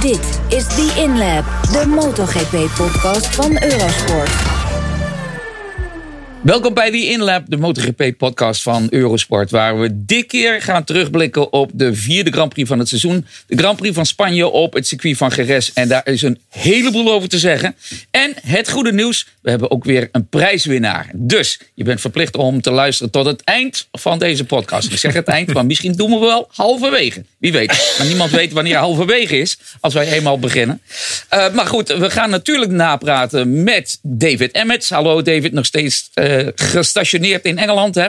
Dit 0.00 0.40
is 0.48 0.66
The 0.66 0.92
InLab, 0.96 1.44
de 1.72 1.86
MotoGP-podcast 1.86 3.26
van 3.26 3.62
Eurosport. 3.62 4.30
Welkom 6.42 6.74
bij 6.74 6.90
die 6.90 7.10
InLab, 7.10 7.44
de 7.46 7.56
MotoGP-podcast 7.56 8.62
van 8.62 8.86
Eurosport. 8.90 9.50
Waar 9.50 9.80
we 9.80 10.04
dit 10.04 10.26
keer 10.26 10.62
gaan 10.62 10.84
terugblikken 10.84 11.52
op 11.52 11.70
de 11.74 11.94
vierde 11.94 12.30
Grand 12.30 12.52
Prix 12.52 12.68
van 12.68 12.78
het 12.78 12.88
seizoen. 12.88 13.26
De 13.46 13.56
Grand 13.56 13.76
Prix 13.76 13.94
van 13.94 14.06
Spanje 14.06 14.48
op 14.48 14.72
het 14.72 14.86
circuit 14.86 15.16
van 15.16 15.32
Jerez. 15.36 15.70
En 15.74 15.88
daar 15.88 16.06
is 16.06 16.22
een 16.22 16.38
heleboel 16.48 17.12
over 17.12 17.28
te 17.28 17.38
zeggen. 17.38 17.76
En 18.10 18.32
het 18.40 18.70
goede 18.70 18.92
nieuws, 18.92 19.26
we 19.42 19.50
hebben 19.50 19.70
ook 19.70 19.84
weer 19.84 20.08
een 20.12 20.28
prijswinnaar. 20.28 21.10
Dus 21.14 21.60
je 21.74 21.84
bent 21.84 22.00
verplicht 22.00 22.36
om 22.36 22.60
te 22.60 22.70
luisteren 22.70 23.12
tot 23.12 23.26
het 23.26 23.44
eind 23.44 23.88
van 23.92 24.18
deze 24.18 24.44
podcast. 24.44 24.92
Ik 24.92 24.98
zeg 24.98 25.14
het 25.14 25.28
eind, 25.28 25.54
maar 25.54 25.66
misschien 25.66 25.92
doen 25.92 26.10
we 26.10 26.18
wel 26.18 26.48
halverwege. 26.52 27.24
Wie 27.38 27.52
weet. 27.52 27.94
Maar 27.98 28.06
niemand 28.06 28.30
weet 28.30 28.52
wanneer 28.52 28.76
halverwege 28.76 29.38
is, 29.38 29.58
als 29.80 29.94
wij 29.94 30.12
eenmaal 30.12 30.38
beginnen. 30.38 30.80
Uh, 31.34 31.52
maar 31.52 31.66
goed, 31.66 31.88
we 31.88 32.10
gaan 32.10 32.30
natuurlijk 32.30 32.72
napraten 32.72 33.62
met 33.62 33.98
David 34.02 34.52
Emmets. 34.52 34.90
Hallo 34.90 35.22
David, 35.22 35.52
nog 35.52 35.66
steeds... 35.66 36.10
Uh, 36.14 36.29
gestationeerd 36.54 37.44
in 37.44 37.58
Engeland, 37.58 37.94
hè? 37.94 38.06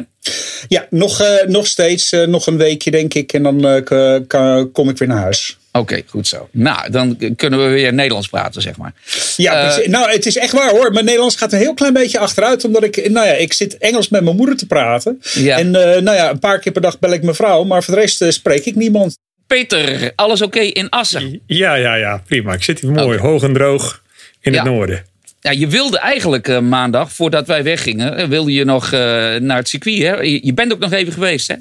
Ja, 0.68 0.86
nog, 0.90 1.22
uh, 1.22 1.28
nog 1.48 1.68
steeds. 1.68 2.14
Uh, 2.14 2.28
nog 2.28 2.48
een 2.48 2.58
weekje, 2.58 2.92
denk 2.92 3.14
ik. 3.14 3.34
En 3.34 3.44
dan 3.44 3.66
uh, 3.68 4.64
kom 4.72 4.90
ik 4.90 4.98
weer 4.98 5.08
naar 5.08 5.22
huis. 5.22 5.58
Oké, 5.74 5.80
okay, 5.80 6.04
goed 6.08 6.28
zo. 6.28 6.50
Nou, 6.52 6.92
dan 6.92 7.18
kunnen 7.36 7.64
we 7.64 7.70
weer 7.70 7.94
Nederlands 7.94 8.28
praten, 8.28 8.62
zeg 8.62 8.78
maar. 8.78 8.94
Ja, 9.38 9.80
uh, 9.80 9.88
nou, 9.88 10.12
het 10.12 10.26
is 10.26 10.38
echt 10.38 10.52
waar 10.52 10.70
hoor. 10.70 10.92
Mijn 10.92 11.06
Nederlands 11.06 11.36
gaat 11.36 11.54
een 11.54 11.60
heel 11.60 11.74
klein 11.74 11.94
beetje 11.94 12.20
achteruit. 12.20 12.66
Omdat 12.66 12.84
ik, 12.84 13.10
nou 13.10 13.28
ja, 13.28 13.34
ik 13.34 13.54
zit 13.54 13.78
Engels 13.78 14.10
met 14.10 14.24
mijn 14.24 14.36
moeder 14.36 14.58
te 14.58 14.68
praten. 14.68 15.22
Ja. 15.34 15.58
En 15.58 15.66
uh, 15.66 15.74
nou 15.74 16.14
ja, 16.14 16.30
een 16.30 16.40
paar 16.40 16.60
keer 16.60 16.72
per 16.72 16.82
dag 16.82 17.00
bel 17.00 17.14
ik 17.14 17.24
mijn 17.24 17.36
vrouw. 17.36 17.64
Maar 17.64 17.84
voor 17.84 17.94
de 17.94 18.00
rest 18.00 18.22
uh, 18.22 18.30
spreek 18.30 18.66
ik 18.66 18.76
niemand. 18.76 19.18
Peter, 19.48 20.12
alles 20.16 20.42
oké 20.42 20.58
okay 20.58 20.70
in 20.70 20.90
Assen? 20.90 21.42
Ja, 21.46 21.74
ja, 21.74 21.96
ja, 21.96 22.24
prima. 22.28 22.54
Ik 22.54 22.64
zit 22.64 22.80
hier 22.80 22.92
mooi, 22.92 23.18
okay. 23.18 23.30
hoog 23.30 23.44
en 23.44 23.54
droog 23.54 24.02
in 24.42 24.54
ja. 24.54 24.64
het 24.64 24.72
noorden. 24.72 25.06
Ja, 25.42 25.52
je 25.52 25.68
wilde 25.68 26.00
eigenlijk 26.00 26.48
uh, 26.48 26.60
maandag, 26.60 27.14
voordat 27.14 27.48
wij 27.48 27.64
weggingen, 27.64 28.30
wilde 28.30 28.54
je 28.54 28.64
nog 28.64 28.86
uh, 28.86 29.00
naar 29.36 29.58
het 29.58 29.70
circuit. 29.70 29.98
Hè? 29.98 30.16
Je, 30.16 30.46
je, 30.46 30.54
bent 30.54 30.74
ook 30.74 30.80
nog 30.80 30.92
even 30.92 31.14
geweest, 31.14 31.48
hè? 31.48 31.56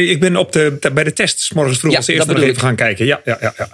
Ik 0.00 0.20
ben 0.20 0.36
op 0.36 0.52
de, 0.52 0.78
bij 0.92 1.04
de 1.04 1.12
test 1.12 1.54
morgens 1.54 1.78
vroeg 1.78 1.92
ja, 1.92 1.96
als 1.96 2.06
eerste 2.06 2.32
nog 2.32 2.42
even 2.42 2.60
gaan 2.60 2.76
kijken. 2.76 3.06
Ja, 3.06 3.20
ja, 3.24 3.38
ja. 3.40 3.54
ja. 3.56 3.68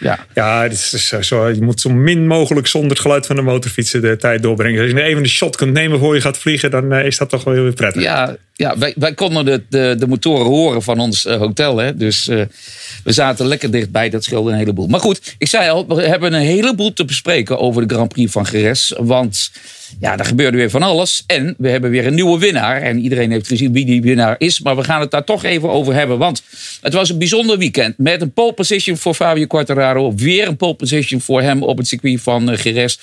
Ja, 0.00 0.26
ja 0.34 0.64
is 0.64 1.08
zo, 1.20 1.48
je 1.48 1.62
moet 1.62 1.80
zo 1.80 1.90
min 1.90 2.26
mogelijk 2.26 2.66
zonder 2.66 2.90
het 2.90 3.00
geluid 3.00 3.26
van 3.26 3.36
de 3.36 3.42
motorfietsen 3.42 4.00
de 4.00 4.16
tijd 4.16 4.42
doorbrengen. 4.42 4.82
Als 4.82 4.90
je 4.90 5.02
even 5.02 5.22
een 5.22 5.28
shot 5.28 5.56
kunt 5.56 5.72
nemen 5.72 5.98
voor 5.98 6.14
je 6.14 6.20
gaat 6.20 6.38
vliegen, 6.38 6.70
dan 6.70 6.94
is 6.94 7.18
dat 7.18 7.28
toch 7.28 7.44
wel 7.44 7.54
heel 7.54 7.72
prettig. 7.72 8.02
Ja, 8.02 8.36
ja 8.60 8.78
wij, 8.78 8.94
wij 8.96 9.14
konden 9.14 9.44
de, 9.44 9.62
de, 9.68 9.94
de 9.98 10.06
motoren 10.06 10.46
horen 10.46 10.82
van 10.82 10.98
ons 10.98 11.24
hotel. 11.24 11.76
Hè? 11.76 11.96
Dus 11.96 12.28
uh, 12.28 12.42
we 13.04 13.12
zaten 13.12 13.46
lekker 13.46 13.70
dichtbij. 13.70 14.10
Dat 14.10 14.24
scheelde 14.24 14.50
een 14.50 14.56
heleboel. 14.56 14.86
Maar 14.86 15.00
goed, 15.00 15.34
ik 15.38 15.48
zei 15.48 15.70
al, 15.70 15.86
we 15.86 16.02
hebben 16.02 16.32
een 16.32 16.40
heleboel 16.40 16.92
te 16.92 17.04
bespreken 17.04 17.58
over 17.58 17.88
de 17.88 17.94
Grand 17.94 18.08
Prix 18.08 18.32
van 18.32 18.46
Jerez. 18.50 18.92
Want 18.98 19.50
ja, 20.00 20.18
er 20.18 20.24
gebeurde 20.24 20.56
weer 20.56 20.70
van 20.70 20.82
alles. 20.82 21.24
En 21.26 21.54
we 21.58 21.68
hebben 21.68 21.90
weer 21.90 22.06
een 22.06 22.14
nieuwe 22.14 22.38
winnaar. 22.38 22.82
En 22.82 22.98
iedereen 22.98 23.30
heeft 23.30 23.46
gezien 23.46 23.72
wie 23.72 23.84
die 23.84 24.02
winnaar 24.02 24.34
is. 24.38 24.60
Maar 24.60 24.76
we 24.76 24.84
gaan 24.84 25.00
het 25.00 25.10
daar 25.10 25.24
toch 25.24 25.44
even 25.44 25.70
over 25.70 25.94
hebben. 25.94 26.18
Want 26.18 26.42
het 26.80 26.92
was 26.92 27.10
een 27.10 27.18
bijzonder 27.18 27.58
weekend. 27.58 27.98
Met 27.98 28.20
een 28.20 28.32
pole 28.32 28.52
position 28.52 28.96
voor 28.96 29.14
Fabio 29.14 29.46
Quartararo. 29.46 30.14
Weer 30.14 30.48
een 30.48 30.56
pole 30.56 30.74
position 30.74 31.20
voor 31.20 31.42
hem 31.42 31.62
op 31.62 31.78
het 31.78 31.88
circuit 31.88 32.20
van 32.20 32.56
Jerez. 32.62 32.98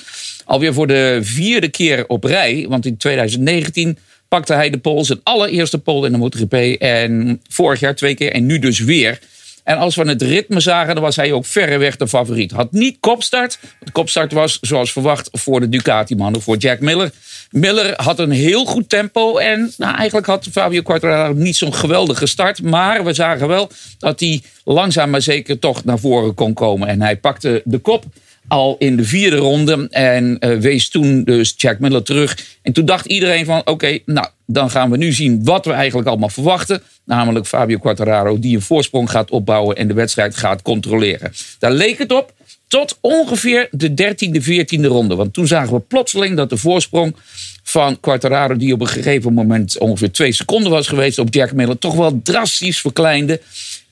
Alweer 0.46 0.74
voor 0.74 0.88
de 0.88 1.20
vierde 1.22 1.68
keer 1.68 2.08
op 2.08 2.24
rij. 2.24 2.66
Want 2.70 2.86
in 2.86 2.98
2019 2.98 3.98
pakte 4.28 4.54
hij 4.54 4.70
de 4.70 4.78
pole. 4.78 5.04
Zijn 5.04 5.20
allereerste 5.24 5.78
pole 5.78 6.06
in 6.06 6.12
de 6.12 6.18
MotoGP. 6.18 6.54
En 6.82 7.42
vorig 7.50 7.80
jaar 7.80 7.96
twee 7.96 8.16
keer. 8.16 8.32
En 8.32 8.46
nu 8.46 8.60
dus 8.60 8.80
weer. 8.80 9.20
En 9.68 9.78
als 9.78 9.96
we 9.96 10.08
het 10.08 10.22
ritme 10.22 10.60
zagen, 10.60 10.94
dan 10.94 11.04
was 11.04 11.16
hij 11.16 11.32
ook 11.32 11.46
verreweg 11.46 11.96
de 11.96 12.08
favoriet. 12.08 12.52
Had 12.52 12.72
niet 12.72 12.98
kopstart. 13.00 13.60
De 13.80 13.92
kopstart 13.92 14.32
was, 14.32 14.58
zoals 14.62 14.92
verwacht, 14.92 15.30
voor 15.32 15.60
de 15.60 15.70
Ducati-mannen, 15.70 16.42
voor 16.42 16.58
Jack 16.58 16.80
Miller. 16.80 17.12
Miller 17.52 17.94
had 17.96 18.20
een 18.20 18.32
heel 18.32 18.66
goed 18.66 18.90
tempo. 18.90 19.38
En 19.38 19.74
nou, 19.78 19.96
eigenlijk 19.96 20.28
had 20.28 20.48
Fabio 20.52 20.82
Quartararo 20.82 21.34
niet 21.34 21.56
zo'n 21.56 21.74
geweldige 21.74 22.26
start. 22.26 22.62
Maar 22.62 23.04
we 23.04 23.14
zagen 23.14 23.48
wel 23.48 23.70
dat 24.00 24.20
hij 24.20 24.42
langzaam 24.64 25.10
maar 25.10 25.22
zeker 25.22 25.60
toch 25.60 25.84
naar 25.84 26.00
voren 26.00 26.34
kon 26.34 26.54
komen. 26.54 26.88
En 26.88 27.02
hij 27.02 27.18
pakte 27.18 27.62
de 27.66 27.78
kop 27.78 28.06
al 28.48 28.76
in 28.80 28.98
de 28.98 29.04
vierde 29.04 29.36
ronde. 29.36 29.88
En 29.90 30.38
uh, 30.40 30.58
wees 30.58 30.90
toen 30.90 31.24
dus 31.24 31.54
Jack 31.58 31.80
Miller 31.80 32.04
terug. 32.04 32.58
En 32.62 32.74
toen 32.74 32.86
dacht 32.86 33.06
iedereen 33.06 33.46
van 33.46 33.62
oké, 33.66 34.00
nou 34.06 34.28
dan 34.46 34.70
gaan 34.70 34.90
we 34.90 34.98
nu 34.98 35.14
zien 35.14 35.44
wat 35.44 35.66
we 35.66 35.72
eigenlijk 35.72 36.08
allemaal 36.08 36.30
verwachten. 36.30 36.82
Namelijk 37.04 37.46
Fabio 37.46 37.78
Quartararo 37.78 38.40
die 38.40 38.56
een 38.56 38.62
voorsprong 38.62 39.10
gaat 39.10 39.32
opbouwen 39.32 39.76
en 39.76 39.88
de 39.88 39.94
wedstrijd 39.94 40.38
gaat 40.38 40.62
controleren. 40.62 41.34
Daar 41.60 41.72
leek 41.72 41.98
het 41.98 42.12
op 42.12 42.34
tot 42.68 42.98
ongeveer 43.02 43.68
de 43.72 43.90
13e, 43.90 44.44
14e 44.44 44.86
ronde. 44.86 45.16
Want 45.16 45.34
toen 45.34 45.48
zagen 45.48 45.74
we 45.74 45.80
plotseling 45.80 46.36
dat 46.36 46.50
de 46.50 46.58
voorsprong 46.58 47.16
van 47.64 48.00
Quartararo, 48.00 48.56
die 48.56 48.74
op 48.74 48.82
een 48.82 48.88
gegeven 48.88 49.34
moment 49.34 49.78
ongeveer 49.78 50.12
twee 50.12 50.32
seconden 50.32 50.72
was 50.72 50.88
geweest 50.88 51.20
op 51.20 51.34
Jack 51.34 51.54
Miller, 51.54 51.78
toch 51.78 51.96
wel 51.96 52.20
drastisch 52.24 52.82
verkleinde. 52.82 53.42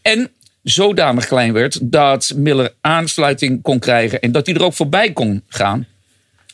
En 0.01 0.29
zodanig 0.65 1.27
klein 1.27 1.53
werd 1.53 1.79
dat 1.81 2.33
Miller 2.35 2.73
aansluiting 2.81 3.61
kon 3.61 3.79
krijgen 3.79 4.21
en 4.21 4.31
dat 4.31 4.45
hij 4.45 4.55
er 4.55 4.63
ook 4.63 4.73
voorbij 4.73 5.13
kon 5.13 5.43
gaan. 5.47 5.87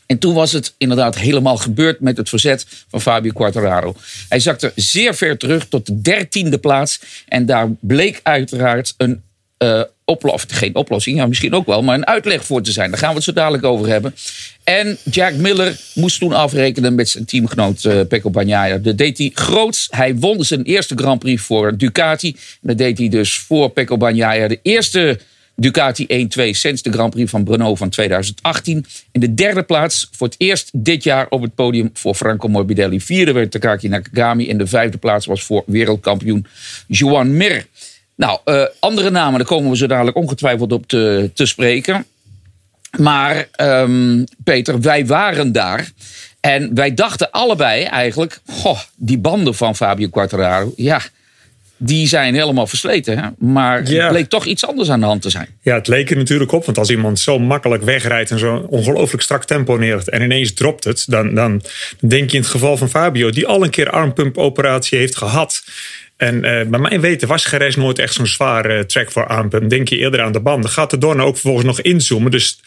En 0.05 0.17
toen 0.17 0.33
was 0.33 0.51
het 0.51 0.73
inderdaad 0.77 1.17
helemaal 1.17 1.57
gebeurd 1.57 1.99
met 1.99 2.17
het 2.17 2.29
verzet 2.29 2.65
van 2.87 3.01
Fabio 3.01 3.31
Quartararo. 3.31 3.95
Hij 4.29 4.39
zakte 4.39 4.71
zeer 4.75 5.15
ver 5.15 5.37
terug 5.37 5.67
tot 5.67 5.85
de 5.85 6.01
dertiende 6.01 6.57
plaats. 6.57 7.01
En 7.27 7.45
daar 7.45 7.69
bleek 7.79 8.19
uiteraard 8.23 8.93
een 8.97 9.23
uh, 9.63 9.81
oplossing, 10.05 10.57
geen 10.57 10.75
oplossing, 10.75 11.17
ja, 11.17 11.25
misschien 11.27 11.53
ook 11.53 11.65
wel, 11.65 11.81
maar 11.81 11.95
een 11.95 12.07
uitleg 12.07 12.45
voor 12.45 12.61
te 12.61 12.71
zijn. 12.71 12.89
Daar 12.89 12.99
gaan 12.99 13.09
we 13.09 13.15
het 13.15 13.23
zo 13.23 13.33
dadelijk 13.33 13.63
over 13.63 13.87
hebben. 13.87 14.15
En 14.63 14.97
Jack 15.11 15.33
Miller 15.33 15.79
moest 15.95 16.19
toen 16.19 16.33
afrekenen 16.33 16.95
met 16.95 17.09
zijn 17.09 17.25
teamgenoot 17.25 17.83
uh, 17.83 18.01
Pecco 18.07 18.29
Bagnaia. 18.29 18.77
Dat 18.77 18.97
deed 18.97 19.17
hij 19.17 19.31
groots. 19.33 19.87
Hij 19.89 20.15
won 20.15 20.43
zijn 20.43 20.63
eerste 20.63 20.95
Grand 20.95 21.19
Prix 21.19 21.41
voor 21.41 21.77
Ducati. 21.77 22.35
Dat 22.61 22.77
deed 22.77 22.97
hij 22.97 23.09
dus 23.09 23.37
voor 23.37 23.69
Pecco 23.69 23.97
Bagnaia. 23.97 24.47
De 24.47 24.59
eerste 24.61 25.19
Ducati 25.55 26.07
1-2 26.07 26.49
sinds 26.49 26.81
de 26.81 26.91
Grand 26.91 27.13
Prix 27.13 27.29
van 27.29 27.43
Brno 27.43 27.75
van 27.75 27.89
2018. 27.89 28.85
In 29.11 29.19
de 29.19 29.33
derde 29.33 29.63
plaats 29.63 30.09
voor 30.11 30.27
het 30.27 30.35
eerst 30.37 30.69
dit 30.73 31.03
jaar 31.03 31.27
op 31.29 31.41
het 31.41 31.55
podium 31.55 31.89
voor 31.93 32.15
Franco 32.15 32.47
Morbidelli. 32.47 33.01
Vierde 33.01 33.31
werd 33.31 33.51
Takaki 33.51 33.87
Nakagami. 33.87 34.49
En 34.49 34.57
de 34.57 34.67
vijfde 34.67 34.97
plaats 34.97 35.25
was 35.25 35.43
voor 35.43 35.63
wereldkampioen 35.65 36.45
Juan 36.87 37.37
Mir. 37.37 37.65
Nou, 38.21 38.39
uh, 38.45 38.63
andere 38.79 39.09
namen, 39.09 39.39
daar 39.39 39.47
komen 39.47 39.69
we 39.69 39.77
zo 39.77 39.87
dadelijk 39.87 40.17
ongetwijfeld 40.17 40.71
op 40.71 40.87
te, 40.87 41.31
te 41.33 41.45
spreken. 41.45 42.05
Maar 42.97 43.47
um, 43.61 44.23
Peter, 44.43 44.81
wij 44.81 45.05
waren 45.05 45.51
daar. 45.51 45.91
En 46.39 46.75
wij 46.75 46.93
dachten 46.93 47.31
allebei 47.31 47.83
eigenlijk, 47.83 48.39
goh, 48.47 48.79
die 48.95 49.17
banden 49.17 49.55
van 49.55 49.75
Fabio 49.75 50.07
Quartararo, 50.09 50.73
ja, 50.75 51.01
die 51.77 52.07
zijn 52.07 52.33
helemaal 52.33 52.67
versleten. 52.67 53.17
Hè? 53.17 53.29
Maar 53.37 53.89
ja. 53.89 54.01
het 54.01 54.11
bleek 54.11 54.29
toch 54.29 54.45
iets 54.45 54.65
anders 54.65 54.89
aan 54.89 54.99
de 54.99 55.05
hand 55.05 55.21
te 55.21 55.29
zijn. 55.29 55.47
Ja, 55.61 55.75
het 55.75 55.87
leek 55.87 56.09
er 56.09 56.17
natuurlijk 56.17 56.51
op. 56.51 56.65
Want 56.65 56.77
als 56.77 56.89
iemand 56.89 57.19
zo 57.19 57.39
makkelijk 57.39 57.83
wegrijdt 57.83 58.31
en 58.31 58.39
zo 58.39 58.65
ongelooflijk 58.69 59.23
strak 59.23 59.45
tempo 59.45 59.75
neerzet 59.75 60.09
en 60.09 60.21
ineens 60.21 60.53
dropt 60.53 60.83
het, 60.83 61.05
dan, 61.07 61.33
dan 61.33 61.61
denk 61.99 62.29
je 62.29 62.37
in 62.37 62.43
het 62.43 62.51
geval 62.51 62.77
van 62.77 62.89
Fabio, 62.89 63.29
die 63.29 63.47
al 63.47 63.63
een 63.63 63.69
keer 63.69 63.89
armpump-operatie 63.89 64.97
heeft 64.97 65.17
gehad. 65.17 65.63
En 66.21 66.35
uh, 66.35 66.41
bij 66.41 66.79
mijn 66.79 67.01
weten 67.01 67.27
was 67.27 67.45
Geres 67.45 67.75
nooit 67.75 67.99
echt 67.99 68.13
zo'n 68.13 68.27
zware 68.27 68.77
uh, 68.77 68.79
track 68.79 69.11
voor 69.11 69.27
armpump. 69.27 69.69
Denk 69.69 69.89
je 69.89 69.97
eerder 69.97 70.21
aan 70.21 70.31
de 70.31 70.39
banden. 70.39 70.69
Gaat 70.69 70.89
de 70.89 70.97
Dorn 70.97 71.21
ook 71.21 71.33
vervolgens 71.33 71.65
nog 71.65 71.81
inzoomen. 71.81 72.31
Dus 72.31 72.59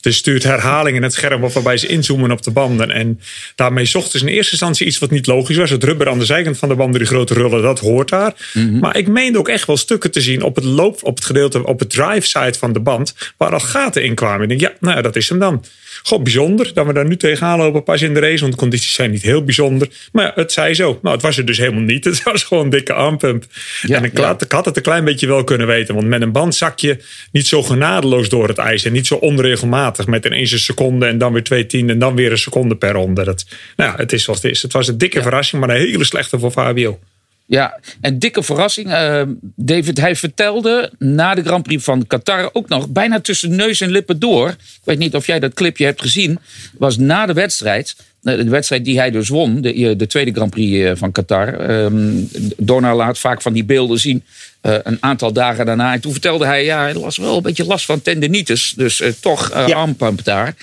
dus 0.00 0.16
stuurt 0.16 0.42
herhalingen 0.42 1.02
het 1.02 1.12
scherm 1.12 1.44
op 1.44 1.52
waarbij 1.52 1.76
ze 1.76 1.86
inzoomen 1.86 2.30
op 2.30 2.42
de 2.42 2.50
banden. 2.50 2.90
En 2.90 3.20
daarmee 3.54 3.84
zochten 3.84 4.18
ze 4.18 4.26
in 4.26 4.32
eerste 4.32 4.52
instantie 4.52 4.86
iets 4.86 4.98
wat 4.98 5.10
niet 5.10 5.26
logisch 5.26 5.56
was. 5.56 5.70
Het 5.70 5.84
rubber 5.84 6.08
aan 6.08 6.18
de 6.18 6.24
zijkant 6.24 6.58
van 6.58 6.68
de 6.68 6.74
banden, 6.74 7.00
die 7.00 7.08
grote 7.08 7.34
rullen, 7.34 7.62
dat 7.62 7.78
hoort 7.78 8.08
daar. 8.08 8.34
Mm 8.52 8.68
-hmm. 8.68 8.78
Maar 8.78 8.96
ik 8.96 9.08
meende 9.08 9.38
ook 9.38 9.48
echt 9.48 9.66
wel 9.66 9.76
stukken 9.76 10.10
te 10.10 10.20
zien 10.20 10.42
op 10.42 10.54
het 10.56 10.64
loop, 10.64 11.04
op 11.04 11.16
het 11.16 11.24
gedeelte, 11.24 11.66
op 11.66 11.78
het 11.78 11.90
drive 11.90 12.26
side 12.26 12.54
van 12.58 12.72
de 12.72 12.80
band, 12.80 13.14
waar 13.36 13.52
al 13.52 13.60
gaten 13.60 14.04
in 14.04 14.14
kwamen. 14.14 14.42
Ik 14.42 14.48
denk, 14.48 14.60
ja, 14.60 14.72
nou 14.80 14.96
ja, 14.96 15.02
dat 15.02 15.16
is 15.16 15.28
hem 15.28 15.38
dan. 15.38 15.64
God, 16.08 16.22
bijzonder 16.22 16.70
dat 16.74 16.86
we 16.86 16.92
daar 16.92 17.06
nu 17.06 17.16
tegenaan 17.16 17.58
lopen 17.58 17.82
pas 17.82 18.02
in 18.02 18.14
de 18.14 18.20
race. 18.20 18.40
Want 18.40 18.52
de 18.52 18.58
condities 18.58 18.92
zijn 18.92 19.10
niet 19.10 19.22
heel 19.22 19.44
bijzonder. 19.44 19.88
Maar 20.12 20.24
ja, 20.24 20.32
het 20.34 20.52
zei 20.52 20.74
zo. 20.74 20.98
Nou, 21.02 21.14
het 21.14 21.24
was 21.24 21.38
er 21.38 21.44
dus 21.44 21.58
helemaal 21.58 21.82
niet. 21.82 22.04
Het 22.08 22.22
was 22.22 22.42
gewoon 22.42 22.64
een 22.64 22.70
dikke 22.70 22.92
armpump. 22.92 23.44
Ja, 23.82 23.96
en 23.96 24.04
ik, 24.04 24.18
ja. 24.18 24.36
ik, 24.38 24.52
had 24.52 24.64
het 24.64 24.76
een 24.76 24.82
klein 24.82 25.04
beetje 25.04 25.26
wel 25.26 25.44
kunnen 25.44 25.66
weten. 25.66 25.94
Want 25.94 26.06
met 26.06 26.22
een 26.22 26.32
band 26.32 26.54
zak 26.54 26.78
je 26.78 27.04
niet 27.32 27.46
zo 27.46 27.62
genadeloos 27.62 28.28
door 28.28 28.48
het 28.48 28.58
ijs. 28.58 28.84
En 28.84 28.92
niet 28.92 29.06
zo 29.06 29.14
onregelmatig. 29.14 30.06
Met 30.06 30.24
ineens 30.24 30.52
een 30.52 30.58
seconde 30.58 31.06
en 31.06 31.18
dan 31.18 31.32
weer 31.32 31.44
twee 31.44 31.66
tienden. 31.66 31.90
En 31.94 31.98
dan 31.98 32.14
weer 32.14 32.30
een 32.30 32.38
seconde 32.38 32.76
per 32.76 32.92
ronde. 32.92 33.24
Dat, 33.24 33.44
nou 33.76 33.90
ja, 33.90 33.96
het 33.96 34.12
is 34.12 34.26
wat 34.26 34.36
het 34.42 34.44
is. 34.44 34.62
Het 34.62 34.72
was 34.72 34.88
een 34.88 34.98
dikke 34.98 35.22
verrassing. 35.22 35.60
Maar 35.60 35.76
een 35.76 35.80
hele 35.80 36.04
slechte 36.04 36.38
voor 36.38 36.50
Fabio. 36.50 36.98
Ja, 37.48 37.80
een 38.00 38.18
dikke 38.18 38.42
verrassing. 38.42 38.88
Uh, 38.88 39.22
David, 39.56 40.00
hij 40.00 40.16
vertelde 40.16 40.92
na 40.98 41.34
de 41.34 41.42
Grand 41.42 41.62
Prix 41.62 41.84
van 41.84 42.06
Qatar 42.06 42.50
ook 42.52 42.68
nog 42.68 42.88
bijna 42.88 43.20
tussen 43.20 43.56
neus 43.56 43.80
en 43.80 43.90
lippen 43.90 44.18
door. 44.18 44.48
Ik 44.48 44.80
weet 44.84 44.98
niet 44.98 45.14
of 45.14 45.26
jij 45.26 45.38
dat 45.38 45.54
clipje 45.54 45.84
hebt 45.84 46.02
gezien. 46.02 46.38
Was 46.78 46.96
na 46.96 47.26
de 47.26 47.32
wedstrijd 47.32 47.96
de 48.20 48.48
wedstrijd 48.48 48.84
die 48.84 48.98
hij 48.98 49.10
dus 49.10 49.28
won, 49.28 49.60
de, 49.60 49.96
de 49.96 50.06
tweede 50.06 50.32
Grand 50.32 50.50
Prix 50.50 50.98
van 50.98 51.12
Qatar. 51.12 51.70
Um, 51.70 52.28
Dorna 52.56 52.94
laat 52.94 53.18
vaak 53.18 53.42
van 53.42 53.52
die 53.52 53.64
beelden 53.64 53.98
zien. 53.98 54.24
een 54.60 54.96
aantal 55.00 55.32
dagen 55.32 55.66
daarna. 55.66 55.92
En 55.92 56.00
toen 56.00 56.12
vertelde 56.12 56.46
hij, 56.46 56.64
ja, 56.64 56.80
hij 56.80 56.94
was 56.94 57.16
wel 57.16 57.36
een 57.36 57.42
beetje 57.42 57.64
last 57.64 57.84
van 57.84 58.02
tendinitis. 58.02 58.72
Dus 58.76 59.02
toch 59.20 59.54
uh, 59.54 59.68
ja. 59.68 59.86
daar. 60.24 60.54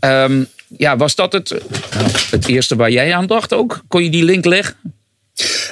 Um, 0.00 0.46
ja, 0.76 0.96
was 0.96 1.14
dat 1.14 1.32
het, 1.32 1.54
het 2.30 2.46
eerste 2.46 2.76
waar 2.76 2.90
jij 2.90 3.14
aan 3.14 3.26
dacht 3.26 3.52
ook? 3.52 3.82
Kon 3.88 4.04
je 4.04 4.10
die 4.10 4.24
link 4.24 4.44
leggen? 4.44 4.99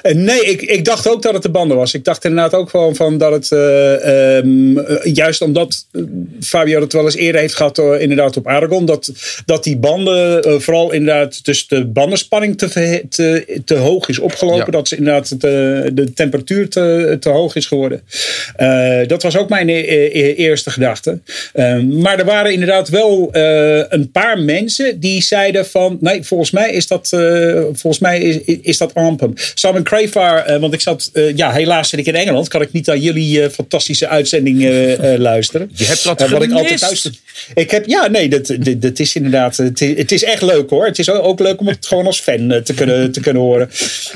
Eh, 0.02 0.14
nee, 0.14 0.40
ik, 0.40 0.62
ik 0.62 0.84
dacht 0.84 1.08
ook 1.08 1.22
dat 1.22 1.32
het 1.32 1.42
de 1.42 1.50
banden 1.50 1.76
was. 1.76 1.94
Ik 1.94 2.04
dacht 2.04 2.24
inderdaad 2.24 2.54
ook 2.54 2.70
gewoon 2.70 2.94
van 2.94 3.18
dat 3.18 3.32
het. 3.32 3.50
Uh, 3.50 4.36
um, 4.36 4.80
juist 5.02 5.42
omdat 5.42 5.86
Fabio 6.40 6.80
het 6.80 6.92
wel 6.92 7.04
eens 7.04 7.16
eerder 7.16 7.40
heeft 7.40 7.54
gehad, 7.54 7.78
uh, 7.78 8.00
inderdaad 8.00 8.36
op 8.36 8.46
Aragon. 8.46 8.84
Dat, 8.84 9.12
dat 9.46 9.64
die 9.64 9.76
banden, 9.76 10.62
vooral 10.62 10.92
inderdaad, 10.92 11.44
dus 11.44 11.66
de 11.66 11.86
bandenspanning 11.86 12.58
te, 12.58 13.04
te, 13.08 13.60
te 13.64 13.74
hoog 13.74 14.08
is 14.08 14.18
opgelopen. 14.18 14.72
Dat 14.72 14.88
ze 14.88 14.96
inderdaad 14.96 15.40
de, 15.40 15.90
de 15.92 16.12
temperatuur 16.12 16.68
te, 16.68 17.16
te 17.20 17.28
hoog 17.28 17.54
is 17.54 17.66
geworden. 17.66 18.02
dat 19.06 19.22
was 19.22 19.36
ook 19.36 19.48
mijn 19.48 19.68
e 19.68 19.80
e 20.12 20.34
eerste 20.34 20.70
gedachte. 20.70 21.20
Ehm, 21.52 22.00
maar 22.00 22.18
er 22.18 22.24
waren 22.24 22.52
inderdaad 22.52 22.88
wel 22.88 23.28
een 23.88 24.10
paar 24.12 24.38
mensen 24.38 25.00
die 25.00 25.22
zeiden 25.22 25.66
van. 25.66 25.98
Nee, 26.00 26.22
volgens 26.22 26.50
mij 26.50 26.72
is 26.72 26.86
dat, 26.86 27.08
volgens 27.72 27.98
mij 27.98 28.20
is, 28.20 28.58
is 28.62 28.78
dat 28.78 28.94
Ampum. 28.94 29.34
Simon 29.58 29.82
Crayfar, 29.82 30.50
uh, 30.50 30.56
want 30.60 30.72
ik 30.74 30.80
zat, 30.80 31.10
uh, 31.12 31.36
ja, 31.36 31.52
helaas 31.52 31.88
zit 31.88 31.98
ik 31.98 32.06
in 32.06 32.14
Engeland, 32.14 32.48
kan 32.48 32.62
ik 32.62 32.72
niet 32.72 32.86
naar 32.86 32.96
jullie 32.96 33.40
uh, 33.40 33.48
fantastische 33.48 34.08
uitzending 34.08 34.62
luisteren. 35.28 35.70
Je 35.74 35.84
hebt 35.84 36.04
wat 36.04 36.28
wat 36.28 36.42
ik 36.42 36.52
altijd 36.52 36.80
thuis. 36.80 37.10
Ik 37.54 37.70
heb, 37.70 37.86
ja, 37.86 38.06
nee, 38.06 38.28
dat, 38.28 38.46
dat, 38.46 38.82
dat 38.82 38.98
is 38.98 39.14
inderdaad, 39.14 39.56
het, 39.56 39.80
het, 39.80 40.12
is 40.12 40.24
echt 40.24 40.42
leuk 40.42 40.70
hoor. 40.70 40.86
Het 40.86 40.98
is 40.98 41.10
ook 41.10 41.40
leuk 41.40 41.60
om 41.60 41.66
het 41.66 41.86
gewoon 41.86 42.06
als 42.06 42.20
fan 42.20 42.60
te 42.64 42.74
kunnen, 42.74 43.12
te 43.12 43.20
kunnen 43.20 43.42
horen. 43.42 43.70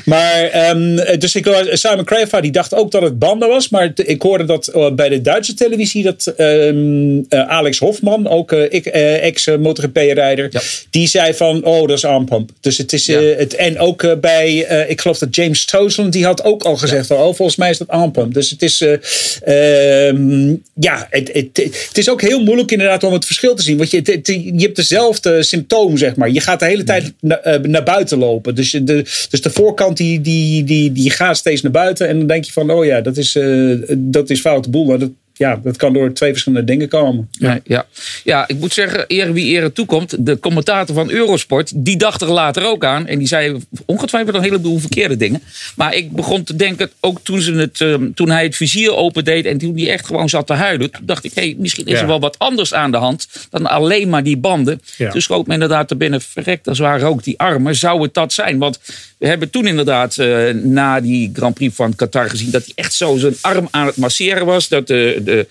Maar, 0.05 0.69
um, 0.69 0.95
dus 0.95 1.35
ik, 1.35 1.67
Simon 1.71 2.05
Crayfar 2.05 2.41
die 2.41 2.51
dacht 2.51 2.73
ook 2.73 2.91
dat 2.91 3.01
het 3.01 3.19
banden 3.19 3.49
was, 3.49 3.69
maar 3.69 3.91
ik 3.95 4.21
hoorde 4.21 4.45
dat 4.45 4.91
bij 4.95 5.09
de 5.09 5.21
Duitse 5.21 5.53
televisie 5.53 6.03
dat 6.03 6.33
um, 6.37 7.25
Alex 7.29 7.79
Hofman, 7.79 8.27
ook 8.27 8.51
ex-MotoGP-rijder, 8.51 10.47
ja. 10.51 10.61
die 10.89 11.07
zei 11.07 11.33
van, 11.33 11.63
oh, 11.65 11.87
dat 11.87 11.97
is 11.97 12.05
armpump. 12.05 12.49
Dus 12.59 12.77
het 12.77 12.93
is, 12.93 13.05
ja. 13.05 13.19
het, 13.19 13.55
en 13.55 13.79
ook 13.79 14.19
bij, 14.21 14.53
ik 14.87 15.01
geloof 15.01 15.17
dat 15.17 15.32
James 15.35 15.65
Tozen, 15.65 16.09
die 16.09 16.25
had 16.25 16.43
ook 16.43 16.63
al 16.63 16.77
gezegd: 16.77 17.07
ja. 17.07 17.15
Oh, 17.15 17.35
volgens 17.35 17.55
mij 17.55 17.69
is 17.69 17.77
dat 17.77 17.89
aanpump. 17.89 18.33
Dus 18.33 18.49
het 18.49 18.61
is, 18.61 18.81
uh, 18.81 20.07
um, 20.07 20.63
ja, 20.73 21.07
het, 21.09 21.29
het, 21.33 21.57
het, 21.87 21.97
is 21.97 22.09
ook 22.09 22.21
heel 22.21 22.43
moeilijk 22.43 22.71
inderdaad 22.71 23.03
om 23.03 23.13
het 23.13 23.25
verschil 23.25 23.55
te 23.55 23.63
zien. 23.63 23.77
Want 23.77 23.91
je, 23.91 24.01
het, 24.03 24.27
je 24.27 24.53
hebt 24.57 24.75
dezelfde 24.75 25.43
symptoom, 25.43 25.97
zeg 25.97 26.15
maar. 26.15 26.29
Je 26.29 26.41
gaat 26.41 26.59
de 26.59 26.65
hele 26.65 26.83
tijd 26.83 27.13
na, 27.19 27.47
uh, 27.47 27.59
naar 27.59 27.83
buiten 27.83 28.17
lopen. 28.17 28.55
Dus 28.55 28.71
de, 28.71 29.05
dus 29.29 29.41
de 29.41 29.49
voorkant 29.49 29.97
die, 29.97 30.21
die, 30.21 30.63
die, 30.63 30.91
die 30.91 31.09
gaat 31.09 31.37
steeds 31.37 31.61
naar 31.61 31.71
buiten. 31.71 32.07
En 32.07 32.17
dan 32.17 32.27
denk 32.27 32.43
je 32.43 32.51
van: 32.51 32.71
oh 32.71 32.85
ja, 32.85 33.01
dat 33.01 33.17
is, 33.17 33.35
uh, 33.35 33.79
dat 33.97 34.29
is 34.29 34.41
foute 34.41 34.69
boel. 34.69 34.85
Maar 34.85 34.99
dat, 34.99 35.11
ja, 35.33 35.59
dat 35.63 35.77
kan 35.77 35.93
door 35.93 36.13
twee 36.13 36.31
verschillende 36.31 36.65
dingen 36.65 36.87
komen. 36.87 37.27
Ja, 37.31 37.59
ja. 37.63 37.85
ja 38.23 38.47
ik 38.47 38.59
moet 38.59 38.73
zeggen, 38.73 39.05
eer 39.07 39.33
wie 39.33 39.55
eer 39.55 39.71
toekomt. 39.71 40.25
De 40.25 40.39
commentator 40.39 40.95
van 40.95 41.11
Eurosport, 41.11 41.71
die 41.75 41.97
dacht 41.97 42.21
er 42.21 42.31
later 42.31 42.65
ook 42.65 42.85
aan. 42.85 43.07
En 43.07 43.17
die 43.17 43.27
zei 43.27 43.57
ongetwijfeld 43.85 44.35
een 44.35 44.41
heleboel 44.41 44.79
verkeerde 44.79 45.17
dingen. 45.17 45.41
Maar 45.75 45.95
ik 45.95 46.11
begon 46.11 46.43
te 46.43 46.55
denken, 46.55 46.91
ook 46.99 47.19
toen, 47.23 47.41
ze 47.41 47.53
het, 47.53 47.81
ehm, 47.81 48.11
toen 48.11 48.29
hij 48.29 48.43
het 48.43 48.55
vizier 48.55 48.95
opendeed... 48.95 49.45
en 49.45 49.57
toen 49.57 49.77
hij 49.77 49.89
echt 49.89 50.05
gewoon 50.05 50.29
zat 50.29 50.47
te 50.47 50.53
huilen... 50.53 50.91
toen 50.91 51.05
dacht 51.05 51.23
ik, 51.23 51.33
hey, 51.33 51.55
misschien 51.57 51.85
is 51.85 51.99
er 51.99 52.07
wel 52.07 52.19
wat 52.19 52.39
anders 52.39 52.73
aan 52.73 52.91
de 52.91 52.97
hand... 52.97 53.27
dan 53.49 53.65
alleen 53.65 54.09
maar 54.09 54.23
die 54.23 54.37
banden. 54.37 54.81
Ja. 54.97 55.11
Toen 55.11 55.21
schoot 55.21 55.47
me 55.47 55.53
inderdaad 55.53 55.91
er 55.91 55.97
binnen, 55.97 56.21
verrekt, 56.21 56.65
dat 56.65 56.77
waren 56.77 57.07
ook 57.07 57.23
die 57.23 57.39
armen. 57.39 57.75
Zou 57.75 58.01
het 58.01 58.13
dat 58.13 58.33
zijn? 58.33 58.57
Want 58.57 58.79
we 59.17 59.27
hebben 59.27 59.49
toen 59.49 59.67
inderdaad 59.67 60.17
uh, 60.17 60.49
na 60.49 61.01
die 61.01 61.29
Grand 61.33 61.53
Prix 61.53 61.75
van 61.75 61.95
Qatar 61.95 62.29
gezien... 62.29 62.51
dat 62.51 62.63
hij 62.63 62.73
echt 62.75 62.93
zo 62.93 63.17
zijn 63.17 63.35
arm 63.41 63.67
aan 63.71 63.85
het 63.85 63.97
masseren 63.97 64.45
was. 64.45 64.67
Dat 64.67 64.87
de, 64.87 65.21
de, 65.23 65.47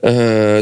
uh, 0.00 0.10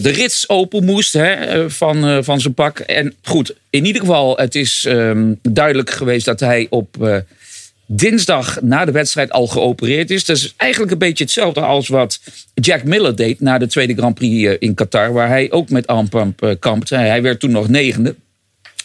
de 0.02 0.10
rits 0.10 0.48
open 0.48 0.84
moest 0.84 1.12
hè, 1.12 1.70
van, 1.70 2.08
uh, 2.08 2.18
van 2.20 2.40
zijn 2.40 2.54
pak. 2.54 2.78
En 2.78 3.14
goed, 3.22 3.54
in 3.70 3.84
ieder 3.84 4.00
geval, 4.00 4.36
het 4.36 4.54
is 4.54 4.84
um, 4.88 5.38
duidelijk 5.42 5.90
geweest 5.90 6.24
dat 6.24 6.40
hij 6.40 6.66
op 6.70 7.22
dinsdag 7.86 8.60
na 8.60 8.84
de 8.84 8.92
wedstrijd 8.92 9.32
al 9.32 9.46
geopereerd 9.46 10.10
is. 10.10 10.24
Dat 10.24 10.36
is 10.36 10.54
eigenlijk 10.56 10.92
een 10.92 10.98
beetje 10.98 11.24
hetzelfde 11.24 11.60
als 11.60 11.88
wat 11.88 12.20
Jack 12.54 12.84
Miller 12.84 13.16
deed 13.16 13.40
na 13.40 13.58
de 13.58 13.66
tweede 13.66 13.94
Grand 13.94 14.14
Prix 14.14 14.56
in 14.58 14.74
Qatar... 14.74 15.12
waar 15.12 15.28
hij 15.28 15.50
ook 15.50 15.70
met 15.70 15.86
armpump 15.86 16.56
kampte. 16.58 16.96
Hij 16.96 17.22
werd 17.22 17.40
toen 17.40 17.50
nog 17.50 17.68
negende. 17.68 18.14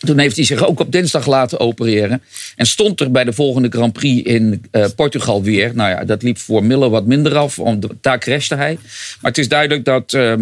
Toen 0.06 0.20
heeft 0.20 0.36
hij 0.36 0.46
zich 0.46 0.68
ook 0.68 0.80
op 0.80 0.92
dinsdag 0.92 1.28
laten 1.28 1.60
opereren. 1.60 2.22
En 2.56 2.66
stond 2.66 3.00
er 3.00 3.12
bij 3.12 3.24
de 3.24 3.34
volgende 3.34 3.70
Grand 3.70 3.94
Prix 3.94 4.30
in 4.30 4.66
uh, 4.72 4.86
Portugal 4.96 5.44
weer. 5.44 5.72
Nou 5.76 5.90
ja, 5.90 6.04
dat 6.04 6.24
liep 6.24 6.38
voor 6.38 6.64
Miller 6.64 6.90
wat 6.90 7.06
minder 7.06 7.36
af. 7.38 7.56
Want 7.56 7.88
daar 8.02 8.20
crashte 8.20 8.56
hij. 8.56 8.78
Maar 9.22 9.32
het 9.32 9.38
is 9.38 9.48
duidelijk 9.48 9.86
dat 9.86 10.14
uh, 10.14 10.34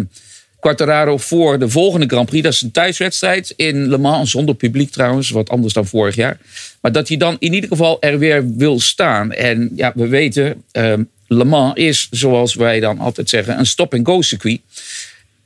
Quartararo 0.60 1.16
voor 1.16 1.58
de 1.58 1.68
volgende 1.68 2.06
Grand 2.06 2.28
Prix... 2.28 2.42
dat 2.42 2.52
is 2.52 2.60
een 2.60 2.70
thuiswedstrijd 2.70 3.52
in 3.56 3.88
Le 3.88 3.98
Mans, 3.98 4.30
zonder 4.30 4.54
publiek 4.54 4.90
trouwens. 4.90 5.30
Wat 5.30 5.48
anders 5.48 5.72
dan 5.72 5.86
vorig 5.86 6.14
jaar. 6.14 6.38
Maar 6.80 6.92
dat 6.92 7.08
hij 7.08 7.16
dan 7.16 7.36
in 7.38 7.52
ieder 7.52 7.68
geval 7.68 7.96
er 8.00 8.18
weer 8.18 8.56
wil 8.56 8.80
staan. 8.80 9.32
En 9.32 9.70
ja, 9.76 9.92
we 9.94 10.08
weten... 10.08 10.62
Uh, 10.72 10.92
Le 11.26 11.44
Mans 11.44 11.74
is, 11.74 12.08
zoals 12.10 12.54
wij 12.54 12.80
dan 12.80 12.98
altijd 12.98 13.28
zeggen, 13.28 13.58
een 13.58 13.66
stop-and-go 13.66 14.22
circuit. 14.22 14.60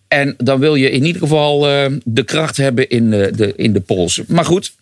En 0.09 0.35
dan 0.37 0.61
wil 0.61 0.75
je 0.75 0.91
in 0.91 1.05
ieder 1.05 1.23
geval 1.23 1.71
uh, 1.71 1.87
de 2.05 2.25
kracht 2.25 2.57
hebben 2.57 2.89
in 2.89 3.11
de, 3.11 3.31
de, 3.37 3.53
in 3.57 3.73
de 3.73 3.81
polsen. 3.81 4.25
Maar 4.29 4.45
goed, 4.45 4.73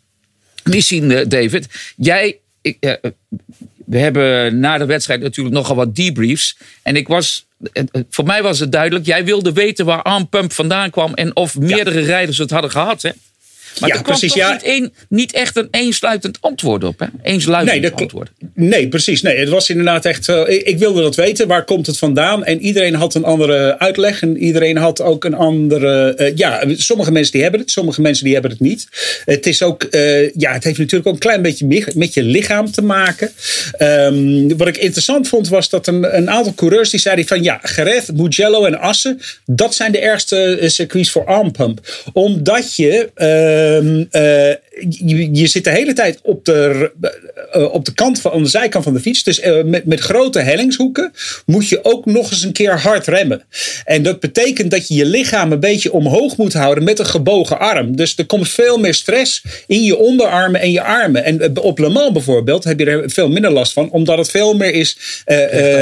misschien 0.65 1.11
uh, 1.11 1.21
David. 1.29 1.67
Jij, 1.97 2.39
ik, 2.61 2.99
we 3.87 3.99
hebben 3.99 4.59
na 4.59 4.79
de 4.79 4.87
wedstrijd 4.87 5.21
natuurlijk 5.21 5.55
nogal 5.55 5.77
wat 5.77 5.97
debriefs. 5.97 6.57
En 6.83 6.97
ik 6.97 7.09
was, 7.09 7.47
voor 8.11 8.25
mij 8.25 8.43
was 8.43 8.59
het 8.59 8.73
duidelijk. 8.73 9.07
Jij 9.07 9.25
wilde 9.25 9.53
weten 9.53 9.85
waar 9.85 10.03
Armpump 10.03 10.53
vandaan 10.53 10.91
kwam. 10.91 11.15
En 11.15 11.37
of 11.37 11.59
meerdere 11.59 12.01
ja. 12.01 12.07
rijders 12.07 12.39
het 12.39 12.51
hadden 12.51 12.71
gehad. 12.71 13.03
Hè? 13.03 13.11
Maar 13.81 13.89
ja, 13.89 13.95
er 13.95 14.03
precies, 14.03 14.35
ja. 14.35 14.53
niet, 14.53 14.61
een, 14.65 14.93
niet 15.09 15.33
echt 15.33 15.57
een 15.57 15.69
eensluitend 15.71 16.39
antwoord 16.41 16.85
op. 16.85 16.99
Hè? 16.99 17.07
Eensluitend 17.23 17.81
nee, 17.81 17.93
antwoord. 17.93 18.31
Nee, 18.55 18.89
precies. 18.89 19.23
Nee, 19.23 19.39
het 19.39 19.49
was 19.49 19.71
inderdaad 19.71 20.05
echt. 20.05 20.29
Uh, 20.29 20.49
ik 20.49 20.79
wilde 20.79 21.03
dat 21.03 21.15
weten. 21.15 21.49
Waar 21.49 21.65
komt 21.65 21.87
het 21.87 21.99
vandaan? 21.99 22.45
En 22.45 22.61
iedereen 22.61 22.95
had 22.95 23.15
een 23.15 23.25
andere 23.25 23.79
uitleg. 23.79 24.23
En 24.23 24.37
iedereen 24.37 24.77
had 24.77 25.01
ook 25.01 25.25
een 25.25 25.35
andere. 25.35 26.15
Uh, 26.19 26.37
ja, 26.37 26.63
sommige 26.77 27.13
mensen 27.13 27.33
die 27.33 27.43
hebben 27.43 27.61
het. 27.61 27.71
Sommige 27.71 28.01
mensen 28.01 28.25
die 28.25 28.33
hebben 28.33 28.51
het 28.51 28.61
niet. 28.61 28.89
Het 29.25 29.47
is 29.47 29.63
ook. 29.63 29.87
Uh, 29.91 30.33
ja, 30.33 30.53
het 30.53 30.65
heeft 30.65 30.79
natuurlijk 30.79 31.07
ook 31.07 31.15
een 31.15 31.21
klein 31.21 31.43
beetje 31.43 31.93
met 31.95 32.15
je 32.15 32.23
lichaam 32.23 32.71
te 32.71 32.83
maken. 32.83 33.31
Um, 33.79 34.57
wat 34.57 34.69
ik 34.69 34.77
interessant 34.77 35.29
vond 35.29 35.49
was 35.49 35.69
dat 35.69 35.87
een, 35.87 36.17
een 36.17 36.31
aantal 36.31 36.55
coureurs 36.55 36.91
die 36.91 37.01
zeiden 37.01 37.27
van 37.27 37.43
ja, 37.43 37.59
Gereth, 37.63 38.13
Mugello 38.15 38.65
en 38.65 38.79
Assen. 38.79 39.21
Dat 39.47 39.75
zijn 39.75 39.93
de 39.93 39.99
ergste 39.99 40.59
circuits 40.67 41.11
voor 41.11 41.25
armpump. 41.25 41.81
Omdat 42.13 42.77
je. 42.77 43.65
Um, 43.67 43.99
uh, 44.11 44.51
je, 44.89 45.29
je, 45.33 45.47
zit 45.47 45.65
de 45.65 45.71
hele 45.71 45.93
tijd 45.93 46.19
op 46.23 46.45
de, 46.45 46.91
uh, 47.57 47.73
op 47.73 47.85
de 47.85 47.95
kant 47.95 48.21
van 48.21 48.33
aan 48.33 48.43
de 48.43 48.49
zijkant 48.49 48.85
van 48.85 48.93
de 48.93 49.01
fiets. 49.01 49.23
Dus 49.23 49.41
uh, 49.41 49.63
met, 49.63 49.85
met 49.85 50.01
grote 50.01 50.41
hellingshoeken 50.41 51.13
moet 51.47 51.69
je 51.69 51.85
ook 51.85 52.07
nog 52.07 52.31
eens 52.31 52.43
een 52.43 52.53
keer 52.53 52.81
hard 52.81 53.07
remmen. 53.07 53.45
En 53.85 54.03
dat 54.03 54.21
betekent 54.21 54.71
dat 54.71 54.89
je 54.89 54.95
je 54.95 55.05
lichaam 55.05 55.53
een 55.53 55.61
beetje 55.61 55.93
omhoog 55.93 56.37
moet 56.37 56.53
houden 56.53 56.85
met 56.85 56.99
een 56.99 57.07
gebogen 57.07 57.59
arm. 57.59 57.97
Dus 57.97 58.17
er 58.17 58.27
komt 58.27 58.49
veel 58.49 58.79
meer 58.79 58.95
stress 58.95 59.43
in 59.67 59.83
je 59.83 59.99
onderarmen 59.99 60.61
en 60.61 60.71
je 60.71 60.83
armen. 60.83 61.25
En 61.25 61.59
op 61.61 61.79
Le 61.79 61.89
Mans 61.89 62.13
bijvoorbeeld 62.13 62.65
heb 62.65 62.79
je 62.79 62.87
er 62.87 63.11
veel 63.11 63.29
minder 63.29 63.51
last 63.51 63.73
van, 63.73 63.91
omdat 63.91 64.19
het 64.19 64.31
veel 64.31 64.55
meer 64.55 64.75
is 64.75 64.99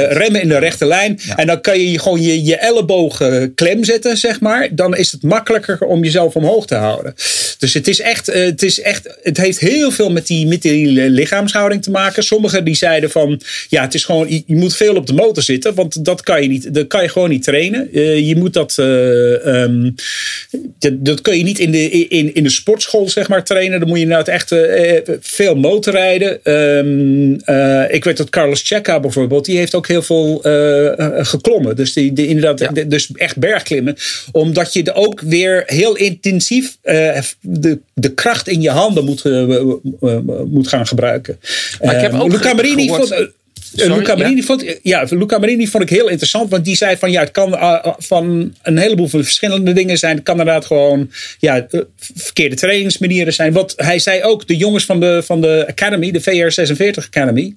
remmen 0.09 0.41
in 0.41 0.47
de 0.47 0.57
rechte 0.57 0.85
lijn. 0.85 1.19
Ja. 1.25 1.37
En 1.37 1.47
dan 1.47 1.61
kan 1.61 1.79
je 1.79 1.99
gewoon 1.99 2.21
je, 2.21 2.43
je 2.43 2.57
ellebogen 2.57 3.53
klem 3.53 3.83
zetten, 3.83 4.17
zeg 4.17 4.39
maar. 4.39 4.67
Dan 4.71 4.95
is 4.95 5.11
het 5.11 5.23
makkelijker 5.23 5.81
om 5.81 6.03
jezelf 6.03 6.35
omhoog 6.35 6.65
te 6.65 6.75
houden. 6.75 7.13
Dus 7.59 7.74
het 7.75 7.87
is 7.87 7.99
echt, 7.99 8.25
het 8.25 8.63
is 8.63 8.81
echt, 8.81 9.17
het 9.23 9.37
heeft 9.37 9.59
heel 9.59 9.91
veel 9.91 10.09
met 10.09 10.27
die, 10.27 10.47
met 10.47 10.61
die 10.61 10.87
lichaamshouding 11.09 11.83
te 11.83 11.91
maken. 11.91 12.23
Sommigen 12.23 12.65
die 12.65 12.75
zeiden 12.75 13.09
van, 13.09 13.41
ja, 13.69 13.81
het 13.81 13.93
is 13.93 14.03
gewoon, 14.03 14.29
je, 14.29 14.43
je 14.45 14.55
moet 14.55 14.75
veel 14.75 14.95
op 14.95 15.07
de 15.07 15.13
motor 15.13 15.43
zitten, 15.43 15.73
want 15.73 16.05
dat 16.05 16.21
kan 16.21 16.41
je 16.41 16.47
niet, 16.47 16.73
dat 16.73 16.87
kan 16.87 17.01
je 17.01 17.09
gewoon 17.09 17.29
niet 17.29 17.43
trainen. 17.43 17.89
Uh, 17.91 18.27
je 18.27 18.35
moet 18.35 18.53
dat, 18.53 18.75
uh, 18.79 19.63
um, 19.63 19.95
dat, 20.79 21.05
dat, 21.05 21.21
kun 21.21 21.37
je 21.37 21.43
niet 21.43 21.59
in 21.59 21.71
de, 21.71 21.89
in, 21.89 22.35
in 22.35 22.43
de 22.43 22.49
sportschool, 22.49 23.09
zeg 23.09 23.27
maar, 23.27 23.43
trainen. 23.43 23.79
Dan 23.79 23.87
moet 23.87 23.97
je 23.97 24.03
inderdaad 24.03 24.27
echt 24.27 24.51
uh, 24.51 24.97
veel 25.19 25.55
motorrijden. 25.55 26.53
Um, 26.53 27.33
ik 27.89 28.03
weet 28.03 28.17
dat 28.17 28.29
Carlos 28.29 28.61
Checa 28.61 28.99
bijvoorbeeld, 28.99 29.45
die 29.45 29.57
heeft 29.57 29.75
ook 29.75 29.87
heel 29.87 30.01
veel 30.01 30.39
geklommen. 31.23 31.75
Dus 31.75 31.93
die, 31.93 32.13
die 32.13 32.27
inderdaad, 32.27 32.59
ja. 32.59 32.83
dus 32.83 33.09
echt 33.13 33.37
bergklimmen. 33.37 33.95
Omdat 34.31 34.73
je 34.73 34.83
er 34.83 34.93
ook 34.93 35.21
weer 35.21 35.63
heel 35.65 35.95
intensief 35.95 36.77
de, 37.65 37.79
de 37.93 38.13
kracht 38.13 38.47
in 38.47 38.61
je 38.61 38.69
handen 38.69 39.05
moet, 39.05 39.25
uh, 39.25 40.17
moet 40.45 40.67
gaan 40.67 40.87
gebruiken. 40.87 41.39
Maar 41.81 41.95
ik 41.95 42.01
heb 42.01 42.13
ook 42.13 42.31
Luca 42.31 42.53
Marini 42.53 42.87
vond, 42.87 43.31
Luca, 43.71 44.15
Marini 44.15 44.43
vond, 44.43 44.79
ja, 44.81 45.05
Luca 45.09 45.37
Marini 45.37 45.67
vond 45.67 45.83
ik 45.83 45.89
heel 45.89 46.07
interessant. 46.07 46.49
Want 46.49 46.65
die 46.65 46.75
zei 46.75 46.97
van 46.97 47.11
ja, 47.11 47.19
het 47.19 47.31
kan 47.31 47.53
uh, 47.53 47.85
van 47.97 48.53
een 48.61 48.77
heleboel 48.77 49.07
verschillende 49.07 49.73
dingen 49.73 49.97
zijn. 49.97 50.15
Het 50.15 50.23
kan 50.23 50.39
inderdaad 50.39 50.65
gewoon 50.65 51.11
ja, 51.39 51.67
verkeerde 52.15 52.55
trainingsmanieren 52.55 53.33
zijn. 53.33 53.53
Wat 53.53 53.73
hij 53.77 53.99
zei 53.99 54.23
ook, 54.23 54.47
de 54.47 54.57
jongens 54.57 54.85
van 54.85 54.99
de, 54.99 55.21
van 55.25 55.41
de 55.41 55.65
Academy, 55.67 56.11
de 56.11 56.21
VR46 56.21 57.05
Academy 57.05 57.55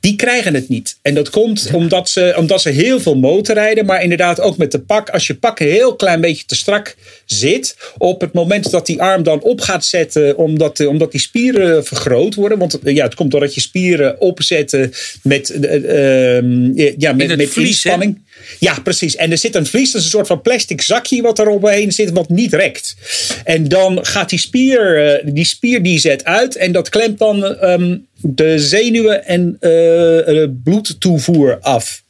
die 0.00 0.16
krijgen 0.16 0.54
het 0.54 0.68
niet. 0.68 0.98
En 1.02 1.14
dat 1.14 1.30
komt 1.30 1.70
omdat 1.72 2.08
ze, 2.08 2.34
omdat 2.36 2.60
ze 2.60 2.68
heel 2.68 3.00
veel 3.00 3.16
motorrijden, 3.16 3.86
maar 3.86 4.02
inderdaad 4.02 4.40
ook 4.40 4.56
met 4.56 4.72
de 4.72 4.80
pak. 4.80 5.10
Als 5.10 5.26
je 5.26 5.34
pak 5.34 5.60
een 5.60 5.68
heel 5.68 5.96
klein 5.96 6.20
beetje 6.20 6.44
te 6.46 6.54
strak 6.54 6.96
zit, 7.24 7.76
op 7.98 8.20
het 8.20 8.32
moment 8.32 8.70
dat 8.70 8.86
die 8.86 9.02
arm 9.02 9.22
dan 9.22 9.42
op 9.42 9.60
gaat 9.60 9.84
zetten, 9.84 10.36
omdat, 10.36 10.86
omdat 10.86 11.12
die 11.12 11.20
spieren 11.20 11.84
vergroot 11.84 12.34
worden. 12.34 12.58
Want 12.58 12.78
ja, 12.84 13.04
het 13.04 13.14
komt 13.14 13.30
doordat 13.30 13.54
je 13.54 13.60
spieren 13.60 14.20
opzetten 14.20 14.92
met, 15.22 15.50
uh, 15.50 16.96
ja, 16.98 17.12
met, 17.12 17.36
met 17.36 17.48
vlies, 17.48 17.68
inspanning. 17.68 18.18
Ja, 18.58 18.80
precies. 18.80 19.16
En 19.16 19.30
er 19.30 19.38
zit 19.38 19.54
een 19.54 19.66
vlies, 19.66 19.90
dat 19.90 20.00
is 20.00 20.06
een 20.06 20.12
soort 20.12 20.26
van 20.26 20.42
plastic 20.42 20.82
zakje 20.82 21.22
wat 21.22 21.38
er 21.38 21.48
omheen 21.48 21.92
zit, 21.92 22.10
wat 22.10 22.28
niet 22.28 22.52
rekt. 22.52 22.96
En 23.44 23.68
dan 23.68 24.06
gaat 24.06 24.28
die 24.28 24.38
spier, 24.38 25.22
die 25.24 25.44
spier 25.44 25.82
die 25.82 25.98
zet 25.98 26.24
uit 26.24 26.56
en 26.56 26.72
dat 26.72 26.88
klemt 26.88 27.18
dan 27.18 27.44
um, 27.44 28.06
de 28.20 28.58
zenuwen 28.58 29.26
en 29.26 29.56
uh, 29.60 30.46
bloedtoevoer 30.64 31.58
af. 31.60 32.02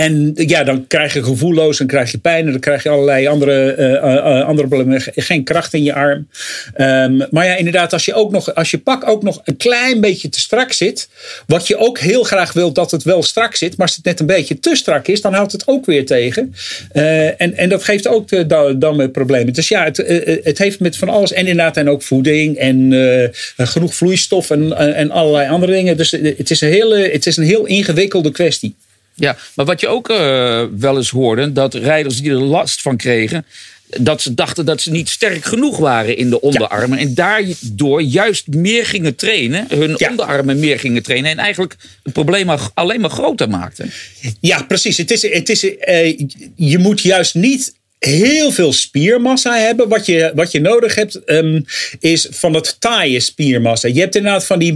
En 0.00 0.32
ja, 0.34 0.64
dan 0.64 0.86
krijg 0.86 1.14
je 1.14 1.22
gevoelloos, 1.22 1.78
dan 1.78 1.86
krijg 1.86 2.10
je 2.10 2.18
pijn 2.18 2.44
en 2.44 2.50
dan 2.50 2.60
krijg 2.60 2.82
je 2.82 2.88
allerlei 2.88 3.26
andere, 3.26 3.76
uh, 3.78 3.92
uh, 3.92 4.44
andere 4.44 4.68
problemen. 4.68 5.02
Geen 5.14 5.44
kracht 5.44 5.74
in 5.74 5.82
je 5.82 5.94
arm. 5.94 6.28
Um, 6.76 7.26
maar 7.30 7.46
ja, 7.46 7.56
inderdaad, 7.56 7.92
als 7.92 8.04
je, 8.04 8.14
ook 8.14 8.30
nog, 8.30 8.54
als 8.54 8.70
je 8.70 8.78
pak 8.78 9.08
ook 9.08 9.22
nog 9.22 9.40
een 9.44 9.56
klein 9.56 10.00
beetje 10.00 10.28
te 10.28 10.40
strak 10.40 10.72
zit, 10.72 11.08
wat 11.46 11.66
je 11.66 11.76
ook 11.76 11.98
heel 11.98 12.22
graag 12.22 12.52
wilt 12.52 12.74
dat 12.74 12.90
het 12.90 13.02
wel 13.02 13.22
strak 13.22 13.54
zit, 13.54 13.76
maar 13.76 13.86
als 13.86 13.96
het 13.96 14.04
net 14.04 14.20
een 14.20 14.26
beetje 14.26 14.60
te 14.60 14.74
strak 14.74 15.08
is, 15.08 15.20
dan 15.20 15.34
houdt 15.34 15.52
het 15.52 15.68
ook 15.68 15.86
weer 15.86 16.06
tegen. 16.06 16.54
En, 16.92 17.56
en 17.56 17.68
dat 17.68 17.84
geeft 17.84 18.06
ook 18.06 18.28
de, 18.28 18.76
dan 18.78 18.96
weer 18.96 19.10
problemen. 19.10 19.52
Dus 19.52 19.68
ja, 19.68 19.84
het, 19.84 19.96
het 20.44 20.58
heeft 20.58 20.80
met 20.80 20.96
van 20.96 21.08
alles 21.08 21.32
en 21.32 21.46
inderdaad 21.46 21.76
en 21.76 21.88
ook 21.88 22.02
voeding 22.02 22.56
en 22.56 22.92
genoeg 23.56 23.94
vloeistof 23.94 24.50
en, 24.50 24.76
en 24.94 25.10
allerlei 25.10 25.48
andere 25.48 25.72
dingen. 25.72 25.96
Dus 25.96 26.10
het 26.10 26.50
is 26.50 26.60
een 26.60 26.70
hele, 26.70 27.08
het 27.12 27.26
is 27.26 27.36
een 27.36 27.44
heel 27.44 27.66
ingewikkelde 27.66 28.30
kwestie. 28.30 28.74
Ja, 29.20 29.36
maar 29.54 29.66
wat 29.66 29.80
je 29.80 29.88
ook 29.88 30.10
uh, 30.10 30.62
wel 30.78 30.96
eens 30.96 31.10
hoorde, 31.10 31.52
dat 31.52 31.74
rijders 31.74 32.20
die 32.20 32.30
er 32.30 32.42
last 32.42 32.82
van 32.82 32.96
kregen, 32.96 33.46
dat 33.98 34.22
ze 34.22 34.34
dachten 34.34 34.64
dat 34.64 34.80
ze 34.80 34.90
niet 34.90 35.08
sterk 35.08 35.44
genoeg 35.44 35.76
waren 35.76 36.16
in 36.16 36.30
de 36.30 36.40
onderarmen. 36.40 36.98
Ja. 36.98 37.04
En 37.04 37.14
daardoor 37.14 38.02
juist 38.02 38.46
meer 38.46 38.86
gingen 38.86 39.14
trainen, 39.14 39.66
hun 39.68 39.94
ja. 39.96 40.10
onderarmen 40.10 40.58
meer 40.58 40.78
gingen 40.78 41.02
trainen. 41.02 41.30
En 41.30 41.38
eigenlijk 41.38 41.76
het 42.02 42.12
probleem 42.12 42.50
alleen 42.74 43.00
maar 43.00 43.10
groter 43.10 43.48
maakten. 43.48 43.92
Ja, 44.40 44.62
precies. 44.62 44.96
Het 44.96 45.10
is, 45.10 45.22
het 45.22 45.48
is, 45.48 45.64
uh, 45.64 46.18
je 46.54 46.78
moet 46.78 47.00
juist 47.00 47.34
niet 47.34 47.74
heel 48.00 48.52
veel 48.52 48.72
spiermassa 48.72 49.56
hebben. 49.58 49.88
Wat 49.88 50.06
je, 50.06 50.32
wat 50.34 50.52
je 50.52 50.60
nodig 50.60 50.94
hebt, 50.94 51.20
um, 51.26 51.64
is 52.00 52.26
van 52.30 52.54
het 52.54 52.76
taaie 52.78 53.20
spiermassa. 53.20 53.88
Je 53.88 54.00
hebt 54.00 54.16
inderdaad 54.16 54.46
van 54.46 54.58
die. 54.58 54.72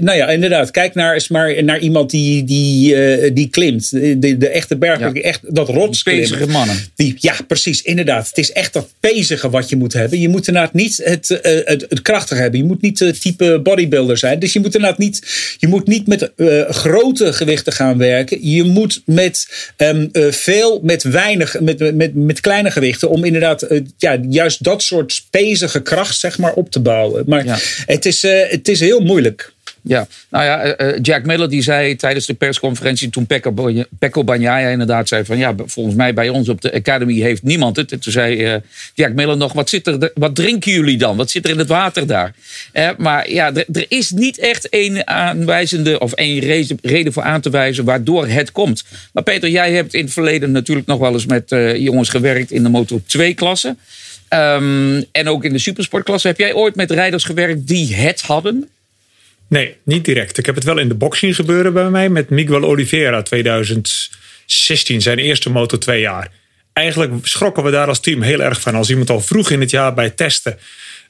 Nou 0.00 0.16
ja, 0.16 0.28
inderdaad. 0.28 0.70
Kijk 0.70 0.94
naar, 0.94 1.14
eens 1.14 1.28
maar 1.28 1.64
naar 1.64 1.78
iemand 1.78 2.10
die, 2.10 2.44
die, 2.44 2.94
uh, 2.94 3.30
die 3.34 3.48
klimt. 3.48 3.90
De, 3.90 4.36
de 4.38 4.48
echte 4.48 4.76
berg, 4.76 4.98
ja. 4.98 5.12
echt 5.12 5.54
dat 5.54 5.68
rots. 5.68 6.02
Pezige 6.02 6.46
mannen. 6.46 6.76
Die, 6.96 7.14
ja, 7.18 7.34
precies. 7.46 7.82
Inderdaad. 7.82 8.28
Het 8.28 8.38
is 8.38 8.52
echt 8.52 8.72
dat 8.72 8.88
pezige 9.00 9.50
wat 9.50 9.68
je 9.68 9.76
moet 9.76 9.92
hebben. 9.92 10.20
Je 10.20 10.28
moet 10.28 10.46
inderdaad 10.48 10.74
niet 10.74 11.00
het, 11.04 11.30
uh, 11.30 11.38
het, 11.64 11.86
het 11.88 12.02
krachtige 12.02 12.40
hebben. 12.40 12.60
Je 12.60 12.66
moet 12.66 12.82
niet 12.82 12.98
het 12.98 13.20
type 13.20 13.60
bodybuilder 13.62 14.18
zijn. 14.18 14.38
Dus 14.38 14.52
je 14.52 14.60
moet 14.60 14.74
inderdaad 14.74 14.98
niet. 14.98 15.22
Je 15.58 15.66
moet 15.66 15.86
niet 15.86 16.06
met 16.06 16.30
uh, 16.36 16.68
grote 16.68 17.32
gewichten 17.32 17.72
gaan 17.72 17.98
werken. 17.98 18.50
Je 18.50 18.64
moet 18.64 19.02
met 19.04 19.48
um, 19.76 20.08
veel, 20.12 20.80
met 20.82 21.02
weinig, 21.02 21.60
met, 21.60 21.94
met, 21.94 22.14
met 22.14 22.40
kleine 22.40 22.67
gewichten. 22.72 23.10
Om 23.10 23.24
inderdaad 23.24 23.72
uh, 23.72 23.80
ja, 23.96 24.18
juist 24.28 24.64
dat 24.64 24.82
soort 24.82 25.12
spezige 25.12 25.82
kracht 25.82 26.18
zeg 26.18 26.38
maar, 26.38 26.52
op 26.52 26.70
te 26.70 26.80
bouwen. 26.80 27.22
Maar 27.26 27.44
ja. 27.44 27.58
het, 27.86 28.06
is, 28.06 28.24
uh, 28.24 28.42
het 28.48 28.68
is 28.68 28.80
heel 28.80 29.00
moeilijk. 29.00 29.52
Ja, 29.82 30.06
nou 30.28 30.44
ja, 30.44 30.80
uh, 30.80 30.98
Jack 31.02 31.24
Miller 31.24 31.50
die 31.50 31.62
zei 31.62 31.96
tijdens 31.96 32.26
de 32.26 32.34
persconferentie 32.34 33.10
toen 33.10 33.26
Pecco 33.98 34.24
Bagnaia 34.24 34.68
inderdaad 34.68 35.08
zei 35.08 35.24
van 35.24 35.38
ja, 35.38 35.54
volgens 35.66 35.96
mij 35.96 36.14
bij 36.14 36.28
ons 36.28 36.48
op 36.48 36.60
de 36.60 36.72
Academy 36.72 37.20
heeft 37.20 37.42
niemand 37.42 37.76
het. 37.76 37.92
En 37.92 38.00
toen 38.00 38.12
zei 38.12 38.54
uh, 38.54 38.60
Jack 38.94 39.12
Miller 39.12 39.36
nog, 39.36 39.52
wat, 39.52 39.68
zit 39.68 39.86
er, 39.86 40.10
wat 40.14 40.34
drinken 40.34 40.72
jullie 40.72 40.98
dan? 40.98 41.16
Wat 41.16 41.30
zit 41.30 41.44
er 41.44 41.50
in 41.50 41.58
het 41.58 41.68
water 41.68 42.06
daar? 42.06 42.34
Maar 42.96 43.30
ja, 43.30 43.54
er 43.54 43.86
is 43.88 44.10
niet 44.10 44.38
echt 44.38 44.68
één 44.68 45.06
aanwijzende 45.06 45.98
of 45.98 46.12
één 46.12 46.38
reden 46.82 47.12
voor 47.12 47.22
aan 47.22 47.40
te 47.40 47.50
wijzen 47.50 47.84
waardoor 47.84 48.26
het 48.26 48.52
komt. 48.52 48.84
Maar 49.12 49.22
Peter, 49.22 49.48
jij 49.48 49.72
hebt 49.72 49.94
in 49.94 50.04
het 50.04 50.12
verleden 50.12 50.50
natuurlijk 50.50 50.86
nog 50.86 50.98
wel 50.98 51.12
eens 51.12 51.26
met 51.26 51.54
jongens 51.76 52.08
gewerkt 52.08 52.50
in 52.50 52.62
de 52.62 52.68
Moto 52.68 53.00
2 53.06 53.34
klasse. 53.34 53.76
Um, 54.34 55.04
en 55.12 55.28
ook 55.28 55.44
in 55.44 55.52
de 55.52 55.58
supersportklasse. 55.58 56.28
Heb 56.28 56.38
jij 56.38 56.54
ooit 56.54 56.74
met 56.74 56.90
rijders 56.90 57.24
gewerkt 57.24 57.66
die 57.66 57.94
het 57.94 58.20
hadden? 58.20 58.68
Nee, 59.48 59.76
niet 59.82 60.04
direct. 60.04 60.38
Ik 60.38 60.46
heb 60.46 60.54
het 60.54 60.64
wel 60.64 60.78
in 60.78 60.88
de 60.88 60.94
boxing 60.94 61.34
gebeuren 61.34 61.72
bij 61.72 61.90
mij 61.90 62.08
met 62.08 62.30
Miguel 62.30 62.62
Oliveira 62.62 63.22
2016, 63.22 65.02
zijn 65.02 65.18
eerste 65.18 65.50
motor 65.50 65.78
twee 65.78 66.00
jaar. 66.00 66.28
Eigenlijk 66.72 67.12
schrokken 67.22 67.62
we 67.62 67.70
daar 67.70 67.88
als 67.88 68.00
team 68.00 68.22
heel 68.22 68.40
erg 68.40 68.60
van. 68.60 68.74
Als 68.74 68.90
iemand 68.90 69.10
al 69.10 69.20
vroeg 69.20 69.50
in 69.50 69.60
het 69.60 69.70
jaar 69.70 69.94
bij 69.94 70.10
testen, 70.10 70.58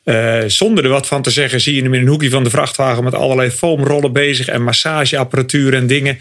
uh, 0.05 0.39
zonder 0.47 0.85
er 0.85 0.91
wat 0.91 1.07
van 1.07 1.23
te 1.23 1.31
zeggen, 1.31 1.61
zie 1.61 1.75
je 1.75 1.83
hem 1.83 1.95
in 1.95 2.01
een 2.01 2.09
hoekje 2.09 2.31
van 2.31 2.45
de 2.45 2.51
vrachtwagen 2.51 3.05
met 3.05 3.15
allerlei 3.15 3.51
foamrollen 3.51 4.13
bezig 4.13 4.49
en 4.49 4.63
massageapparatuur 4.63 5.75
en 5.75 5.87
dingen 5.87 6.19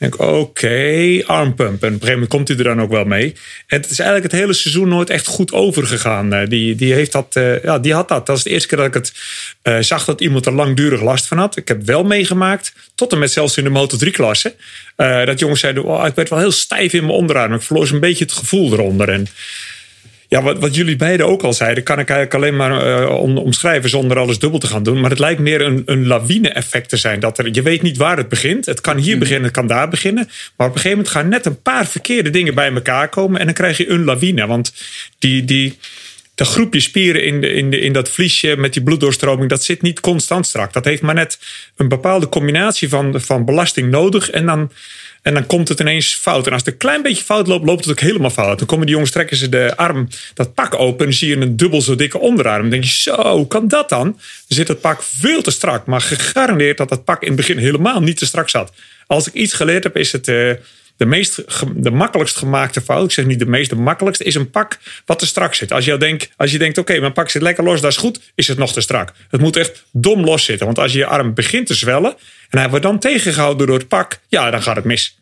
denk 0.00 0.14
ik, 0.14 0.20
oké, 0.20 0.32
okay. 0.32 1.20
En 1.20 1.46
op 1.46 1.58
een 1.58 1.78
gegeven 1.78 2.10
moment 2.10 2.28
komt 2.28 2.48
hij 2.48 2.56
er 2.56 2.64
dan 2.64 2.80
ook 2.80 2.90
wel 2.90 3.04
mee. 3.04 3.34
En 3.66 3.80
het 3.80 3.90
is 3.90 3.98
eigenlijk 3.98 4.32
het 4.32 4.40
hele 4.40 4.52
seizoen 4.52 4.88
nooit 4.88 5.10
echt 5.10 5.26
goed 5.26 5.52
overgegaan. 5.52 6.34
Uh, 6.34 6.46
die, 6.48 6.74
die, 6.74 6.92
heeft 6.92 7.12
dat, 7.12 7.34
uh, 7.36 7.62
ja, 7.62 7.78
die 7.78 7.94
had 7.94 8.08
dat. 8.08 8.26
Dat 8.26 8.36
is 8.36 8.42
de 8.42 8.50
eerste 8.50 8.68
keer 8.68 8.78
dat 8.78 8.86
ik 8.86 8.94
het 8.94 9.12
uh, 9.62 9.76
zag 9.80 10.04
dat 10.04 10.20
iemand 10.20 10.46
er 10.46 10.52
langdurig 10.52 11.00
last 11.00 11.26
van 11.26 11.38
had. 11.38 11.56
Ik 11.56 11.68
heb 11.68 11.82
wel 11.82 12.04
meegemaakt, 12.04 12.72
tot 12.94 13.12
en 13.12 13.18
met 13.18 13.32
zelfs 13.32 13.56
in 13.56 13.64
de 13.64 13.88
Moto3-klasse. 13.88 14.54
dat 14.96 15.38
jongens 15.38 15.60
zeiden, 15.60 15.84
oh, 15.84 16.06
ik 16.06 16.14
werd 16.14 16.28
wel 16.28 16.38
heel 16.38 16.52
stijf 16.52 16.92
in 16.92 17.04
mijn 17.04 17.18
onderarm. 17.18 17.54
Ik 17.54 17.62
verloor 17.62 17.88
een 17.90 18.00
beetje 18.00 18.24
het 18.24 18.32
gevoel 18.32 18.72
eronder. 18.72 19.08
En 19.08 19.26
ja, 20.30 20.42
wat, 20.42 20.58
wat 20.58 20.74
jullie 20.74 20.96
beiden 20.96 21.26
ook 21.26 21.42
al 21.42 21.52
zeiden, 21.52 21.84
kan 21.84 21.98
ik 21.98 22.08
eigenlijk 22.08 22.34
alleen 22.34 22.56
maar 22.56 23.02
uh, 23.02 23.36
omschrijven 23.36 23.90
zonder 23.90 24.18
alles 24.18 24.38
dubbel 24.38 24.58
te 24.58 24.66
gaan 24.66 24.82
doen. 24.82 25.00
Maar 25.00 25.10
het 25.10 25.18
lijkt 25.18 25.40
meer 25.40 25.60
een, 25.60 25.82
een 25.86 26.06
lawine-effect 26.06 26.88
te 26.88 26.96
zijn. 26.96 27.20
Dat 27.20 27.38
er, 27.38 27.48
je 27.52 27.62
weet 27.62 27.82
niet 27.82 27.96
waar 27.96 28.16
het 28.16 28.28
begint. 28.28 28.66
Het 28.66 28.80
kan 28.80 28.96
hier 28.96 29.10
mhm. 29.10 29.18
beginnen, 29.18 29.44
het 29.44 29.52
kan 29.52 29.66
daar 29.66 29.88
beginnen. 29.88 30.28
Maar 30.56 30.66
op 30.66 30.74
een 30.74 30.80
gegeven 30.80 30.96
moment 30.96 31.08
gaan 31.08 31.28
net 31.28 31.46
een 31.46 31.62
paar 31.62 31.86
verkeerde 31.86 32.30
dingen 32.30 32.54
bij 32.54 32.72
elkaar 32.72 33.08
komen. 33.08 33.40
En 33.40 33.46
dan 33.46 33.54
krijg 33.54 33.76
je 33.76 33.90
een 33.90 34.04
lawine. 34.04 34.46
Want 34.46 34.74
die, 35.18 35.44
die, 35.44 35.78
de 36.34 36.44
groepje 36.44 36.80
spieren 36.80 37.24
in, 37.24 37.40
de, 37.40 37.52
in, 37.52 37.70
de, 37.70 37.80
in 37.80 37.92
dat 37.92 38.08
vliesje 38.08 38.56
met 38.56 38.72
die 38.72 38.82
bloeddoorstroming, 38.82 39.50
dat 39.50 39.64
zit 39.64 39.82
niet 39.82 40.00
constant 40.00 40.46
strak. 40.46 40.72
Dat 40.72 40.84
heeft 40.84 41.02
maar 41.02 41.14
net 41.14 41.38
een 41.76 41.88
bepaalde 41.88 42.28
combinatie 42.28 42.88
van, 42.88 43.20
van 43.20 43.44
belasting 43.44 43.90
nodig. 43.90 44.30
En 44.30 44.46
dan 44.46 44.70
en 45.22 45.34
dan 45.34 45.46
komt 45.46 45.68
het 45.68 45.80
ineens 45.80 46.14
fout. 46.14 46.46
En 46.46 46.52
als 46.52 46.64
het 46.64 46.72
een 46.72 46.78
klein 46.78 47.02
beetje 47.02 47.24
fout 47.24 47.46
loopt, 47.46 47.66
loopt 47.66 47.84
het 47.84 47.92
ook 47.92 48.00
helemaal 48.00 48.30
fout. 48.30 48.58
Dan 48.58 48.66
komen 48.66 48.86
die 48.86 48.94
jongens, 48.94 49.12
trekken 49.12 49.36
ze 49.36 49.48
de 49.48 49.76
arm, 49.76 50.08
dat 50.34 50.54
pak 50.54 50.74
open. 50.74 51.06
En 51.06 51.14
zie 51.14 51.28
je 51.28 51.36
een 51.36 51.56
dubbel 51.56 51.82
zo 51.82 51.94
dikke 51.94 52.18
onderarm. 52.18 52.60
Dan 52.60 52.70
denk 52.70 52.84
je, 52.84 52.90
zo, 52.90 53.36
hoe 53.36 53.46
kan 53.46 53.68
dat 53.68 53.88
dan? 53.88 54.04
Dan 54.04 54.18
zit 54.48 54.68
het 54.68 54.80
pak 54.80 55.02
veel 55.02 55.42
te 55.42 55.50
strak. 55.50 55.86
Maar 55.86 56.00
gegarandeerd 56.00 56.76
dat 56.76 56.88
dat 56.88 57.04
pak 57.04 57.20
in 57.20 57.28
het 57.28 57.36
begin 57.36 57.58
helemaal 57.58 58.00
niet 58.00 58.16
te 58.16 58.26
strak 58.26 58.48
zat. 58.48 58.72
Als 59.06 59.26
ik 59.26 59.32
iets 59.32 59.52
geleerd 59.52 59.84
heb, 59.84 59.96
is 59.96 60.12
het... 60.12 60.28
Uh, 60.28 60.52
de, 61.00 61.06
meest, 61.06 61.44
de 61.74 61.90
makkelijkst 61.90 62.36
gemaakte 62.36 62.80
fout, 62.80 63.04
ik 63.04 63.10
zeg 63.10 63.24
niet 63.24 63.38
de 63.38 63.46
meest, 63.46 63.70
de 63.70 63.76
makkelijkste, 63.76 64.24
is 64.24 64.34
een 64.34 64.50
pak 64.50 64.78
wat 65.04 65.18
te 65.18 65.26
strak 65.26 65.54
zit. 65.54 65.72
Als 65.72 65.84
je, 65.84 65.96
denkt, 65.96 66.30
als 66.36 66.52
je 66.52 66.58
denkt, 66.58 66.78
oké, 66.78 67.00
mijn 67.00 67.12
pak 67.12 67.30
zit 67.30 67.42
lekker 67.42 67.64
los, 67.64 67.80
dat 67.80 67.90
is 67.90 67.96
goed, 67.96 68.20
is 68.34 68.48
het 68.48 68.58
nog 68.58 68.72
te 68.72 68.80
strak. 68.80 69.12
Het 69.30 69.40
moet 69.40 69.56
echt 69.56 69.84
dom 69.92 70.24
los 70.24 70.44
zitten. 70.44 70.66
Want 70.66 70.78
als 70.78 70.92
je 70.92 70.98
je 70.98 71.06
arm 71.06 71.34
begint 71.34 71.66
te 71.66 71.74
zwellen 71.74 72.14
en 72.50 72.58
hij 72.58 72.68
wordt 72.68 72.84
dan 72.84 72.98
tegengehouden 72.98 73.66
door 73.66 73.78
het 73.78 73.88
pak, 73.88 74.20
ja, 74.28 74.50
dan 74.50 74.62
gaat 74.62 74.76
het 74.76 74.84
mis. 74.84 75.18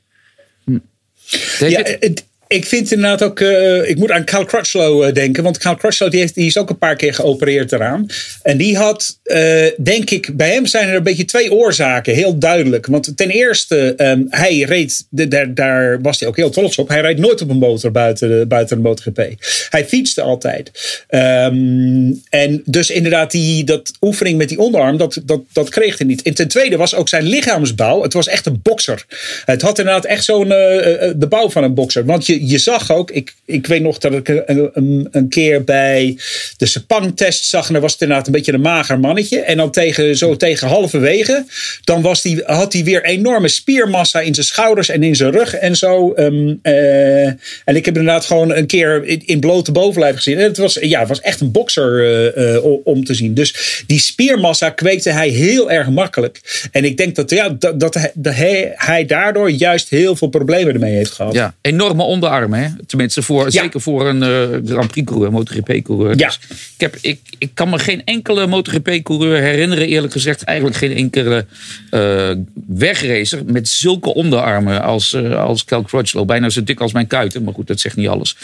Ja, 1.59 1.83
het, 1.83 2.27
ik 2.49 2.67
vind 2.67 2.93
inderdaad 2.93 3.23
ook, 3.23 3.41
uh, 3.41 3.89
ik 3.89 3.97
moet 3.97 4.11
aan 4.11 4.25
Cal 4.25 4.45
Crutchlow 4.45 5.05
uh, 5.05 5.13
denken, 5.13 5.43
want 5.43 5.59
Cal 5.59 5.77
Crutchlow 5.77 6.11
die, 6.11 6.31
is 6.35 6.59
ook 6.59 6.71
een 6.71 6.79
paar 6.79 6.97
keer 6.97 7.15
geopereerd 7.15 7.73
eraan. 7.73 8.07
En 8.43 8.57
die 8.57 8.77
had, 8.77 9.19
uh, 9.25 9.67
denk 9.79 10.11
ik, 10.11 10.37
bij 10.37 10.53
hem 10.53 10.67
zijn 10.67 10.89
er 10.89 10.95
een 10.95 11.03
beetje 11.03 11.25
twee 11.25 11.53
oorzaken, 11.53 12.15
heel 12.15 12.39
duidelijk. 12.39 12.87
Want 12.87 13.17
ten 13.17 13.31
eerste, 13.31 13.95
um, 13.97 14.27
hij 14.29 14.61
reed, 14.61 15.07
daar, 15.11 15.55
daar 15.55 16.01
was 16.01 16.21
hij 16.21 16.29
ook 16.29 16.37
heel 16.37 16.51
trots 16.51 16.79
op, 16.79 16.89
hij 16.89 17.01
rijdt 17.01 17.21
nooit 17.21 17.43
op 17.43 17.51
een 17.51 17.57
motor 17.57 17.91
buiten 17.91 18.29
de, 18.29 18.47
buiten 18.47 18.77
de 18.77 18.83
MotoGP. 18.83 19.23
Hij 19.71 19.87
fietste 19.87 20.23
altijd. 20.23 20.71
Um, 21.11 22.23
en 22.31 22.63
dus 22.65 22.91
inderdaad, 22.91 23.31
die, 23.31 23.65
dat 23.65 23.93
oefening 24.01 24.39
met 24.39 24.49
die 24.49 24.59
onderarm, 24.59 24.97
dat, 24.97 25.21
dat, 25.25 25.41
dat 25.53 25.69
kreeg 25.69 25.99
hij 25.99 26.07
niet. 26.07 26.23
En 26.23 26.35
ten 26.35 26.49
tweede 26.49 26.77
was 26.77 26.95
ook 26.95 27.09
zijn 27.09 27.25
lichaamsbouw, 27.25 28.03
het 28.03 28.13
was 28.13 28.29
echt 28.29 28.47
een 28.47 28.61
bokser. 28.63 29.05
Het 29.45 29.63
had 29.63 29.79
inderdaad 29.79 30.05
echt 30.05 30.25
zo'n, 30.25 30.49
de 30.49 31.27
bouw 31.29 31.51
van 31.51 31.63
een 31.63 31.75
bokser. 31.75 32.05
Want 32.05 32.27
je, 32.27 32.38
je, 32.41 32.59
zag 32.59 32.93
ook, 32.93 33.11
ik, 33.11 33.35
ik 33.45 33.67
weet 33.67 33.83
nog 33.83 33.99
dat 33.99 34.13
ik 34.13 34.29
een, 34.29 35.09
een, 35.11 35.29
keer 35.29 35.65
bij 35.65 36.17
de 36.57 36.67
Sepang-test 36.67 37.45
zag. 37.45 37.67
En 37.67 37.73
dan 37.73 37.83
was 37.83 37.93
het 37.93 38.01
inderdaad 38.01 38.27
een 38.27 38.33
beetje 38.33 38.53
een 38.53 38.61
mager 38.61 39.01
mannetje. 39.01 39.41
En 39.41 39.57
dan 39.57 39.71
tegen, 39.71 40.17
zo 40.17 40.37
tegen 40.37 40.69
halverwege, 40.69 41.45
dan 41.85 42.03
was 42.03 42.23
die, 42.23 42.43
had 42.45 42.73
hij 42.73 42.85
weer 42.85 43.05
enorme 43.05 43.49
spiermassa 43.49 44.21
in 44.21 44.35
zijn 44.35 44.47
schouders 44.47 44.89
en 44.89 45.03
in 45.03 45.17
zijn 45.17 45.31
rug 45.31 45.55
en 45.55 45.77
zo. 45.77 46.13
Ehm, 46.13 46.55
eh, 46.63 47.27
en 47.27 47.77
ik 47.77 47.85
heb 47.85 47.97
inderdaad 47.97 48.25
gewoon 48.25 48.55
een 48.55 48.67
keer 48.67 49.05
in, 49.27 49.41
blote 49.41 49.73
bovenlijf 49.73 50.17
gezien. 50.17 50.39
En 50.39 50.45
het 50.45 50.57
was, 50.57 50.79
ja, 50.81 50.99
het 50.99 51.09
was 51.09 51.21
echt 51.21 51.41
een 51.41 51.53
bokser 51.53 52.05
eh, 52.05 52.57
eh, 52.57 52.65
om 52.85 53.05
te 53.05 53.15
zien. 53.15 53.35
Dus 53.35 53.83
die 53.87 53.99
spiermassa 53.99 54.71
kweekte 54.71 55.11
hij 55.11 55.29
heel 55.29 55.71
erg 55.71 55.89
makkelijk. 55.89 56.69
En 56.73 56.85
ik 56.85 56.97
denk 56.97 57.15
dat, 57.15 57.31
ja, 57.31 57.49
dat, 57.59 58.11
dat 58.15 58.35
hij, 58.35 58.73
hij 58.75 59.07
daardoor 59.07 59.51
juist 59.51 59.89
heel 59.89 60.17
veel 60.17 60.29
problemen 60.29 60.75
ermee 60.75 60.95
heeft 60.95 61.11
gehad. 61.11 61.35
Ja, 61.35 61.55
enorme 61.61 62.03
onderarmen. 62.29 62.61
Hè? 62.61 62.85
Tenminste, 62.87 63.23
voor, 63.23 63.51
zeker 63.51 63.81
voor 63.81 64.07
een 64.07 64.23
uh, 64.23 64.71
Grand 64.71 64.91
Prix-coureur, 64.91 65.33
MotoGP-coureur. 65.33 66.19
Ja. 66.19 66.27
Dus 66.27 66.39
ik, 66.51 66.81
heb, 66.81 66.97
ik, 67.01 67.21
ik 67.39 67.51
kan 67.55 67.69
me 67.69 67.79
geen 67.79 68.05
enkele 68.05 68.47
MotoGP-coureur 68.47 69.41
herinneren, 69.41 69.87
eerlijk 69.89 70.13
gezegd. 70.13 70.43
Eigenlijk 70.43 70.79
geen 70.79 70.97
enkele 70.97 71.47
uh, 71.91 72.31
wegracer 72.67 73.43
met 73.47 73.69
zulke 73.69 74.15
onderarmen 74.15 74.83
als, 74.83 75.13
uh, 75.13 75.45
als 75.45 75.65
Cal 75.65 75.83
Crutchlow. 75.83 76.27
Bijna 76.27 76.51
zo 76.51 76.65
dik 76.65 76.81
als 76.81 76.93
mijn 76.93 77.07
kuiten, 77.07 77.45
maar 77.45 77.55
goed, 77.55 77.67
dat 77.67 77.81
zegt 77.81 77.97
niet 77.97 78.09
alles. 78.09 78.37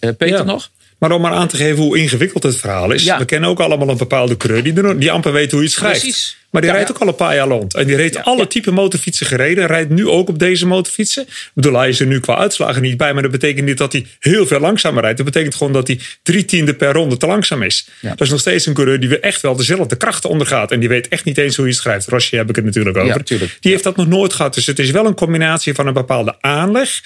Peter 0.00 0.28
ja. 0.28 0.42
nog? 0.42 0.70
Maar 0.98 1.10
om 1.10 1.20
maar 1.20 1.32
aan 1.32 1.48
te 1.48 1.56
geven 1.56 1.82
hoe 1.82 1.98
ingewikkeld 1.98 2.42
het 2.42 2.56
verhaal 2.56 2.90
is. 2.90 3.04
Ja. 3.04 3.18
We 3.18 3.24
kennen 3.24 3.48
ook 3.48 3.60
allemaal 3.60 3.88
een 3.88 3.96
bepaalde 3.96 4.36
coureur 4.36 4.62
die, 4.62 4.96
die 4.98 5.10
amper 5.10 5.32
weet 5.32 5.50
hoe 5.50 5.60
je 5.60 5.66
het 5.66 5.74
schrijft. 5.74 6.00
Precies. 6.00 6.36
Maar 6.50 6.64
die 6.64 6.70
ja, 6.70 6.76
rijdt 6.76 6.92
ook 6.96 7.02
al 7.02 7.08
een 7.08 7.14
paar 7.14 7.34
jaar 7.34 7.48
rond. 7.48 7.74
En 7.74 7.86
die 7.86 7.96
reed 7.96 8.24
alle 8.24 8.46
type 8.46 8.70
motorfietsen 8.70 9.26
gereden. 9.26 9.66
Rijdt 9.66 9.90
nu 9.90 10.08
ook 10.08 10.28
op 10.28 10.38
deze 10.38 10.66
motorfietsen. 10.66 11.22
Ik 11.22 11.50
bedoel, 11.54 11.78
hij 11.78 11.88
is 11.88 12.00
er 12.00 12.06
nu 12.06 12.20
qua 12.20 12.36
uitslagen 12.36 12.82
niet 12.82 12.96
bij. 12.96 13.12
Maar 13.12 13.22
dat 13.22 13.30
betekent 13.30 13.66
niet 13.66 13.78
dat 13.78 13.92
hij 13.92 14.06
heel 14.20 14.46
veel 14.46 14.60
langzamer 14.60 15.02
rijdt. 15.02 15.16
Dat 15.16 15.26
betekent 15.26 15.54
gewoon 15.54 15.72
dat 15.72 15.86
hij 15.86 16.00
drie 16.22 16.44
tiende 16.44 16.74
per 16.74 16.92
ronde 16.92 17.16
te 17.16 17.26
langzaam 17.26 17.62
is. 17.62 17.88
Dat 18.00 18.20
is 18.20 18.30
nog 18.30 18.40
steeds 18.40 18.66
een 18.66 18.74
coureur 18.74 19.00
die 19.00 19.20
echt 19.20 19.40
wel 19.40 19.56
dezelfde 19.56 19.96
krachten 19.96 20.30
ondergaat. 20.30 20.70
En 20.70 20.80
die 20.80 20.88
weet 20.88 21.08
echt 21.08 21.24
niet 21.24 21.38
eens 21.38 21.56
hoe 21.56 21.64
je 21.64 21.70
het 21.70 21.80
schrijft. 21.80 22.08
Rosje 22.08 22.36
heb 22.36 22.48
ik 22.48 22.56
het 22.56 22.64
natuurlijk 22.64 22.96
over. 22.96 23.24
die 23.24 23.48
heeft 23.60 23.84
dat 23.84 23.96
nog 23.96 24.06
nooit 24.06 24.32
gehad. 24.32 24.54
Dus 24.54 24.66
het 24.66 24.78
is 24.78 24.90
wel 24.90 25.06
een 25.06 25.14
combinatie 25.14 25.74
van 25.74 25.86
een 25.86 25.92
bepaalde 25.92 26.36
aanleg 26.40 27.00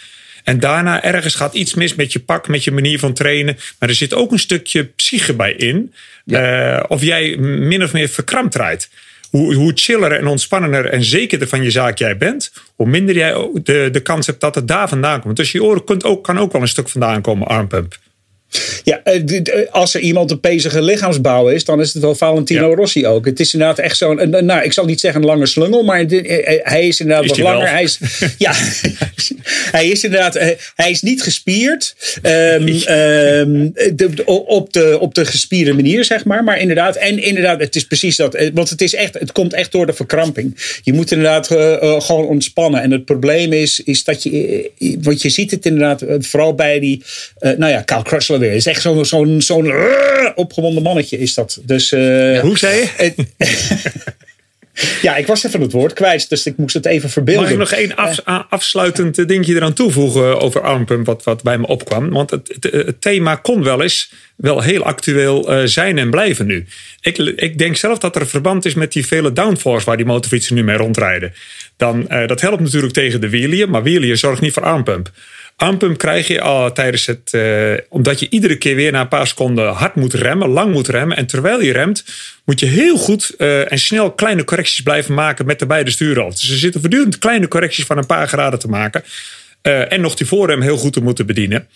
en 0.51 0.61
daarna 0.61 1.03
ergens 1.03 1.35
gaat 1.35 1.55
iets 1.55 1.75
mis 1.75 1.95
met 1.95 2.13
je 2.13 2.21
pak, 2.21 2.49
met 2.49 2.65
je 2.65 2.71
manier 2.71 2.99
van 2.99 3.13
trainen. 3.13 3.57
Maar 3.79 3.89
er 3.89 3.95
zit 3.95 4.15
ook 4.15 4.33
een 4.33 4.39
stukje 4.39 4.85
psyche 4.85 5.35
bij 5.35 5.53
in. 5.53 5.95
Ja. 6.25 6.77
Uh, 6.77 6.85
of 6.89 7.03
jij 7.03 7.37
min 7.37 7.83
of 7.83 7.93
meer 7.93 8.09
verkrampt 8.09 8.55
rijdt. 8.55 8.91
Hoe, 9.31 9.55
hoe 9.55 9.73
chiller 9.75 10.13
en 10.13 10.27
ontspannender 10.27 10.87
en 10.87 11.05
zekerder 11.05 11.49
van 11.49 11.63
je 11.63 11.71
zaak 11.71 11.99
jij 11.99 12.17
bent, 12.17 12.53
hoe 12.77 12.87
minder 12.87 13.15
jij 13.15 13.51
de, 13.63 13.89
de 13.93 14.01
kans 14.01 14.27
hebt 14.27 14.41
dat 14.41 14.55
het 14.55 14.69
daar 14.69 14.89
vandaan 14.89 15.21
komt. 15.21 15.37
Dus 15.37 15.53
je 15.53 15.63
oren 15.63 15.85
kunt 15.85 16.05
ook, 16.05 16.25
kan 16.25 16.39
ook 16.39 16.53
wel 16.53 16.61
een 16.61 16.69
stuk 16.69 16.89
vandaan 16.89 17.21
komen, 17.21 17.47
armpump. 17.47 17.99
Ja, 18.85 19.03
als 19.71 19.95
er 19.95 20.01
iemand 20.01 20.31
een 20.31 20.41
pezige 20.41 20.83
lichaamsbouw 20.83 21.49
is, 21.49 21.65
dan 21.65 21.81
is 21.81 21.93
het 21.93 22.03
wel 22.03 22.15
Valentino 22.15 22.69
ja. 22.69 22.75
Rossi 22.75 23.07
ook. 23.07 23.25
Het 23.25 23.41
is 23.41 23.53
inderdaad 23.53 23.79
echt 23.79 23.97
zo'n, 23.97 24.31
nou, 24.31 24.63
ik 24.63 24.73
zal 24.73 24.85
niet 24.85 25.01
zeggen 25.01 25.21
een 25.21 25.27
lange 25.27 25.47
slungel, 25.47 25.83
maar 25.83 26.05
hij 26.63 26.89
is 26.89 27.01
inderdaad 27.01 27.25
is 27.25 27.31
wat 27.31 27.39
langer. 27.39 27.71
Hij 27.71 27.83
is, 27.83 27.99
ja, 28.39 28.53
hij 29.77 29.89
is 29.89 30.05
inderdaad, 30.05 30.35
hij 30.75 30.91
is 30.91 31.03
niet 31.03 31.23
gespierd 31.23 31.95
um, 32.23 32.69
um, 32.69 33.73
de, 33.97 34.23
op, 34.47 34.73
de, 34.73 34.97
op 35.01 35.15
de 35.15 35.25
gespierde 35.25 35.73
manier, 35.73 36.05
zeg 36.05 36.25
maar. 36.25 36.45
Maar 36.45 36.61
inderdaad, 36.61 36.97
en 36.97 37.19
inderdaad, 37.19 37.61
het 37.61 37.77
is 37.77 37.87
precies 37.87 38.17
dat, 38.17 38.51
want 38.55 38.71
het 38.71 38.81
is 38.81 38.95
echt, 38.95 39.15
het 39.15 39.33
komt 39.33 39.53
echt 39.53 39.73
door 39.73 39.87
de 39.87 39.93
verkramping. 39.93 40.79
Je 40.83 40.93
moet 40.93 41.11
inderdaad 41.11 41.51
uh, 41.51 41.59
uh, 41.59 42.01
gewoon 42.01 42.27
ontspannen. 42.27 42.83
En 42.83 42.91
het 42.91 43.05
probleem 43.05 43.53
is, 43.53 43.81
is 43.81 44.05
dat 44.05 44.23
je, 44.23 44.71
want 45.01 45.23
je 45.23 45.29
ziet 45.29 45.51
het 45.51 45.67
inderdaad, 45.67 46.05
vooral 46.19 46.55
bij 46.55 46.81
die, 46.81 47.03
nou 47.39 47.69
ja, 47.69 47.83
Carl 47.85 48.03
Crutchlow 48.03 48.40
weer. 48.41 48.53
Is 48.53 48.67
echt 48.67 48.83
zo'n 48.83 49.05
zo'n 49.05 49.41
zo'n 49.41 49.73
opgewonden 50.35 50.83
mannetje 50.83 51.19
is 51.19 51.35
dat. 51.35 51.61
Dus, 51.63 51.93
uh, 51.93 52.35
ja. 52.35 52.41
Hoe 52.41 52.59
zei 52.59 52.81
je? 52.99 53.13
ja, 55.03 55.17
ik 55.17 55.27
was 55.27 55.45
even 55.45 55.61
het 55.61 55.73
woord 55.73 55.93
kwijt, 55.93 56.29
dus 56.29 56.47
ik 56.47 56.57
moest 56.57 56.75
het 56.75 56.87
even 56.87 57.11
verbeelden. 57.11 57.43
Mag 57.43 57.53
ik 57.53 57.59
nog 57.59 57.73
één 57.73 57.97
af, 57.97 58.21
afsluitend 58.49 59.29
dingje 59.29 59.55
eraan 59.55 59.73
toevoegen 59.73 60.41
over 60.41 60.61
armpump, 60.61 61.07
wat, 61.07 61.25
wat 61.25 61.43
bij 61.43 61.59
me 61.59 61.67
opkwam? 61.67 62.11
Want 62.11 62.31
het, 62.31 62.59
het, 62.61 62.73
het 62.73 63.01
thema 63.01 63.35
kon 63.35 63.63
wel 63.63 63.83
eens 63.83 64.13
wel 64.37 64.63
heel 64.63 64.83
actueel 64.83 65.69
zijn 65.69 65.99
en 65.99 66.11
blijven 66.11 66.47
nu. 66.47 66.67
Ik, 67.01 67.19
ik 67.19 67.59
denk 67.59 67.77
zelf 67.77 67.99
dat 67.99 68.17
er 68.17 68.27
verband 68.27 68.65
is 68.65 68.75
met 68.75 68.93
die 68.93 69.07
vele 69.07 69.33
downforce 69.33 69.87
waar 69.87 69.97
die 69.97 70.07
motorfietsen 70.07 70.55
nu 70.55 70.65
mee 70.65 70.77
rondrijden. 70.77 71.33
Dan, 71.77 72.07
uh, 72.11 72.27
dat 72.27 72.41
helpt 72.41 72.61
natuurlijk 72.61 72.93
tegen 72.93 73.21
de 73.21 73.29
wheelier, 73.29 73.71
maar 73.71 73.83
wheelier 73.83 74.17
zorgt 74.17 74.41
niet 74.41 74.53
voor 74.53 74.65
armpump. 74.65 75.11
Armpump 75.61 75.99
krijg 75.99 76.27
je 76.27 76.41
al 76.41 76.73
tijdens 76.73 77.07
het. 77.07 77.33
Uh, 77.33 77.75
omdat 77.89 78.21
je 78.21 78.27
iedere 78.31 78.57
keer 78.57 78.75
weer 78.75 78.93
na 78.93 79.01
een 79.01 79.09
paar 79.09 79.27
seconden 79.27 79.73
hard 79.73 79.95
moet 79.95 80.15
remmen, 80.15 80.49
lang 80.49 80.73
moet 80.73 80.89
remmen. 80.89 81.17
En 81.17 81.27
terwijl 81.27 81.61
je 81.61 81.73
remt, 81.73 82.05
moet 82.45 82.61
je 82.61 82.67
heel 82.67 82.97
goed 82.97 83.35
uh, 83.39 83.73
en 83.73 83.79
snel 83.79 84.13
kleine 84.13 84.45
correcties 84.45 84.83
blijven 84.83 85.15
maken 85.15 85.47
met 85.47 85.59
de 85.59 85.67
beide 85.67 85.91
stuurrollen. 85.91 86.31
Dus 86.31 86.51
er 86.51 86.57
zitten 86.57 86.81
voortdurend 86.81 87.19
kleine 87.19 87.49
correcties 87.49 87.85
van 87.85 87.99
een 87.99 88.07
paar 88.07 88.29
graden 88.29 88.59
te 88.59 88.69
maken. 88.69 89.05
Uh, 89.63 89.93
en 89.93 90.01
nog 90.01 90.15
die 90.15 90.27
voorrem 90.27 90.61
heel 90.61 90.77
goed 90.77 90.93
te 90.93 91.03
moeten 91.03 91.27
bedienen. 91.27 91.69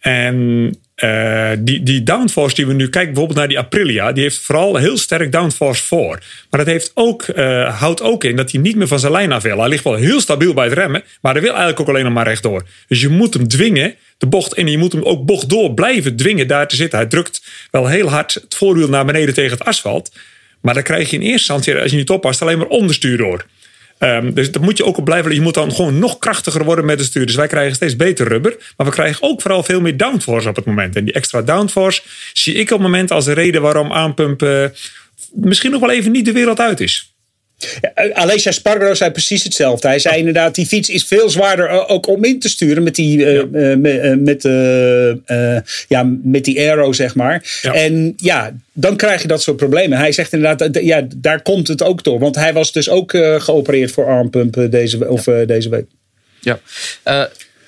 En 0.00 0.74
uh, 1.04 1.50
die, 1.58 1.82
die 1.82 2.02
downforce 2.02 2.54
die 2.54 2.66
we 2.66 2.72
nu 2.72 2.88
kijken, 2.88 3.12
bijvoorbeeld 3.12 3.38
naar 3.38 3.48
die 3.48 3.58
Aprilia, 3.58 4.12
die 4.12 4.22
heeft 4.22 4.38
vooral 4.38 4.76
heel 4.76 4.96
sterk 4.96 5.32
downforce 5.32 5.84
voor. 5.84 6.18
Maar 6.50 6.64
dat 6.64 6.66
heeft 6.66 6.90
ook, 6.94 7.26
uh, 7.26 7.78
houdt 7.78 8.02
ook 8.02 8.24
in 8.24 8.36
dat 8.36 8.52
hij 8.52 8.60
niet 8.60 8.76
meer 8.76 8.88
van 8.88 8.98
zijn 8.98 9.12
lijn 9.12 9.32
af 9.32 9.42
wil. 9.42 9.58
Hij 9.58 9.68
ligt 9.68 9.84
wel 9.84 9.94
heel 9.94 10.20
stabiel 10.20 10.54
bij 10.54 10.64
het 10.64 10.74
remmen, 10.74 11.02
maar 11.20 11.32
hij 11.32 11.40
wil 11.42 11.50
eigenlijk 11.50 11.80
ook 11.80 11.88
alleen 11.88 12.04
nog 12.04 12.12
maar 12.12 12.26
rechtdoor. 12.26 12.66
Dus 12.88 13.00
je 13.00 13.08
moet 13.08 13.34
hem 13.34 13.48
dwingen 13.48 13.94
de 14.18 14.26
bocht 14.26 14.54
in 14.54 14.66
en 14.66 14.72
je 14.72 14.78
moet 14.78 14.92
hem 14.92 15.02
ook 15.02 15.24
bocht 15.24 15.48
door 15.48 15.74
blijven 15.74 16.16
dwingen 16.16 16.46
daar 16.46 16.68
te 16.68 16.76
zitten. 16.76 16.98
Hij 16.98 17.08
drukt 17.08 17.42
wel 17.70 17.86
heel 17.86 18.08
hard 18.08 18.34
het 18.34 18.54
voorwiel 18.54 18.88
naar 18.88 19.04
beneden 19.04 19.34
tegen 19.34 19.58
het 19.58 19.66
asfalt. 19.66 20.12
Maar 20.60 20.74
dan 20.74 20.82
krijg 20.82 21.10
je 21.10 21.16
in 21.16 21.22
eerste 21.22 21.52
instantie, 21.52 21.82
als 21.82 21.90
je 21.90 21.96
niet 21.96 22.10
oppast, 22.10 22.42
alleen 22.42 22.58
maar 22.58 22.66
onderstuur 22.66 23.16
door. 23.16 23.44
Um, 24.02 24.34
dus 24.34 24.52
dat 24.52 24.62
moet 24.62 24.76
je 24.76 24.84
ook 24.84 24.96
op 24.96 25.04
blijven. 25.04 25.34
Je 25.34 25.40
moet 25.40 25.54
dan 25.54 25.72
gewoon 25.72 25.98
nog 25.98 26.18
krachtiger 26.18 26.64
worden 26.64 26.84
met 26.84 26.98
het 26.98 27.08
stuur. 27.08 27.26
Dus 27.26 27.34
wij 27.34 27.46
krijgen 27.46 27.74
steeds 27.74 27.96
beter 27.96 28.28
rubber. 28.28 28.56
Maar 28.76 28.86
we 28.86 28.92
krijgen 28.92 29.22
ook 29.22 29.40
vooral 29.40 29.62
veel 29.62 29.80
meer 29.80 29.96
downforce 29.96 30.48
op 30.48 30.56
het 30.56 30.64
moment. 30.64 30.96
En 30.96 31.04
die 31.04 31.14
extra 31.14 31.42
downforce 31.42 32.02
zie 32.32 32.54
ik 32.54 32.70
op 32.70 32.78
het 32.78 32.80
moment 32.80 33.10
als 33.10 33.24
de 33.24 33.32
reden 33.32 33.62
waarom 33.62 33.92
aanpumpen 33.92 34.74
misschien 35.32 35.70
nog 35.70 35.80
wel 35.80 35.90
even 35.90 36.12
niet 36.12 36.24
de 36.24 36.32
wereld 36.32 36.60
uit 36.60 36.80
is. 36.80 37.09
Ja, 37.80 38.12
Alessia 38.12 38.52
Spargaro 38.52 38.94
zei 38.94 39.10
precies 39.10 39.44
hetzelfde. 39.44 39.88
Hij 39.88 39.98
zei 39.98 40.16
inderdaad, 40.16 40.54
die 40.54 40.66
fiets 40.66 40.88
is 40.88 41.04
veel 41.04 41.30
zwaarder 41.30 41.88
ook 41.88 42.06
om 42.06 42.24
in 42.24 42.38
te 42.38 42.48
sturen 42.48 42.82
met 42.82 42.94
die, 42.94 43.18
ja. 43.18 43.44
uh, 43.52 43.76
met, 43.76 44.20
met, 44.20 44.44
uh, 44.44 45.56
ja, 45.88 46.02
met 46.22 46.44
die 46.44 46.58
aero, 46.58 46.92
zeg 46.92 47.14
maar. 47.14 47.58
Ja. 47.62 47.72
En 47.72 48.12
ja, 48.16 48.56
dan 48.72 48.96
krijg 48.96 49.22
je 49.22 49.28
dat 49.28 49.42
soort 49.42 49.56
problemen. 49.56 49.98
Hij 49.98 50.12
zegt 50.12 50.32
inderdaad, 50.32 50.82
ja, 50.82 51.06
daar 51.16 51.42
komt 51.42 51.68
het 51.68 51.82
ook 51.82 52.04
door. 52.04 52.18
Want 52.18 52.34
hij 52.34 52.52
was 52.52 52.72
dus 52.72 52.88
ook 52.88 53.10
geopereerd 53.38 53.90
voor 53.90 54.06
armpump 54.06 54.66
deze, 54.70 55.08
of, 55.08 55.24
deze 55.46 55.68
week. 55.68 55.86
Ja, 56.40 56.60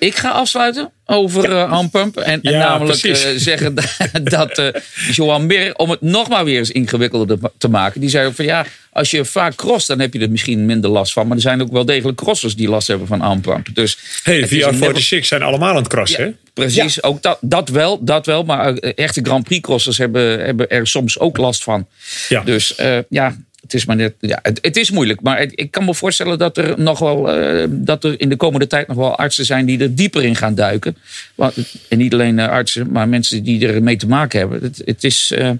ik 0.02 0.16
ga 0.16 0.30
afsluiten 0.30 0.90
over 1.06 1.50
ja. 1.50 1.64
uh, 1.64 1.70
Hampump. 1.70 2.16
En, 2.16 2.38
ja, 2.42 2.50
en 2.52 2.58
namelijk 2.58 3.04
uh, 3.04 3.14
zeggen 3.36 3.74
dat 4.22 4.58
uh, 4.58 4.66
Johan 5.10 5.46
Mir, 5.46 5.74
om 5.74 5.90
het 5.90 6.00
nog 6.00 6.28
maar 6.28 6.44
weer 6.44 6.58
eens 6.58 6.70
ingewikkelder 6.70 7.38
te 7.58 7.68
maken, 7.68 8.00
die 8.00 8.10
zei 8.10 8.26
ook 8.26 8.34
van 8.34 8.44
ja, 8.44 8.66
als 8.92 9.10
je 9.10 9.24
vaak 9.24 9.54
cross, 9.54 9.86
dan 9.86 10.00
heb 10.00 10.12
je 10.12 10.18
er 10.18 10.30
misschien 10.30 10.66
minder 10.66 10.90
last 10.90 11.12
van. 11.12 11.26
Maar 11.26 11.36
er 11.36 11.42
zijn 11.42 11.62
ook 11.62 11.72
wel 11.72 11.84
degelijk 11.84 12.16
crossers 12.16 12.56
die 12.56 12.68
last 12.68 12.88
hebben 12.88 13.06
van 13.06 13.20
Hampump. 13.20 13.66
Dus 13.74 13.98
hey, 14.22 14.48
VR46 14.48 15.18
zijn 15.18 15.42
allemaal 15.42 15.68
aan 15.68 15.76
het 15.76 15.88
crossen, 15.88 16.26
ja, 16.26 16.50
Precies, 16.54 17.02
ook 17.02 17.22
dat, 17.22 17.38
dat 17.40 17.68
wel, 17.68 18.04
dat 18.04 18.26
wel. 18.26 18.42
Maar 18.44 18.74
echte 18.74 19.20
Grand 19.22 19.44
Prix 19.44 19.60
crossers 19.60 19.98
hebben, 19.98 20.44
hebben 20.44 20.68
er 20.68 20.86
soms 20.86 21.18
ook 21.18 21.36
last 21.36 21.62
van. 21.62 21.86
Ja. 22.28 22.42
Dus 22.42 22.74
ja, 23.08 23.36
het 23.62 23.74
is 23.74 23.84
maar 23.84 23.96
net, 23.96 24.14
ja, 24.20 24.38
het, 24.42 24.58
het 24.62 24.76
is 24.76 24.90
moeilijk. 24.90 25.20
Maar 25.20 25.38
het, 25.38 25.52
ik 25.54 25.70
kan 25.70 25.84
me 25.84 25.94
voorstellen 25.94 26.38
dat 26.38 26.56
er 26.56 26.80
nog 26.80 26.98
wel 26.98 27.38
uh, 27.38 27.64
dat 27.70 28.04
er 28.04 28.20
in 28.20 28.28
de 28.28 28.36
komende 28.36 28.66
tijd 28.66 28.88
nog 28.88 28.96
wel 28.96 29.16
artsen 29.16 29.44
zijn 29.44 29.66
die 29.66 29.80
er 29.80 29.94
dieper 29.94 30.24
in 30.24 30.36
gaan 30.36 30.54
duiken. 30.54 30.96
Want, 31.34 31.54
en 31.88 31.98
niet 31.98 32.12
alleen 32.12 32.38
uh, 32.38 32.48
artsen, 32.48 32.92
maar 32.92 33.08
mensen 33.08 33.42
die 33.42 33.66
er 33.66 33.82
mee 33.82 33.96
te 33.96 34.06
maken 34.06 34.38
hebben. 34.38 34.62
Het, 34.62 34.82
het 34.84 35.04
is 35.04 35.32
uh, 35.38 35.50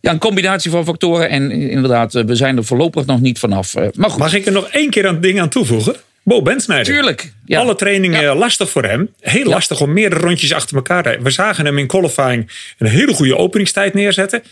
ja, 0.00 0.10
een 0.10 0.18
combinatie 0.18 0.70
van 0.70 0.84
factoren. 0.84 1.28
En 1.28 1.50
inderdaad, 1.50 2.12
we 2.12 2.34
zijn 2.34 2.56
er 2.56 2.64
voorlopig 2.64 3.06
nog 3.06 3.20
niet 3.20 3.38
vanaf. 3.38 3.74
maar 3.74 4.10
goed. 4.10 4.16
Mag 4.18 4.34
ik 4.34 4.46
er 4.46 4.52
nog 4.52 4.68
één 4.68 4.90
keer 4.90 5.04
een 5.04 5.20
ding 5.20 5.40
aan 5.40 5.48
toevoegen? 5.48 5.96
Bo 6.22 6.42
Bensnijder. 6.42 6.94
Tuurlijk. 6.94 7.32
Ja. 7.44 7.60
Alle 7.60 7.74
trainingen 7.74 8.22
ja. 8.22 8.34
lastig 8.34 8.70
voor 8.70 8.84
hem. 8.84 9.14
Heel 9.20 9.44
lastig 9.44 9.80
om 9.80 9.92
meerdere 9.92 10.20
rondjes 10.20 10.52
achter 10.52 10.76
elkaar 10.76 11.02
te. 11.02 11.18
We 11.22 11.30
zagen 11.30 11.64
hem 11.64 11.78
in 11.78 11.86
qualifying 11.86 12.50
een 12.78 12.86
hele 12.86 13.14
goede 13.14 13.36
openingstijd 13.36 13.94
neerzetten. 13.94 14.42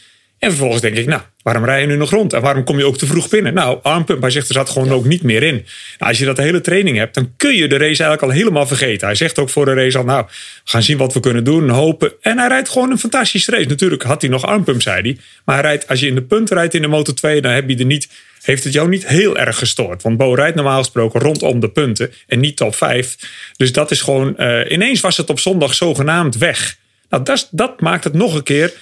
En 0.42 0.50
vervolgens 0.50 0.80
denk 0.80 0.96
ik, 0.96 1.06
nou, 1.06 1.22
waarom 1.42 1.64
rij 1.64 1.80
je 1.80 1.86
nu 1.86 1.96
nog 1.96 2.10
rond? 2.10 2.32
En 2.32 2.40
waarom 2.40 2.64
kom 2.64 2.78
je 2.78 2.86
ook 2.86 2.98
te 2.98 3.06
vroeg 3.06 3.28
binnen? 3.28 3.54
Nou, 3.54 3.78
armpump, 3.82 4.20
hij 4.20 4.30
zegt, 4.30 4.48
er 4.48 4.54
zat 4.54 4.70
gewoon 4.70 4.90
ook 4.90 5.04
niet 5.04 5.22
meer 5.22 5.42
in. 5.42 5.54
Nou, 5.54 6.10
als 6.10 6.18
je 6.18 6.24
dat 6.24 6.36
de 6.36 6.42
hele 6.42 6.60
training 6.60 6.96
hebt, 6.96 7.14
dan 7.14 7.32
kun 7.36 7.54
je 7.54 7.68
de 7.68 7.76
race 7.76 8.02
eigenlijk 8.02 8.22
al 8.22 8.30
helemaal 8.30 8.66
vergeten. 8.66 9.06
Hij 9.06 9.16
zegt 9.16 9.38
ook 9.38 9.50
voor 9.50 9.64
de 9.64 9.74
race 9.74 9.98
al, 9.98 10.04
nou, 10.04 10.24
we 10.26 10.32
gaan 10.64 10.82
zien 10.82 10.96
wat 10.96 11.14
we 11.14 11.20
kunnen 11.20 11.44
doen, 11.44 11.68
hopen. 11.68 12.12
En 12.20 12.38
hij 12.38 12.48
rijdt 12.48 12.68
gewoon 12.68 12.90
een 12.90 12.98
fantastische 12.98 13.50
race. 13.50 13.68
Natuurlijk 13.68 14.02
had 14.02 14.20
hij 14.20 14.30
nog 14.30 14.46
armpump, 14.46 14.82
zei 14.82 15.00
hij. 15.00 15.18
Maar 15.44 15.56
hij 15.56 15.64
rijdt, 15.64 15.88
als 15.88 16.00
je 16.00 16.06
in 16.06 16.14
de 16.14 16.22
punten 16.22 16.56
rijdt 16.56 16.74
in 16.74 16.82
de 16.82 16.88
Moto 16.88 17.12
2, 17.12 17.40
dan 17.40 17.52
heb 17.52 17.68
je 17.68 17.76
er 17.76 17.84
niet 17.84 18.08
heeft 18.42 18.64
het 18.64 18.72
jou 18.72 18.88
niet 18.88 19.06
heel 19.06 19.38
erg 19.38 19.58
gestoord. 19.58 20.02
Want 20.02 20.16
Bo 20.16 20.34
rijdt 20.34 20.56
normaal 20.56 20.78
gesproken 20.78 21.20
rondom 21.20 21.60
de 21.60 21.70
punten 21.70 22.12
en 22.26 22.40
niet 22.40 22.56
top 22.56 22.74
5. 22.74 23.16
Dus 23.56 23.72
dat 23.72 23.90
is 23.90 24.00
gewoon, 24.00 24.34
uh, 24.38 24.70
ineens 24.70 25.00
was 25.00 25.16
het 25.16 25.30
op 25.30 25.40
zondag 25.40 25.74
zogenaamd 25.74 26.36
weg. 26.36 26.76
Nou, 27.08 27.24
dat, 27.24 27.48
dat 27.50 27.80
maakt 27.80 28.04
het 28.04 28.14
nog 28.14 28.34
een 28.34 28.42
keer 28.42 28.72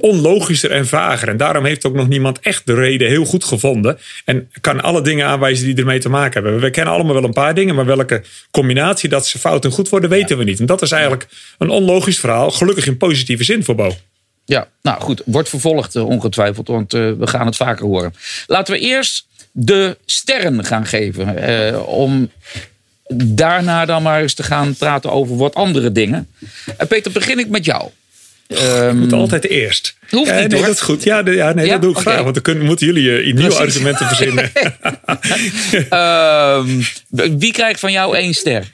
onlogischer 0.00 0.70
en 0.70 0.86
vager. 0.86 1.28
En 1.28 1.36
daarom 1.36 1.64
heeft 1.64 1.86
ook 1.86 1.94
nog 1.94 2.08
niemand 2.08 2.40
echt 2.40 2.66
de 2.66 2.74
reden 2.74 3.08
heel 3.08 3.24
goed 3.24 3.44
gevonden. 3.44 3.98
En 4.24 4.50
kan 4.60 4.80
alle 4.82 5.02
dingen 5.02 5.26
aanwijzen 5.26 5.66
die 5.66 5.76
ermee 5.76 5.98
te 5.98 6.08
maken 6.08 6.42
hebben. 6.42 6.60
We 6.60 6.70
kennen 6.70 6.94
allemaal 6.94 7.14
wel 7.14 7.24
een 7.24 7.32
paar 7.32 7.54
dingen, 7.54 7.74
maar 7.74 7.86
welke 7.86 8.22
combinatie 8.50 9.08
dat 9.08 9.26
ze 9.26 9.38
fout 9.38 9.64
en 9.64 9.70
goed 9.70 9.88
worden, 9.88 10.10
weten 10.10 10.38
we 10.38 10.44
niet. 10.44 10.60
En 10.60 10.66
dat 10.66 10.82
is 10.82 10.90
eigenlijk 10.90 11.26
een 11.58 11.70
onlogisch 11.70 12.18
verhaal. 12.18 12.50
Gelukkig 12.50 12.86
in 12.86 12.96
positieve 12.96 13.44
zin 13.44 13.64
voor 13.64 13.74
Bo. 13.74 13.96
Ja, 14.44 14.68
nou 14.82 15.00
goed, 15.00 15.22
wordt 15.24 15.48
vervolgd 15.48 15.94
uh, 15.94 16.06
ongetwijfeld, 16.06 16.68
want 16.68 16.94
uh, 16.94 17.12
we 17.18 17.26
gaan 17.26 17.46
het 17.46 17.56
vaker 17.56 17.86
horen. 17.86 18.14
Laten 18.46 18.74
we 18.74 18.80
eerst 18.80 19.26
de 19.52 19.96
sterren 20.06 20.64
gaan 20.64 20.86
geven. 20.86 21.50
Uh, 21.50 21.88
om 21.88 22.30
daarna 23.14 23.84
dan 23.84 24.02
maar 24.02 24.22
eens 24.22 24.34
te 24.34 24.42
gaan 24.42 24.74
praten 24.74 25.12
over 25.12 25.36
wat 25.36 25.54
andere 25.54 25.92
dingen. 25.92 26.28
Peter, 26.88 27.12
begin 27.12 27.38
ik 27.38 27.48
met 27.48 27.64
jou. 27.64 27.90
Um, 28.48 28.96
moet 28.96 29.12
altijd 29.12 29.48
eerst. 29.48 29.96
Hoeft 30.10 30.30
niet, 30.32 30.40
ja, 30.40 30.46
nee, 30.46 30.58
hoor. 30.58 30.66
dat 30.66 30.74
is 30.74 30.80
goed. 30.80 31.02
Ja, 31.02 31.22
de, 31.22 31.30
ja, 31.30 31.52
nee, 31.52 31.66
Ja? 31.66 31.72
dat 31.72 31.82
doe 31.82 31.90
ik 31.90 31.98
graag. 31.98 32.22
Want 32.22 32.34
dan 32.34 32.42
kunnen, 32.42 32.64
moeten 32.64 32.86
jullie 32.86 33.24
uh, 33.24 33.34
nieuwe 33.34 33.54
argumenten 33.54 34.06
verzinnen. 34.06 34.50
Ehm, 35.88 36.68
wie 37.38 37.52
krijgt 37.52 37.80
van 37.80 37.92
jou 37.92 38.16
één 38.16 38.34
ster? 38.34 38.64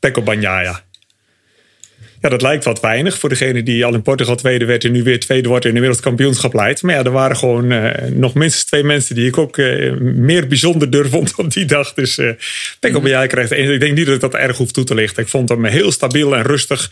Pekko 0.00 0.22
Banjaya. 0.22 0.82
Ja, 2.20 2.28
dat 2.28 2.42
lijkt 2.42 2.64
wat 2.64 2.80
weinig 2.80 3.18
voor 3.18 3.28
degene 3.28 3.62
die 3.62 3.84
al 3.84 3.94
in 3.94 4.02
Portugal 4.02 4.34
tweede 4.34 4.64
werd 4.64 4.84
en 4.84 4.92
nu 4.92 5.02
weer 5.02 5.20
tweede 5.20 5.48
wordt 5.48 5.64
in 5.64 5.74
de 5.74 5.80
wereldkampioenschap 5.80 6.54
leidt. 6.54 6.82
Maar 6.82 6.94
ja, 6.94 7.02
er 7.02 7.10
waren 7.10 7.36
gewoon 7.36 7.72
uh, 7.72 7.90
nog 8.10 8.34
minstens 8.34 8.64
twee 8.64 8.82
mensen 8.82 9.14
die 9.14 9.26
ik 9.26 9.38
ook 9.38 9.56
uh, 9.56 9.92
meer 10.00 10.46
bijzonderder 10.46 11.08
vond 11.14 11.34
op 11.34 11.52
die 11.52 11.64
dag. 11.64 11.94
Dus 11.94 12.18
uh, 12.18 12.30
Pekko 12.80 13.00
Banjaya 13.00 13.26
krijgt 13.26 13.52
één. 13.52 13.72
Ik 13.72 13.80
denk 13.80 13.96
niet 13.96 14.06
dat 14.06 14.14
ik 14.14 14.20
dat 14.20 14.34
erg 14.34 14.56
hoef 14.56 14.72
toe 14.72 14.84
te 14.84 14.94
lichten. 14.94 15.22
Ik 15.22 15.28
vond 15.28 15.48
hem 15.48 15.64
heel 15.64 15.92
stabiel 15.92 16.36
en 16.36 16.42
rustig. 16.42 16.90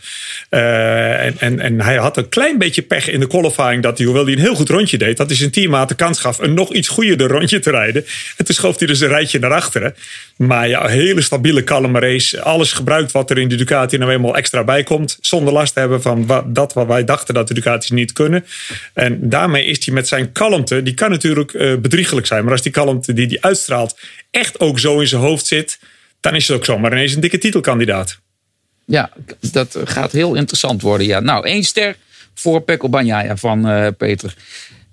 En, 0.49 1.35
en, 1.39 1.59
en, 1.59 1.81
hij 1.81 1.95
had 1.95 2.17
een 2.17 2.29
klein 2.29 2.57
beetje 2.57 2.81
pech 2.81 3.09
in 3.09 3.19
de 3.19 3.27
qualifying 3.27 3.83
dat 3.83 3.97
hij, 3.97 4.05
hoewel 4.05 4.25
hij 4.25 4.33
een 4.33 4.39
heel 4.39 4.55
goed 4.55 4.69
rondje 4.69 4.97
deed, 4.97 5.17
dat 5.17 5.27
hij 5.27 5.35
zijn 5.35 5.51
teammaat 5.51 5.89
de 5.89 5.95
kans 5.95 6.19
gaf 6.19 6.39
een 6.39 6.53
nog 6.53 6.73
iets 6.73 6.87
goeier 6.87 7.17
rondje 7.17 7.59
te 7.59 7.71
rijden. 7.71 8.05
En 8.37 8.45
toen 8.45 8.55
schoof 8.55 8.77
hij 8.77 8.87
dus 8.87 8.99
een 8.99 9.07
rijtje 9.07 9.39
naar 9.39 9.53
achteren. 9.53 9.95
Maar 10.37 10.67
ja, 10.67 10.87
hele 10.87 11.21
stabiele, 11.21 11.63
kalme 11.63 11.99
race. 11.99 12.41
Alles 12.41 12.71
gebruikt 12.71 13.11
wat 13.11 13.29
er 13.29 13.37
in 13.37 13.47
de 13.47 13.55
Ducati 13.55 13.97
nou 13.97 14.11
eenmaal 14.11 14.35
extra 14.35 14.63
bij 14.63 14.83
komt 14.83 15.16
zonder 15.21 15.53
last 15.53 15.73
te 15.73 15.79
hebben 15.79 16.01
van 16.01 16.25
wat, 16.25 16.55
dat 16.55 16.73
wat 16.73 16.87
wij 16.87 17.03
dachten 17.03 17.33
dat 17.33 17.47
de 17.47 17.53
Ducati's 17.53 17.89
niet 17.89 18.13
kunnen. 18.13 18.45
En 18.93 19.29
daarmee 19.29 19.65
is 19.65 19.85
hij 19.85 19.93
met 19.93 20.07
zijn 20.07 20.31
kalmte, 20.31 20.83
die 20.83 20.93
kan 20.93 21.09
natuurlijk 21.09 21.53
uh, 21.53 21.77
bedriegelijk 21.77 22.27
zijn, 22.27 22.43
maar 22.43 22.51
als 22.51 22.61
die 22.61 22.71
kalmte 22.71 23.13
die 23.13 23.27
hij 23.27 23.37
uitstraalt 23.41 23.99
echt 24.31 24.59
ook 24.59 24.79
zo 24.79 24.99
in 24.99 25.07
zijn 25.07 25.21
hoofd 25.21 25.45
zit, 25.45 25.79
dan 26.19 26.35
is 26.35 26.47
het 26.47 26.57
ook 26.57 26.65
zomaar 26.65 26.91
ineens 26.91 27.13
een 27.13 27.21
dikke 27.21 27.37
titelkandidaat. 27.37 28.19
Ja, 28.85 29.11
dat 29.51 29.77
gaat 29.83 30.11
heel 30.11 30.35
interessant 30.35 30.81
worden. 30.81 31.07
Ja. 31.07 31.19
Nou, 31.19 31.45
één 31.45 31.63
ster 31.63 31.95
voor 32.33 32.61
Pekko 32.61 32.89
Banjaya 32.89 33.37
van 33.37 33.69
uh, 33.69 33.87
Peter. 33.97 34.35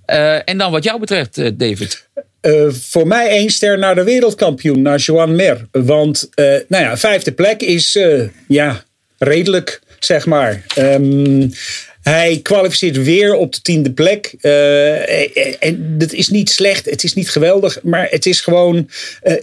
Uh, 0.06 0.48
en 0.48 0.58
dan 0.58 0.70
wat 0.70 0.84
jou 0.84 1.00
betreft, 1.00 1.38
uh, 1.38 1.50
David. 1.54 2.08
Uh, 2.42 2.70
voor 2.70 3.06
mij 3.06 3.28
één 3.28 3.50
ster 3.50 3.78
naar 3.78 3.94
de 3.94 4.04
wereldkampioen, 4.04 4.82
naar 4.82 4.98
Joan 4.98 5.34
Mer. 5.34 5.66
Want, 5.70 6.28
uh, 6.34 6.44
nou 6.68 6.84
ja, 6.84 6.96
vijfde 6.96 7.32
plek 7.32 7.60
is 7.60 7.96
uh, 7.96 8.28
ja, 8.48 8.84
redelijk, 9.18 9.80
zeg 10.04 10.26
maar. 10.26 10.62
Um, 10.78 11.52
hij 12.02 12.40
kwalificeert 12.42 13.02
weer 13.02 13.34
op 13.34 13.54
de 13.54 13.60
tiende 13.60 13.92
plek. 13.92 14.34
Uh, 14.40 15.64
en 15.64 15.98
dat 15.98 16.12
is 16.12 16.28
niet 16.28 16.50
slecht, 16.50 16.90
het 16.90 17.04
is 17.04 17.14
niet 17.14 17.30
geweldig, 17.30 17.78
maar 17.82 18.06
het 18.10 18.26
is 18.26 18.40
gewoon. 18.40 18.90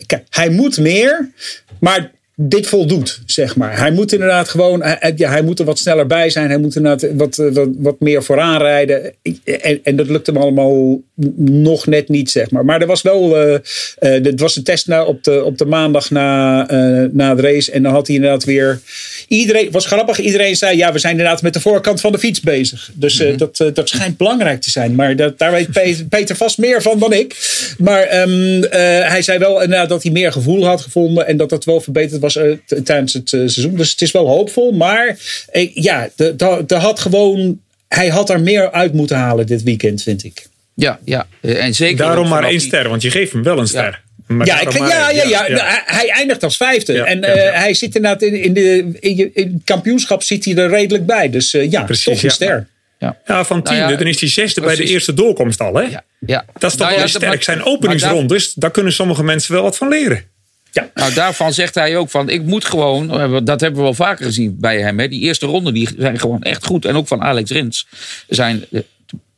kijk, 0.06 0.24
hij 0.30 0.50
moet 0.50 0.78
meer, 0.78 1.32
maar 1.80 2.12
dit 2.48 2.68
voldoet, 2.68 3.22
zeg 3.26 3.56
maar. 3.56 3.78
Hij 3.78 3.92
moet 3.92 4.14
inderdaad 4.14 4.50
gewoon, 4.50 4.84
hij, 4.84 5.14
ja, 5.16 5.30
hij 5.30 5.42
moet 5.42 5.60
er 5.60 5.66
wat 5.66 5.80
sneller 5.80 6.08
bij 6.08 6.30
zijn. 6.30 6.50
Hij 6.50 6.58
moet 6.58 6.76
inderdaad 6.76 7.12
wat, 7.14 7.36
wat, 7.36 7.68
wat 7.78 8.00
meer 8.00 8.24
vooraan 8.24 8.62
rijden. 8.62 9.14
En, 9.44 9.80
en 9.84 9.96
dat 9.96 10.08
lukt 10.08 10.28
hem 10.28 10.38
allemaal 10.38 11.02
nog 11.36 11.88
net 11.88 12.10
niet, 12.10 12.32
zeg 12.32 12.52
maar. 12.52 12.66
Maar 12.66 12.82
er 12.82 12.88
was 12.88 13.02
wel, 13.02 13.48
uh, 13.48 13.52
uh, 13.52 13.60
het 14.00 14.40
was 14.40 14.56
een 14.56 14.64
test 14.64 14.88
na, 14.88 15.04
op, 15.04 15.24
de, 15.24 15.44
op 15.44 15.58
de 15.58 15.66
maandag 15.66 16.10
na, 16.10 16.72
uh, 16.72 17.10
na 17.12 17.36
de 17.36 17.42
race. 17.42 17.72
En 17.72 17.84
dan 17.84 17.92
had 17.92 18.08
hij 18.08 18.16
inderdaad 18.16 18.44
weer, 18.44 18.80
iedereen, 19.28 19.72
was 19.72 19.86
grappig, 19.86 20.20
iedereen 20.20 20.56
zei, 20.56 20.78
ja, 20.78 20.94
we 20.94 21.00
zijn 21.00 21.18
inderdaad 21.18 21.42
met 21.42 21.54
de 21.54 21.60
voorkant 21.60 22.02
van 22.02 22.12
de 22.12 22.20
fiets 22.20 22.40
bezig. 22.40 22.92
Dus 22.94 23.20
mm 23.20 23.28
-hmm. 23.28 23.38
dat, 23.38 23.58
dat 23.74 23.90
schijnt 23.90 24.18
belangrijk 24.18 24.62
te 24.62 24.72
zijn. 24.72 24.96
Maar 24.96 25.16
dat, 25.16 25.38
daar 25.38 25.52
weet 25.52 25.72
Peter, 25.72 26.06
Peter, 26.20 26.36
vast 26.36 26.58
meer 26.58 26.82
van 26.82 27.00
dan 27.00 27.14
ik. 27.14 27.36
Maar 27.78 28.22
um, 28.22 28.64
hij 29.04 29.22
zei 29.22 29.38
wel 29.38 29.62
inderdaad 29.62 29.90
dat 29.90 30.04
hij 30.04 30.12
meer 30.12 30.32
gevoel 30.32 30.66
had 30.66 30.82
gevonden. 30.82 31.28
En 31.28 31.38
dat 31.38 31.50
dat 31.50 31.66
wel 31.66 31.82
verbeterd 31.82 32.22
was 32.22 32.31
uh, 32.36 32.58
tijdens 32.84 33.14
het 33.14 33.32
uh, 33.32 33.40
seizoen. 33.48 33.76
Dus 33.76 33.92
het 33.92 34.02
is 34.02 34.12
wel 34.12 34.28
hoopvol. 34.28 34.72
Maar 34.72 35.18
uh, 35.54 35.76
ja, 35.76 36.10
de, 36.16 36.36
de, 36.36 36.64
de 36.68 36.76
had 36.76 37.00
gewoon, 37.00 37.60
hij 37.88 38.08
had 38.08 38.30
er 38.30 38.42
meer 38.42 38.72
uit 38.72 38.94
moeten 38.94 39.18
halen 39.18 39.46
dit 39.46 39.64
weekend, 39.64 40.04
vind 40.04 40.24
ik. 40.24 40.50
Ja, 40.74 41.00
ja. 41.06 41.28
En 41.42 41.76
zeker 41.76 41.98
Daarom 41.98 42.28
maar 42.28 42.44
één 42.44 42.52
die... 42.52 42.60
ster, 42.60 42.90
want 42.90 43.02
je 43.02 43.12
geeft 43.12 43.32
hem 43.32 43.44
wel 43.44 43.58
een 43.58 43.68
ster. 43.68 44.02
Ja. 44.28 44.36
Maar 44.36 44.48
ja, 44.48 44.62
ik, 44.62 44.72
ja, 44.72 44.88
ja, 44.88 45.10
ja, 45.10 45.24
ja, 45.24 45.48
ja, 45.48 45.84
Hij 45.86 46.10
eindigt 46.10 46.44
als 46.44 46.58
vijfde. 46.58 46.94
Ja, 46.94 47.06
en 47.06 47.20
ja, 47.20 47.36
uh, 47.36 47.60
hij 47.60 47.74
zit 47.74 47.96
inderdaad 47.96 48.22
in, 48.22 48.34
in, 48.44 48.54
de, 48.54 48.92
in, 49.00 49.32
in 49.34 49.54
het 49.54 49.64
kampioenschap 49.64 50.24
zit 50.24 50.46
hij 50.46 50.56
er 50.56 50.70
redelijk 50.70 51.06
bij. 51.06 51.30
Dus 51.30 51.54
uh, 51.54 51.72
ja, 51.72 51.84
Precies, 51.84 52.04
toch 52.04 52.24
een 52.24 52.32
ster. 52.32 52.68
Ja. 53.00 53.18
ja, 53.26 53.46
van 53.46 53.64
tiende, 53.64 53.80
nou 53.80 53.92
ja, 53.92 53.98
dan 53.98 54.08
is 54.08 54.20
hij 54.20 54.30
zesde 54.30 54.62
precies. 54.62 54.78
bij 54.78 54.88
de 54.88 54.94
eerste 54.94 55.14
doorkomst 55.14 55.60
al. 55.60 55.76
Hè? 55.76 55.82
Ja, 55.82 56.04
ja. 56.20 56.46
Dat 56.54 56.72
is 56.72 56.78
toch 56.78 56.88
nou 56.88 57.00
wel 57.00 57.08
sterk. 57.08 57.44
Zijn 57.44 57.64
openingsrondes, 57.64 58.46
daar... 58.46 58.54
daar 58.56 58.72
kunnen 58.72 58.94
sommige 58.94 59.24
mensen 59.24 59.54
wel 59.54 59.64
wat 59.64 59.78
van 59.78 59.88
leren. 59.88 60.24
Ja. 60.72 60.90
Nou, 60.94 61.14
daarvan 61.14 61.54
zegt 61.54 61.76
hij 61.76 61.98
ook 61.98 62.10
van, 62.10 62.30
ik 62.30 62.44
moet 62.44 62.66
gewoon, 62.66 63.08
dat 63.46 63.62
hebben 63.62 63.80
we 63.80 63.86
wel 63.86 63.94
vaker 63.94 64.26
gezien 64.26 64.58
bij 64.60 64.82
hem. 64.82 65.00
Hè, 65.00 65.08
die 65.08 65.22
eerste 65.22 65.46
ronden 65.46 65.74
die 65.74 65.90
zijn 65.98 66.20
gewoon 66.20 66.42
echt 66.42 66.66
goed. 66.66 66.86
En 66.86 66.96
ook 66.96 67.08
van 67.08 67.22
Alex 67.22 67.52
Rins 67.52 67.88
zijn, 68.28 68.64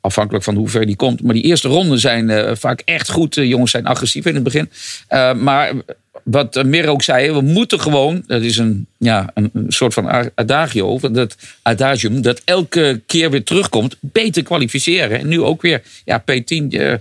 afhankelijk 0.02 0.44
van 0.44 0.56
hoe 0.56 0.70
ver 0.70 0.86
die 0.86 0.96
komt. 0.96 1.24
Maar 1.24 1.34
die 1.34 1.44
eerste 1.44 1.68
ronden 1.68 2.00
zijn 2.00 2.30
uh, 2.30 2.52
vaak 2.54 2.82
echt 2.86 3.10
goed. 3.10 3.34
De 3.34 3.48
jongens 3.48 3.72
zijn 3.72 3.86
agressief 3.86 4.26
in 4.26 4.34
het 4.34 4.44
begin. 4.44 4.70
Maar 5.44 5.74
wat 6.24 6.64
Mir 6.64 6.88
ook 6.88 7.02
zei, 7.02 7.32
we 7.32 7.42
moeten 7.42 7.80
gewoon, 7.80 8.24
dat 8.28 8.42
is 8.42 8.58
een, 8.58 8.88
ja, 8.98 9.30
een 9.34 9.52
soort 9.68 9.94
van 9.94 10.32
adagio, 10.36 11.00
dat 11.12 11.36
adagium, 11.62 12.22
dat 12.22 12.42
elke 12.46 13.02
keer 13.06 13.32
weer 13.32 13.44
terugkomt, 13.44 13.96
beter 14.00 14.44
kwalificeren. 14.44 15.20
En 15.20 15.28
nu 15.28 15.42
ook 15.42 15.62
weer, 15.62 15.82
ja, 16.06 16.24
P10, 16.32 16.68
uh, 16.70 16.94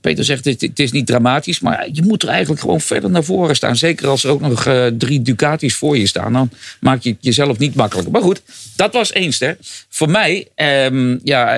Peter 0.00 0.24
zegt, 0.24 0.44
het, 0.44 0.78
is 0.78 0.92
niet 0.92 1.06
dramatisch, 1.06 1.60
maar 1.60 1.88
je 1.92 2.02
moet 2.02 2.22
er 2.22 2.28
eigenlijk 2.28 2.60
gewoon 2.60 2.80
verder 2.80 3.10
naar 3.10 3.24
voren 3.24 3.56
staan. 3.56 3.76
Zeker 3.76 4.08
als 4.08 4.24
er 4.24 4.30
ook 4.30 4.40
nog 4.40 4.66
uh, 4.66 4.86
drie 4.86 5.22
Ducatis 5.22 5.74
voor 5.74 5.98
je 5.98 6.06
staan, 6.06 6.32
dan 6.32 6.50
maak 6.80 7.02
je 7.02 7.10
het 7.10 7.18
jezelf 7.20 7.58
niet 7.58 7.74
makkelijker. 7.74 8.12
Maar 8.12 8.22
goed, 8.22 8.42
dat 8.76 8.92
was 8.92 9.12
één 9.12 9.32
ster. 9.32 9.56
Voor 9.88 10.10
mij, 10.10 10.48
um, 10.56 11.20
ja, 11.24 11.54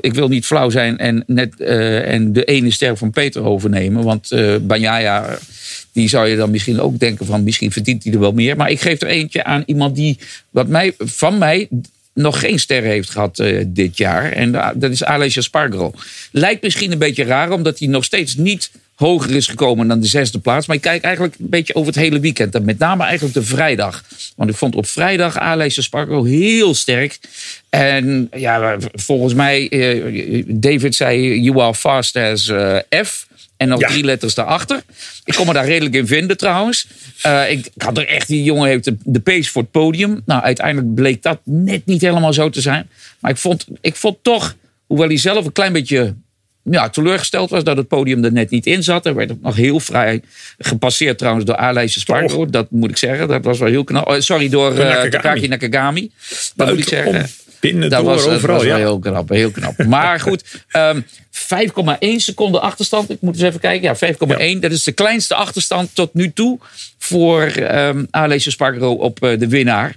ik 0.00 0.14
wil 0.14 0.28
niet 0.28 0.46
flauw 0.46 0.70
zijn 0.70 0.98
en, 0.98 1.24
net, 1.26 1.54
uh, 1.58 2.12
en 2.12 2.32
de 2.32 2.44
ene 2.44 2.70
ster 2.70 2.96
van 2.96 3.10
Peter 3.10 3.42
overnemen, 3.42 4.04
want 4.04 4.32
uh, 4.32 4.56
Banjaya 4.60 5.38
die 5.96 6.08
zou 6.08 6.28
je 6.28 6.36
dan 6.36 6.50
misschien 6.50 6.80
ook 6.80 6.98
denken 6.98 7.26
van 7.26 7.44
misschien 7.44 7.72
verdient 7.72 8.04
hij 8.04 8.12
er 8.12 8.18
wel 8.20 8.32
meer. 8.32 8.56
Maar 8.56 8.70
ik 8.70 8.80
geef 8.80 9.00
er 9.00 9.08
eentje 9.08 9.44
aan 9.44 9.62
iemand 9.66 9.96
die 9.96 10.18
wat 10.50 10.68
mij, 10.68 10.94
van 10.98 11.38
mij 11.38 11.68
nog 12.16 12.40
geen 12.40 12.58
ster 12.58 12.82
heeft 12.82 13.10
gehad 13.10 13.38
uh, 13.38 13.64
dit 13.66 13.96
jaar. 13.96 14.32
En 14.32 14.54
uh, 14.54 14.68
dat 14.74 14.90
is 14.90 15.04
Alessio 15.04 15.42
Spargaro. 15.42 15.92
Lijkt 16.30 16.62
misschien 16.62 16.92
een 16.92 16.98
beetje 16.98 17.24
raar, 17.24 17.50
omdat 17.50 17.78
hij 17.78 17.88
nog 17.88 18.04
steeds 18.04 18.36
niet 18.36 18.70
hoger 18.94 19.30
is 19.30 19.46
gekomen 19.46 19.88
dan 19.88 20.00
de 20.00 20.06
zesde 20.06 20.38
plaats. 20.38 20.66
Maar 20.66 20.76
ik 20.76 20.82
kijk 20.82 21.04
eigenlijk 21.04 21.34
een 21.38 21.48
beetje 21.48 21.74
over 21.74 21.92
het 21.92 22.02
hele 22.02 22.20
weekend. 22.20 22.54
En 22.54 22.64
met 22.64 22.78
name 22.78 23.04
eigenlijk 23.04 23.34
de 23.34 23.42
vrijdag. 23.42 24.04
Want 24.36 24.50
ik 24.50 24.56
vond 24.56 24.74
op 24.74 24.86
vrijdag 24.86 25.38
Alessio 25.38 25.82
Spargaro 25.82 26.24
heel 26.24 26.74
sterk. 26.74 27.18
En 27.68 28.28
ja, 28.36 28.76
volgens 28.92 29.34
mij, 29.34 29.70
uh, 29.70 30.44
David 30.46 30.94
zei, 30.94 31.40
you 31.40 31.60
are 31.60 31.74
fast 31.74 32.16
as 32.16 32.52
F. 33.04 33.26
En 33.56 33.68
nog 33.68 33.80
ja. 33.80 33.88
drie 33.88 34.04
letters 34.04 34.34
daarachter. 34.34 34.82
Ik 35.24 35.34
kon 35.34 35.46
me 35.46 35.52
daar 35.52 35.64
redelijk 35.64 35.94
in 35.94 36.06
vinden 36.06 36.36
trouwens. 36.36 36.86
Uh, 37.26 37.50
ik, 37.50 37.66
ik, 37.66 37.82
had 37.82 37.98
er 37.98 38.08
echt, 38.08 38.28
die 38.28 38.42
jongen 38.42 38.68
heeft 38.68 38.84
de, 38.84 38.96
de 39.04 39.20
pace 39.20 39.50
voor 39.50 39.62
het 39.62 39.70
podium. 39.70 40.22
Nou, 40.24 40.42
uiteindelijk 40.42 40.94
bleek 40.94 41.22
dat 41.22 41.40
net 41.44 41.86
niet 41.86 42.00
helemaal 42.00 42.32
zo 42.32 42.50
te 42.50 42.60
zijn. 42.60 42.88
Maar 43.20 43.30
ik 43.30 43.36
vond, 43.36 43.66
ik 43.80 43.96
vond 43.96 44.16
toch, 44.22 44.56
hoewel 44.86 45.08
hij 45.08 45.16
zelf 45.16 45.44
een 45.44 45.52
klein 45.52 45.72
beetje 45.72 46.14
ja, 46.70 46.88
teleurgesteld 46.88 47.50
was 47.50 47.64
dat 47.64 47.76
het 47.76 47.88
podium 47.88 48.24
er 48.24 48.32
net 48.32 48.50
niet 48.50 48.66
in 48.66 48.82
zat. 48.82 49.06
Er 49.06 49.14
werd 49.14 49.30
ook 49.30 49.40
nog 49.40 49.56
heel 49.56 49.80
vrij 49.80 50.22
gepasseerd 50.58 51.18
trouwens 51.18 51.44
door 51.44 51.56
Aleisje 51.56 52.00
Spargo. 52.00 52.46
Dat 52.46 52.70
moet 52.70 52.90
ik 52.90 52.96
zeggen. 52.96 53.28
Dat 53.28 53.44
was 53.44 53.58
wel 53.58 53.68
heel 53.68 53.84
knap. 53.84 54.08
Oh, 54.08 54.20
sorry, 54.20 54.48
door 54.48 54.72
uh, 54.72 55.48
Nakagami. 55.48 56.10
Dat 56.54 56.68
moet 56.68 56.78
ik 56.78 56.88
zeggen. 56.88 57.28
Binnen 57.70 57.90
dat 57.90 58.04
door, 58.04 58.14
was, 58.14 58.24
overal, 58.26 58.40
dat 58.40 58.56
was 58.56 58.64
ja. 58.64 58.76
heel 58.76 58.98
knap, 58.98 59.28
heel 59.28 59.50
knap. 59.50 59.84
Maar 59.84 60.20
goed, 60.20 60.44
um, 60.72 61.04
5,1 61.30 62.16
seconden 62.16 62.60
achterstand. 62.60 63.10
Ik 63.10 63.20
moet 63.20 63.34
eens 63.34 63.42
even 63.42 63.60
kijken. 63.60 63.96
Ja, 64.00 64.14
5,1. 64.14 64.36
Ja. 64.38 64.60
Dat 64.60 64.70
is 64.70 64.84
de 64.84 64.92
kleinste 64.92 65.34
achterstand 65.34 65.94
tot 65.94 66.14
nu 66.14 66.32
toe 66.32 66.58
voor 66.98 67.52
um, 67.56 68.06
Alessio 68.10 68.50
Spargaro 68.50 68.92
op 68.92 69.24
uh, 69.24 69.38
de 69.38 69.48
winnaar. 69.48 69.96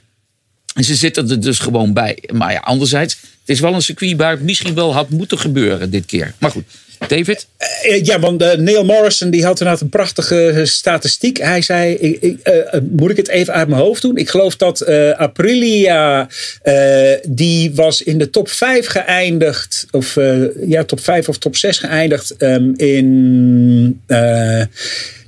En 0.73 0.83
ze 0.83 0.95
zitten 0.95 1.29
er 1.29 1.41
dus 1.41 1.59
gewoon 1.59 1.93
bij. 1.93 2.23
Maar 2.33 2.51
ja, 2.51 2.59
anderzijds, 2.59 3.13
het 3.21 3.49
is 3.49 3.59
wel 3.59 3.73
een 3.73 3.81
circuit 3.81 4.17
waar 4.17 4.31
het 4.31 4.41
misschien 4.41 4.73
wel 4.73 4.93
had 4.93 5.09
moeten 5.09 5.39
gebeuren 5.39 5.89
dit 5.89 6.05
keer. 6.05 6.33
Maar 6.37 6.51
goed. 6.51 6.63
David? 7.07 7.47
Uh, 7.85 8.03
ja, 8.03 8.19
want 8.19 8.41
uh, 8.41 8.53
Neil 8.53 8.85
Morrison 8.85 9.29
die 9.29 9.43
had 9.43 9.59
inderdaad 9.59 9.81
een 9.81 9.89
prachtige 9.89 10.61
statistiek. 10.63 11.37
Hij 11.37 11.61
zei, 11.61 11.93
ik, 11.93 12.21
ik, 12.21 12.39
moet 12.89 13.11
ik 13.11 13.17
het 13.17 13.27
even 13.27 13.53
uit 13.53 13.67
mijn 13.67 13.81
hoofd 13.81 14.01
doen? 14.01 14.17
Ik 14.17 14.29
geloof 14.29 14.55
dat 14.55 14.85
Aprilia, 15.15 16.27
die 17.27 17.75
was 17.75 18.01
in 18.01 18.17
de 18.17 18.29
top 18.29 18.49
5 18.49 18.87
geëindigd. 18.87 19.85
Of 19.91 20.17
ja, 20.65 20.83
top 20.83 20.99
5 20.99 21.29
of 21.29 21.37
top 21.37 21.55
6 21.55 21.77
geëindigd 21.77 22.35
um, 22.37 22.73
in 22.77 24.01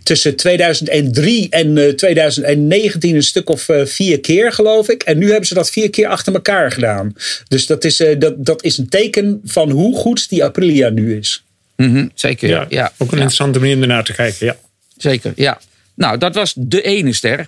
tussen 0.03 0.36
2003 0.36 1.49
en 1.49 1.77
uh, 1.77 1.88
2019 1.88 3.15
een 3.15 3.23
stuk 3.23 3.49
of 3.49 3.67
vier 3.84 4.19
keer, 4.19 4.51
geloof 4.51 4.89
ik. 4.89 5.03
En 5.03 5.17
nu 5.17 5.29
hebben 5.29 5.47
ze 5.47 5.53
dat 5.53 5.71
vier 5.71 5.89
keer 5.89 6.07
achter 6.07 6.34
elkaar 6.34 6.71
gedaan. 6.71 7.15
Dus 7.47 7.65
dat 7.65 7.84
is, 7.84 8.03
dat, 8.17 8.45
dat 8.45 8.63
is 8.63 8.77
een 8.77 8.89
teken 8.89 9.41
van 9.45 9.69
hoe 9.69 9.95
goed 9.95 10.29
die 10.29 10.43
Aprilia 10.43 10.89
nu 10.89 11.17
is. 11.17 11.43
Mm 11.81 11.95
-hmm, 11.95 12.11
zeker, 12.13 12.49
ja. 12.49 12.65
ja. 12.69 12.91
Ook 12.97 13.11
een 13.11 13.17
ja. 13.17 13.23
interessante 13.23 13.59
manier 13.59 13.75
om 13.75 13.81
ernaar 13.81 14.03
te 14.03 14.13
kijken, 14.13 14.45
ja. 14.45 14.55
Zeker, 14.97 15.33
ja. 15.35 15.59
Nou, 15.93 16.17
dat 16.17 16.35
was 16.35 16.53
de 16.57 16.81
ene 16.81 17.13
ster. 17.13 17.47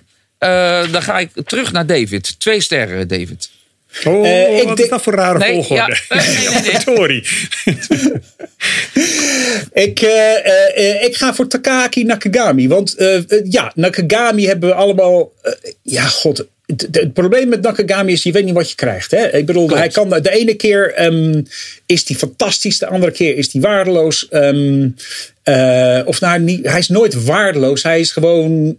dan 0.90 1.02
ga 1.02 1.18
ik 1.18 1.30
terug 1.46 1.72
naar 1.72 1.86
David. 1.86 2.40
Twee 2.40 2.60
sterren, 2.60 3.08
David. 3.08 3.50
Oh, 4.04 4.26
uh, 4.26 4.64
wat 4.64 4.80
is 4.80 4.88
dat 4.88 5.02
voor 5.02 5.14
rare 5.14 5.38
nee, 5.38 5.52
volgorde? 5.52 5.96
Ja, 6.08 6.16
nee, 6.16 6.38
nee, 6.38 6.60
nee. 6.62 6.80
Sorry. 6.96 7.24
ik, 9.86 10.00
uh, 10.00 10.10
uh, 10.76 11.02
ik 11.02 11.16
ga 11.16 11.34
voor 11.34 11.46
Takaki 11.46 12.04
Nakagami. 12.04 12.68
Want 12.68 12.96
ja, 13.44 13.72
Nakagami 13.74 14.46
hebben 14.46 14.68
we 14.68 14.74
allemaal... 14.74 15.32
ja, 15.82 16.02
god... 16.02 16.46
Het, 16.66 16.88
het, 16.90 17.12
probleem 17.12 17.48
met 17.48 17.62
Nakagami 17.62 18.12
is, 18.12 18.22
je 18.22 18.32
weet 18.32 18.44
niet 18.44 18.54
wat 18.54 18.68
je 18.68 18.74
krijgt. 18.74 19.10
Hè? 19.10 19.36
Ik 19.36 19.46
bedoel, 19.46 19.66
Klopt. 19.66 19.80
hij 19.80 19.90
kan, 19.90 20.08
de 20.08 20.30
ene 20.30 20.54
keer 20.54 21.04
um, 21.06 21.46
is 21.86 22.08
hij 22.08 22.16
fantastisch, 22.16 22.78
de 22.78 22.86
andere 22.86 23.12
keer 23.12 23.36
is 23.36 23.52
hij 23.52 23.60
waardeloos. 23.60 24.28
Um, 24.30 24.94
of 26.04 26.20
nou, 26.20 26.40
niet, 26.40 26.66
hij 26.66 26.78
is 26.78 26.88
nooit 26.88 27.24
waardeloos. 27.24 27.82
Hij 27.82 28.00
is 28.00 28.10
gewoon, 28.10 28.76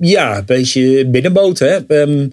ja, 0.00 0.38
een 0.38 0.44
beetje 0.44 1.06
binnenboot. 1.06 1.58
Hè? 1.58 1.78
Um, 1.88 2.32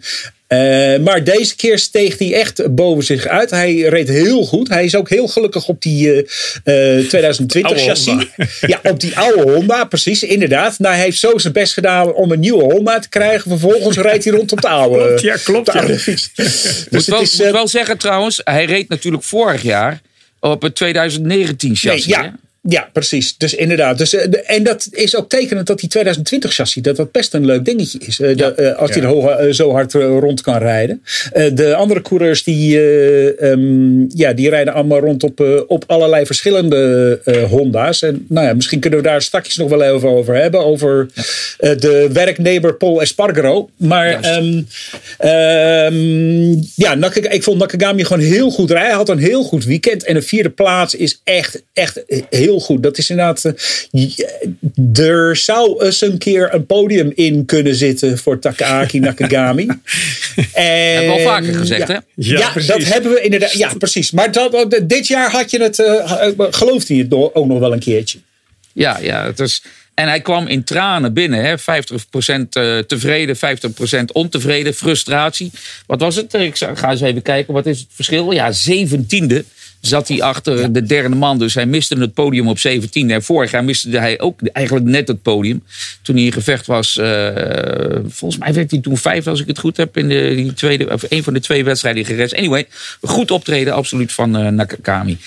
uh, 0.55 1.03
maar 1.03 1.23
deze 1.23 1.55
keer 1.55 1.79
steeg 1.79 2.17
hij 2.17 2.33
echt 2.33 2.75
boven 2.75 3.03
zich 3.03 3.27
uit. 3.27 3.49
Hij 3.49 3.75
reed 3.75 4.07
heel 4.07 4.45
goed. 4.45 4.69
Hij 4.69 4.85
is 4.85 4.95
ook 4.95 5.09
heel 5.09 5.27
gelukkig 5.27 5.67
op 5.67 5.81
die 5.81 6.07
uh, 6.07 6.97
uh, 6.97 7.07
2020 7.07 7.83
chassis. 7.83 8.25
Ja, 8.61 8.79
op 8.83 8.99
die 8.99 9.17
oude 9.17 9.51
Honda, 9.51 9.85
precies, 9.85 10.23
inderdaad. 10.23 10.79
Nou, 10.79 10.95
hij 10.95 11.03
heeft 11.03 11.19
zo 11.19 11.37
zijn 11.37 11.53
best 11.53 11.73
gedaan 11.73 12.13
om 12.13 12.31
een 12.31 12.39
nieuwe 12.39 12.63
Honda 12.63 12.99
te 12.99 13.09
krijgen. 13.09 13.49
Vervolgens 13.49 13.97
rijdt 13.97 14.23
hij 14.23 14.33
rond 14.33 14.51
op 14.51 14.61
de 14.61 14.67
oude, 14.67 15.05
klopt, 15.05 15.21
ja, 15.21 15.35
klopt, 15.43 15.65
de 15.65 15.79
oude 15.79 15.99
fiets. 15.99 16.31
Dus 16.35 16.89
moet, 16.89 17.05
wel, 17.05 17.21
is, 17.21 17.37
moet 17.37 17.51
wel 17.51 17.67
zeggen 17.67 17.97
trouwens, 17.97 18.41
hij 18.43 18.65
reed 18.65 18.89
natuurlijk 18.89 19.23
vorig 19.23 19.61
jaar 19.61 20.01
op 20.39 20.61
het 20.61 20.75
2019 20.75 21.75
chassis. 21.75 22.05
Nee, 22.05 22.23
ja. 22.23 22.33
Ja, 22.67 22.89
precies. 22.93 23.37
Dus 23.37 23.53
inderdaad. 23.53 23.97
Dus, 23.97 24.13
en 24.13 24.63
dat 24.63 24.87
is 24.91 25.15
ook 25.15 25.29
tekenend 25.29 25.67
dat 25.67 25.79
die 25.79 25.89
2020 25.89 26.53
chassis, 26.53 26.83
dat 26.83 26.95
dat 26.95 27.11
best 27.11 27.33
een 27.33 27.45
leuk 27.45 27.65
dingetje 27.65 27.99
is. 27.99 28.17
Ja, 28.17 28.33
de, 28.33 28.75
als 28.75 28.89
hij 28.89 29.01
ja. 29.01 29.07
er 29.07 29.13
hoog, 29.13 29.55
zo 29.55 29.71
hard 29.71 29.93
rond 29.93 30.41
kan 30.41 30.57
rijden. 30.57 31.03
de 31.53 31.75
andere 31.75 32.01
coureurs 32.01 32.43
die, 32.43 32.79
um, 33.43 34.07
ja, 34.13 34.33
die 34.33 34.49
rijden 34.49 34.73
allemaal 34.73 34.99
rond 34.99 35.23
op, 35.23 35.65
op 35.67 35.83
allerlei 35.87 36.25
verschillende 36.25 37.19
uh, 37.25 37.43
Honda's. 37.43 38.01
En 38.01 38.25
nou 38.29 38.47
ja, 38.47 38.53
misschien 38.53 38.79
kunnen 38.79 38.99
we 38.99 39.05
daar 39.05 39.21
straks 39.21 39.57
nog 39.57 39.69
wel 39.69 39.81
even 39.81 40.09
over 40.09 40.35
hebben. 40.35 40.65
Over 40.65 41.07
ja. 41.57 41.75
de 41.75 42.09
werknemer 42.13 42.75
Paul 42.75 43.01
Espargaro. 43.01 43.69
Maar 43.77 44.37
um, 44.37 44.67
um, 45.25 46.63
ja, 46.75 47.11
ik 47.29 47.43
vond 47.43 47.59
Nakagami 47.59 48.03
gewoon 48.03 48.23
heel 48.23 48.49
goed 48.49 48.69
rijden. 48.69 48.87
Hij 48.87 48.97
had 48.97 49.09
een 49.09 49.17
heel 49.17 49.43
goed 49.43 49.65
weekend. 49.65 50.03
En 50.03 50.15
een 50.15 50.23
vierde 50.23 50.49
plaats 50.49 50.95
is 50.95 51.21
echt, 51.23 51.63
echt 51.73 52.03
heel 52.29 52.54
goed. 52.59 52.83
Dat 52.83 52.97
is 52.97 53.09
inderdaad. 53.09 53.53
Er 54.93 55.35
zou 55.35 55.85
eens 55.85 56.01
een 56.01 56.17
keer 56.17 56.53
een 56.53 56.65
podium 56.65 57.11
in 57.15 57.45
kunnen 57.45 57.75
zitten 57.75 58.17
voor 58.17 58.39
Takaaki 58.39 58.99
Nakagami. 58.99 59.67
en, 59.67 59.77
hebben 60.55 61.05
we 61.05 61.11
al 61.11 61.19
vaker 61.19 61.53
gezegd, 61.53 61.87
ja, 61.87 61.93
hè? 61.93 61.99
Ja, 62.15 62.39
ja 62.39 62.61
dat 62.65 62.83
hebben 62.83 63.11
we 63.11 63.21
inderdaad. 63.21 63.53
Ja, 63.53 63.73
precies. 63.77 64.11
Maar 64.11 64.31
dat, 64.31 64.81
dit 64.83 65.07
jaar 65.07 65.31
had 65.31 65.51
je 65.51 65.61
het. 65.61 65.79
Uh, 65.79 66.29
gelooft 66.37 66.87
hij 66.87 66.97
het 66.97 67.13
ook 67.13 67.45
nog 67.45 67.59
wel 67.59 67.73
een 67.73 67.79
keertje? 67.79 68.19
Ja, 68.73 68.97
ja. 69.01 69.25
Het 69.25 69.39
is. 69.39 69.61
En 69.93 70.07
hij 70.07 70.21
kwam 70.21 70.47
in 70.47 70.63
tranen 70.63 71.13
binnen. 71.13 71.45
Hè? 71.45 71.57
50% 71.57 72.85
tevreden, 72.87 73.35
50% 73.35 73.39
ontevreden, 74.11 74.73
frustratie. 74.73 75.51
Wat 75.85 75.99
was 75.99 76.15
het? 76.15 76.33
Ik 76.33 76.57
ga 76.57 76.91
eens 76.91 77.01
even 77.01 77.21
kijken. 77.21 77.53
Wat 77.53 77.65
is 77.65 77.79
het 77.79 77.87
verschil? 77.91 78.31
Ja, 78.31 78.51
zeventiende 78.51 79.45
zat 79.87 80.07
hij 80.07 80.21
achter 80.21 80.73
de 80.73 80.83
derde 80.83 81.15
man. 81.15 81.39
Dus 81.39 81.53
hij 81.53 81.65
miste 81.65 81.99
het 81.99 82.13
podium 82.13 82.47
op 82.47 82.59
17. 82.59 83.11
En 83.11 83.23
vorig 83.23 83.51
jaar 83.51 83.63
miste 83.63 83.89
hij 83.89 84.19
ook 84.19 84.39
eigenlijk 84.41 84.85
net 84.85 85.07
het 85.07 85.21
podium. 85.21 85.63
Toen 86.01 86.15
hij 86.15 86.25
in 86.25 86.31
gevecht 86.31 86.65
was. 86.65 86.97
Uh, 86.97 87.29
volgens 88.07 88.37
mij 88.39 88.53
werd 88.53 88.71
hij 88.71 88.79
toen 88.79 88.97
vijfde, 88.97 89.29
als 89.29 89.41
ik 89.41 89.47
het 89.47 89.59
goed 89.59 89.77
heb. 89.77 89.97
In 89.97 90.07
de, 90.07 90.33
die 90.35 90.53
tweede, 90.53 90.91
of 90.91 91.03
een 91.09 91.23
van 91.23 91.33
de 91.33 91.39
twee 91.39 91.63
wedstrijden 91.63 92.05
gerest. 92.05 92.35
Anyway, 92.35 92.67
goed 93.01 93.31
optreden 93.31 93.73
absoluut 93.73 94.13
van 94.13 94.39
uh, 94.39 94.47
Nakakami. 94.47 95.17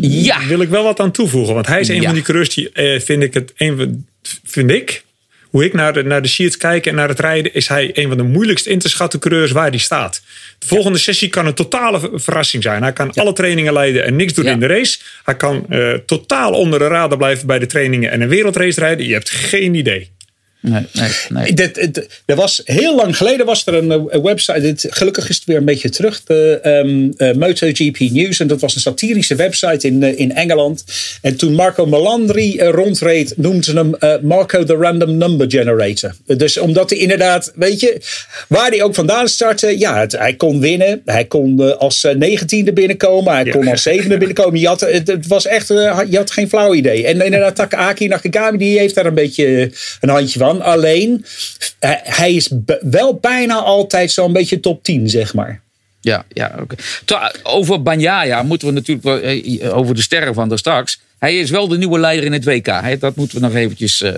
Ja. 0.00 0.46
Wil 0.46 0.60
ik 0.60 0.68
wel 0.68 0.84
wat 0.84 1.00
aan 1.00 1.12
toevoegen. 1.12 1.54
Want 1.54 1.66
hij 1.66 1.80
is 1.80 1.88
een 1.88 2.00
ja. 2.00 2.02
van 2.02 2.14
die 2.14 2.22
coureurs 2.22 2.54
die 2.54 2.70
uh, 2.74 3.00
vind 3.00 3.22
ik 3.22 3.34
het. 3.34 3.52
Een, 3.56 4.06
vind 4.44 4.70
ik 4.70 5.04
hoe 5.52 5.64
ik 5.64 5.72
naar 5.72 5.92
de, 5.92 6.02
naar 6.02 6.22
de 6.22 6.28
sheets 6.28 6.56
kijk 6.56 6.86
en 6.86 6.94
naar 6.94 7.08
het 7.08 7.20
rijden, 7.20 7.54
is 7.54 7.68
hij 7.68 7.90
een 7.92 8.08
van 8.08 8.16
de 8.16 8.22
moeilijkst 8.22 8.66
in 8.66 8.78
te 8.78 8.88
schatten 8.88 9.20
coureurs 9.20 9.50
waar 9.50 9.68
hij 9.68 9.78
staat. 9.78 10.22
De 10.58 10.66
volgende 10.66 10.98
sessie 10.98 11.28
kan 11.28 11.46
een 11.46 11.54
totale 11.54 12.10
verrassing 12.14 12.62
zijn. 12.62 12.82
Hij 12.82 12.92
kan 12.92 13.10
ja. 13.12 13.22
alle 13.22 13.32
trainingen 13.32 13.72
leiden 13.72 14.04
en 14.04 14.16
niks 14.16 14.32
doen 14.32 14.44
ja. 14.44 14.50
in 14.50 14.60
de 14.60 14.66
race. 14.66 14.98
Hij 15.24 15.36
kan 15.36 15.66
uh, 15.68 15.92
totaal 16.06 16.52
onder 16.52 16.78
de 16.78 16.86
radar 16.86 17.18
blijven 17.18 17.46
bij 17.46 17.58
de 17.58 17.66
trainingen 17.66 18.10
en 18.10 18.20
een 18.20 18.28
wereldrace 18.28 18.80
rijden. 18.80 19.06
Je 19.06 19.12
hebt 19.12 19.30
geen 19.30 19.74
idee. 19.74 20.10
Nee, 20.62 20.86
nee, 20.92 21.10
nee. 21.28 21.52
Dit, 21.52 21.74
dit, 21.74 22.22
er 22.24 22.36
was, 22.36 22.62
heel 22.64 22.96
lang 22.96 23.16
geleden 23.16 23.46
was 23.46 23.66
er 23.66 23.74
een, 23.74 23.90
een 23.90 24.22
website. 24.22 24.60
Dit, 24.60 24.86
gelukkig 24.90 25.28
is 25.28 25.36
het 25.36 25.44
weer 25.44 25.56
een 25.56 25.64
beetje 25.64 25.90
terug. 25.90 26.22
De 26.24 26.60
um, 26.64 27.12
uh, 27.16 27.32
MotoGP 27.32 27.98
News. 27.98 28.40
En 28.40 28.46
dat 28.46 28.60
was 28.60 28.74
een 28.74 28.80
satirische 28.80 29.34
website 29.34 29.86
in, 29.86 30.02
uh, 30.02 30.18
in 30.18 30.34
Engeland. 30.34 30.84
En 31.20 31.36
toen 31.36 31.54
Marco 31.54 31.86
Melandri 31.86 32.56
uh, 32.56 32.68
rondreed, 32.68 33.34
noemden 33.36 33.64
ze 33.64 33.72
hem 33.72 34.20
Marco 34.26 34.64
the 34.64 34.76
Random 34.76 35.16
Number 35.16 35.50
Generator. 35.50 36.14
Dus 36.26 36.58
omdat 36.58 36.90
hij 36.90 36.98
inderdaad, 36.98 37.52
weet 37.54 37.80
je, 37.80 38.00
waar 38.48 38.68
hij 38.68 38.82
ook 38.82 38.94
vandaan 38.94 39.28
startte. 39.28 39.78
Ja, 39.78 40.00
het, 40.00 40.12
hij 40.12 40.34
kon 40.34 40.60
winnen. 40.60 41.02
Hij 41.04 41.24
kon 41.24 41.78
als 41.78 42.06
negentiende 42.16 42.72
binnenkomen. 42.72 43.32
Hij 43.32 43.44
ja. 43.44 43.52
kon 43.52 43.68
als 43.68 43.82
zevende 43.82 44.18
binnenkomen. 44.18 44.60
Je 44.60 44.66
had, 44.66 44.80
het, 44.80 45.06
het 45.06 45.26
was 45.26 45.46
echt, 45.46 45.68
je 45.68 46.16
had 46.16 46.30
geen 46.30 46.48
flauw 46.48 46.74
idee. 46.74 47.06
En 47.06 47.20
inderdaad, 47.20 47.56
Takaaki 47.56 48.08
Nakagami, 48.08 48.58
die 48.58 48.78
heeft 48.78 48.94
daar 48.94 49.06
een 49.06 49.14
beetje 49.14 49.70
een 50.00 50.08
handje 50.08 50.38
van. 50.38 50.51
Alleen, 50.60 51.24
hij 52.02 52.34
is 52.34 52.50
wel 52.80 53.14
bijna 53.14 53.54
altijd 53.54 54.10
zo'n 54.10 54.32
beetje 54.32 54.60
top 54.60 54.82
10, 54.84 55.08
zeg 55.08 55.34
maar. 55.34 55.60
Ja, 56.00 56.24
ja 56.28 56.58
oké. 56.60 56.74
Over 57.42 57.82
Banyaya 57.82 58.42
moeten 58.42 58.68
we 58.68 58.74
natuurlijk 58.74 59.06
wel, 59.06 59.72
over 59.72 59.94
de 59.94 60.02
sterren 60.02 60.34
van 60.34 60.48
daar 60.48 60.58
straks. 60.58 61.00
Hij 61.18 61.38
is 61.38 61.50
wel 61.50 61.68
de 61.68 61.78
nieuwe 61.78 61.98
leider 61.98 62.24
in 62.24 62.32
het 62.32 62.44
WK. 62.44 63.00
Dat 63.00 63.16
moeten 63.16 63.40
we 63.40 63.46
nog 63.46 63.54
eventjes. 63.54 64.00
Uh, 64.00 64.12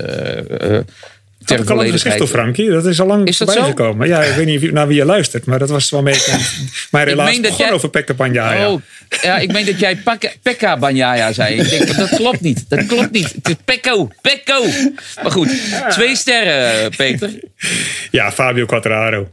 dat 1.44 1.70
al 1.70 1.76
lang 1.76 1.90
gezegd 1.90 2.16
toch, 2.16 2.28
Frankie? 2.28 2.70
Dat 2.70 2.86
is 2.86 3.00
al 3.00 3.06
lang 3.06 3.26
is 3.26 3.36
voorbij 3.36 3.62
gekomen. 3.62 4.08
Ja, 4.08 4.22
ik 4.22 4.34
weet 4.34 4.46
niet 4.46 4.72
naar 4.72 4.86
wie 4.86 4.96
je 4.96 5.04
luistert, 5.04 5.44
maar 5.44 5.58
dat 5.58 5.68
was 5.70 5.90
wel 5.90 6.02
mee. 6.02 6.18
Maar 6.90 7.06
helaas 7.06 7.40
begon 7.40 7.56
jij... 7.56 7.72
over 7.72 7.90
Pekka 7.90 8.14
Banjaya. 8.14 8.70
Oh, 8.70 8.80
ja, 9.22 9.38
ik 9.38 9.52
meen 9.52 9.66
dat 9.66 9.78
jij 9.78 10.02
Pekka 10.42 10.78
Banjaya 10.78 11.32
zei. 11.32 11.54
Ik 11.54 11.68
denk, 11.68 11.96
dat 11.96 12.08
klopt 12.08 12.40
niet. 12.40 12.64
Dat 12.68 12.86
klopt 12.86 13.10
niet. 13.10 13.32
Het 13.32 13.48
is 13.48 13.54
Pekko. 13.64 14.10
Pekko. 14.20 14.64
Maar 15.22 15.32
goed, 15.32 15.48
twee 15.88 16.16
sterren, 16.16 16.90
Peter. 16.96 17.30
Ja, 18.10 18.32
Fabio 18.32 18.66
Quattararo. 18.66 19.28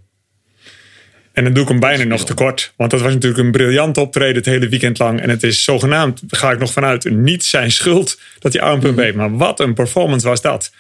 En 1.34 1.44
dan 1.44 1.54
doe 1.54 1.64
ik 1.64 1.70
hem 1.70 1.80
bijna 1.80 2.04
nog 2.04 2.26
tekort. 2.26 2.74
Want 2.76 2.92
dat 2.92 3.02
was 3.02 3.14
natuurlijk 3.14 3.44
een 3.44 3.52
briljant 3.52 3.98
optreden 3.98 4.36
het 4.36 4.46
hele 4.46 4.70
weekend 4.70 5.00
lang. 5.00 5.22
En 5.22 5.30
het 5.30 5.44
is 5.44 5.64
zogenaamd, 5.64 6.22
ga 6.28 6.52
ik 6.52 6.60
nog 6.60 6.72
vanuit, 6.72 7.10
niet 7.10 7.44
zijn 7.44 7.72
schuld 7.72 8.20
dat 8.40 8.54
hij 8.54 8.62
armpunt 8.62 8.96
weet. 8.96 9.16
Maar 9.16 9.38
wat 9.38 9.60
een 9.60 9.74
performance 9.74 10.28
was 10.28 10.42
dat 10.42 10.72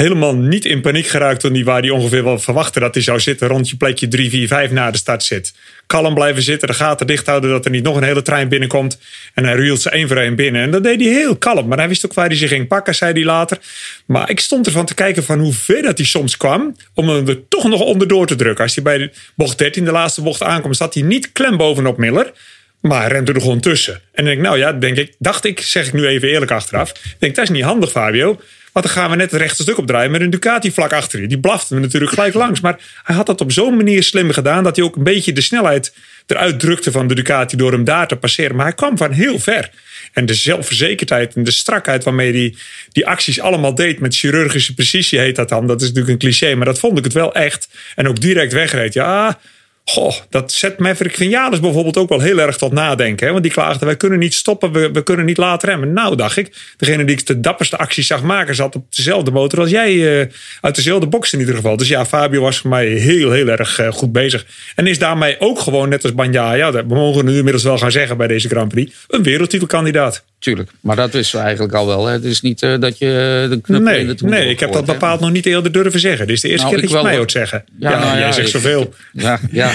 helemaal 0.00 0.34
niet 0.34 0.64
in 0.64 0.80
paniek 0.80 1.06
geraakt 1.06 1.40
toen 1.40 1.52
die 1.52 1.64
waar 1.64 1.80
hij 1.80 1.90
ongeveer 1.90 2.24
wel 2.24 2.38
verwachtte 2.38 2.80
dat 2.80 2.94
hij 2.94 3.02
zou 3.02 3.20
zitten 3.20 3.48
rond 3.48 3.68
je 3.68 3.76
plekje 3.76 4.08
3, 4.08 4.30
4, 4.30 4.48
5 4.48 4.70
na 4.70 4.90
de 4.90 4.98
start 4.98 5.22
zit. 5.22 5.52
Kalm 5.86 6.14
blijven 6.14 6.42
zitten, 6.42 6.68
de 6.68 6.74
gaten 6.74 7.06
dicht 7.06 7.26
houden 7.26 7.50
dat 7.50 7.64
er 7.64 7.70
niet 7.70 7.82
nog 7.82 7.96
een 7.96 8.02
hele 8.02 8.22
trein 8.22 8.48
binnenkomt. 8.48 8.98
En 9.34 9.44
hij 9.44 9.54
reelt 9.54 9.80
ze 9.80 9.90
één 9.90 10.08
voor 10.08 10.16
één 10.16 10.34
binnen. 10.34 10.62
En 10.62 10.70
dat 10.70 10.82
deed 10.82 11.00
hij 11.00 11.10
heel 11.10 11.36
kalm. 11.36 11.68
Maar 11.68 11.78
hij 11.78 11.88
wist 11.88 12.06
ook 12.06 12.14
waar 12.14 12.26
hij 12.26 12.36
zich 12.36 12.48
ging 12.48 12.68
pakken, 12.68 12.94
zei 12.94 13.12
hij 13.12 13.24
later. 13.24 13.58
Maar 14.06 14.30
ik 14.30 14.40
stond 14.40 14.66
ervan 14.66 14.86
te 14.86 14.94
kijken 14.94 15.24
van 15.24 15.38
hoe 15.38 15.52
ver 15.52 15.82
dat 15.82 15.98
hij 15.98 16.06
soms 16.06 16.36
kwam. 16.36 16.76
Om 16.94 17.08
hem 17.08 17.28
er 17.28 17.48
toch 17.48 17.68
nog 17.68 17.80
onderdoor 17.80 18.26
te 18.26 18.36
drukken. 18.36 18.64
Als 18.64 18.74
hij 18.74 18.84
bij 18.84 18.98
de 18.98 19.10
bocht 19.34 19.58
13, 19.58 19.84
de 19.84 19.90
laatste 19.90 20.22
bocht 20.22 20.42
aankomt, 20.42 20.76
zat 20.76 20.94
hij 20.94 21.02
niet 21.02 21.32
klem 21.32 21.56
bovenop 21.56 21.96
Miller. 21.96 22.32
Maar 22.80 23.12
remde 23.12 23.32
er 23.32 23.40
gewoon 23.40 23.60
tussen. 23.60 24.00
En 24.12 24.26
ik, 24.26 24.38
nou 24.38 24.58
ja, 24.58 24.72
denk 24.72 24.96
ik, 24.96 25.14
dacht 25.18 25.44
ik, 25.44 25.60
zeg 25.60 25.86
ik 25.86 25.92
nu 25.92 26.06
even 26.06 26.28
eerlijk 26.28 26.50
achteraf. 26.50 26.92
denk, 27.18 27.34
dat 27.34 27.44
is 27.44 27.50
niet 27.50 27.64
handig, 27.64 27.90
Fabio. 27.90 28.40
Want 28.72 28.86
dan 28.86 28.94
gaan 28.94 29.10
we 29.10 29.16
net 29.16 29.30
het 29.30 29.40
rechte 29.40 29.62
stuk 29.62 29.78
opdraaien 29.78 30.10
met 30.10 30.20
een 30.20 30.30
Ducati 30.30 30.72
vlak 30.72 30.92
achter 30.92 31.20
je. 31.20 31.26
Die 31.26 31.40
blafte 31.40 31.74
me 31.74 31.80
natuurlijk 31.80 32.12
gelijk 32.12 32.34
langs. 32.44 32.60
Maar 32.60 32.80
hij 33.02 33.14
had 33.14 33.26
dat 33.26 33.40
op 33.40 33.52
zo'n 33.52 33.76
manier 33.76 34.02
slim 34.02 34.30
gedaan 34.30 34.64
dat 34.64 34.76
hij 34.76 34.84
ook 34.84 34.96
een 34.96 35.02
beetje 35.02 35.32
de 35.32 35.40
snelheid 35.40 35.94
eruit 36.26 36.60
drukte 36.60 36.90
van 36.90 37.06
de 37.06 37.14
Ducati 37.14 37.56
door 37.56 37.72
hem 37.72 37.84
daar 37.84 38.08
te 38.08 38.16
passeren. 38.16 38.56
Maar 38.56 38.64
hij 38.64 38.74
kwam 38.74 38.96
van 38.96 39.12
heel 39.12 39.38
ver. 39.38 39.70
En 40.12 40.26
de 40.26 40.34
zelfverzekerdheid 40.34 41.34
en 41.34 41.44
de 41.44 41.50
strakheid 41.50 42.04
waarmee 42.04 42.32
die 42.32 42.56
die 42.92 43.06
acties 43.06 43.40
allemaal 43.40 43.74
deed. 43.74 44.00
Met 44.00 44.16
chirurgische 44.16 44.74
precisie 44.74 45.18
heet 45.18 45.36
dat 45.36 45.48
dan. 45.48 45.66
Dat 45.66 45.80
is 45.80 45.86
natuurlijk 45.86 46.12
een 46.12 46.28
cliché, 46.28 46.54
maar 46.54 46.66
dat 46.66 46.78
vond 46.78 46.98
ik 46.98 47.04
het 47.04 47.12
wel 47.12 47.34
echt. 47.34 47.68
En 47.94 48.08
ook 48.08 48.20
direct 48.20 48.52
wegreed. 48.52 48.92
Ja, 48.92 49.38
Goh, 49.84 50.14
dat 50.28 50.52
zet 50.52 50.78
Maverick 50.78 51.14
Vinales 51.16 51.60
bijvoorbeeld 51.60 51.96
ook 51.96 52.08
wel 52.08 52.20
heel 52.20 52.38
erg 52.38 52.56
tot 52.56 52.72
nadenken. 52.72 53.26
Hè? 53.26 53.32
Want 53.32 53.44
die 53.44 53.52
klaagden, 53.52 53.86
wij 53.86 53.96
kunnen 53.96 54.18
niet 54.18 54.34
stoppen, 54.34 54.72
we, 54.72 54.90
we 54.90 55.02
kunnen 55.02 55.26
niet 55.26 55.36
laten 55.36 55.68
remmen. 55.68 55.92
Nou, 55.92 56.16
dacht 56.16 56.36
ik, 56.36 56.74
degene 56.76 57.04
die 57.04 57.16
ik 57.16 57.26
de 57.26 57.40
dapperste 57.40 57.76
acties 57.76 58.06
zag 58.06 58.22
maken... 58.22 58.54
zat 58.54 58.76
op 58.76 58.84
dezelfde 58.94 59.30
motor 59.30 59.60
als 59.60 59.70
jij, 59.70 59.92
uh, 59.92 60.26
uit 60.60 60.74
dezelfde 60.74 61.06
box 61.06 61.32
in 61.32 61.38
ieder 61.38 61.54
geval. 61.54 61.76
Dus 61.76 61.88
ja, 61.88 62.06
Fabio 62.06 62.40
was 62.40 62.58
voor 62.58 62.70
mij 62.70 62.86
heel, 62.86 63.30
heel 63.30 63.48
erg 63.48 63.80
uh, 63.80 63.92
goed 63.92 64.12
bezig. 64.12 64.46
En 64.74 64.86
is 64.86 64.98
daarmee 64.98 65.40
ook 65.40 65.60
gewoon, 65.60 65.88
net 65.88 66.02
als 66.02 66.14
Banja, 66.14 66.52
ja, 66.52 66.72
we 66.72 66.94
mogen 66.94 67.24
nu 67.24 67.36
inmiddels 67.36 67.64
wel 67.64 67.78
gaan 67.78 67.92
zeggen 67.92 68.16
bij 68.16 68.26
deze 68.26 68.48
Grand 68.48 68.68
Prix... 68.68 68.94
een 69.08 69.22
wereldtitelkandidaat. 69.22 70.24
Tuurlijk, 70.40 70.70
maar 70.80 70.96
dat 70.96 71.12
wisten 71.12 71.38
we 71.38 71.44
eigenlijk 71.44 71.74
al 71.74 71.86
wel. 71.86 72.06
Hè? 72.06 72.12
Het 72.12 72.24
is 72.24 72.40
niet 72.40 72.62
uh, 72.62 72.78
dat 72.78 72.98
je 72.98 73.46
de 73.50 73.60
knuppel 73.60 73.90
nee, 73.90 74.00
in 74.00 74.08
het 74.08 74.22
Nee, 74.22 74.48
ik 74.48 74.60
heb 74.60 74.72
dat 74.72 74.84
bepaald 74.84 75.20
nog 75.20 75.30
niet 75.30 75.46
eerder 75.46 75.72
durven 75.72 76.00
zeggen. 76.00 76.26
Dit 76.26 76.36
is 76.36 76.42
de 76.42 76.48
eerste 76.48 76.66
Nou, 76.66 76.78
keer 76.78 76.82
dat 76.82 76.92
ik 76.92 76.96
je 76.96 77.02
mij 77.02 77.12
hoor. 77.12 77.20
hoort 77.20 77.32
zeggen. 77.32 77.64
Ja, 77.78 77.90
Ja, 77.90 77.98
nou 77.98 78.18
ja, 78.18 78.32
zegt 78.32 78.50
zoveel. 78.50 78.94
Ja, 79.12 79.40
ja 79.50 79.69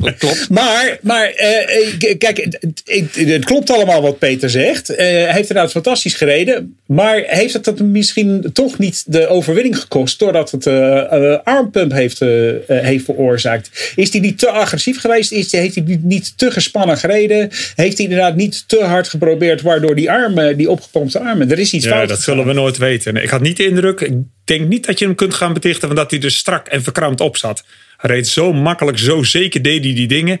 dat 0.00 0.16
klopt. 0.16 0.48
Maar, 0.48 0.98
maar 1.02 1.30
eh, 1.30 1.76
eh, 2.08 2.18
kijk, 2.18 2.46
het, 2.84 3.44
klopt 3.44 3.70
allemaal 3.70 4.02
wat 4.02 4.18
Peter 4.18 4.50
zegt. 4.50 4.88
Eh, 4.88 5.06
hij 5.06 5.24
heeft 5.24 5.48
inderdaad 5.48 5.70
fantastisch 5.70 6.14
gereden. 6.14 6.76
Maar 6.86 7.22
heeft 7.26 7.52
het 7.52 7.64
dat 7.64 7.80
misschien 7.80 8.50
toch 8.52 8.78
niet 8.78 9.04
de 9.06 9.28
overwinning 9.28 9.78
gekost... 9.78 10.18
doordat 10.18 10.50
het 10.50 10.66
eh, 10.66 11.36
armpump 11.44 11.92
heeft, 11.92 12.18
heeft 12.66 13.04
veroorzaakt? 13.04 13.92
Is 13.96 14.12
hij 14.12 14.20
niet 14.20 14.38
te 14.38 14.50
agressief 14.50 15.00
geweest? 15.00 15.32
Is, 15.32 15.52
heeft 15.52 15.74
hij 15.74 15.84
niet, 15.84 16.02
niet 16.02 16.38
te 16.38 16.50
gespannen 16.50 16.98
gereden? 16.98 17.50
Heeft 17.74 17.96
hij 17.96 18.06
inderdaad 18.06 18.36
niet 18.36 18.64
te 18.68 18.84
hard 18.84 19.08
geprobeerd... 19.08 19.62
waardoor 19.62 19.94
die 19.94 20.10
armen, 20.10 20.56
die 20.56 20.70
opgepompte 20.70 21.20
armen... 21.20 21.50
Er 21.50 21.58
is 21.58 21.72
iets 21.72 21.84
Ja, 21.84 21.90
fout 21.90 22.08
dat 22.08 22.18
gegaan. 22.18 22.34
zullen 22.34 22.54
we 22.54 22.60
nooit 22.60 22.78
weten. 22.78 23.16
Ik 23.16 23.30
had 23.30 23.40
niet 23.40 23.56
de 23.56 23.66
indruk, 23.66 24.00
ik 24.00 24.14
denk 24.44 24.68
niet 24.68 24.86
dat 24.86 24.98
je 24.98 25.04
hem 25.04 25.14
kunt 25.14 25.34
gaan 25.34 25.52
betichten 25.52 25.86
van 25.86 25.96
dat 25.96 26.10
hij 26.10 26.20
er 26.20 26.30
strak 26.30 26.68
en 26.68 26.82
verkrampt 26.82 27.20
op 27.20 27.36
zat. 27.36 27.64
Hij 28.00 28.10
reed 28.10 28.28
zo 28.28 28.52
makkelijk, 28.52 28.98
zo 28.98 29.22
zeker 29.22 29.62
deed 29.62 29.84
hij 29.84 29.94
die 29.94 30.08
dingen. 30.08 30.40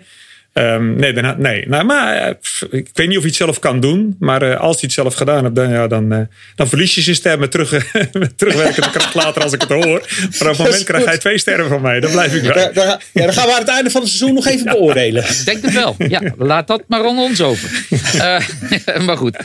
Ehm, 0.52 0.96
nee, 0.96 1.12
dan, 1.12 1.34
nee. 1.38 1.68
Nou, 1.68 1.84
maar 1.84 2.16
eh, 2.16 2.34
pff, 2.40 2.62
ik 2.70 2.88
weet 2.92 3.06
niet 3.08 3.16
of 3.16 3.22
hij 3.22 3.30
het 3.30 3.34
zelf 3.34 3.58
kan 3.58 3.80
doen. 3.80 4.16
Maar 4.18 4.42
eh, 4.42 4.60
als 4.60 4.72
hij 4.72 4.84
het 4.84 4.92
zelf 4.92 5.14
gedaan 5.14 5.42
heeft, 5.42 5.54
dan, 5.54 5.70
ja, 5.70 5.86
dan, 5.86 6.12
eh, 6.12 6.20
dan 6.54 6.68
verlies 6.68 6.94
je 6.94 7.00
zijn 7.00 7.16
stem 7.16 7.38
met, 7.38 7.50
terug, 7.50 7.70
met 8.12 8.38
terugwerkende 8.38 8.90
kracht 8.90 9.14
later 9.14 9.42
als 9.42 9.52
ik 9.52 9.60
het 9.60 9.70
hoor. 9.70 9.84
Maar 9.84 10.50
op 10.50 10.56
het 10.56 10.58
moment 10.58 10.84
krijg 10.84 11.04
hij 11.04 11.18
twee 11.18 11.38
sterren 11.38 11.68
van 11.68 11.80
mij. 11.80 12.00
Dan 12.00 12.10
blijf 12.10 12.34
ik 12.34 12.52
bij. 12.52 12.70
Ja, 12.74 13.00
dan 13.12 13.32
gaan 13.32 13.46
we 13.46 13.52
aan 13.52 13.60
het 13.60 13.68
einde 13.68 13.90
van 13.90 14.00
het 14.00 14.10
seizoen 14.10 14.34
nog 14.34 14.46
even 14.46 14.64
beoordelen. 14.64 15.22
Ik 15.22 15.44
denk 15.44 15.62
het 15.62 15.72
wel. 15.72 15.96
Ja, 15.98 16.22
laat 16.38 16.66
dat 16.66 16.82
maar 16.88 17.04
aan 17.04 17.18
ons 17.18 17.40
over. 17.40 17.70
Eh, 18.20 18.40
maar 19.06 19.16
goed. 19.16 19.36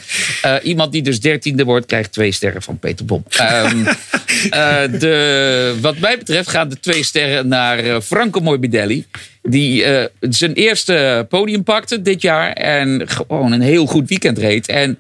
Eh, 0.41 0.56
iemand 0.63 0.91
die 0.91 1.02
dus 1.02 1.20
dertiende 1.20 1.63
wordt, 1.63 1.86
krijgt 1.86 2.12
twee 2.12 2.32
sterren 2.32 2.62
van 2.62 2.80
Peter 2.80 3.06
Bom. 3.06 3.24
Ehm, 3.30 3.86
eh, 4.50 4.82
de, 5.00 5.76
wat 5.82 5.98
mij 5.98 6.18
betreft 6.18 6.50
gaan 6.50 6.70
de 6.70 6.80
twee 6.80 7.04
sterren 7.04 7.48
naar 7.48 8.02
Franco 8.02 8.39
Morbidelli. 8.39 9.06
Die 9.49 9.84
eh, 9.84 10.05
zijn 10.19 10.53
eerste 10.53 11.25
podium 11.29 11.63
pakte 11.63 12.01
dit 12.01 12.21
jaar. 12.21 12.51
En 12.53 13.10
gewoon 13.10 13.51
een 13.51 13.62
heel 13.62 13.86
goed 13.86 14.10
weekend 14.10 14.38
reed. 14.38 14.67
En 14.67 14.97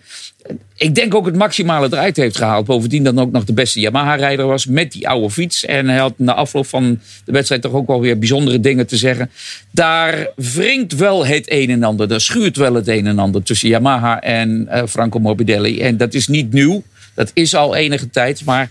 ik 0.77 0.95
denk 0.95 1.15
ook 1.15 1.25
het 1.25 1.35
maximale 1.35 1.87
eruit 1.91 2.15
heeft 2.15 2.37
gehaald. 2.37 2.65
Bovendien 2.65 3.03
dan 3.03 3.19
ook 3.19 3.31
nog 3.31 3.43
de 3.43 3.53
beste 3.53 3.79
Yamaha-rijder 3.79 4.45
was 4.45 4.65
met 4.65 4.91
die 4.91 5.07
oude 5.07 5.29
fiets. 5.29 5.65
En 5.65 5.89
hij 5.89 5.97
had 5.97 6.13
na 6.17 6.33
afloop 6.33 6.67
van 6.67 6.99
de 7.25 7.31
wedstrijd 7.31 7.61
toch 7.61 7.71
ook 7.71 7.87
wel 7.87 8.01
weer 8.01 8.19
bijzondere 8.19 8.59
dingen 8.59 8.87
te 8.87 8.97
zeggen. 8.97 9.31
Daar 9.71 10.27
wringt 10.35 10.95
wel 10.95 11.25
het 11.25 11.51
een 11.51 11.69
en 11.69 11.83
ander. 11.83 12.07
Daar 12.07 12.21
schuurt 12.21 12.57
wel 12.57 12.73
het 12.73 12.87
een 12.87 13.07
en 13.07 13.19
ander 13.19 13.43
tussen 13.43 13.69
Yamaha 13.69 14.21
en 14.21 14.67
eh, 14.67 14.83
Franco 14.87 15.19
Morbidelli. 15.19 15.81
En 15.81 15.97
dat 15.97 16.13
is 16.13 16.27
niet 16.27 16.53
nieuw. 16.53 16.83
Dat 17.13 17.31
is 17.33 17.55
al 17.55 17.75
enige 17.75 18.09
tijd. 18.09 18.45
Maar 18.45 18.69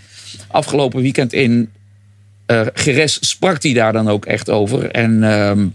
afgelopen 0.49 1.03
weekend 1.03 1.33
in 1.33 1.71
eh 2.47 2.67
Geres 2.75 3.19
sprak 3.21 3.63
hij 3.63 3.73
daar 3.73 3.93
dan 3.93 4.09
ook 4.09 4.27
echt 4.27 4.51
over. 4.51 4.91
En 4.91 5.23
ehm, 5.23 5.67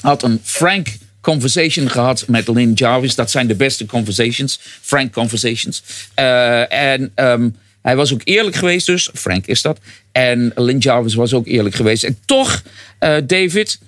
had 0.00 0.22
een 0.22 0.40
frank 0.42 0.88
conversation 1.20 1.90
gehad 1.90 2.24
met 2.28 2.48
Lynn 2.48 2.72
Jarvis. 2.72 3.14
Dat 3.14 3.30
zijn 3.30 3.46
de 3.46 3.54
beste 3.54 3.86
conversations. 3.86 4.60
Frank 4.80 5.12
conversations. 5.12 5.82
Eh, 6.14 6.72
en 6.72 7.12
ehm, 7.14 7.48
hij 7.82 7.96
was 7.96 8.12
ook 8.12 8.20
eerlijk 8.24 8.56
geweest 8.56 8.86
dus. 8.86 9.10
Frank 9.14 9.46
is 9.46 9.62
dat. 9.62 9.78
En 10.12 10.52
Lynn 10.54 10.78
Jarvis 10.78 11.14
was 11.14 11.34
ook 11.34 11.46
eerlijk 11.46 11.74
geweest. 11.74 12.04
En 12.04 12.18
toch, 12.24 12.62
eh, 12.98 13.16
David... 13.26 13.78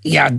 Ja, 0.00 0.30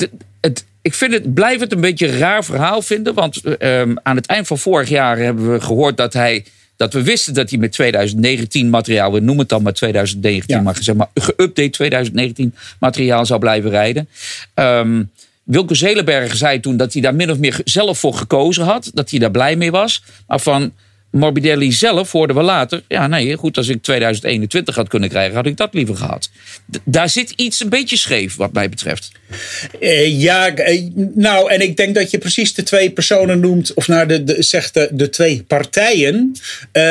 het, 0.42 0.66
ik 0.82 0.94
vind 0.94 1.14
het, 1.14 1.34
blijf 1.34 1.60
het 1.60 1.72
een 1.72 1.82
beetje 1.82 2.08
een 2.08 2.18
raar 2.18 2.46
verhaal 2.46 2.82
vinden. 2.82 3.14
Want 3.14 3.44
ehm, 3.44 3.96
aan 4.04 4.16
het 4.16 4.26
eind 4.26 4.48
van 4.48 4.58
vorig 4.58 4.90
jaar 4.90 5.18
hebben 5.18 5.52
we 5.52 5.62
gehoord 5.62 5.98
dat 5.98 6.14
hij... 6.14 6.46
Dat 6.84 6.94
we 6.94 7.04
wisten 7.04 7.34
dat 7.34 7.50
hij 7.50 7.60
met 7.60 7.72
2019 7.72 8.70
materiaal, 8.70 9.12
we 9.12 9.20
noemen 9.20 9.40
het 9.40 9.50
dan 9.50 9.62
maar 9.62 9.74
2019, 9.74 10.56
Ja. 10.56 10.62
maar 10.62 10.78
zeg 10.80 10.96
maar 10.96 11.10
geüpdate 11.22 11.70
2019 11.70 12.56
materiaal 12.80 13.26
zou 13.26 13.40
blijven 13.40 13.70
rijden. 13.70 14.08
Ehm 14.54 15.04
Wilco 15.44 15.74
Zelenberger 15.74 16.38
zei 16.38 16.60
toen 16.60 16.78
dat 16.78 16.94
hij 16.94 17.02
daar 17.02 17.16
min 17.16 17.32
of 17.32 17.38
meer 17.38 17.62
zelf 17.64 18.00
voor 18.00 18.14
gekozen 18.14 18.64
had. 18.64 18.92
Dat 18.94 19.10
hij 19.10 19.20
daar 19.20 19.32
blij 19.32 19.56
mee 19.56 19.72
was. 19.72 20.04
Maar 20.28 20.40
van 20.40 20.72
Morbidelli 21.14 21.72
zelf 21.72 22.12
hoorden 22.12 22.36
we 22.36 22.42
later. 22.42 22.84
Ja, 22.88 23.08
nee, 23.08 23.36
goed, 23.36 23.58
als 23.58 23.68
ik 23.68 23.82
2021 23.82 24.76
had 24.76 24.88
kunnen 24.88 25.10
krijgen, 25.10 25.36
had 25.36 25.46
ik 25.46 25.58
dat 25.58 25.74
liever 25.74 25.96
gehad. 25.96 26.30
Daar 26.84 27.10
zit 27.10 27.34
iets 27.36 27.60
een 27.60 27.70
beetje 27.70 27.98
scheef, 27.98 28.36
wat 28.36 28.54
mij 28.54 28.70
betreft. 28.70 29.12
Eh, 29.80 30.22
ja, 30.22 30.56
eh, 30.56 30.82
nou, 31.16 31.52
en 31.52 31.62
ik 31.62 31.78
denk 31.78 31.96
dat 31.96 32.12
je 32.12 32.18
precies 32.18 32.54
de 32.54 32.64
twee 32.64 32.92
personen 32.92 33.40
noemt, 33.40 33.74
of 33.74 33.88
nou, 33.88 34.08
de, 34.08 34.24
de, 34.24 34.44
zegt 34.44 34.74
de, 34.74 34.90
de 34.92 35.10
twee 35.10 35.44
partijen 35.48 36.36
eh, 36.72 36.84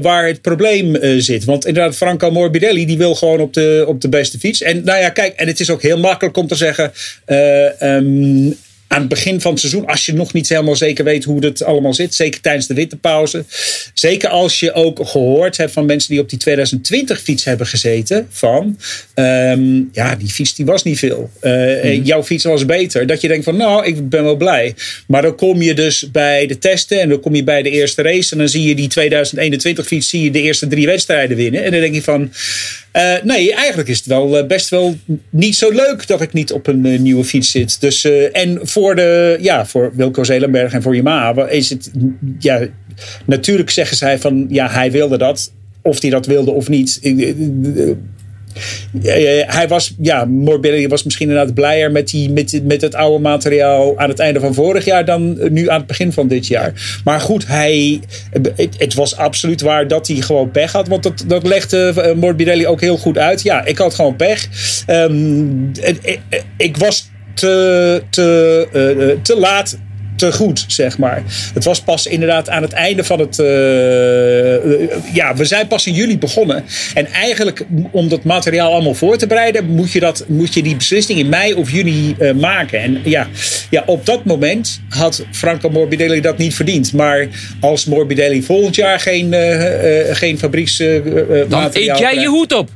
waar 0.00 0.26
het 0.26 0.40
probleem 0.40 1.20
zit. 1.20 1.44
Want 1.44 1.66
inderdaad, 1.66 1.96
Franco 1.96 2.30
Morbidelli, 2.30 2.86
die 2.86 2.98
wil 2.98 3.14
gewoon 3.14 3.40
op 3.40 3.54
de, 3.54 3.84
op 3.86 4.00
de 4.00 4.08
beste 4.08 4.38
fiets. 4.38 4.62
En 4.62 4.84
nou 4.84 5.00
ja, 5.00 5.08
kijk, 5.08 5.34
en 5.34 5.46
het 5.46 5.60
is 5.60 5.70
ook 5.70 5.82
heel 5.82 5.98
makkelijk 5.98 6.36
om 6.36 6.46
te 6.46 6.54
zeggen. 6.54 6.92
eh, 7.24 7.82
ehm, 7.82 8.52
aan 8.88 9.00
het 9.00 9.08
begin 9.08 9.40
van 9.40 9.50
het 9.50 9.60
seizoen, 9.60 9.86
als 9.86 10.06
je 10.06 10.12
nog 10.12 10.32
niet 10.32 10.48
helemaal 10.48 10.76
zeker 10.76 11.04
weet 11.04 11.24
hoe 11.24 11.44
het 11.44 11.62
allemaal 11.62 11.94
zit, 11.94 12.14
zeker 12.14 12.40
tijdens 12.40 12.66
de 12.66 12.74
winterpauze. 12.74 13.44
Zeker 13.94 14.28
als 14.28 14.60
je 14.60 14.72
ook 14.72 15.06
gehoord 15.06 15.56
hebt 15.56 15.72
van 15.72 15.86
mensen 15.86 16.10
die 16.10 16.20
op 16.20 16.28
die 16.28 16.38
2020 16.38 17.20
fiets 17.20 17.44
hebben 17.44 17.66
gezeten, 17.66 18.26
van 18.30 18.78
ehm, 19.14 19.82
ja, 19.92 20.14
die 20.16 20.28
fiets 20.28 20.54
die 20.54 20.64
was 20.64 20.82
niet 20.82 20.98
veel. 20.98 21.30
Eh, 21.40 22.04
Jouw 22.04 22.22
fiets 22.22 22.44
was 22.44 22.64
beter. 22.64 23.06
Dat 23.06 23.20
je 23.20 23.28
denkt 23.28 23.44
van 23.44 23.56
nou, 23.56 23.86
ik 23.86 24.08
ben 24.08 24.24
wel 24.24 24.36
blij. 24.36 24.74
Maar 25.06 25.22
dan 25.22 25.36
kom 25.36 25.62
je 25.62 25.74
dus 25.74 26.10
bij 26.10 26.46
de 26.46 26.58
testen 26.58 27.00
en 27.00 27.08
dan 27.08 27.20
kom 27.20 27.34
je 27.34 27.44
bij 27.44 27.62
de 27.62 27.70
eerste 27.70 28.02
race 28.02 28.32
en 28.32 28.38
dan 28.38 28.48
zie 28.48 28.62
je 28.62 28.74
die 28.74 28.88
2021 28.88 29.86
fiets, 29.86 30.08
zie 30.08 30.22
je 30.22 30.30
de 30.30 30.42
eerste 30.42 30.66
drie 30.66 30.86
wedstrijden 30.86 31.36
winnen. 31.36 31.64
En 31.64 31.70
dan 31.70 31.80
denk 31.80 31.94
je 31.94 32.02
van 32.02 32.32
eh, 32.96 33.22
nee, 33.24 33.54
eigenlijk 33.54 33.88
is 33.88 33.96
het 33.96 34.06
wel 34.06 34.38
eh, 34.38 34.46
best 34.46 34.68
wel 34.68 34.96
niet 35.30 35.56
zo 35.56 35.70
leuk 35.70 36.06
dat 36.06 36.20
ik 36.20 36.32
niet 36.32 36.52
op 36.52 36.66
een 36.66 36.86
eh, 36.86 36.98
nieuwe 36.98 37.24
fiets 37.24 37.50
zit. 37.50 37.80
Dus, 37.80 38.04
en 38.32 38.58
voor, 38.62 38.94
de, 38.94 39.38
ja, 39.40 39.66
voor 39.66 39.92
Wilco 39.94 40.24
Zelenberg 40.24 40.72
en 40.72 40.82
voor 40.82 40.96
Yamaha 40.96 41.48
is 41.48 41.70
het. 41.70 41.90
Ja, 42.38 42.66
natuurlijk 43.24 43.70
zeggen 43.70 43.96
zij 43.96 44.18
van 44.18 44.46
ja, 44.48 44.68
hij 44.68 44.90
wilde 44.90 45.18
dat. 45.18 45.52
Of 45.82 46.00
hij 46.00 46.10
dat 46.10 46.26
wilde 46.26 46.50
of 46.50 46.68
niet. 46.68 46.98
Ik- 48.94 49.04
eh, 49.04 49.40
eh, 49.40 49.48
hij 49.54 49.68
was, 49.68 49.94
ja, 50.00 50.24
Morbidelli 50.24 50.88
was 50.88 51.02
misschien 51.02 51.28
inderdaad 51.28 51.54
blijer 51.54 51.92
met, 51.92 52.08
die, 52.08 52.30
met, 52.30 52.60
met 52.64 52.80
het 52.80 52.94
oude 52.94 53.22
materiaal 53.22 53.98
aan 53.98 54.08
het 54.08 54.18
einde 54.18 54.40
van 54.40 54.54
vorig 54.54 54.84
jaar 54.84 55.04
dan 55.04 55.38
nu 55.52 55.68
aan 55.70 55.78
het 55.78 55.86
begin 55.86 56.12
van 56.12 56.28
dit 56.28 56.46
jaar. 56.46 57.00
Maar 57.04 57.20
goed, 57.20 57.46
hij, 57.46 58.00
het, 58.56 58.74
het 58.78 58.94
was 58.94 59.16
absoluut 59.16 59.60
waar 59.60 59.88
dat 59.88 60.06
hij 60.06 60.16
gewoon 60.16 60.50
pech 60.50 60.72
had. 60.72 60.88
Want 60.88 61.02
dat, 61.02 61.24
dat 61.26 61.46
legde 61.46 61.92
eh, 61.96 62.14
Morbidelli 62.14 62.66
ook 62.66 62.80
heel 62.80 62.96
goed 62.98 63.18
uit. 63.18 63.42
Ja, 63.42 63.64
ik 63.64 63.78
had 63.78 63.94
gewoon 63.94 64.16
pech. 64.16 64.48
Ehm, 64.86 65.44
het- 65.80 65.98
ik, 66.02 66.20
ik 66.56 66.76
was 66.76 67.10
te, 67.34 68.02
te, 68.10 69.18
te 69.22 69.38
laat 69.38 69.78
te 70.16 70.32
goed, 70.32 70.64
zeg 70.66 70.98
maar. 70.98 71.22
Het 71.54 71.64
was 71.64 71.80
pas 71.80 72.06
inderdaad 72.06 72.48
aan 72.48 72.62
het 72.62 72.72
einde 72.72 73.04
van 73.04 73.20
het. 73.20 73.38
eh, 73.38 74.54
eh, 74.54 74.90
ja, 75.12 75.34
we 75.36 75.44
zijn 75.44 75.66
pas 75.66 75.86
in 75.86 75.92
juli 75.92 76.18
begonnen. 76.18 76.64
En 76.94 77.06
eigenlijk, 77.06 77.64
om 77.90 78.08
dat 78.08 78.24
materiaal 78.24 78.72
allemaal 78.72 78.94
voor 78.94 79.16
te 79.16 79.26
bereiden, 79.26 79.66
moet 79.66 79.92
je, 79.92 80.00
dat, 80.00 80.24
moet 80.28 80.54
je 80.54 80.62
die 80.62 80.76
beslissing 80.76 81.18
in 81.18 81.28
mei 81.28 81.54
of 81.54 81.70
juni 81.70 82.14
eh, 82.18 82.32
maken. 82.32 82.80
En 82.80 83.00
ja, 83.04 83.28
ja, 83.70 83.82
op 83.86 84.06
dat 84.06 84.24
moment 84.24 84.80
had 84.88 85.24
Franco 85.30 85.70
Morbidelli 85.70 86.20
dat 86.20 86.38
niet 86.38 86.54
verdiend. 86.54 86.92
Maar 86.92 87.28
als 87.60 87.84
Morbidelli 87.84 88.42
volgend 88.42 88.74
jaar 88.74 89.00
geen, 89.00 89.34
geen 90.10 90.38
fabrieksmateriaal. 90.38 91.48
Dan 91.48 91.70
eet 91.72 91.98
jij 91.98 92.14
je 92.14 92.26
hoed 92.26 92.52
op. 92.52 92.70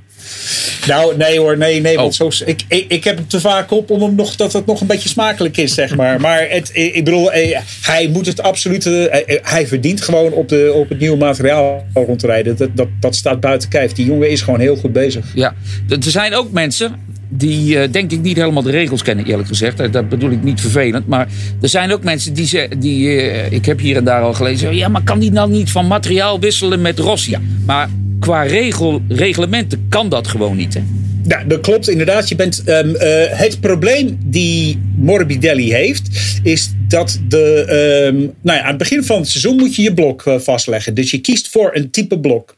Nou, 0.87 1.17
nee 1.17 1.39
hoor, 1.39 1.57
nee, 1.57 1.81
nee. 1.81 1.97
Want 1.97 2.21
Oh. 2.21 2.31
zo, 2.31 2.45
ik, 2.47 2.63
ik, 2.69 2.85
ik 2.89 3.05
heb 3.05 3.17
hem 3.17 3.29
te 3.29 3.41
vaak 3.41 3.71
op 3.71 3.91
om 3.91 4.03
hem 4.03 4.15
nog, 4.15 4.37
dat 4.37 4.53
het 4.53 4.67
nog 4.67 4.81
een 4.81 4.87
beetje 4.87 5.09
smakelijk 5.09 5.57
is, 5.57 5.75
zeg 5.75 5.97
maar. 5.97 6.21
Maar 6.31 6.47
het, 6.51 6.71
ik 6.73 7.05
bedoel, 7.05 7.33
eh, 7.33 7.59
hij 7.83 8.09
moet 8.09 8.27
het 8.27 8.43
absoluut. 8.43 8.87
eh, 8.87 9.05
eh, 9.05 9.23
Hij 9.43 9.67
verdient 9.67 10.03
gewoon 10.03 10.33
op, 10.33 10.49
de, 10.49 10.73
op 10.75 10.89
het 10.89 10.99
nieuwe 11.01 11.17
materiaal 11.17 11.87
rond 11.95 12.19
te 12.19 12.27
rijden. 12.27 12.57
Dat, 12.57 12.69
dat, 12.75 12.89
dat 13.01 13.15
staat 13.17 13.41
buiten 13.41 13.69
kijf. 13.69 13.93
Die 13.93 14.07
jongen 14.07 14.31
is 14.31 14.43
gewoon 14.43 14.61
heel 14.61 14.77
goed 14.77 14.93
bezig. 14.93 15.25
Ja, 15.35 15.55
er 15.89 15.97
zijn 16.03 16.35
ook 16.35 16.51
mensen 16.53 16.95
die 17.29 17.91
denk 17.91 18.13
ik 18.13 18.21
niet 18.21 18.37
helemaal 18.37 18.63
de 18.63 18.71
regels 18.71 19.03
kennen, 19.03 19.27
eerlijk 19.27 19.49
gezegd. 19.49 19.93
Dat 19.93 20.09
bedoel 20.09 20.31
ik 20.31 20.43
niet 20.43 20.61
vervelend. 20.61 21.07
Maar 21.07 21.29
er 21.61 21.69
zijn 21.69 21.93
ook 21.93 22.03
mensen 22.05 22.33
die 22.35 22.47
zeggen, 22.47 22.81
die, 22.81 23.17
ik 23.51 23.65
heb 23.67 23.79
hier 23.81 23.97
en 23.97 24.05
daar 24.05 24.23
al 24.23 24.35
gelezen, 24.35 24.77
ja, 24.77 24.89
maar 24.89 25.03
kan 25.03 25.19
die 25.19 25.33
nou 25.33 25.51
niet 25.51 25.71
van 25.71 25.87
materiaal 25.87 26.41
wisselen 26.41 26.81
met 26.81 26.99
Rossi? 26.99 27.37
Maar 27.67 27.89
qua 28.21 28.43
regel, 28.43 29.03
reglementen 29.09 29.87
kan 29.89 30.09
dat 30.09 30.29
gewoon 30.29 30.57
niet, 30.57 30.75
hè? 30.75 30.81
Ja, 31.27 31.45
dat 31.45 31.61
klopt 31.61 31.89
inderdaad. 31.89 32.29
Je 32.29 32.35
bent, 32.35 32.63
um, 32.69 32.89
uh, 32.89 33.01
het 33.29 33.61
probleem 33.61 34.19
die 34.25 34.79
Morbidelli 34.97 35.73
heeft, 35.73 36.09
is 36.43 36.71
dat 36.91 37.21
de, 37.29 37.65
um, 38.13 38.35
nou 38.43 38.59
ja, 38.59 38.63
aan 38.63 38.69
het 38.69 38.79
begin 38.79 39.05
van 39.05 39.21
het 39.21 39.29
seizoen 39.29 39.57
moet 39.57 39.77
je 39.77 39.83
je 39.83 39.95
blok 39.95 40.25
uh, 40.25 40.39
vastleggen. 40.39 40.95
Dus 40.95 41.11
je 41.11 41.19
kiest 41.19 41.49
voor 41.49 41.71
een 41.75 41.91
type 41.91 42.19
blok. 42.19 42.57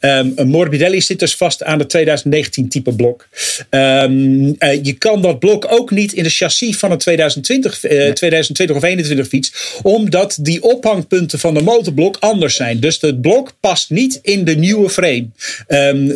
Um, 0.00 0.34
Morbidelli 0.44 1.00
zit 1.00 1.18
dus 1.18 1.36
vast 1.36 1.62
aan 1.62 1.78
de 1.78 1.86
2019 1.86 2.68
type 2.68 2.94
blok. 2.94 3.28
Uh, 3.70 4.08
je 4.82 4.94
kan 4.98 5.22
dat 5.22 5.38
blok 5.38 5.66
ook 5.68 5.90
niet 5.90 6.12
in 6.12 6.22
de 6.22 6.30
chassis 6.30 6.76
van 6.76 6.90
een 6.90 6.98
2020, 6.98 7.84
uh, 7.84 7.90
2020 7.90 8.76
of 8.76 8.82
21 8.82 9.28
fiets, 9.28 9.52
omdat 9.82 10.38
die 10.40 10.62
ophangpunten 10.62 11.38
van 11.38 11.54
de 11.54 11.62
motorblok 11.62 12.16
anders 12.20 12.56
zijn. 12.56 12.80
Dus 12.80 13.00
het 13.00 13.20
blok 13.20 13.52
past 13.60 13.90
niet 13.90 14.18
in 14.22 14.44
de 14.44 14.56
nieuwe 14.56 14.90
frame. 14.90 15.26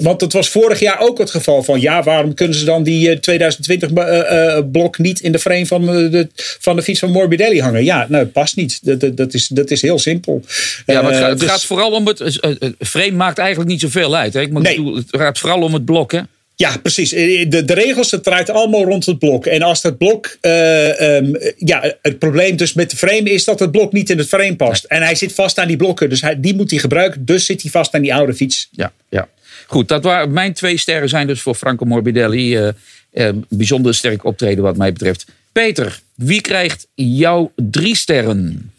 want 0.01 0.21
dat 0.21 0.33
was 0.33 0.49
vorig 0.49 0.81
jaar 0.81 1.01
ook 1.01 1.19
het 1.19 1.31
geval 1.31 1.63
van 1.63 1.81
ja, 1.81 2.03
waarom 2.03 2.35
kunnen 2.35 2.59
ze 2.59 2.65
dan 2.65 2.83
die 2.83 3.21
2020 3.21 3.91
uh, 3.91 4.59
blok 4.73 4.99
niet 4.99 5.21
in 5.21 5.33
de 5.33 5.39
frame 5.39 5.67
van 5.67 5.87
de, 5.87 6.29
van 6.35 6.77
de 6.77 6.83
fiets 6.83 6.99
van 6.99 7.11
Morbidelli 7.11 7.58
hangen? 7.63 7.85
Ja, 7.85 8.07
nou, 8.09 8.25
het 8.25 8.33
past 8.33 8.57
niet. 8.57 8.79
Dat, 8.83 9.17
dat, 9.17 9.35
is, 9.35 9.47
dat 9.49 9.71
is 9.71 9.83
heel 9.83 9.99
simpel. 9.99 10.43
Ja, 10.87 11.03
maar 11.03 11.11
het, 11.11 11.21
gaat, 11.21 11.31
het 11.31 11.39
dus, 11.39 11.49
gaat 11.49 11.65
vooral 11.65 11.91
om 11.91 12.07
het. 12.07 12.39
frame 12.79 13.11
maakt 13.11 13.39
eigenlijk 13.39 13.71
niet 13.71 13.81
zoveel 13.81 14.17
uit. 14.17 14.35
Hè? 14.35 14.41
Ik 14.41 14.53
nee. 14.53 14.77
bedoel, 14.77 14.97
het 14.97 15.07
gaat 15.11 15.39
vooral 15.39 15.63
om 15.63 15.75
het 15.75 15.85
blok, 15.85 16.13
hè? 16.13 16.21
Ja, 16.59 16.77
precies. 16.83 17.11
De, 17.11 17.65
de 17.65 17.75
regels, 17.75 18.11
het 18.11 18.23
draait 18.23 18.51
allemaal 18.51 18.85
rond 18.85 19.07
het 19.07 19.19
blok. 19.19 19.47
En 19.47 19.63
als 19.63 19.83
het 19.83 19.99
blok. 19.99 20.37
Uh, 20.43 21.17
um, 21.17 21.37
ja, 21.57 21.95
het 22.03 22.19
probleem 22.19 22.57
dus 22.57 22.73
met 22.73 22.91
de 22.91 22.97
frame 22.97 23.31
is 23.31 23.45
dat 23.45 23.59
het 23.59 23.71
blok 23.71 23.93
niet 23.93 24.11
in 24.11 24.19
het 24.19 24.29
frame 24.29 24.57
past. 24.57 24.85
En 24.85 25.03
hij 25.03 25.15
zit 25.15 25.35
vast 25.35 25.59
aan 25.59 25.69
die 25.69 25.77
blokken. 25.77 26.09
Dus 26.09 26.21
hij, 26.21 26.41
die 26.41 26.55
moet 26.55 26.71
hij 26.71 26.79
gebruiken. 26.79 27.25
Dus 27.25 27.47
zit 27.47 27.63
hij 27.63 27.71
vast 27.71 27.95
aan 27.95 28.03
die 28.03 28.15
oude 28.15 28.35
fiets. 28.35 28.69
Ja, 28.71 28.93
ja. 29.09 29.29
Goed, 29.67 29.89
dat 29.89 30.05
waren, 30.05 30.33
mijn 30.33 30.53
twee 30.53 30.77
sterren 30.77 31.09
zijn 31.09 31.27
dus 31.27 31.41
voor 31.41 31.55
Franco 31.55 31.85
Morbidelli. 31.85 32.59
Uh, 32.59 32.69
uh, 33.13 33.29
bijzonder 33.49 33.95
sterk 33.95 34.25
optreden 34.25 34.65
wat 34.65 34.77
mij 34.77 34.93
betreft. 34.93 35.27
Peter, 35.59 36.01
wie 36.15 36.41
krijgt 36.41 36.87
jouw 36.95 37.53
drie 37.57 37.97
sterren? 37.97 38.73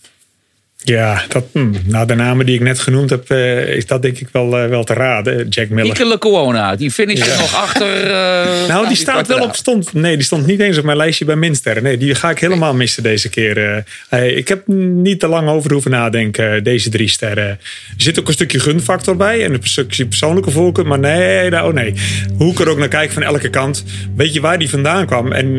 Ja, 0.84 1.21
dat, 1.27 1.45
hm, 1.53 1.71
nou 1.86 2.07
de 2.07 2.15
namen 2.15 2.45
die 2.45 2.55
ik 2.55 2.61
net 2.61 2.80
genoemd 2.80 3.09
heb, 3.09 3.32
uh, 3.32 3.67
is 3.67 3.86
dat 3.86 4.01
denk 4.01 4.17
ik 4.17 4.27
wel, 4.32 4.63
uh, 4.63 4.69
wel 4.69 4.84
te 4.84 4.93
raden. 4.93 5.47
Jack 5.47 5.69
Miller. 5.69 5.91
Ike 5.91 6.07
Lecuona, 6.07 6.75
die 6.75 6.91
finish 6.91 7.25
ja. 7.25 7.39
nog 7.39 7.55
achter. 7.55 8.03
Uh, 8.05 8.67
nou, 8.67 8.88
die 8.88 8.97
staat 8.97 9.27
wel 9.27 9.43
op 9.43 9.55
stond. 9.55 9.93
Nee, 9.93 10.15
die 10.15 10.25
stond 10.25 10.45
niet 10.45 10.59
eens 10.59 10.77
op 10.77 10.84
mijn 10.84 10.97
lijstje 10.97 11.25
bij 11.25 11.36
minsterren. 11.36 11.84
Nee, 11.84 11.97
die 11.97 12.15
ga 12.15 12.30
ik 12.30 12.39
helemaal 12.39 12.73
missen 12.73 13.03
deze 13.03 13.30
keer. 13.30 13.84
ik 14.11 14.47
heb 14.47 14.67
niet 14.67 15.19
te 15.19 15.27
lang 15.27 15.49
over 15.49 15.71
hoeven 15.71 15.91
nadenken, 15.91 16.63
deze 16.63 16.89
drie 16.89 17.09
sterren. 17.09 17.47
Er 17.47 17.59
zit 17.97 18.19
ook 18.19 18.27
een 18.27 18.34
stukje 18.34 18.59
gunfactor 18.59 19.15
bij 19.15 19.43
en 19.43 19.53
een 19.53 19.59
stukje 19.63 20.05
persoonlijke 20.05 20.51
voorkeur. 20.51 20.88
Maar 20.88 20.99
nee, 20.99 21.49
nou, 21.49 21.67
oh 21.67 21.73
nee. 21.73 21.93
Hoe 22.38 22.51
ik 22.51 22.59
er 22.59 22.69
ook 22.69 22.77
naar 22.77 22.88
kijk 22.88 23.11
van 23.11 23.23
elke 23.23 23.49
kant, 23.49 23.84
weet 24.15 24.34
je 24.34 24.41
waar 24.41 24.59
die 24.59 24.69
vandaan 24.69 25.05
kwam. 25.05 25.32
En 25.32 25.57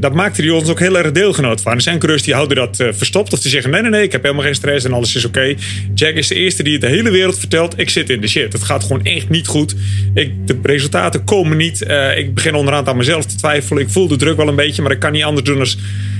dat 0.00 0.14
maakte 0.14 0.42
hij 0.42 0.50
ons 0.50 0.68
ook 0.68 0.80
heel 0.80 0.98
erg 0.98 1.12
deelgenoot 1.12 1.60
van. 1.60 1.72
Er 1.72 1.80
zijn 1.80 1.98
coureurs 1.98 2.22
die 2.22 2.34
houden 2.34 2.56
dat 2.56 2.76
verstopt 2.76 3.32
of 3.32 3.40
die 3.40 3.50
zeggen: 3.50 3.70
nee, 3.70 3.80
nee, 3.80 3.90
nee, 3.90 4.02
ik 4.02 4.12
heb 4.12 4.22
helemaal 4.22 4.41
geen 4.42 4.54
stress 4.54 4.84
en 4.84 4.92
alles 4.92 5.14
is 5.14 5.24
oké. 5.24 5.54
Jack 5.94 6.14
is 6.14 6.28
de 6.28 6.34
eerste 6.34 6.62
die 6.62 6.72
het 6.72 6.80
de 6.80 6.88
hele 6.88 7.10
wereld 7.10 7.38
vertelt: 7.38 7.78
ik 7.78 7.90
zit 7.90 8.10
in 8.10 8.20
de 8.20 8.28
shit. 8.28 8.52
Het 8.52 8.62
gaat 8.62 8.82
gewoon 8.82 9.04
echt 9.04 9.28
niet 9.28 9.46
goed. 9.46 9.74
Ik, 10.14 10.32
de 10.46 10.58
resultaten 10.62 11.24
komen 11.24 11.56
niet. 11.56 11.82
Uh, 11.82 12.18
ik 12.18 12.34
begin 12.34 12.54
onderhand 12.54 12.88
aan 12.88 12.96
mezelf 12.96 13.24
te 13.24 13.36
twijfelen. 13.36 13.82
Ik 13.82 13.88
voel 13.88 14.08
de 14.08 14.16
druk 14.16 14.36
wel 14.36 14.48
een 14.48 14.54
beetje, 14.54 14.82
maar 14.82 14.92
ik 14.92 14.98
kan 14.98 15.12
niet 15.12 15.24
anders 15.24 15.46
doen 15.46 15.56
dan 15.56 15.66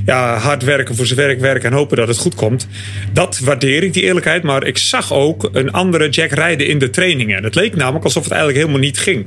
ja, 0.05 0.37
hard 0.39 0.65
werken 0.65 0.97
voor 0.97 1.07
zijn 1.07 1.19
werk 1.19 1.41
werken 1.41 1.71
en 1.71 1.77
hopen 1.77 1.97
dat 1.97 2.09
het 2.09 2.19
goed 2.19 2.35
komt. 2.35 2.69
Dat 3.13 3.39
waardeer 3.39 3.83
ik, 3.83 3.93
die 3.93 4.03
eerlijkheid. 4.03 4.43
Maar 4.43 4.67
ik 4.67 4.79
zag 4.79 5.13
ook 5.13 5.49
een 5.53 5.73
andere 5.73 6.09
Jack 6.09 6.31
rijden 6.31 6.67
in 6.67 6.79
de 6.79 6.91
trainingen. 6.91 7.45
Het 7.45 7.55
leek 7.55 7.77
namelijk 7.77 8.05
alsof 8.05 8.23
het 8.23 8.33
eigenlijk 8.33 8.61
helemaal 8.61 8.85
niet 8.85 8.99
ging. 8.99 9.21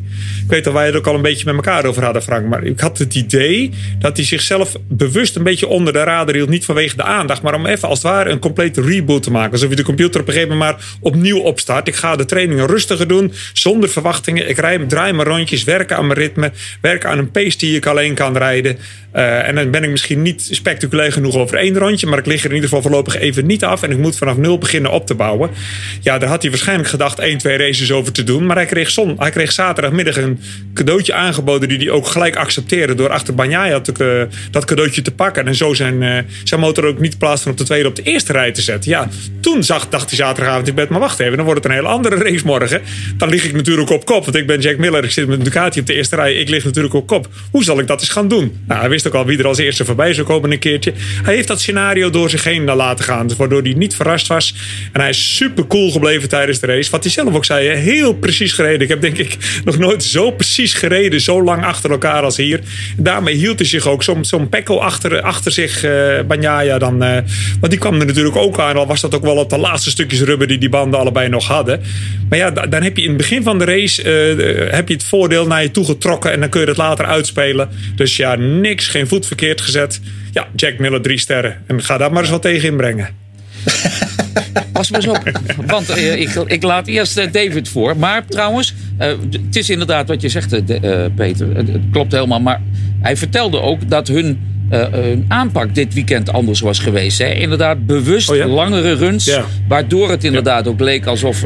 Ik 0.43 0.49
weet 0.51 0.63
dat 0.63 0.73
wij 0.73 0.86
het 0.86 0.95
ook 0.95 1.07
al 1.07 1.15
een 1.15 1.21
beetje 1.21 1.45
met 1.45 1.55
elkaar 1.55 1.86
over 1.86 2.03
hadden, 2.03 2.23
Frank. 2.23 2.47
Maar 2.47 2.63
ik 2.63 2.80
had 2.80 2.97
het 2.97 3.15
idee 3.15 3.71
dat 3.99 4.17
hij 4.17 4.26
zichzelf 4.26 4.76
bewust 4.88 5.36
een 5.36 5.43
beetje 5.43 5.67
onder 5.67 5.93
de 5.93 6.03
radar 6.03 6.36
hield. 6.36 6.49
Niet 6.49 6.65
vanwege 6.65 6.95
de 6.95 7.03
aandacht, 7.03 7.41
maar 7.41 7.53
om 7.53 7.65
even 7.65 7.88
als 7.88 8.03
het 8.03 8.11
ware 8.11 8.30
een 8.30 8.39
complete 8.39 8.82
reboot 8.82 9.23
te 9.23 9.32
maken. 9.32 9.51
Alsof 9.51 9.69
je 9.69 9.76
de 9.76 9.84
computer 9.84 10.21
op 10.21 10.28
een 10.28 10.34
gegeven 10.34 10.57
moment 10.57 10.78
maar 10.78 10.86
opnieuw 10.99 11.39
opstart. 11.39 11.88
Ik 11.88 11.95
ga 11.95 12.15
de 12.15 12.26
trainingen 12.26 12.67
rustiger 12.67 13.07
doen, 13.07 13.34
zonder 13.53 13.89
verwachtingen. 13.89 14.49
Ik 14.49 14.57
rij, 14.57 14.78
draai 14.78 15.13
mijn 15.13 15.28
rondjes, 15.28 15.63
werken 15.63 15.97
aan 15.97 16.07
mijn 16.07 16.19
ritme, 16.19 16.51
werken 16.82 17.09
aan 17.09 17.17
een 17.17 17.32
pace 17.32 17.57
die 17.57 17.76
ik 17.76 17.86
alleen 17.86 18.13
kan 18.13 18.38
rijden. 18.38 18.78
Uh, 19.15 19.47
en 19.47 19.55
dan 19.55 19.71
ben 19.71 19.84
ik 19.84 19.89
misschien 19.89 20.21
niet 20.21 20.47
spectaculair 20.66 21.11
genoeg 21.11 21.36
over 21.36 21.57
één 21.57 21.78
rondje. 21.78 22.07
Maar 22.07 22.20
ik 22.20 22.26
lig 22.26 22.39
er 22.39 22.49
in 22.49 22.55
ieder 22.55 22.70
geval 22.70 22.84
voorlopig 22.84 23.18
even 23.18 23.45
niet 23.45 23.63
af. 23.63 23.84
En 23.84 23.91
ik 23.91 23.97
moet 23.97 24.18
vanaf 24.18 24.38
nul 24.38 24.57
beginnen 24.57 24.91
op 24.91 25.07
te 25.07 25.16
bouwen. 25.16 25.49
Ja, 26.01 26.18
daar 26.18 26.30
had 26.30 26.41
hij 26.41 26.51
waarschijnlijk 26.51 26.89
gedacht 26.89 27.20
één, 27.20 27.38
twee 27.38 27.57
races 27.57 27.91
over 27.91 28.11
te 28.11 28.24
doen. 28.24 28.45
Maar 28.45 28.55
hij 28.55 28.66
kreeg, 28.66 28.89
zon, 28.89 29.16
hij 29.18 29.32
kreeg 29.32 29.51
zaterdagmiddag 29.51 30.18
een 30.18 30.39
cadeautje 30.74 31.13
aangeboden. 31.13 31.70
Die 31.70 31.78
hij 31.78 31.89
ook 31.89 32.07
gelijk 32.07 32.36
accepteerde. 32.36 32.95
Door 32.95 33.09
achter 33.09 33.36
Banjaya 33.36 33.82
dat 34.51 34.66
cadeautje 34.66 35.01
te 35.01 35.11
pakken. 35.11 35.47
En 35.47 35.55
zo 35.55 35.74
zijn, 35.74 36.01
uh, 36.01 36.18
zijn 36.43 36.59
motor 36.59 36.86
ook 36.86 36.99
niet 36.99 37.18
plaats 37.18 37.41
van 37.41 37.51
op 37.51 37.57
de 37.57 37.63
tweede 37.63 37.88
op 37.88 37.95
de 37.95 38.03
eerste 38.03 38.32
rij 38.32 38.51
te 38.51 38.61
zetten. 38.61 38.91
Ja, 38.91 39.09
toen 39.39 39.63
zag, 39.63 39.89
dacht 39.89 40.09
hij 40.09 40.18
zaterdagavond 40.18 40.68
in 40.68 40.76
bed. 40.76 40.89
Maar 40.89 40.99
wacht 40.99 41.20
even, 41.20 41.36
dan 41.36 41.45
wordt 41.45 41.63
het 41.63 41.72
een 41.72 41.78
hele 41.78 41.93
andere 41.93 42.16
race 42.16 42.45
morgen. 42.45 42.82
Dan 43.18 43.30
lig 43.30 43.43
ik 43.43 43.53
natuurlijk 43.53 43.89
op 43.89 44.05
kop. 44.05 44.24
Want 44.26 44.38
ik 44.38 44.47
ben 44.47 44.59
Jack 44.59 44.78
Miller. 44.78 45.03
Ik 45.03 45.11
zit 45.11 45.28
met 45.28 45.43
Ducati 45.43 45.80
op 45.80 45.86
de 45.86 45.93
eerste 45.93 46.16
rij. 46.16 46.34
Ik 46.34 46.49
lig 46.49 46.63
natuurlijk 46.63 46.93
op 46.93 47.07
kop. 47.07 47.30
Hoe 47.51 47.63
zal 47.63 47.80
ik 47.80 47.88
dat 47.88 47.99
eens 47.99 48.09
gaan 48.09 48.28
doen? 48.28 48.57
Nou, 48.68 48.80
hij 48.80 48.89
wist 48.89 49.07
ook 49.07 49.13
al 49.13 49.26
wie 49.26 49.38
er 49.38 49.47
als 49.47 49.57
eerste 49.57 49.86
voorbij 49.86 50.13
zou 50.13 50.28
komen 50.28 50.49
keertje. 50.59 50.93
Hij 51.23 51.35
heeft 51.35 51.47
dat 51.47 51.61
scenario 51.61 52.09
door 52.09 52.29
zich 52.29 52.43
heen 52.43 52.63
laten 52.63 53.05
gaan. 53.05 53.29
Waardoor 53.37 53.61
hij 53.61 53.73
niet 53.73 53.95
verrast 53.95 54.27
was. 54.27 54.55
En 54.91 54.99
hij 54.99 55.09
is 55.09 55.35
super 55.35 55.67
cool 55.67 55.91
gebleven 55.91 56.29
tijdens 56.29 56.59
de 56.59 56.67
race. 56.67 56.91
Wat 56.91 57.03
hij 57.03 57.11
zelf 57.11 57.33
ook 57.33 57.45
zei, 57.45 57.67
heel 57.67 58.13
precies 58.13 58.53
gereden. 58.53 58.81
Ik 58.81 58.87
heb 58.87 59.01
denk 59.01 59.17
ik 59.17 59.37
nog 59.63 59.77
nooit 59.77 60.03
zo 60.03 60.31
precies 60.31 60.73
gereden. 60.73 61.21
Zo 61.21 61.43
lang 61.43 61.65
achter 61.65 61.91
elkaar 61.91 62.23
als 62.23 62.37
hier. 62.37 62.59
daarmee 62.97 63.35
hield 63.35 63.59
hij 63.59 63.67
zich 63.67 63.87
ook 63.87 64.03
zo'n 64.03 64.25
zo 64.25 64.47
achter, 64.77 65.21
achter 65.21 65.51
zich, 65.51 65.83
uh, 65.83 65.91
Banyaya 66.27 66.77
dan. 66.77 67.03
Uh, 67.03 67.13
want 67.59 67.69
die 67.69 67.79
kwam 67.79 67.99
er 67.99 68.05
natuurlijk 68.05 68.35
ook 68.35 68.59
aan. 68.59 68.75
Al 68.75 68.87
was 68.87 69.01
dat 69.01 69.15
ook 69.15 69.23
wel 69.23 69.35
op 69.35 69.49
de 69.49 69.57
laatste 69.57 69.89
stukjes 69.89 70.21
rubber 70.21 70.47
die 70.47 70.57
die 70.57 70.69
banden 70.69 70.99
allebei 70.99 71.29
nog 71.29 71.47
hadden. 71.47 71.81
Maar 72.29 72.37
ja, 72.37 72.51
dan 72.51 72.83
heb 72.83 72.97
je 72.97 73.03
in 73.03 73.09
het 73.09 73.17
begin 73.17 73.43
van 73.43 73.59
de 73.59 73.65
race 73.65 74.03
uh, 74.03 74.71
heb 74.71 74.87
je 74.87 74.93
het 74.93 75.03
voordeel 75.03 75.47
naar 75.47 75.61
je 75.61 75.71
toe 75.71 75.85
getrokken. 75.85 76.31
En 76.31 76.39
dan 76.39 76.49
kun 76.49 76.61
je 76.61 76.67
het 76.67 76.77
later 76.77 77.05
uitspelen. 77.05 77.69
Dus 77.95 78.17
ja, 78.17 78.35
niks, 78.35 78.87
geen 78.87 79.07
voet 79.07 79.27
verkeerd 79.27 79.61
gezet. 79.61 79.99
Ja, 80.36 80.47
Jack 80.55 80.79
Miller 80.79 81.01
drie 81.01 81.17
sterren. 81.17 81.57
En 81.67 81.83
ga 81.83 81.97
daar 81.97 82.11
maar 82.11 82.21
eens 82.21 82.31
wat 82.31 82.41
tegen 82.41 82.69
inbrengen. 82.69 83.07
Pas 84.71 84.91
maar 84.91 85.07
op. 85.09 85.41
Want 85.65 85.89
uh, 85.89 86.21
ik, 86.21 86.29
ik, 86.29 86.63
laat 86.63 86.88
eerst 86.88 87.17
uh, 87.17 87.31
David 87.31 87.69
voor. 87.69 87.97
Maar 87.97 88.25
trouwens, 88.25 88.73
uh, 88.99 89.07
het 89.31 89.55
is 89.55 89.69
inderdaad 89.69 90.07
wat 90.07 90.21
je 90.21 90.29
zegt, 90.29 90.49
Peter. 91.15 91.55
Het, 91.55 91.69
klopt 91.91 92.11
helemaal. 92.11 92.41
Maar 92.41 92.61
hij 93.01 93.17
vertelde 93.17 93.61
ook 93.61 93.89
dat 93.89 94.07
hun 94.07 94.39
aanpak 95.28 95.76
dit 95.76 95.93
weekend 95.93 96.32
anders 96.32 96.59
was 96.59 96.80
geweest. 96.80 97.18
Hè? 97.18 97.34
Inderdaad, 97.34 97.86
bewust 97.86 98.30
oh 98.30 98.36
ja? 98.36 98.47
langere 98.47 98.93
runs. 98.93 99.26
Ja. 99.26 99.45
Waardoor 99.68 100.09
het 100.09 100.24
inderdaad 100.24 100.66
ja. 100.66 100.72
ook 100.72 100.80
leek 100.80 101.05
alsof 101.05 101.41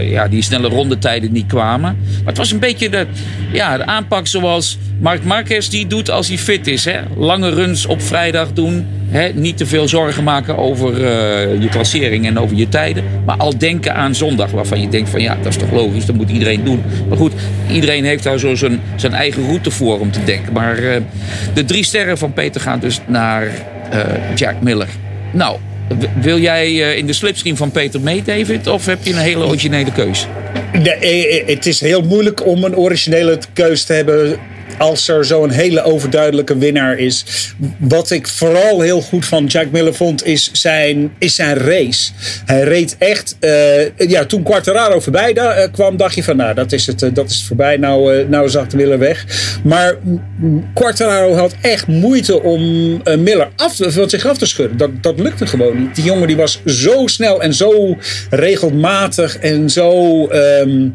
ja, 0.00 0.28
die 0.28 0.42
snelle 0.42 0.68
rondetijden 0.68 1.32
niet 1.32 1.46
kwamen. 1.46 1.96
Maar 2.06 2.26
het 2.26 2.36
was 2.36 2.52
een 2.52 2.58
beetje 2.58 2.88
de, 2.88 3.06
ja, 3.52 3.76
de 3.76 3.86
aanpak 3.86 4.26
zoals 4.26 4.78
Mark 5.02 5.24
Marquez 5.24 5.68
die 5.68 5.86
doet 5.86 6.10
als 6.10 6.28
hij 6.28 6.38
fit 6.38 6.66
is. 6.66 6.84
Hè? 6.84 6.98
Lange 7.16 7.50
runs 7.50 7.86
op 7.86 8.02
vrijdag 8.02 8.52
doen. 8.52 8.86
Hè? 9.08 9.28
Niet 9.28 9.56
te 9.56 9.66
veel 9.66 9.88
zorgen 9.88 10.24
maken 10.24 10.56
over 10.56 10.92
uh, 10.92 11.62
je 11.62 11.68
klassering 11.70 12.26
en 12.26 12.38
over 12.38 12.56
je 12.56 12.68
tijden. 12.68 13.04
Maar 13.26 13.36
al 13.36 13.58
denken 13.58 13.94
aan 13.94 14.14
zondag. 14.14 14.50
Waarvan 14.50 14.80
je 14.80 14.88
denkt 14.88 15.10
van 15.10 15.20
ja, 15.20 15.36
dat 15.36 15.46
is 15.46 15.56
toch 15.56 15.70
logisch. 15.70 16.06
Dat 16.06 16.16
moet 16.16 16.30
iedereen 16.30 16.64
doen. 16.64 16.82
Maar 17.08 17.18
goed, 17.18 17.32
iedereen 17.70 18.04
heeft 18.04 18.22
daar 18.22 18.38
zo 18.38 18.54
zijn, 18.54 18.80
zijn 18.96 19.12
eigen 19.12 19.46
route 19.46 19.70
voor 19.70 20.00
om 20.00 20.10
te 20.10 20.24
denken. 20.24 20.52
Maar 20.52 20.76
de 21.54 21.64
drie 21.64 21.84
sterren 21.84 22.18
van 22.18 22.32
Peter 22.32 22.51
gaan 22.60 22.80
dus 22.80 23.00
naar 23.06 23.42
uh, 23.44 24.00
Jack 24.34 24.54
Miller. 24.60 24.88
Nou, 25.32 25.58
wil 26.20 26.38
jij 26.38 26.72
in 26.74 27.06
de 27.06 27.12
slipstream 27.12 27.56
van 27.56 27.70
Peter 27.70 28.00
mee, 28.00 28.22
David? 28.22 28.66
Of 28.66 28.86
heb 28.86 28.98
je 29.02 29.12
een 29.12 29.18
hele 29.18 29.44
originele 29.44 29.92
keus? 29.92 30.26
Nee, 30.72 31.44
het 31.46 31.66
is 31.66 31.80
heel 31.80 32.02
moeilijk 32.02 32.46
om 32.46 32.64
een 32.64 32.76
originele 32.76 33.38
keus 33.52 33.84
te 33.84 33.92
hebben 33.92 34.38
als 34.78 35.08
er 35.08 35.24
zo'n 35.24 35.50
hele 35.50 35.82
overduidelijke 35.82 36.58
winnaar 36.58 36.98
is. 36.98 37.24
Wat 37.78 38.10
ik 38.10 38.28
vooral 38.28 38.80
heel 38.80 39.00
goed 39.00 39.26
van 39.26 39.46
Jack 39.46 39.70
Miller 39.70 39.94
vond, 39.94 40.26
is 40.26 40.50
zijn, 40.52 41.12
is 41.18 41.34
zijn 41.34 41.56
race. 41.56 42.12
Hij 42.44 42.62
reed 42.62 42.96
echt. 42.98 43.36
Uh, 43.40 43.96
ja, 43.96 44.24
toen 44.24 44.42
Quartararo 44.42 45.00
voorbij 45.00 45.36
uh, 45.36 45.72
kwam, 45.72 45.96
dacht 45.96 46.14
je 46.14 46.22
van, 46.22 46.36
nou, 46.36 46.54
dat 46.54 46.72
is 46.72 46.86
het, 46.86 47.02
uh, 47.02 47.10
dat 47.14 47.30
is 47.30 47.44
voorbij. 47.46 47.76
Nou, 47.76 48.28
nou 48.28 48.48
zakt 48.48 48.74
Miller 48.74 48.98
weg. 48.98 49.24
Maar 49.64 49.94
Quartararo 50.74 51.34
had 51.34 51.54
echt 51.60 51.86
moeite 51.86 52.42
om 52.42 52.62
Miller 53.18 53.48
af, 53.56 53.76
van 53.76 54.10
zich 54.10 54.26
af 54.26 54.38
te 54.38 54.46
schudden. 54.46 54.76
Dat, 54.76 54.90
dat 55.00 55.18
lukte 55.18 55.46
gewoon 55.46 55.80
niet. 55.80 55.94
Die 55.94 56.04
jongen 56.04 56.26
die 56.26 56.36
was 56.36 56.60
zo 56.66 57.06
snel 57.06 57.42
en 57.42 57.54
zo 57.54 57.96
regelmatig 58.30 59.36
en 59.36 59.70
zo. 59.70 60.28
Um, 60.30 60.94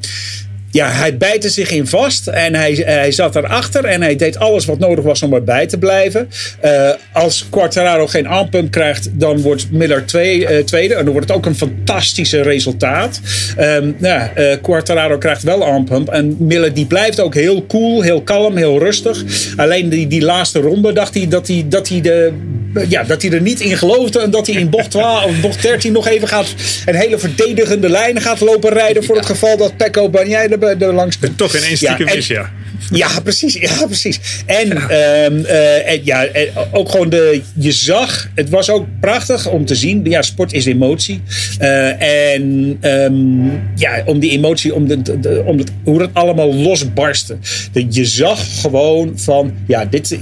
ja, 0.72 0.89
hij 0.89 1.18
bijtte 1.18 1.49
zich 1.49 1.72
in 1.72 1.88
vast 1.88 2.28
en 2.28 2.55
hij, 2.55 2.74
hij 2.86 3.11
zat 3.11 3.36
erachter 3.36 3.86
en 3.86 4.01
hij 4.01 4.15
deed 4.15 4.38
alles 4.39 4.65
wat 4.65 4.80
nodig 4.80 5.03
was 5.03 5.22
om 5.22 5.34
erbij 5.34 5.68
te 5.68 5.78
blijven. 5.78 6.30
Uh, 6.65 6.89
als 7.13 7.45
Quartararo 7.49 8.07
geen 8.07 8.28
armpump 8.28 8.72
krijgt, 8.72 9.09
dan 9.11 9.41
wordt 9.41 9.72
Miller 9.72 10.05
twee, 10.05 10.39
uh, 10.39 10.63
tweede. 10.63 10.93
En 10.93 11.03
dan 11.03 11.13
wordt 11.13 11.28
het 11.28 11.38
ook 11.38 11.45
een 11.45 11.55
fantastische 11.55 12.41
resultaat. 12.41 13.20
Um, 13.59 13.95
ja, 13.99 14.32
uh, 14.38 14.55
Quartararo 14.61 15.18
krijgt 15.18 15.43
wel 15.43 15.65
armpump 15.65 16.09
en 16.09 16.36
Miller 16.39 16.74
die 16.74 16.86
blijft 16.86 17.20
ook 17.20 17.34
heel 17.34 17.65
cool, 17.65 18.01
heel 18.01 18.22
kalm, 18.22 18.57
heel 18.57 18.80
rustig. 18.80 19.24
Alleen 19.55 19.89
die, 19.89 20.07
die 20.07 20.22
laatste 20.22 20.59
ronde 20.59 20.93
dacht 20.93 21.13
hij 21.13 21.28
dat 21.28 21.47
hij, 21.47 21.65
dat 21.68 21.88
hij 21.88 22.01
de 22.01 22.34
ja, 22.88 23.03
dat 23.03 23.22
hij 23.22 23.32
er 23.32 23.41
niet 23.41 23.59
in 23.59 23.78
geloofde. 23.78 24.20
En 24.20 24.32
dat 24.32 24.47
hij 24.47 24.55
in 24.55 24.70
bocht 24.70 24.91
12 24.91 25.26
of 25.26 25.41
bocht 25.41 25.61
13 25.61 25.91
nog 25.91 26.07
even 26.07 26.28
gaat 26.28 26.53
een 26.86 26.95
hele 26.95 27.18
verdedigende 27.18 27.89
lijn 27.89 28.22
gaat 28.22 28.39
lopen 28.39 28.70
rijden. 28.70 29.03
Voor 29.03 29.15
het 29.15 29.26
geval 29.26 29.57
dat 29.57 29.78
Pecco 29.78 30.09
Bagnaia 30.09 30.56
er, 30.63 30.81
er 30.81 30.93
langs 30.93 31.19
komt. 31.19 31.37
Toch 31.37 31.55
in 31.55 31.63
één 31.63 31.77
stiekem 31.77 32.07
ja, 32.07 32.13
is, 32.13 32.27
ja. 32.27 32.51
Ja, 32.91 33.19
precies. 33.23 33.53
Ja, 33.53 33.85
precies. 33.85 34.19
En 34.45 34.67
ja, 34.67 35.25
um, 35.25 35.37
uh, 35.37 35.91
en, 35.91 35.99
ja 36.03 36.27
ook 36.71 36.89
gewoon 36.89 37.09
de, 37.09 37.41
je 37.53 37.71
zag, 37.71 38.29
het 38.35 38.49
was 38.49 38.69
ook 38.69 38.85
prachtig 38.99 39.47
om 39.47 39.65
te 39.65 39.75
zien. 39.75 40.05
Ja, 40.05 40.21
sport 40.21 40.53
is 40.53 40.65
emotie. 40.65 41.21
Uh, 41.61 42.31
en 42.31 42.77
um, 42.81 43.61
ja, 43.75 44.01
om 44.05 44.19
die 44.19 44.31
emotie, 44.31 44.73
om, 44.73 44.87
de, 44.87 45.01
de, 45.19 45.43
om 45.45 45.57
het, 45.57 45.71
hoe 45.83 46.01
het 46.01 46.09
allemaal 46.13 46.53
losbarstte. 46.53 47.37
Je 47.89 48.05
zag 48.05 48.61
gewoon 48.61 49.11
van, 49.15 49.53
ja, 49.67 49.85
dit, 49.85 50.17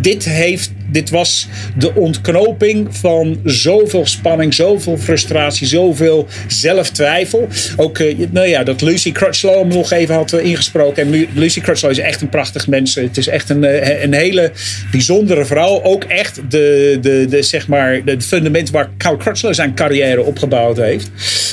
dit 0.00 0.24
heeft 0.24 0.70
dit 0.94 1.10
was 1.10 1.48
de 1.76 1.94
ontknoping 1.94 2.96
van 2.96 3.40
zoveel 3.44 4.06
spanning, 4.06 4.54
zoveel 4.54 4.98
frustratie, 4.98 5.66
zoveel 5.66 6.26
zelftwijfel. 6.48 7.48
Ook 7.76 7.98
uh, 7.98 8.26
nou 8.30 8.46
ja, 8.46 8.64
dat 8.64 8.80
Lucy 8.80 9.12
Crutchlow 9.12 9.58
hem 9.58 9.68
nog 9.68 9.92
even 9.92 10.14
had 10.14 10.32
uh, 10.32 10.44
ingesproken. 10.44 11.02
En 11.02 11.26
Lucy 11.34 11.60
Crutchlow 11.60 11.90
is 11.90 11.98
echt 11.98 12.20
een 12.20 12.28
prachtig 12.28 12.66
mens. 12.66 12.94
Het 12.94 13.16
is 13.16 13.28
echt 13.28 13.50
een, 13.50 13.62
uh, 13.62 14.02
een 14.02 14.12
hele 14.12 14.52
bijzondere 14.90 15.44
vrouw. 15.44 15.82
Ook 15.82 16.04
echt 16.04 16.40
de, 16.48 16.98
de, 17.00 17.26
de, 17.28 17.42
zeg 17.42 17.68
maar, 17.68 18.04
de 18.04 18.20
fundament 18.20 18.70
waar 18.70 18.90
Carl 18.98 19.16
Crutchlow 19.16 19.54
zijn 19.54 19.74
carrière 19.74 20.22
opgebouwd 20.22 20.76
heeft. 20.76 21.10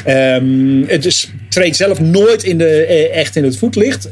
Um, 0.08 0.84
het 0.88 1.06
is, 1.06 1.32
treedt 1.50 1.76
zelf 1.76 2.00
nooit 2.00 2.44
in 2.44 2.58
de, 2.58 2.86
echt 3.14 3.36
in 3.36 3.44
het 3.44 3.58
voetlicht. 3.58 4.10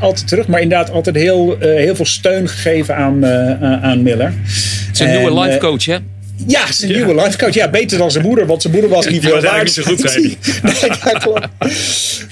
altijd 0.00 0.28
terug, 0.28 0.46
maar 0.46 0.60
inderdaad 0.60 0.90
altijd 0.90 1.16
heel, 1.16 1.56
heel 1.60 1.96
veel 1.96 2.04
steun 2.04 2.48
gegeven 2.48 2.96
aan, 2.96 3.26
aan 3.82 4.02
Miller. 4.02 4.31
Een 4.98 5.10
nieuwe 5.10 5.40
life 5.40 5.58
coach, 5.58 5.84
hè? 5.84 5.98
Ja, 6.46 6.72
zijn 6.72 6.90
ja. 6.90 6.96
nieuwe 6.96 7.22
life 7.22 7.38
coach. 7.38 7.54
Ja, 7.54 7.70
beter 7.70 7.98
dan 7.98 8.10
zijn 8.10 8.24
moeder, 8.24 8.46
want 8.46 8.62
zijn 8.62 8.72
moeder 8.72 8.90
was 8.90 9.06
niet 9.06 9.24
veel 9.24 9.40
waard. 9.40 9.72
zo 9.72 9.82
goed 9.82 10.00
zijn. 10.10 10.22
nee. 10.22 10.36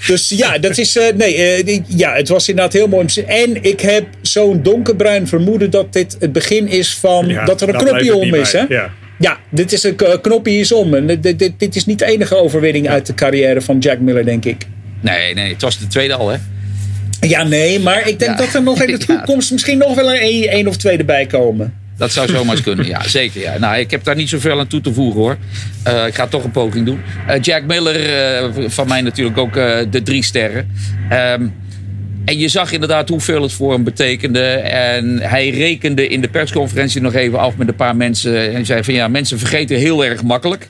Dus 0.07 0.29
ja, 0.29 0.59
dat 0.59 0.79
is. 0.79 0.97
Uh, 0.97 1.05
nee, 1.15 1.65
uh, 1.65 1.81
ja, 1.87 2.15
het 2.15 2.29
was 2.29 2.49
inderdaad 2.49 2.73
heel 2.73 2.89
mooi. 2.89 3.07
En 3.27 3.63
ik 3.63 3.81
heb 3.81 4.07
zo'n 4.23 4.63
donkerbruin 4.63 5.29
vermoeden 5.29 5.71
dat 5.71 5.93
dit 5.93 6.17
het 6.19 6.33
begin 6.33 6.69
is 6.69 6.95
van. 6.95 7.27
Ja, 7.27 7.45
dat 7.45 7.61
er 7.61 7.69
een 7.69 7.77
knopje 7.77 8.15
om 8.15 8.35
is, 8.35 8.53
hè? 8.53 8.65
Ja. 8.69 8.91
Ja, 9.19 9.39
dit 9.51 9.73
is 9.73 9.83
een 9.83 9.97
knopje 10.21 10.59
is 10.59 10.73
om. 10.73 10.95
En 10.95 11.07
dit, 11.07 11.39
dit, 11.39 11.53
dit 11.57 11.77
is 11.77 11.87
niet 11.87 11.99
de 11.99 12.05
enige 12.05 12.37
overwinning 12.37 12.89
uit 12.89 13.07
de 13.07 13.15
carrière 13.15 13.61
van 13.61 13.79
Jack 13.79 13.99
Miller, 13.99 14.25
denk 14.25 14.45
ik. 14.45 14.67
Nee, 15.01 15.35
nee, 15.35 15.53
het 15.53 15.63
was 15.63 15.79
de 15.79 15.87
tweede 15.87 16.15
al, 16.15 16.29
hè? 16.29 16.37
Ja, 17.21 17.43
nee, 17.43 17.81
maar 17.81 18.09
ik 18.09 18.19
denk 18.19 18.39
dat 18.39 18.55
er 18.55 18.63
nog 18.63 18.83
in 18.83 18.99
de 18.99 19.05
toekomst 19.07 19.53
misschien 19.53 19.79
nog 19.79 19.95
wel 19.95 20.15
een, 20.15 20.55
een 20.57 20.69
of 20.69 20.77
twee 20.77 20.99
erbij 20.99 21.27
komen. 21.27 21.75
Dat 22.01 22.13
zou 22.13 22.29
zomaar 22.29 22.55
eens 22.55 22.63
kunnen, 22.63 22.87
ja, 22.87 23.03
zeker. 23.19 23.41
Ja. 23.41 23.59
Nou, 23.59 23.77
ik 23.77 23.91
heb 23.91 24.05
daar 24.05 24.17
niet 24.17 24.29
zoveel 24.29 24.59
aan 24.59 24.67
toe 24.67 24.81
te 24.81 24.93
voegen 24.93 25.21
hoor. 25.21 25.37
Uh, 25.89 26.07
ik 26.07 26.15
ga 26.15 26.27
toch 26.27 26.45
een 26.45 26.51
poging 26.51 26.87
doen. 26.87 27.01
Uh, 27.29 27.35
Jack 27.41 27.65
Miller, 27.65 28.45
uh, 28.57 28.69
van 28.69 28.89
mij 28.89 29.01
natuurlijk 29.01 29.39
ook 29.39 29.55
de 29.91 30.03
drie 30.03 30.25
sterren. 30.25 30.71
Um, 31.13 31.55
en 32.25 32.39
je 32.39 32.49
zag 32.49 32.73
inderdaad 32.73 33.09
hoeveel 33.09 33.43
het 33.43 33.53
voor 33.53 33.73
hem 33.73 33.85
betekende. 33.85 34.45
En 34.63 35.19
hij 35.19 35.51
rekende 35.51 36.09
in 36.09 36.21
de 36.21 36.29
persconferentie 36.29 37.01
nog 37.01 37.15
even 37.15 37.39
af 37.39 37.57
met 37.57 37.69
een 37.69 37.75
paar 37.75 37.97
mensen. 37.97 38.55
En 38.55 38.67
zei 38.67 38.85
van 38.85 38.95
ja, 38.95 39.09
mensen 39.09 39.39
vergeten 39.39 39.77
heel 39.77 40.05
erg 40.05 40.23
makkelijk. 40.23 40.67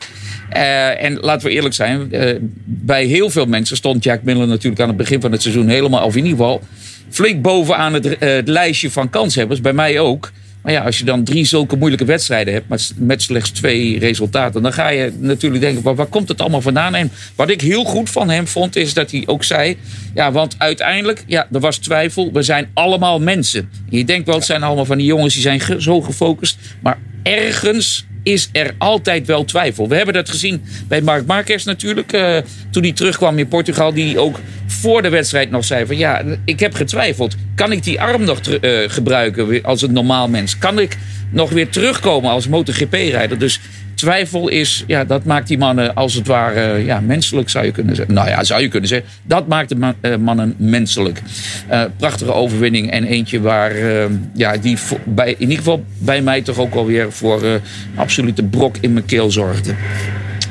Uh, 0.57 1.03
en 1.05 1.18
laten 1.20 1.49
we 1.49 1.55
eerlijk 1.55 1.74
zijn, 1.74 2.09
uh, 2.11 2.37
bij 2.64 3.05
heel 3.05 3.31
veel 3.31 3.47
mensen 3.47 3.76
stond 3.76 4.05
Jack 4.05 4.22
Miller 4.22 4.47
natuurlijk 4.47 4.83
aan 4.83 4.89
het 4.89 4.97
begin 4.97 5.20
van 5.20 5.33
het 5.33 5.43
seizoen 5.43 5.68
helemaal, 5.68 6.05
of 6.05 6.16
in 6.16 6.24
ieder 6.24 6.39
geval, 6.39 6.62
flink 7.11 7.43
bovenaan 7.43 7.95
het, 7.95 8.07
uh, 8.07 8.16
het 8.18 8.49
lijstje 8.49 8.91
van 8.91 9.11
kanshebbers. 9.11 9.61
Bij 9.61 9.72
mij 9.72 9.99
ook. 9.99 10.31
Maar 10.62 10.72
ja, 10.72 10.82
als 10.82 10.98
je 10.98 11.04
dan 11.04 11.24
drie 11.24 11.44
zulke 11.44 11.76
moeilijke 11.76 12.04
wedstrijden 12.04 12.54
hebt, 12.54 12.94
met 12.96 13.22
slechts 13.22 13.50
twee 13.50 13.98
resultaten, 13.98 14.62
dan 14.62 14.72
ga 14.72 14.88
je 14.88 15.12
natuurlijk 15.18 15.62
denken: 15.62 15.96
waar, 15.96 16.06
komt 16.06 16.28
het 16.28 16.40
allemaal 16.40 16.61
vandaan? 16.61 16.94
En 16.94 17.11
wat 17.36 17.50
ik 17.50 17.61
heel 17.61 17.84
goed 17.84 18.11
van 18.11 18.30
hem 18.30 18.46
vond, 18.46 18.76
is 18.76 18.94
dat 18.94 19.11
hij 19.11 19.22
ook 19.26 19.44
zei: 19.44 19.76
ja, 20.14 20.32
want 20.32 20.54
uiteindelijk, 20.58 21.24
ja, 21.26 21.48
er 21.52 21.61
was 21.61 21.76
twijfel, 21.76 22.32
we 22.32 22.42
zijn 22.42 22.70
allemaal 22.74 23.20
mensen. 23.20 23.70
je 23.88 24.04
denkt 24.04 24.26
wel, 24.26 24.36
het 24.36 24.44
zijn 24.44 24.62
allemaal 24.62 24.84
van 24.84 24.98
die 24.98 25.06
jongens 25.06 25.34
die 25.34 25.42
zijn 25.42 25.82
zo 25.82 26.00
gefocust, 26.00 26.58
maar 26.80 26.98
ergens 27.22 28.06
is 28.23 28.49
er 28.53 28.75
altijd 28.79 29.27
wel 29.27 29.45
twijfel. 29.45 29.89
We 29.89 29.97
hebben 29.97 30.14
dat 30.14 30.29
gezien 30.29 30.62
bij 30.89 31.01
Mark 31.01 31.27
Marquez 31.27 31.64
natuurlijk. 31.64 32.12
Uh, 32.12 32.37
toen 32.71 32.83
hij 32.83 32.93
terugkwam 32.93 33.39
in 33.39 33.49
Portugal. 33.49 33.93
Die 33.93 34.18
ook 34.18 34.41
voor 34.66 35.03
de 35.03 35.09
wedstrijd 35.09 35.51
nog 35.51 35.64
zei 35.64 35.87
van... 35.87 35.97
Ja, 35.97 36.23
ik 36.45 36.61
heb 36.61 36.75
getwijfeld. 36.75 37.35
Kan 37.55 37.73
ik 37.73 37.83
die 37.83 38.01
arm 38.01 38.25
nog 38.25 38.41
uh, 38.47 38.79
gebruiken 38.87 39.62
als 39.62 39.83
een 39.83 39.93
normaal 39.93 40.29
mens? 40.29 40.59
Kan 40.59 40.79
ik 40.79 40.97
nog 41.31 41.51
weer 41.51 41.68
terugkomen 41.68 42.31
als 42.31 42.49
MotoGP-rijder? 42.49 43.39
Dus 43.39 43.61
twijfel 44.01 44.48
is, 44.48 44.84
ja, 44.86 45.05
dat 45.05 45.24
maakt 45.24 45.48
die 45.48 45.59
mannen 45.59 45.94
als 45.94 46.14
het 46.14 46.26
ware 46.26 46.84
ja, 46.84 47.01
menselijk, 47.01 47.48
zou 47.48 47.64
je 47.64 47.70
kunnen 47.70 47.96
zeggen. 47.96 48.14
Nou 48.14 48.28
ja, 48.28 48.44
zou 48.44 48.62
je 48.62 48.68
kunnen 48.68 48.88
zeggen. 48.88 49.09
Dat 49.22 49.48
maakt 49.48 49.68
de 49.68 49.94
uh, 50.03 50.16
mannen 50.16 50.55
menselijk. 50.59 51.22
Uh, 51.70 51.82
prachtige 51.96 52.32
overwinning 52.32 52.90
en 52.90 53.05
eentje 53.05 53.40
waar, 53.40 53.76
uh, 53.76 54.05
ja, 54.34 54.57
die 54.57 54.78
bij, 55.05 55.30
in 55.30 55.40
ieder 55.40 55.57
geval 55.57 55.84
bij 55.98 56.22
mij 56.22 56.42
toch 56.42 56.59
ook 56.59 56.74
alweer 56.74 57.12
voor 57.12 57.61
absolute 57.94 58.42
brok 58.42 58.76
in 58.80 58.92
mijn 58.92 59.05
keel 59.05 59.30
zorgde. 59.30 59.74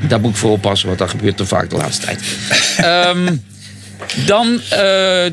Daar 0.08 0.20
moet 0.20 0.32
ik 0.32 0.38
voor 0.38 0.52
oppassen, 0.52 0.88
want 0.88 1.00
dat 1.00 1.10
gebeurt 1.10 1.38
te 1.38 1.46
vaak 1.46 1.70
de 1.70 1.76
laatste 1.76 2.06
tijd. 2.06 2.22
um, 3.16 3.42
Dan 4.26 4.62
uh, 4.74 5.26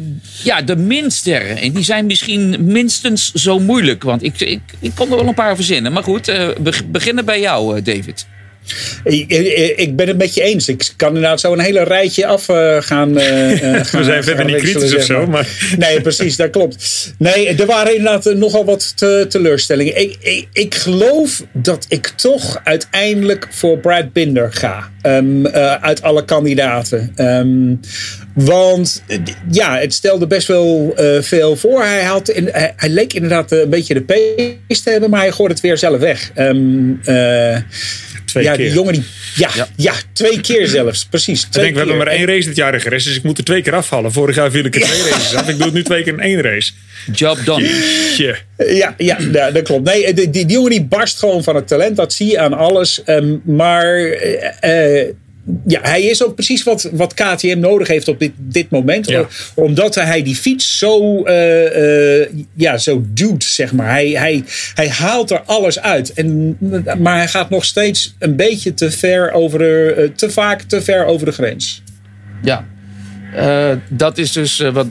ja, 0.42 0.62
de 0.64 0.76
minsterren. 0.76 1.56
En 1.56 1.72
die 1.72 1.84
zijn 1.84 2.06
misschien 2.06 2.56
minstens 2.60 3.32
zo 3.32 3.58
moeilijk. 3.58 4.02
Want 4.02 4.22
ik, 4.22 4.40
ik, 4.40 4.60
ik 4.80 4.92
kon 4.94 5.10
er 5.10 5.16
wel 5.16 5.26
een 5.26 5.34
paar 5.34 5.56
verzinnen. 5.56 5.92
Maar 5.92 6.02
goed, 6.02 6.28
uh, 6.28 6.48
beginnen 6.86 7.24
bij 7.24 7.40
jou, 7.40 7.76
uh, 7.76 7.84
David. 7.84 8.26
Ik 9.76 9.96
ben 9.96 10.08
het 10.08 10.18
met 10.18 10.34
je 10.34 10.42
eens. 10.42 10.68
Ik 10.68 10.92
kan 10.96 11.08
inderdaad 11.08 11.40
zo 11.40 11.52
een 11.52 11.58
hele 11.58 11.82
rijtje 11.82 12.26
af 12.26 12.48
uh, 12.48 12.76
gaan, 12.80 13.18
uh, 13.18 13.24
gaan. 13.82 14.00
We 14.00 14.04
zijn 14.04 14.24
verder 14.24 14.44
niet 14.44 14.56
kritisch 14.56 14.94
of 14.94 15.02
zo. 15.02 15.26
Maar... 15.26 15.48
Nee, 15.78 16.00
precies, 16.00 16.36
dat 16.36 16.50
klopt. 16.50 17.14
Nee, 17.18 17.48
er 17.48 17.66
waren 17.66 17.96
inderdaad 17.96 18.34
nogal 18.34 18.64
wat 18.64 18.96
te, 18.96 19.26
teleurstellingen. 19.28 20.00
Ik, 20.00 20.16
ik, 20.20 20.48
ik, 20.52 20.74
geloof 20.74 21.44
dat 21.52 21.86
ik 21.88 22.06
toch 22.06 22.60
uiteindelijk 22.64 23.46
voor 23.50 23.78
Brad 23.78 24.12
Binder 24.12 24.52
ga. 24.52 24.90
Um, 25.02 25.46
uh, 25.46 25.74
uit 25.74 26.02
alle 26.02 26.24
kandidaten. 26.24 27.12
Um, 27.16 27.80
want 28.34 29.02
ja, 29.50 29.78
het 29.78 29.94
stelde 29.94 30.26
best 30.26 30.48
wel 30.48 30.94
veel 31.20 31.56
voor. 31.56 31.82
Hij, 31.82 32.04
had 32.04 32.28
in, 32.28 32.48
hij, 32.52 32.72
hij, 32.76 32.88
leek 32.88 33.12
inderdaad 33.12 33.52
een 33.52 33.70
beetje 33.70 33.94
de 33.94 34.02
pace 34.02 34.82
te 34.82 34.90
hebben, 34.90 35.10
maar 35.10 35.20
hij 35.20 35.32
gooide 35.32 35.54
het 35.54 35.62
weer 35.62 35.78
zelf 35.78 35.98
weg. 35.98 36.30
Um, 36.38 37.00
Twee 38.36 38.48
ja, 38.48 38.56
keer. 38.56 38.64
die 38.64 38.74
jongen 38.74 38.92
die. 38.92 39.04
Ja, 39.34 39.50
ja. 39.54 39.68
ja 39.76 39.92
twee 40.12 40.40
keer 40.40 40.66
zelfs. 40.66 41.04
Precies. 41.04 41.40
Twee 41.40 41.48
ik 41.48 41.52
denk, 41.52 41.64
keer. 41.64 41.72
we 41.72 41.88
hebben 41.88 42.06
maar 42.06 42.26
één 42.28 42.36
race 42.36 42.48
dit 42.48 42.56
jaar 42.56 42.80
gereden, 42.80 43.04
dus 43.04 43.16
ik 43.16 43.22
moet 43.22 43.38
er 43.38 43.44
twee 43.44 43.62
keer 43.62 43.74
afvallen. 43.74 44.12
Vorig 44.12 44.36
jaar 44.36 44.50
viel 44.50 44.64
ik 44.64 44.74
er 44.74 44.80
twee 44.80 45.10
races 45.10 45.34
af. 45.34 45.48
Ik 45.48 45.56
doe 45.56 45.64
het 45.64 45.74
nu 45.74 45.82
twee 45.82 46.02
keer 46.02 46.12
in 46.12 46.20
één 46.20 46.40
race. 46.40 46.72
Job 47.12 47.38
done. 47.44 47.62
Yeah. 48.16 48.36
Ja, 48.56 48.94
ja, 48.98 49.18
ja, 49.32 49.50
dat 49.50 49.62
klopt. 49.62 49.84
Nee, 49.84 50.14
die, 50.14 50.30
die, 50.30 50.46
die 50.46 50.56
jongen 50.56 50.70
die 50.70 50.84
barst 50.84 51.18
gewoon 51.18 51.42
van 51.42 51.54
het 51.54 51.68
talent. 51.68 51.96
Dat 51.96 52.12
zie 52.12 52.30
je 52.30 52.38
aan 52.38 52.52
alles. 52.52 53.00
Um, 53.06 53.42
maar. 53.44 53.96
Uh, 54.64 55.02
ja, 55.66 55.80
hij 55.82 56.02
is 56.02 56.24
ook 56.24 56.34
precies 56.34 56.62
wat, 56.62 56.88
wat 56.92 57.14
KTM 57.14 57.58
nodig 57.58 57.88
heeft 57.88 58.08
op 58.08 58.18
dit, 58.18 58.32
dit 58.36 58.70
moment. 58.70 59.08
Ja. 59.08 59.26
Omdat 59.54 59.94
hij 59.94 60.22
die 60.22 60.34
fiets 60.34 60.78
zo, 60.78 61.24
uh, 61.26 62.20
uh, 62.20 62.26
ja, 62.54 62.78
zo 62.78 63.04
duwt, 63.08 63.44
zeg 63.44 63.72
maar. 63.72 63.90
Hij, 63.90 64.08
hij, 64.08 64.44
hij 64.74 64.88
haalt 64.88 65.30
er 65.30 65.42
alles 65.42 65.80
uit. 65.80 66.12
En, 66.12 66.56
maar 66.98 67.16
hij 67.16 67.28
gaat 67.28 67.50
nog 67.50 67.64
steeds 67.64 68.14
een 68.18 68.36
beetje 68.36 68.74
te 68.74 68.90
ver 68.90 69.32
over 69.32 69.58
de, 69.58 69.94
uh, 69.98 70.08
te 70.16 70.30
vaak 70.30 70.62
te 70.62 70.82
ver 70.82 71.04
over 71.04 71.26
de 71.26 71.32
grens. 71.32 71.82
Ja, 72.42 72.66
uh, 73.34 73.70
dat 73.88 74.18
is 74.18 74.32
dus 74.32 74.60
uh, 74.60 74.72
wat 74.72 74.86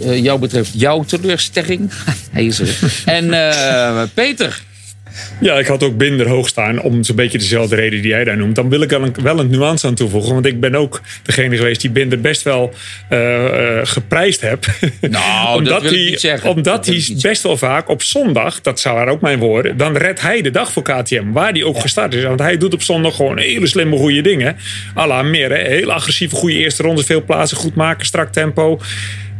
uh, 0.00 0.22
jou 0.22 0.40
betreft 0.40 0.70
jouw 0.74 1.04
teleurstelling. 1.04 1.90
Hij 2.32 2.46
is 2.46 2.58
er. 2.58 3.02
en 3.04 4.10
Peter. 4.14 4.62
Ja, 5.40 5.58
ik 5.58 5.66
had 5.66 5.82
ook 5.82 5.96
Binder 5.96 6.28
hoog 6.28 6.48
staan 6.48 6.80
om 6.80 7.04
zo'n 7.04 7.16
beetje 7.16 7.38
dezelfde 7.38 7.76
reden 7.76 8.02
die 8.02 8.10
jij 8.10 8.24
daar 8.24 8.36
noemt. 8.36 8.54
Dan 8.54 8.68
wil 8.68 8.82
ik 8.82 8.90
wel 8.90 9.02
een, 9.02 9.14
wel 9.22 9.38
een 9.38 9.50
nuance 9.50 9.86
aan 9.86 9.94
toevoegen. 9.94 10.32
Want 10.32 10.46
ik 10.46 10.60
ben 10.60 10.74
ook 10.74 11.00
degene 11.22 11.56
geweest 11.56 11.80
die 11.80 11.90
Binder 11.90 12.20
best 12.20 12.42
wel 12.42 12.74
uh, 13.10 13.44
uh, 13.44 13.80
geprijsd 13.82 14.40
heb. 14.40 14.66
Nou, 15.00 15.56
omdat 15.58 15.72
dat 15.72 15.82
wil 15.82 15.90
hij, 15.90 16.00
ik 16.00 16.10
niet 16.10 16.20
zeggen. 16.20 16.50
Omdat 16.50 16.64
Dat 16.64 16.86
hij 16.86 17.16
best 17.20 17.42
wel 17.42 17.56
vaak 17.56 17.88
op 17.88 18.02
zondag, 18.02 18.60
dat 18.60 18.80
zou 18.80 19.08
ook 19.08 19.20
mijn 19.20 19.38
woorden, 19.38 19.76
dan 19.76 19.96
redt 19.96 20.20
hij 20.20 20.42
de 20.42 20.50
dag 20.50 20.72
voor 20.72 20.82
KTM. 20.82 21.32
Waar 21.32 21.52
hij 21.52 21.64
ook 21.64 21.80
gestart 21.80 22.14
is. 22.14 22.22
Want 22.22 22.40
hij 22.40 22.56
doet 22.56 22.74
op 22.74 22.82
zondag 22.82 23.16
gewoon 23.16 23.38
hele 23.38 23.66
slimme 23.66 23.96
goede 23.96 24.20
dingen. 24.20 24.56
à 24.96 25.06
la 25.06 25.22
meer, 25.22 25.50
hè. 25.50 25.68
heel 25.68 25.92
agressieve 25.92 26.34
goede 26.34 26.56
eerste 26.56 26.82
rondes, 26.82 27.04
veel 27.04 27.24
plaatsen 27.24 27.56
goed 27.56 27.74
maken, 27.74 28.06
strak 28.06 28.32
tempo. 28.32 28.80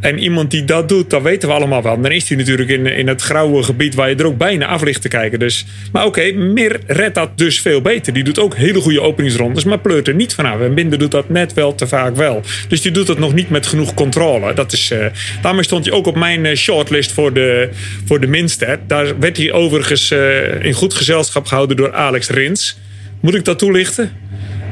En 0.00 0.18
iemand 0.18 0.50
die 0.50 0.64
dat 0.64 0.88
doet, 0.88 1.10
dat 1.10 1.22
weten 1.22 1.48
we 1.48 1.54
allemaal 1.54 1.82
wel. 1.82 2.00
Dan 2.00 2.10
is 2.10 2.28
hij 2.28 2.36
natuurlijk 2.38 2.68
in, 2.68 2.86
in 2.86 3.08
het 3.08 3.22
grauwe 3.22 3.62
gebied 3.62 3.94
waar 3.94 4.08
je 4.08 4.16
er 4.16 4.26
ook 4.26 4.38
bijna 4.38 4.66
af 4.66 4.82
ligt 4.82 5.02
te 5.02 5.08
kijken. 5.08 5.38
Dus, 5.38 5.66
maar 5.92 6.04
oké, 6.04 6.32
Mir 6.32 6.80
redt 6.86 7.14
dat 7.14 7.38
dus 7.38 7.60
veel 7.60 7.80
beter. 7.80 8.12
Die 8.12 8.24
doet 8.24 8.38
ook 8.38 8.56
hele 8.56 8.80
goede 8.80 9.00
openingsrondes, 9.00 9.64
maar 9.64 9.78
pleurt 9.78 10.08
er 10.08 10.14
niet 10.14 10.34
vanaf. 10.34 10.60
En 10.60 10.74
Binder 10.74 10.98
doet 10.98 11.10
dat 11.10 11.28
net 11.28 11.54
wel 11.54 11.74
te 11.74 11.86
vaak 11.86 12.16
wel. 12.16 12.42
Dus 12.68 12.80
die 12.80 12.92
doet 12.92 13.06
dat 13.06 13.18
nog 13.18 13.34
niet 13.34 13.50
met 13.50 13.66
genoeg 13.66 13.94
controle. 13.94 14.54
Dat 14.54 14.72
is, 14.72 14.90
uh, 14.92 15.06
daarmee 15.42 15.64
stond 15.64 15.84
hij 15.84 15.94
ook 15.94 16.06
op 16.06 16.16
mijn 16.16 16.44
uh, 16.44 16.54
shortlist 16.54 17.12
voor 17.12 17.32
de, 17.32 17.68
voor 18.04 18.20
de 18.20 18.26
minste. 18.26 18.78
Daar 18.86 19.18
werd 19.18 19.36
hij 19.36 19.52
overigens 19.52 20.10
uh, 20.10 20.64
in 20.64 20.72
goed 20.72 20.94
gezelschap 20.94 21.46
gehouden 21.46 21.76
door 21.76 21.92
Alex 21.92 22.28
Rins. 22.28 22.78
Moet 23.20 23.34
ik 23.34 23.44
dat 23.44 23.58
toelichten? 23.58 24.12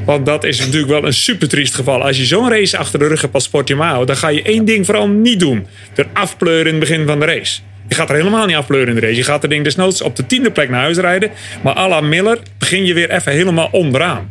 Want 0.07 0.25
dat 0.25 0.43
is 0.43 0.59
natuurlijk 0.59 0.91
wel 0.91 1.05
een 1.05 1.13
super 1.13 1.47
triest 1.47 1.75
geval. 1.75 2.03
Als 2.03 2.17
je 2.17 2.25
zo'n 2.25 2.49
race 2.49 2.77
achter 2.77 2.99
de 2.99 3.07
rug 3.07 3.21
hebt 3.21 3.33
als 3.33 3.43
Sportimao, 3.43 4.05
dan 4.05 4.17
ga 4.17 4.27
je 4.27 4.41
één 4.41 4.65
ding 4.65 4.85
vooral 4.85 5.07
niet 5.07 5.39
doen: 5.39 5.67
er 5.95 6.05
afpleuren 6.13 6.65
in 6.65 6.71
het 6.71 6.79
begin 6.79 7.07
van 7.07 7.19
de 7.19 7.25
race. 7.25 7.59
Je 7.87 7.95
gaat 7.95 8.09
er 8.09 8.15
helemaal 8.15 8.45
niet 8.45 8.55
afpleuren 8.55 8.89
in 8.89 8.95
de 8.95 9.01
race. 9.01 9.15
Je 9.15 9.23
gaat 9.23 9.43
er 9.43 9.49
ding 9.49 9.63
desnoods 9.63 10.01
op 10.01 10.15
de 10.15 10.25
tiende 10.25 10.51
plek 10.51 10.69
naar 10.69 10.81
huis 10.81 10.97
rijden. 10.97 11.31
Maar 11.63 11.75
à 11.75 11.87
la 11.87 12.01
Miller 12.01 12.39
begin 12.57 12.85
je 12.85 12.93
weer 12.93 13.09
even 13.09 13.31
helemaal 13.31 13.69
onderaan. 13.71 14.29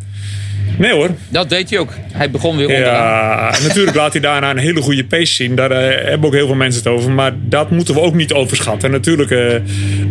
Nee 0.79 0.93
hoor. 0.93 1.11
Dat 1.29 1.49
deed 1.49 1.71
hij 1.71 1.79
ook. 1.79 1.93
Hij 2.13 2.31
begon 2.31 2.57
weer 2.57 2.67
onderaan. 2.67 3.53
Ja, 3.53 3.63
natuurlijk 3.63 3.97
laat 3.97 4.13
hij 4.13 4.21
daarna 4.21 4.51
een 4.51 4.59
hele 4.59 4.81
goede 4.81 5.05
pace 5.05 5.35
zien. 5.35 5.55
Daar 5.55 5.71
uh, 5.71 6.09
hebben 6.09 6.29
ook 6.29 6.35
heel 6.35 6.47
veel 6.47 6.57
mensen 6.57 6.83
het 6.83 6.93
over. 6.93 7.11
Maar 7.11 7.33
dat 7.37 7.71
moeten 7.71 7.95
we 7.95 8.01
ook 8.01 8.15
niet 8.15 8.33
overschatten. 8.33 8.89
En 8.89 8.95
natuurlijk, 8.95 9.31
uh, 9.31 9.55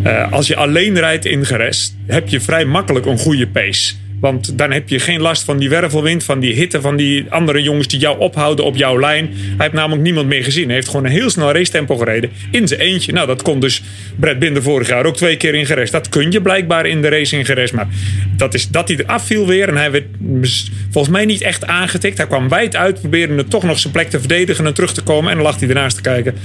uh, 0.05 0.32
als 0.32 0.47
je 0.47 0.55
alleen 0.55 0.99
rijdt 0.99 1.26
in 1.26 1.45
Geres, 1.45 1.95
heb 2.07 2.30
je 2.30 2.39
vrij 2.39 2.66
makkelijk 2.66 3.05
een 3.05 3.18
goede 3.18 3.47
pace. 3.47 3.93
Want 4.20 4.57
dan 4.57 4.72
heb 4.72 4.89
je 4.89 4.99
geen 4.99 5.22
last 5.22 5.43
van 5.43 5.57
die 5.57 5.70
wervelwind, 5.70 6.24
van 6.24 6.39
die 6.39 6.53
hitte, 6.53 6.82
van 6.82 6.95
die 6.95 7.26
andere 7.30 7.61
jongens 7.61 7.88
die 7.88 7.99
jou 7.99 8.20
ophouden 8.20 8.66
op 8.66 8.76
jouw 8.76 8.99
lijn. 8.99 9.30
Hij 9.34 9.55
heeft 9.57 9.74
namelijk 9.74 10.01
niemand 10.01 10.28
meer 10.28 10.43
gezien. 10.43 10.66
Hij 10.66 10.74
heeft 10.74 10.88
gewoon 10.88 11.05
een 11.05 11.11
heel 11.11 11.30
snel 11.30 11.51
racetempo 11.51 11.97
gereden. 11.97 12.30
In 12.51 12.68
zijn 12.68 12.80
eentje. 12.80 13.11
Nou, 13.11 13.28
dat 13.28 13.41
kon 13.41 13.59
dus 13.59 13.84
Brett 14.20 14.39
Binder 14.39 14.63
vorig 14.63 14.88
jaar 14.88 15.05
ook 15.05 15.16
twee 15.16 15.38
keer 15.38 15.55
in 15.55 15.66
gerest. 15.66 15.91
Dat 15.91 16.09
kun 16.09 16.32
je 16.32 16.41
blijkbaar 16.41 16.86
in 16.86 17.01
de 17.01 17.09
race 17.09 17.38
in 17.38 17.45
gerest. 17.45 17.74
Maar 17.74 17.88
dat, 18.38 18.53
is, 18.53 18.70
dat 18.70 18.88
hij 18.88 18.97
eraf 18.97 19.26
viel 19.26 19.47
weer. 19.47 19.68
En 19.68 19.78
hij 19.78 19.91
werd 19.91 20.05
volgens 20.89 21.13
mij 21.13 21.26
niet 21.26 21.41
echt 21.41 21.66
aangetikt. 21.66 22.18
Hij 22.18 22.28
kwam 22.28 22.49
wijd 22.49 22.76
uit, 22.76 22.99
probeerde 22.99 23.45
toch 23.45 23.63
nog 23.63 23.80
zijn 23.80 23.93
plek 23.93 24.09
te 24.09 24.20
verdedigen 24.20 24.66
en 24.66 24.74
terug 24.74 24.93
te 24.93 25.03
komen. 25.03 25.30
En 25.30 25.36
dan 25.36 25.45
lag 25.45 25.59
hij 25.59 25.68
ernaast 25.68 25.95
te 25.95 26.01
kijken. 26.01 26.36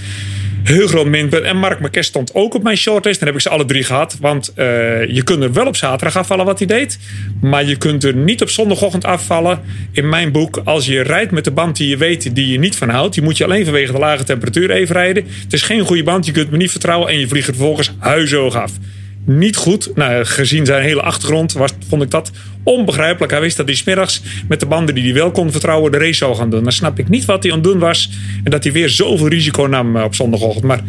Heel 0.62 0.86
groot 0.86 1.06
minpunt. 1.06 1.44
En 1.44 1.56
Mark 1.56 1.80
Marquez 1.80 2.06
stond 2.06 2.34
ook 2.34 2.54
op 2.54 2.62
mijn 2.62 2.76
shortlist. 2.76 3.18
Dan 3.18 3.28
heb 3.28 3.36
ik 3.36 3.42
ze 3.42 3.48
alle 3.48 3.64
drie 3.64 3.82
gehad. 3.82 4.16
Want 4.20 4.52
uh, 4.56 4.64
je 5.06 5.22
kunt 5.24 5.42
er 5.42 5.52
wel 5.52 5.66
op 5.66 5.76
zaterdag 5.76 6.16
afvallen 6.16 6.44
wat 6.44 6.58
hij 6.58 6.66
deed. 6.66 6.98
Maar 7.40 7.64
je 7.64 7.76
kunt 7.76 8.04
er 8.04 8.14
niet 8.14 8.42
op 8.42 8.50
zondagochtend 8.50 9.04
afvallen. 9.04 9.60
In 9.92 10.08
mijn 10.08 10.32
boek, 10.32 10.60
als 10.64 10.86
je 10.86 11.02
rijdt 11.02 11.30
met 11.30 11.44
de 11.44 11.50
band 11.50 11.76
die 11.76 11.88
je 11.88 11.96
weet 11.96 12.34
die 12.34 12.48
je 12.48 12.58
niet 12.58 12.76
van 12.76 12.88
houdt. 12.88 13.14
Die 13.14 13.22
moet 13.22 13.36
je 13.36 13.44
alleen 13.44 13.64
vanwege 13.64 13.92
de 13.92 13.98
lage 13.98 14.24
temperatuur 14.24 14.70
even 14.70 14.94
rijden. 14.94 15.24
Het 15.42 15.52
is 15.52 15.62
geen 15.62 15.84
goede 15.84 16.02
band. 16.02 16.26
Je 16.26 16.32
kunt 16.32 16.50
me 16.50 16.56
niet 16.56 16.70
vertrouwen. 16.70 17.08
En 17.08 17.18
je 17.18 17.28
vliegt 17.28 17.48
er 17.48 17.54
vervolgens 17.54 17.92
huishoog 17.98 18.54
af. 18.54 18.72
Niet 19.24 19.56
goed. 19.56 19.90
Nou, 19.94 20.24
gezien 20.24 20.66
zijn 20.66 20.82
hele 20.82 21.02
achtergrond 21.02 21.52
was, 21.52 21.70
vond 21.88 22.02
ik 22.02 22.10
dat 22.10 22.30
onbegrijpelijk. 22.62 23.32
Hij 23.32 23.40
wist 23.40 23.56
dat 23.56 23.66
hij 23.66 23.74
smiddags 23.74 24.22
met 24.48 24.60
de 24.60 24.66
banden 24.66 24.94
die 24.94 25.04
hij 25.04 25.14
wel 25.14 25.30
kon 25.30 25.50
vertrouwen 25.50 25.92
de 25.92 25.98
race 25.98 26.14
zou 26.14 26.36
gaan 26.36 26.50
doen. 26.50 26.62
Dan 26.62 26.72
snap 26.72 26.98
ik 26.98 27.08
niet 27.08 27.24
wat 27.24 27.42
hij 27.42 27.52
aan 27.52 27.58
het 27.58 27.66
doen 27.66 27.78
was. 27.78 28.10
En 28.44 28.50
dat 28.50 28.64
hij 28.64 28.72
weer 28.72 28.88
zoveel 28.88 29.28
risico 29.28 29.66
nam 29.66 29.96
op 29.96 30.14
zondagochtend. 30.14 30.64
Maar 30.64 30.80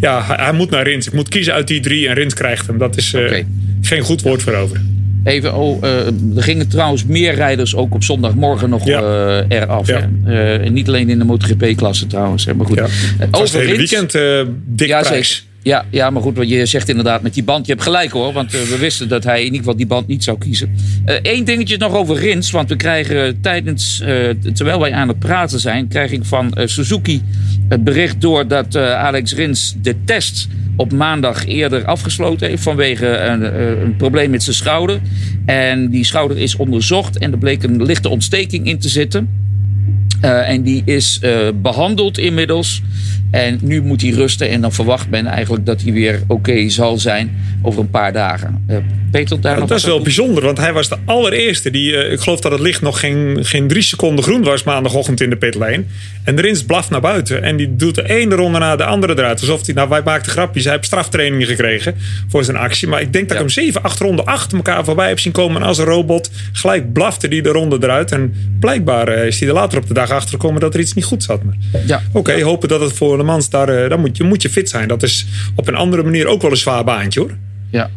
ja, 0.00 0.22
hij, 0.24 0.36
hij 0.44 0.52
moet 0.52 0.70
naar 0.70 0.82
Rins. 0.82 1.06
Ik 1.06 1.12
moet 1.12 1.28
kiezen 1.28 1.52
uit 1.52 1.68
die 1.68 1.80
drie 1.80 2.08
en 2.08 2.14
Rins 2.14 2.34
krijgt 2.34 2.66
hem. 2.66 2.78
Dat 2.78 2.96
is 2.96 3.12
uh, 3.12 3.20
okay. 3.20 3.46
geen 3.80 4.02
goed 4.02 4.22
woord 4.22 4.42
voor 4.42 4.54
over. 4.54 4.80
Even, 5.24 5.54
oh, 5.54 5.82
uh, 5.84 6.06
er 6.36 6.42
gingen 6.42 6.68
trouwens 6.68 7.04
meer 7.04 7.34
rijders 7.34 7.74
ook 7.74 7.94
op 7.94 8.04
zondagmorgen 8.04 8.70
nog 8.70 8.86
ja. 8.86 9.00
uh, 9.00 9.58
eraf. 9.58 9.86
Ja. 9.86 10.08
Uh, 10.26 10.70
niet 10.70 10.88
alleen 10.88 11.08
in 11.08 11.18
de 11.18 11.24
MotoGP-klasse 11.24 12.06
trouwens. 12.06 12.44
Hè. 12.44 12.54
Maar 12.54 12.66
goed. 12.66 12.76
Ja. 12.76 12.86
Het 13.18 13.28
was 13.30 13.52
het 13.52 13.62
hele 13.62 13.76
weekend 13.76 14.12
dik 14.66 14.88
ja, 14.88 15.00
prijs. 15.00 15.28
Zeker. 15.28 15.49
Ja, 15.62 15.84
ja, 15.90 16.10
maar 16.10 16.22
goed, 16.22 16.36
wat 16.36 16.48
je 16.48 16.66
zegt 16.66 16.88
inderdaad 16.88 17.22
met 17.22 17.34
die 17.34 17.44
band. 17.44 17.66
Je 17.66 17.72
hebt 17.72 17.84
gelijk 17.84 18.10
hoor, 18.10 18.32
want 18.32 18.54
uh, 18.54 18.60
we 18.60 18.78
wisten 18.78 19.08
dat 19.08 19.24
hij 19.24 19.38
in 19.38 19.44
ieder 19.44 19.58
geval 19.58 19.76
die 19.76 19.86
band 19.86 20.06
niet 20.06 20.24
zou 20.24 20.38
kiezen. 20.38 20.74
Eén 21.04 21.40
uh, 21.40 21.46
dingetje 21.46 21.76
nog 21.76 21.94
over 21.94 22.16
Rins, 22.16 22.50
want 22.50 22.68
we 22.68 22.76
krijgen 22.76 23.40
tijdens, 23.40 24.02
uh, 24.02 24.28
terwijl 24.52 24.80
wij 24.80 24.92
aan 24.92 25.08
het 25.08 25.18
praten 25.18 25.60
zijn, 25.60 25.88
krijg 25.88 26.10
ik 26.10 26.24
van 26.24 26.56
Suzuki 26.64 27.22
het 27.68 27.84
bericht 27.84 28.20
door 28.20 28.48
dat 28.48 28.76
Alex 28.76 29.34
Rins 29.34 29.74
de 29.82 29.94
test 30.04 30.48
op 30.76 30.92
maandag 30.92 31.46
eerder 31.46 31.84
afgesloten 31.84 32.48
heeft 32.48 32.62
vanwege 32.62 33.06
een, 33.06 33.60
een 33.82 33.96
probleem 33.96 34.30
met 34.30 34.42
zijn 34.42 34.56
schouder. 34.56 35.00
En 35.46 35.90
die 35.90 36.04
schouder 36.04 36.38
is 36.38 36.56
onderzocht 36.56 37.18
en 37.18 37.32
er 37.32 37.38
bleek 37.38 37.62
een 37.62 37.82
lichte 37.82 38.08
ontsteking 38.08 38.66
in 38.66 38.78
te 38.78 38.88
zitten. 38.88 39.49
Uh, 40.24 40.48
en 40.48 40.62
die 40.62 40.82
is 40.84 41.20
uh, 41.22 41.48
behandeld 41.54 42.18
inmiddels. 42.18 42.82
En 43.30 43.58
nu 43.62 43.82
moet 43.82 44.00
hij 44.00 44.10
rusten. 44.10 44.48
En 44.48 44.60
dan 44.60 44.72
verwacht 44.72 45.10
men 45.10 45.26
eigenlijk 45.26 45.66
dat 45.66 45.82
hij 45.82 45.92
weer 45.92 46.20
oké 46.22 46.32
okay 46.32 46.68
zal 46.68 46.98
zijn 46.98 47.30
over 47.62 47.80
een 47.80 47.90
paar 47.90 48.12
dagen. 48.12 48.64
Uh, 48.68 48.76
Peter, 49.10 49.40
daar 49.40 49.52
ja, 49.52 49.58
nog 49.58 49.68
Dat 49.68 49.78
is 49.78 49.84
wel 49.84 50.00
bijzonder, 50.00 50.44
want 50.44 50.58
hij 50.58 50.72
was 50.72 50.88
de 50.88 50.96
allereerste 51.04 51.70
die. 51.70 52.10
ik 52.10 52.20
geloof 52.20 52.40
dat 52.40 52.52
het 52.52 52.60
licht 52.60 52.82
nog 52.82 53.00
geen, 53.00 53.38
geen 53.40 53.68
drie 53.68 53.82
seconden 53.82 54.24
groen 54.24 54.42
was 54.42 54.62
maandagochtend 54.62 55.20
in 55.20 55.30
de 55.30 55.36
pitlane. 55.36 55.82
En 56.24 56.36
de 56.36 56.42
Rins 56.42 56.64
blaft 56.64 56.90
naar 56.90 57.00
buiten. 57.00 57.42
En 57.42 57.56
die 57.56 57.76
doet 57.76 57.94
de 57.94 58.08
ene 58.08 58.34
ronde 58.34 58.58
na 58.58 58.76
de 58.76 58.84
andere 58.84 59.12
eruit. 59.18 59.40
Alsof 59.40 59.66
hij. 59.66 59.74
Nou, 59.74 59.88
wij 59.88 60.02
maakten 60.04 60.32
grapjes. 60.32 60.64
Hij 60.64 60.72
heeft 60.72 60.84
straftraining 60.84 61.46
gekregen 61.46 61.94
voor 62.28 62.44
zijn 62.44 62.56
actie. 62.56 62.88
Maar 62.88 63.00
ik 63.00 63.12
denk 63.12 63.28
dat 63.28 63.38
ja. 63.38 63.44
ik 63.44 63.54
hem 63.54 63.64
zeven, 63.64 63.82
acht 63.82 63.98
ronden 63.98 64.24
achter 64.24 64.56
elkaar 64.56 64.84
voorbij 64.84 65.08
heb 65.08 65.18
zien 65.18 65.32
komen. 65.32 65.60
En 65.60 65.66
als 65.66 65.78
een 65.78 65.84
robot 65.84 66.30
gelijk 66.52 66.92
blafte 66.92 67.26
hij 67.26 67.40
de 67.40 67.48
ronde 67.48 67.78
eruit. 67.80 68.12
En 68.12 68.34
blijkbaar 68.60 69.08
is 69.08 69.40
hij 69.40 69.48
er 69.48 69.54
later 69.54 69.78
op 69.78 69.86
de 69.86 69.94
dag 69.94 70.09
achter 70.12 70.30
gekomen 70.30 70.60
dat 70.60 70.74
er 70.74 70.80
iets 70.80 70.94
niet 70.94 71.04
goed 71.04 71.22
zat. 71.22 71.42
Maar 71.42 71.56
ja. 71.86 72.02
oké, 72.08 72.18
okay, 72.18 72.42
hopen 72.42 72.68
dat 72.68 72.80
het 72.80 72.92
voor 72.92 73.16
de 73.16 73.22
Mans 73.22 73.50
daar, 73.50 73.66
daar 73.66 73.98
moet 73.98 74.16
je, 74.16 74.24
moet 74.24 74.42
je 74.42 74.50
fit 74.50 74.68
zijn. 74.68 74.88
Dat 74.88 75.02
is 75.02 75.26
op 75.54 75.68
een 75.68 75.74
andere 75.74 76.02
manier 76.02 76.26
ook 76.26 76.42
wel 76.42 76.50
een 76.50 76.56
zwaar 76.56 76.84
baantje 76.84 77.20
hoor. 77.20 77.36
Ja. 77.70 77.90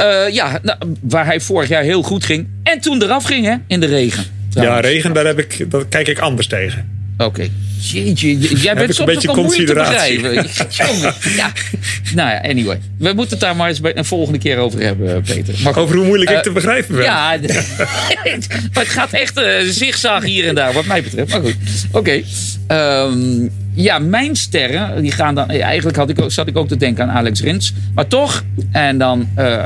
Uh, 0.00 0.34
ja, 0.34 0.58
nou, 0.62 0.78
waar 1.00 1.24
hij 1.24 1.40
vorig 1.40 1.68
jaar 1.68 1.82
heel 1.82 2.02
goed 2.02 2.24
ging. 2.24 2.46
En 2.62 2.80
toen 2.80 3.02
eraf 3.02 3.24
ging 3.24 3.44
hè, 3.44 3.56
in 3.66 3.80
de 3.80 3.86
regen. 3.86 4.24
Trouwens. 4.48 4.80
Ja, 4.80 4.90
regen, 4.90 5.12
daar, 5.12 5.26
heb 5.26 5.38
ik, 5.38 5.70
daar 5.70 5.86
kijk 5.86 6.08
ik 6.08 6.18
anders 6.18 6.46
tegen. 6.46 6.97
Oké. 7.18 7.24
Okay. 7.24 7.50
Jeetje, 7.80 8.38
jij 8.38 8.74
bent 8.74 8.94
soms 8.94 9.28
ook 9.28 9.36
al 9.36 9.42
moeilijk 9.42 9.66
te 9.68 9.74
begrijpen. 9.74 10.34
ja. 11.36 11.52
Nou 12.14 12.30
ja, 12.30 12.40
anyway. 12.42 12.80
We 12.98 13.12
moeten 13.12 13.30
het 13.30 13.40
daar 13.40 13.56
maar 13.56 13.68
eens 13.68 13.80
een 13.82 14.04
volgende 14.04 14.38
keer 14.38 14.58
over 14.58 14.80
hebben, 14.80 15.22
Peter. 15.22 15.54
Maar 15.62 15.76
over 15.76 15.96
hoe 15.96 16.06
moeilijk 16.06 16.30
uh, 16.30 16.36
ik 16.36 16.42
te 16.42 16.50
begrijpen 16.50 16.94
ben. 16.94 17.04
Ja, 17.04 17.36
maar 18.72 18.82
het 18.84 18.88
gaat 18.88 19.12
echt 19.12 19.38
uh, 19.38 19.44
zigzag 19.60 20.24
hier 20.24 20.46
en 20.46 20.54
daar, 20.54 20.72
wat 20.72 20.84
mij 20.84 21.02
betreft. 21.02 21.30
Maar 21.30 21.40
goed, 21.40 21.56
oké. 21.92 22.22
Okay. 22.68 23.04
Um, 23.06 23.50
ja, 23.74 23.98
mijn 23.98 24.36
sterren, 24.36 25.02
die 25.02 25.12
gaan 25.12 25.34
dan... 25.34 25.50
Eigenlijk 25.50 25.96
had 25.96 26.10
ik 26.10 26.20
ook, 26.20 26.32
zat 26.32 26.46
ik 26.46 26.56
ook 26.56 26.68
te 26.68 26.76
denken 26.76 27.08
aan 27.08 27.16
Alex 27.16 27.40
Rins. 27.40 27.72
Maar 27.94 28.06
toch, 28.06 28.44
en 28.72 28.98
dan... 28.98 29.28
Uh, 29.38 29.64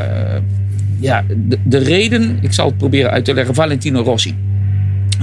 ja, 1.00 1.24
de, 1.28 1.59
de 1.64 1.78
reden, 1.78 2.38
ik 2.40 2.53
zal 2.53 2.66
het 2.66 2.78
proberen 2.78 3.11
uit 3.11 3.24
te 3.24 3.34
leggen. 3.34 3.55
Valentino 3.55 4.03
Rossi. 4.03 4.36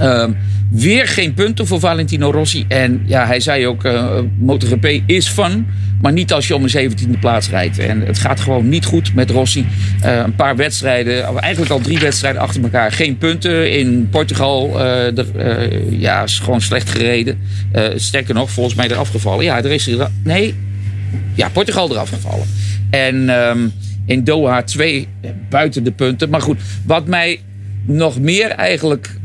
Um, 0.01 0.37
weer 0.69 1.07
geen 1.07 1.33
punten 1.33 1.67
voor 1.67 1.79
Valentino 1.79 2.31
Rossi. 2.31 2.65
En 2.67 3.01
ja, 3.05 3.25
hij 3.25 3.39
zei 3.39 3.67
ook, 3.67 3.85
uh, 3.85 4.19
MotoGP 4.37 5.01
is 5.05 5.27
fun, 5.27 5.67
maar 6.01 6.11
niet 6.11 6.33
als 6.33 6.47
je 6.47 6.55
om 6.55 6.63
een 6.63 6.91
17e 6.91 7.19
plaats 7.19 7.49
rijdt. 7.49 7.79
En 7.79 8.01
het 8.01 8.17
gaat 8.17 8.39
gewoon 8.39 8.69
niet 8.69 8.85
goed 8.85 9.13
met 9.15 9.29
Rossi. 9.29 9.65
Uh, 10.05 10.17
een 10.17 10.35
paar 10.35 10.55
wedstrijden, 10.55 11.23
eigenlijk 11.37 11.71
al 11.71 11.79
drie 11.79 11.99
wedstrijden 11.99 12.41
achter 12.41 12.63
elkaar. 12.63 12.91
Geen 12.91 13.17
punten. 13.17 13.71
In 13.71 14.07
Portugal 14.11 14.71
uh, 14.75 15.17
er, 15.17 15.25
ja, 15.89 16.23
is 16.23 16.39
gewoon 16.39 16.61
slecht 16.61 16.89
gereden. 16.89 17.39
sterker 17.95 18.33
nog, 18.33 18.51
volgens 18.51 18.75
mij 18.75 18.89
eraf 18.89 19.09
gevallen. 19.09 19.43
Ja, 19.43 19.57
er 19.57 19.71
is 19.71 19.89
nee, 20.23 20.55
ja, 21.33 21.49
Portugal 21.49 21.91
eraf 21.91 22.09
gevallen. 22.09 22.47
En 22.89 23.29
um, 23.29 23.71
in 24.05 24.23
Doha 24.23 24.63
twee 24.63 25.07
buiten 25.49 25.83
de 25.83 25.91
punten. 25.91 26.29
Maar 26.29 26.41
goed, 26.41 26.61
wat 26.85 27.07
mij 27.07 27.39
nog 27.85 28.19
meer 28.19 28.49
eigenlijk 28.49 29.18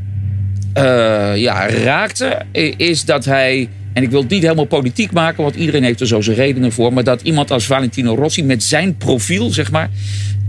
ja, 1.35 1.69
raakte, 1.69 2.43
is 2.77 3.05
dat 3.05 3.25
hij. 3.25 3.69
En 3.93 4.03
ik 4.03 4.11
wil 4.11 4.21
het 4.21 4.31
niet 4.31 4.43
helemaal 4.43 4.65
politiek 4.65 5.13
maken, 5.13 5.43
want 5.43 5.55
iedereen 5.55 5.83
heeft 5.83 6.01
er 6.01 6.07
zo 6.07 6.21
zijn 6.21 6.37
redenen 6.37 6.73
voor. 6.73 6.93
Maar 6.93 7.05
dat 7.05 7.23
iemand 7.23 7.51
als 7.51 7.67
Valentino 7.67 8.15
Rossi 8.15 8.45
met 8.45 8.63
zijn 8.63 8.97
profiel, 8.97 9.51
zeg 9.51 9.71
maar, 9.71 9.91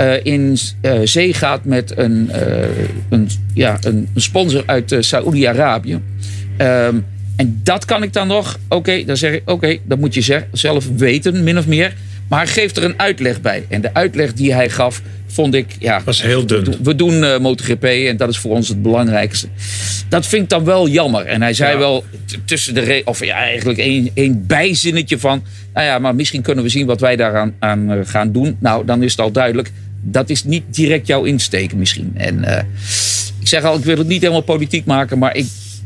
uh, 0.02 0.14
in 0.24 0.58
uh, 0.82 1.00
zee 1.04 1.34
gaat 1.34 1.66
met 1.66 1.98
een, 1.98 2.30
een, 3.10 3.30
ja, 3.54 3.78
een 3.82 4.08
sponsor 4.16 4.64
uit 4.66 4.96
Saoedi-Arabië. 5.00 6.00
Um, 6.58 7.06
en 7.36 7.60
dat 7.64 7.86
kan 7.86 8.04
ik 8.04 8.14
dan 8.14 8.28
nog, 8.28 8.60
oké, 8.70 9.04
dan 9.06 9.18
zeg 9.18 9.34
ik, 9.34 9.50
oké, 9.50 9.78
dat 9.84 10.00
moet 10.00 10.14
je 10.14 10.44
zelf 10.52 10.88
weten, 10.98 11.44
min 11.44 11.58
of 11.58 11.68
meer. 11.68 11.94
Maar 12.30 12.40
hij 12.40 12.48
geeft 12.48 12.78
er 12.78 12.84
een 12.84 13.00
uitleg 13.00 13.42
bij. 13.42 13.66
En 13.70 13.82
de 13.82 13.94
uitleg 13.94 14.34
die 14.34 14.54
hij 14.54 14.70
gaf, 14.70 15.02
vond 15.28 15.54
ik... 15.54 15.76
Ja, 15.80 16.02
was 16.06 16.22
heel 16.22 16.46
dun. 16.46 16.76
We 16.84 16.96
doen 16.96 17.24
uh, 17.24 17.38
MotoGP 17.38 17.84
en 17.84 18.18
dat 18.18 18.30
is 18.30 18.38
voor 18.38 18.52
ons 18.52 18.68
het 18.68 18.82
belangrijkste. 18.82 19.48
Dat 20.10 20.26
vind 20.26 20.44
ik 20.44 20.50
dan 20.50 20.64
wel 20.64 20.88
jammer. 20.88 21.26
En 21.26 21.42
hij 21.42 21.54
zei 21.54 21.72
Ja. 21.72 21.78
wel 21.78 22.04
tussen 22.46 22.74
de... 22.74 23.02
Of 23.06 23.26
ja, 23.26 23.36
eigenlijk 23.36 23.80
één, 23.80 24.10
één 24.14 24.46
bijzinnetje 24.48 25.20
van... 25.20 25.44
Nou 25.74 25.86
ja, 25.86 26.00
maar 26.00 26.16
misschien 26.16 26.42
kunnen 26.42 26.64
we 26.64 26.70
zien 26.70 26.86
wat 26.86 27.00
wij 27.00 27.16
daaraan 27.16 27.54
aan, 27.60 27.92
eh, 27.92 27.98
gaan 28.04 28.32
doen. 28.32 28.56
Nou, 28.60 28.86
dan 28.86 29.04
is 29.04 29.12
het 29.12 29.22
al 29.22 29.32
duidelijk. 29.32 29.72
Dat 30.02 30.30
is 30.30 30.44
niet 30.44 30.64
direct 30.70 31.08
jouw 31.08 31.24
insteek 31.24 31.76
misschien. 31.76 32.12
En 32.16 32.44
eh, 32.44 32.64
ik 33.40 33.48
zeg 33.48 33.64
al, 33.64 33.78
ik 33.78 33.84
wil 33.84 33.98
het 33.98 34.08
niet 34.08 34.22
helemaal 34.22 34.42
politiek 34.42 34.86
maken, 34.86 35.18
maar 35.18 35.36
ik 35.36 35.46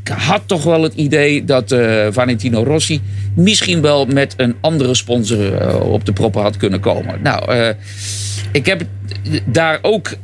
had 0.10 0.42
toch 0.46 0.64
wel 0.64 0.84
het 0.84 0.94
idee 0.94 1.44
dat 1.44 1.72
eh, 1.72 2.08
Valentino 2.12 2.64
Rossi 2.64 3.02
misschien 3.34 3.82
wel 3.82 4.06
met 4.06 4.34
een 4.38 4.56
andere 4.62 4.96
sponsor 4.96 5.54
eh, 5.54 5.92
op 5.92 6.06
de 6.06 6.14
proppen 6.14 6.42
had 6.42 6.58
kunnen 6.58 6.80
komen. 6.80 7.20
Nou, 7.24 7.52
eh, 7.52 7.70
ik 8.52 8.66
heb 8.66 8.82
daar 9.46 9.80
ook 9.82 10.16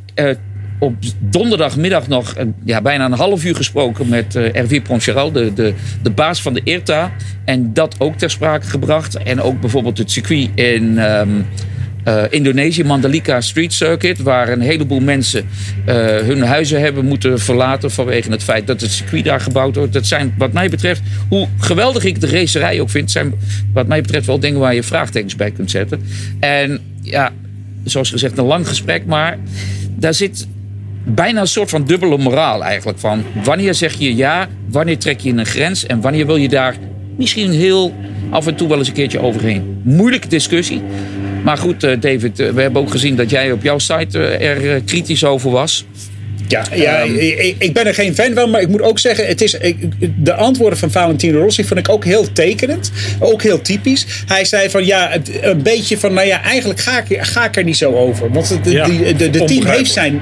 op 0.79 0.93
donderdagmiddag 1.19 2.07
nog 2.07 2.35
ja, 2.63 2.81
bijna 2.81 3.05
een 3.05 3.11
half 3.11 3.43
uur 3.43 3.55
gesproken 3.55 4.09
met 4.09 4.35
eh 4.35 4.53
Hervé 4.53 4.81
Poncharal, 4.81 5.31
de, 5.31 5.53
de, 5.53 5.73
de 6.01 6.11
baas 6.11 6.41
van 6.41 6.53
de 6.53 6.61
IRTA. 6.63 7.11
En 7.45 7.73
dat 7.73 7.95
ook 7.97 8.15
ter 8.15 8.29
sprake 8.29 8.67
gebracht. 8.67 9.15
En 9.15 9.41
ook 9.41 9.59
bijvoorbeeld 9.59 9.97
het 9.97 10.11
circuit 10.11 10.49
in 10.55 10.97
ehm, 10.97 11.41
eh, 12.05 12.23
Indonesië, 12.29 12.83
Mandalika 12.83 13.41
Street 13.41 13.73
Circuit, 13.73 14.21
waar 14.21 14.49
een 14.49 14.61
heleboel 14.61 14.99
mensen 14.99 15.47
eh, 15.85 15.95
hun 16.05 16.41
huizen 16.41 16.79
hebben 16.79 17.05
moeten 17.05 17.39
verlaten 17.39 17.91
vanwege 17.91 18.31
het 18.31 18.43
feit 18.43 18.67
dat 18.67 18.81
het 18.81 18.91
circuit 18.91 19.23
daar 19.23 19.41
gebouwd 19.41 19.75
wordt. 19.75 19.93
Dat 19.93 20.05
zijn, 20.05 20.33
wat 20.37 20.53
mij 20.53 20.69
betreft, 20.69 21.01
hoe 21.29 21.47
geweldig 21.57 22.03
ik 22.03 22.21
de 22.21 22.27
racerij 22.27 22.81
ook 22.81 22.89
vind, 22.89 23.11
zijn 23.11 23.33
wat 23.73 23.87
mij 23.87 24.01
betreft 24.01 24.25
wel 24.25 24.39
dingen 24.39 24.59
waar 24.59 24.75
je 24.75 24.83
vraagtekens 24.83 25.35
bij 25.35 25.51
kunt 25.51 25.71
zetten. 25.71 26.01
En 26.39 26.79
ja, 27.01 27.31
zoals 27.83 28.09
gezegd, 28.09 28.37
een 28.37 28.45
lang 28.45 28.67
gesprek, 28.67 29.05
maar 29.05 29.37
daar 29.95 30.13
zit 30.13 30.47
bijna 31.03 31.41
een 31.41 31.47
soort 31.47 31.69
van 31.69 31.85
dubbele 31.85 32.17
moraal 32.17 32.63
eigenlijk. 32.63 32.99
Van 32.99 33.23
wanneer 33.43 33.73
zeg 33.73 33.93
je 33.93 34.15
ja, 34.15 34.47
wanneer 34.69 34.97
trek 34.97 35.19
je 35.19 35.29
een 35.29 35.45
grens 35.45 35.85
en 35.85 36.01
wanneer 36.01 36.25
wil 36.25 36.35
je 36.35 36.49
daar 36.49 36.75
misschien 37.17 37.51
heel 37.51 37.93
af 38.29 38.47
en 38.47 38.55
toe 38.55 38.67
wel 38.67 38.77
eens 38.77 38.87
een 38.87 38.93
keertje 38.93 39.19
overheen. 39.19 39.81
Moeilijke 39.83 40.27
discussie. 40.27 40.81
Maar 41.45 41.57
goed, 41.57 41.83
eh, 41.83 41.99
David, 41.99 42.39
eh, 42.39 42.49
we 42.49 42.61
hebben 42.61 42.81
ook 42.81 42.91
gezien 42.91 43.15
dat 43.15 43.29
jij 43.29 43.51
op 43.51 43.63
jouw 43.63 43.79
site 43.79 44.19
eh, 44.19 44.49
er 44.49 44.81
kritisch 44.81 45.23
over 45.23 45.51
was. 45.51 45.85
Ja, 46.47 46.63
ja 46.73 47.01
Ehm. 47.01 47.15
ik, 47.15 47.55
ik 47.59 47.73
ben 47.73 47.87
er 47.87 47.93
geen 47.93 48.15
fan 48.15 48.33
van, 48.33 48.49
maar 48.49 48.61
ik 48.61 48.67
moet 48.67 48.81
ook 48.81 48.99
zeggen, 48.99 49.27
het 49.27 49.41
is, 49.41 49.53
ik- 49.53 49.77
de 50.23 50.33
antwoorden 50.33 50.79
van 50.79 50.91
Valentino 50.91 51.39
Rossi 51.39 51.63
vond 51.63 51.79
ik 51.79 51.89
ook 51.89 52.05
heel 52.05 52.31
tekenend. 52.33 52.91
Ook 53.19 53.41
heel 53.43 53.61
typisch. 53.61 54.05
Hij 54.25 54.45
zei 54.45 54.69
van 54.69 54.85
ja, 54.85 55.11
een 55.41 55.61
beetje 55.63 55.97
van, 55.97 56.13
nou 56.13 56.27
ja, 56.27 56.41
eigenlijk 56.43 56.79
ga 56.79 57.03
ik, 57.07 57.17
ga 57.23 57.45
ik 57.45 57.55
er 57.57 57.63
niet 57.63 57.77
zo 57.77 57.91
over. 57.93 58.31
Want 58.31 58.63
de, 58.63 58.71
Ja, 58.71 58.87
de, 59.17 59.29
de 59.29 59.43
team 59.43 59.65
heeft 59.65 59.91
zijn. 59.91 60.21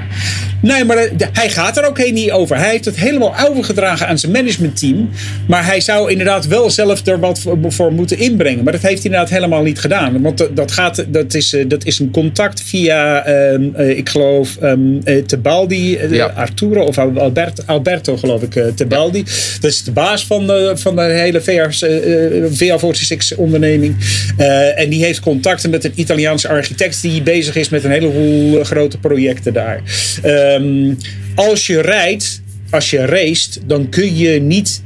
Nee, 0.62 0.84
maar 0.84 1.08
hij 1.32 1.50
gaat 1.50 1.76
er 1.76 1.86
ook 1.88 1.98
heen 1.98 2.14
niet 2.14 2.30
over. 2.30 2.56
Hij 2.56 2.70
heeft 2.70 2.84
het 2.84 2.96
helemaal 2.96 3.34
overgedragen 3.48 4.06
aan 4.06 4.18
zijn 4.18 4.32
managementteam. 4.32 5.10
Maar 5.48 5.64
hij 5.66 5.80
zou 5.80 6.10
inderdaad 6.10 6.46
wel 6.46 6.70
zelf 6.70 7.06
er 7.06 7.20
wat 7.20 7.40
voor, 7.68 7.92
moeten 7.92 8.18
inbrengen. 8.18 8.64
Maar 8.64 8.72
dat 8.72 8.82
heeft 8.82 8.94
hij 8.94 9.04
inderdaad 9.04 9.30
helemaal 9.30 9.62
niet 9.62 9.78
gedaan. 9.78 10.22
Want 10.22 10.48
dat, 10.54 10.72
gaat, 10.72 11.04
dat, 11.08 11.34
is, 11.34 11.52
eh, 11.52 11.64
dat 11.68 11.84
is 11.84 11.98
een 11.98 12.10
contact 12.10 12.62
via, 12.62 13.24
ehm, 13.24 13.62
eh, 13.74 13.88
ik 13.98 14.08
geloof, 14.08 14.56
ehm 14.56 14.80
eh, 15.04 15.22
Tebaldi, 15.22 15.98
eh, 16.14 16.26
Ja. 16.26 16.32
Arturo 16.34 16.84
of 16.84 16.98
Albert, 16.98 17.66
Alberto, 17.66 18.16
geloof 18.16 18.42
ik, 18.42 18.56
eh, 18.56 18.66
Tebaldi. 18.66 19.24
Dat 19.60 19.70
is 19.70 19.82
de 19.82 19.92
baas 19.92 20.26
van 20.26 20.46
de, 20.46 20.72
van 20.74 20.96
de 20.96 21.02
hele 21.02 21.40
VR's, 21.40 21.82
eh, 21.82 22.44
eh, 22.44 22.52
VA46 22.52 23.36
onderneming. 23.36 23.96
Eh, 24.36 24.80
en 24.80 24.88
die 24.88 25.04
heeft 25.04 25.20
contacten 25.20 25.70
met 25.70 25.84
een 25.84 25.92
Italiaanse 25.94 26.48
architect 26.48 27.02
die 27.02 27.22
bezig 27.22 27.56
is 27.56 27.68
met 27.68 27.84
een 27.84 27.90
heleboel 27.90 28.58
eh, 28.58 28.64
grote 28.64 28.98
projecten 28.98 29.52
daar. 29.52 29.82
Ehm, 30.22 30.94
als 31.34 31.66
je 31.66 31.80
rijdt, 31.80 32.42
als 32.70 32.90
je 32.90 33.06
racet, 33.06 33.60
dan 33.66 33.88
kun 33.88 34.16
je 34.16 34.40
niet 34.40 34.82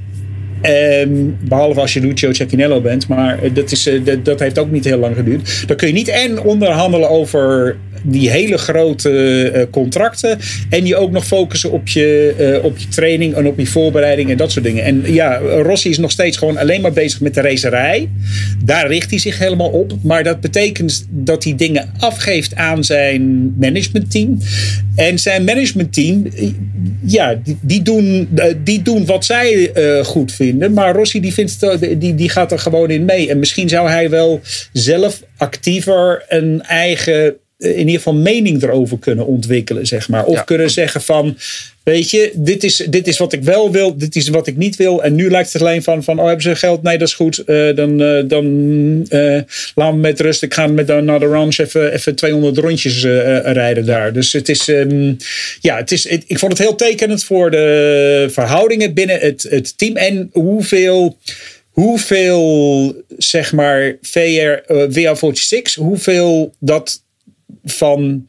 Ehm, 0.60 1.10
behalve 1.48 1.80
als 1.80 1.92
je 1.92 2.00
Lucio 2.00 2.32
Cecchinello 2.32 2.80
bent. 2.80 3.08
Maar 3.08 3.42
eh, 3.42 3.54
dat, 3.54 3.70
is, 3.70 3.86
eh, 3.86 4.04
dat, 4.04 4.24
dat 4.24 4.40
heeft 4.40 4.58
ook 4.58 4.70
niet 4.70 4.84
heel 4.84 4.98
lang 4.98 5.16
geduurd. 5.16 5.64
Dan 5.66 5.76
kun 5.76 5.86
je 5.86 5.94
niet 5.94 6.08
en 6.08 6.40
onderhandelen 6.40 7.08
over 7.10 7.76
die 8.02 8.30
hele 8.30 8.58
grote 8.58 9.42
eh, 9.50 9.62
contracten. 9.70 10.38
En 10.70 10.86
je 10.86 10.96
ook 10.96 11.10
nog 11.10 11.26
focussen 11.26 11.70
op 11.70 11.88
je, 11.88 12.34
eh, 12.38 12.64
op 12.64 12.78
je 12.78 12.88
training 12.88 13.34
en 13.34 13.46
op 13.46 13.58
je 13.58 13.66
voorbereiding 13.66 14.30
en 14.30 14.36
dat 14.36 14.52
soort 14.52 14.64
dingen. 14.64 14.84
En 14.84 15.12
ja, 15.12 15.36
Rossi 15.38 15.88
is 15.90 15.98
nog 15.98 16.10
steeds 16.10 16.36
gewoon 16.36 16.56
alleen 16.56 16.80
maar 16.80 16.92
bezig 16.92 17.20
met 17.20 17.34
de 17.34 17.40
racerij. 17.40 18.08
Daar 18.64 18.86
richt 18.86 19.10
hij 19.10 19.18
zich 19.18 19.38
helemaal 19.38 19.70
op. 19.70 19.92
Maar 20.02 20.24
dat 20.24 20.40
betekent 20.40 21.06
dat 21.10 21.44
hij 21.44 21.56
dingen 21.56 21.92
afgeeft 21.98 22.54
aan 22.54 22.84
zijn 22.84 23.54
managementteam. 23.58 24.38
En 24.94 25.18
zijn 25.18 25.44
managementteam, 25.44 26.26
ja, 27.04 27.40
die, 27.44 27.58
die, 27.60 27.82
doen, 27.82 28.28
eh, 28.34 28.54
die 28.64 28.82
doen 28.82 29.06
wat 29.06 29.24
zij 29.24 29.72
goed 30.04 30.32
vinden. 30.32 30.72
Maar 30.72 30.94
Rossi 30.94 31.20
die, 31.20 31.32
vindt 31.32 32.00
die, 32.00 32.14
die 32.14 32.28
gaat 32.28 32.52
er 32.52 32.58
gewoon 32.58 32.90
in 32.90 33.04
mee. 33.04 33.30
En 33.30 33.38
misschien 33.38 33.68
zou 33.68 33.88
hij 33.88 34.10
wel 34.10 34.40
zelf 34.72 35.22
actiever 35.36 36.24
een 36.28 36.62
eigen, 36.62 37.36
in 37.58 37.78
ieder 37.78 37.94
geval 37.94 38.14
mening 38.14 38.62
erover 38.62 38.98
kunnen 38.98 39.26
ontwikkelen, 39.26 39.86
zeg 39.86 40.08
maar. 40.08 40.24
Of 40.24 40.34
Ja. 40.34 40.42
kunnen 40.42 40.70
zeggen 40.70 41.00
van, 41.02 41.36
weet 41.82 42.10
je, 42.10 42.32
dit 42.34 42.64
is, 42.64 42.86
dit 42.90 43.06
is 43.06 43.18
wat 43.18 43.32
ik 43.32 43.42
wel 43.42 43.70
wil, 43.72 43.96
dit 43.96 44.16
is 44.16 44.28
wat 44.28 44.46
ik 44.46 44.56
niet 44.56 44.76
wil. 44.76 45.02
En 45.02 45.14
nu 45.14 45.30
lijkt 45.30 45.52
het 45.52 45.62
alleen 45.62 45.82
van, 45.82 46.04
van 46.04 46.18
oh, 46.18 46.24
hebben 46.26 46.42
ze 46.42 46.54
geld? 46.56 46.82
Nee, 46.82 46.98
dat 46.98 47.08
is 47.08 47.14
goed. 47.14 47.38
Eh, 47.38 47.74
dan 47.74 48.02
eh, 48.02 48.22
dan 48.26 48.46
eh, 49.08 49.40
laat 49.74 49.92
me 49.92 49.98
met 49.98 50.20
rust. 50.20 50.42
Ik 50.42 50.54
ga 50.54 50.66
met, 50.66 50.86
de- 50.86 50.92
naar 51.00 51.20
de 51.20 51.26
ranch 51.26 51.58
even, 51.58 51.92
even 51.92 52.14
200 52.14 52.56
rondjes 52.58 53.04
eh, 53.04 53.36
eh, 53.38 53.52
rijden 53.52 53.86
daar. 53.86 54.12
Dus 54.12 54.32
het 54.32 54.48
is, 54.48 54.68
ehm, 54.68 55.12
ja, 55.60 55.76
het 55.76 55.92
is, 55.92 56.08
het- 56.08 56.24
ik 56.26 56.38
vond 56.38 56.52
het 56.52 56.60
heel 56.60 56.74
tekenend 56.76 57.24
voor 57.24 57.50
de 57.50 58.26
verhoudingen 58.30 58.94
binnen 58.94 59.18
het, 59.20 59.46
het 59.50 59.78
team. 59.78 59.96
En 59.96 60.28
hoeveel 60.32 61.16
hoeveel, 61.70 62.94
zeg 63.18 63.52
maar, 63.52 63.96
VR, 64.02 64.18
eh, 64.18 64.82
WA46, 64.88 65.74
hoeveel 65.74 66.54
dat 66.60 67.02
van. 67.64 68.26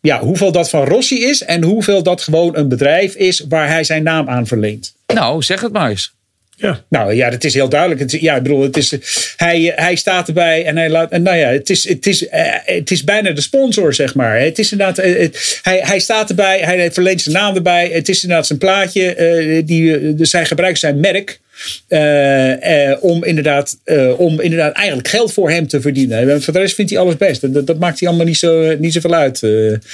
Ja, 0.00 0.20
hoeveel 0.20 0.52
dat 0.52 0.70
van 0.70 0.84
Rossi 0.84 1.24
is 1.24 1.42
en 1.42 1.62
hoeveel 1.62 2.02
dat 2.02 2.22
gewoon 2.22 2.56
een 2.56 2.68
bedrijf 2.68 3.14
is 3.14 3.44
waar 3.48 3.68
hij 3.68 3.84
zijn 3.84 4.02
naam 4.02 4.28
aan 4.28 4.46
verleent. 4.46 4.94
Nou, 5.14 5.42
zeg 5.42 5.60
het 5.60 5.72
maar 5.72 5.90
eens. 5.90 6.16
Ja. 6.56 6.84
Nou 6.88 7.14
ja, 7.14 7.30
dat 7.30 7.44
is 7.44 7.54
heel 7.54 7.68
duidelijk. 7.68 8.00
Het, 8.00 8.10
ja, 8.10 8.36
ik 8.36 8.42
bedoel, 8.42 8.62
het 8.62 8.76
is, 8.76 8.94
hij, 9.36 9.72
hij 9.76 9.96
staat 9.96 10.28
erbij 10.28 10.64
en 10.64 10.76
hij 10.76 10.90
laat. 10.90 11.10
En 11.10 11.22
nou 11.22 11.36
ja, 11.36 11.48
het 11.48 11.70
is, 11.70 11.88
het, 11.88 12.06
is, 12.06 12.28
eh, 12.28 12.52
het 12.64 12.90
is 12.90 13.04
bijna 13.04 13.30
de 13.30 13.40
sponsor, 13.40 13.94
zeg 13.94 14.14
maar. 14.14 14.38
Het 14.40 14.58
is 14.58 14.72
inderdaad. 14.72 14.98
eh, 14.98 15.18
het- 15.18 15.58
hij, 15.62 15.80
hij 15.82 15.98
staat 15.98 16.28
erbij, 16.28 16.58
hij 16.60 16.92
verleent 16.92 17.20
zijn 17.20 17.34
naam 17.34 17.54
erbij. 17.54 17.88
Het 17.92 18.08
is 18.08 18.22
inderdaad 18.22 18.46
zijn 18.46 18.58
plaatje. 18.58 19.14
eh, 19.14 19.62
die, 19.66 20.14
dus 20.14 20.32
hij 20.32 20.46
gebruikt 20.46 20.78
zijn 20.78 21.00
merk. 21.00 21.40
Eh, 21.88 22.90
eh, 22.90 23.04
om, 23.04 23.24
inderdaad, 23.24 23.78
eh, 23.84 24.20
om 24.20 24.40
inderdaad 24.40 24.72
eigenlijk 24.72 25.08
geld 25.08 25.32
voor 25.32 25.50
hem 25.50 25.68
te 25.68 25.80
verdienen. 25.80 26.30
En 26.30 26.42
voor 26.42 26.52
de 26.52 26.58
rest 26.58 26.74
vindt 26.74 26.90
hij 26.90 27.00
alles 27.00 27.16
best. 27.16 27.52
Dat, 27.54 27.66
dat 27.66 27.78
maakt 27.78 28.00
hij 28.00 28.08
allemaal 28.08 28.26
niet, 28.26 28.36
zo, 28.36 28.76
niet 28.78 28.92
zoveel 28.92 29.14
uit. 29.14 29.40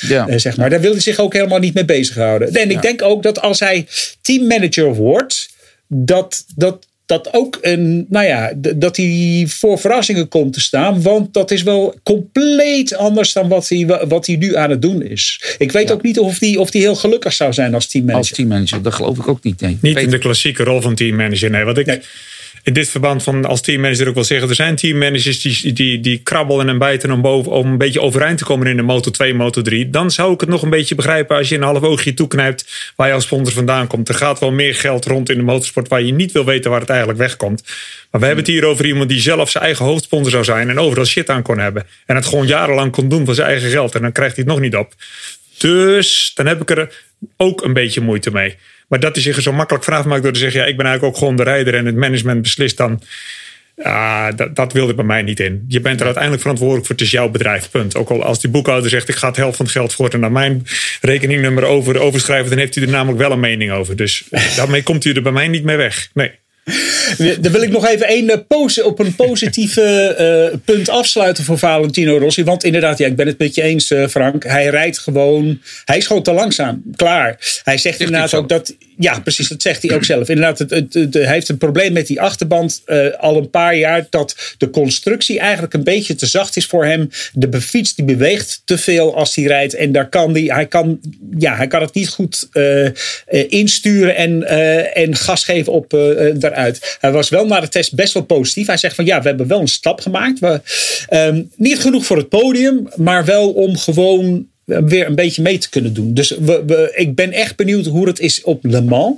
Ja. 0.01 0.39
zeg 0.39 0.57
maar. 0.57 0.71
Daar 0.71 0.81
wil 0.81 0.93
hij 0.93 1.01
zich 1.01 1.19
ook 1.19 1.33
helemaal 1.33 1.59
niet 1.59 1.75
mee 1.75 1.85
bezighouden. 1.85 2.55
En 2.55 2.71
ik 2.71 2.83
denk 2.83 3.03
ook 3.03 3.23
dat 3.23 3.41
als 3.41 3.61
hij 3.61 3.87
teammanager 4.21 4.95
wordt 4.95 5.49
dat, 5.89 6.45
dat, 6.57 6.87
dat 7.07 7.29
ook 7.33 7.59
een, 7.61 8.07
nou 8.09 8.27
ja, 8.27 8.53
dat 8.77 8.97
hij 8.97 9.45
voor 9.49 9.79
verrassingen 9.79 10.29
komt 10.29 10.53
te 10.53 10.61
staan. 10.61 11.03
Want 11.03 11.35
dat 11.35 11.51
is 11.51 11.63
wel 11.63 11.95
compleet 12.03 12.97
anders 12.97 13.33
dan 13.33 13.49
wat 13.49 13.69
hij, 13.69 13.87
wat 14.09 14.27
hij 14.27 14.37
nu 14.37 14.57
aan 14.57 14.71
het 14.71 14.83
doen 14.83 15.03
is. 15.03 15.55
Ik 15.59 15.73
weet 15.73 15.93
ook 15.93 16.03
niet 16.03 16.19
of 16.19 16.39
hij, 16.39 16.57
of 16.57 16.73
hij 16.73 16.81
heel 16.81 16.95
gelukkig 16.95 17.33
zou 17.33 17.53
zijn 17.53 17.75
als 17.75 17.87
teammanager. 17.87 18.29
Als 18.29 18.39
teammanager, 18.39 18.83
dat 18.83 18.95
geloof 18.95 19.19
ik 19.19 19.29
ook 19.29 19.43
niet. 19.43 19.61
Nee. 19.61 19.79
Niet 19.81 19.99
in 19.99 20.11
de 20.11 20.19
klassieke 20.19 20.65
rol 20.65 20.81
van 20.81 20.95
teammanager. 20.95 21.51
Nee, 21.51 21.65
wat 21.65 21.79
ik 21.79 21.87
Nee. 21.87 22.01
In 22.65 22.73
dit 22.73 22.89
verband 22.89 23.23
van 23.23 23.45
als 23.45 23.61
teammanager 23.61 24.09
ook 24.09 24.15
wil 24.15 24.25
zeggen. 24.25 24.49
Er 24.49 24.55
zijn 24.55 24.77
teammanagers 24.77 25.41
die, 25.41 25.73
die, 25.73 26.01
die 26.01 26.19
krabbelen 26.23 26.69
en 26.69 26.79
bijten 26.79 27.11
om, 27.11 27.21
boven, 27.21 27.53
om 27.53 27.67
een 27.67 27.79
beetje 27.79 28.01
overeind 28.01 28.39
te 28.39 28.45
komen 28.45 28.67
in 28.67 28.77
de 28.77 28.83
Moto 28.83 29.11
2, 29.11 29.35
Moto 29.35 29.63
3. 29.63 29.91
Dan 29.91 30.11
zou 30.11 30.33
ik 30.33 30.41
het 30.41 30.49
nog 30.49 30.63
een 30.63 30.71
beetje 30.71 30.95
begrijpen 30.95 31.37
als 31.37 31.49
je 31.49 31.55
een 31.55 31.63
half 31.63 31.83
oogje 31.83 32.15
toeknijpt 32.15 32.93
waar 32.97 33.09
je 33.09 33.15
als 33.15 33.25
sponsor 33.25 33.55
vandaan 33.55 33.87
komt. 33.87 34.09
Er 34.09 34.15
gaat 34.15 34.41
wel 34.41 34.53
meer 34.53 34.75
geld 34.75 35.05
rond 35.05 35.31
in 35.31 35.37
de 35.37 35.43
motorsport 35.43 35.89
waar 35.89 36.03
je 36.03 36.13
niet 36.13 36.33
wil 36.33 36.45
weten 36.45 36.71
waar 36.71 36.81
het 36.81 36.89
eigenlijk 36.89 37.19
wegkomt. 37.19 37.63
Maar 38.11 38.21
we 38.21 38.27
hebben 38.27 38.45
het 38.45 38.55
hier 38.55 38.65
over 38.65 38.87
iemand 38.87 39.09
die 39.09 39.21
zelf 39.21 39.51
zijn 39.51 39.65
eigen 39.65 39.85
hoofdsponsor 39.85 40.31
zou 40.31 40.45
zijn 40.45 40.71
en 40.71 40.79
overal 40.79 41.05
shit 41.05 41.31
aan 41.31 41.43
kon 41.43 41.59
hebben. 41.59 41.87
En 42.07 42.17
het 42.17 42.27
gewoon 42.27 42.47
jarenlang 42.47 42.93
kon 42.93 43.09
doen 43.09 43.25
van 43.25 43.35
zijn 43.35 43.49
eigen 43.49 43.71
geld. 43.71 43.95
En 43.95 44.03
dan 44.03 44.13
krijgt 44.13 44.37
hij 44.37 44.45
het 44.45 44.55
nog 44.55 44.63
niet 44.63 44.77
op. 44.77 44.95
Dus 45.59 46.33
dan 46.35 46.47
heb 46.47 46.61
ik 46.61 46.71
er 46.71 47.03
ook 47.37 47.65
een 47.65 47.73
beetje 47.73 48.01
moeite 48.01 48.31
mee. 48.31 48.57
Maar 48.89 49.01
dat 49.01 49.15
hij 49.15 49.23
zich 49.23 49.37
er 49.37 49.43
zo 49.43 49.53
makkelijk 49.53 49.85
vanaf 49.85 50.05
maakt 50.05 50.23
door 50.23 50.33
te 50.33 50.39
zeggen: 50.39 50.61
ja, 50.61 50.67
ik 50.67 50.77
ben 50.77 50.87
eigenlijk 50.87 51.15
ook 51.15 51.21
gewoon 51.21 51.37
de 51.37 51.43
rijder 51.43 51.75
en 51.75 51.87
het 51.87 51.97
management 51.97 52.43
beslist 52.43 52.77
dan. 52.77 53.03
Dat, 54.37 54.57
dat 54.57 54.73
wilde 54.73 54.95
bij 54.95 55.05
mij 55.05 55.23
niet 55.23 55.41
in. 55.41 55.65
Je 55.69 55.81
bent 55.81 55.99
er 55.99 56.05
uiteindelijk 56.05 56.43
verantwoordelijk 56.43 56.87
voor. 56.87 56.97
Het 56.97 57.05
is 57.05 57.11
jouw 57.11 57.29
bedrijf, 57.29 57.71
punt. 57.71 57.97
Ook 57.97 58.11
al 58.11 58.23
als 58.23 58.41
die 58.41 58.51
boekhouder 58.51 58.91
zegt: 58.91 59.09
ik 59.09 59.15
ga 59.15 59.29
het 59.29 59.37
helft 59.37 59.57
van 59.57 59.67
het 59.67 59.75
geld 59.75 59.95
voor 59.95 60.09
en 60.09 60.21
naar 60.21 60.33
mijn 60.33 60.67
rekeningnummer 61.01 61.65
over, 61.65 62.01
overschrijven, 62.01 62.51
dan 62.51 62.59
heeft 62.59 62.75
hij 62.75 62.85
er 62.85 62.91
namelijk 62.91 63.19
wel 63.19 63.33
een 63.33 63.41
mening 63.41 63.73
over. 63.73 63.97
Dus 63.97 64.25
daarmee 64.57 64.83
komt 64.83 65.05
hij 65.05 65.15
er 65.15 65.23
bij 65.23 65.33
mij 65.33 65.49
niet 65.49 65.65
mee 65.65 65.77
weg. 65.77 66.11
Nee. 66.13 66.43
Dan 67.41 67.53
wil 67.53 67.63
ik 67.63 67.71
nog 67.71 67.87
even 67.87 68.07
één 68.07 68.31
eh, 68.31 68.39
pose, 68.49 68.85
op 68.85 68.99
een 68.99 69.15
positieve 69.15 70.17
uh, 70.53 70.59
punt 70.65 70.89
afsluiten 70.89 71.45
voor 71.45 71.59
Valentino 71.59 72.19
Rossi. 72.19 72.45
Want 72.45 72.65
inderdaad, 72.65 72.99
ja, 72.99 73.07
ik 73.07 73.17
ben 73.17 73.27
het 73.27 73.39
met 73.39 73.55
je 73.55 73.63
eens, 73.63 73.91
uh, 73.91 74.07
Frank. 74.07 74.45
Hij 74.45 74.67
rijdt 74.67 74.99
gewoon. 74.99 75.61
Hij 75.85 75.97
is 75.97 76.07
gewoon 76.07 76.23
te 76.23 76.33
langzaam. 76.33 76.83
Klaar. 76.97 77.61
Hij 77.65 77.79
zegt 77.79 78.01
inderdaad 78.01 78.35
ook 78.35 78.49
dat. 78.49 78.75
Ja, 78.99 79.21
precies, 79.21 79.49
dat 79.49 79.63
zegt 79.63 79.83
hij 79.83 79.95
ook 79.95 80.05
zelf. 80.05 80.29
Inderdaad, 80.29 80.59
het, 80.59 80.95
hij 81.15 81.27
heeft 81.27 81.49
een 81.49 81.59
probleem 81.59 81.93
met 81.93 82.07
die 82.07 82.21
achterband 82.21 82.83
al 83.19 83.37
een 83.37 83.51
paar 83.51 83.77
jaar. 83.77 84.07
Dat 84.11 84.55
de 84.59 84.71
constructie 84.71 85.39
eigenlijk 85.39 85.75
een 85.75 85.85
beetje 85.85 86.15
te 86.15 86.27
zacht 86.27 86.57
is 86.57 86.67
voor 86.67 86.85
hem. 86.85 87.11
De 87.33 87.61
fiets 87.61 87.95
die 87.95 88.05
beweegt 88.05 88.63
te 88.65 88.79
veel 88.79 89.17
als 89.17 89.35
hij 89.35 89.45
rijdt. 89.45 89.75
En 89.75 89.93
daar 89.93 90.09
kan 90.09 90.33
die, 90.33 90.53
hij, 90.53 90.67
kan, 90.67 91.01
ja, 91.39 91.57
hij 91.57 91.67
kan 91.67 91.81
het 91.81 91.95
niet 91.95 92.09
goed 92.09 92.49
insturen 93.49 94.17
en, 94.17 94.49
en 94.95 95.17
gas 95.17 95.45
geven 95.45 95.73
op 95.73 95.91
daaruit. 96.35 96.97
Hij 97.01 97.13
was 97.13 97.29
wel 97.29 97.47
na 97.47 97.61
de 97.61 97.69
test 97.69 97.95
best 97.95 98.13
wel 98.13 98.25
positief. 98.25 98.67
Hij 98.67 98.77
zegt 98.77 98.95
van 98.95 99.05
ja, 99.05 99.23
we 99.23 99.29
hebben 99.29 99.47
wel 99.47 99.61
een 99.61 99.69
stap 99.69 100.01
gemaakt. 100.01 100.39
We, 100.39 100.61
um, 101.11 101.51
niet 101.57 101.79
genoeg 101.79 102.07
voor 102.07 102.17
het 102.17 102.29
podium, 102.29 102.89
maar 102.97 103.25
wel 103.25 103.53
om 103.53 103.77
gewoon 103.77 104.53
weer 104.65 105.07
een 105.07 105.15
beetje 105.15 105.43
mee 105.43 105.59
te 105.59 105.69
kunnen 105.69 105.95
doen. 105.95 106.15
Dus 106.15 106.31
we, 106.31 106.63
we, 106.67 106.93
ik 106.95 107.15
ben 107.15 107.33
echt 107.33 107.57
benieuwd 107.57 107.87
hoe 107.87 108.07
het 108.07 108.21
is 108.21 108.43
op 108.43 108.65
Le 108.65 108.81
Mans. 108.81 109.17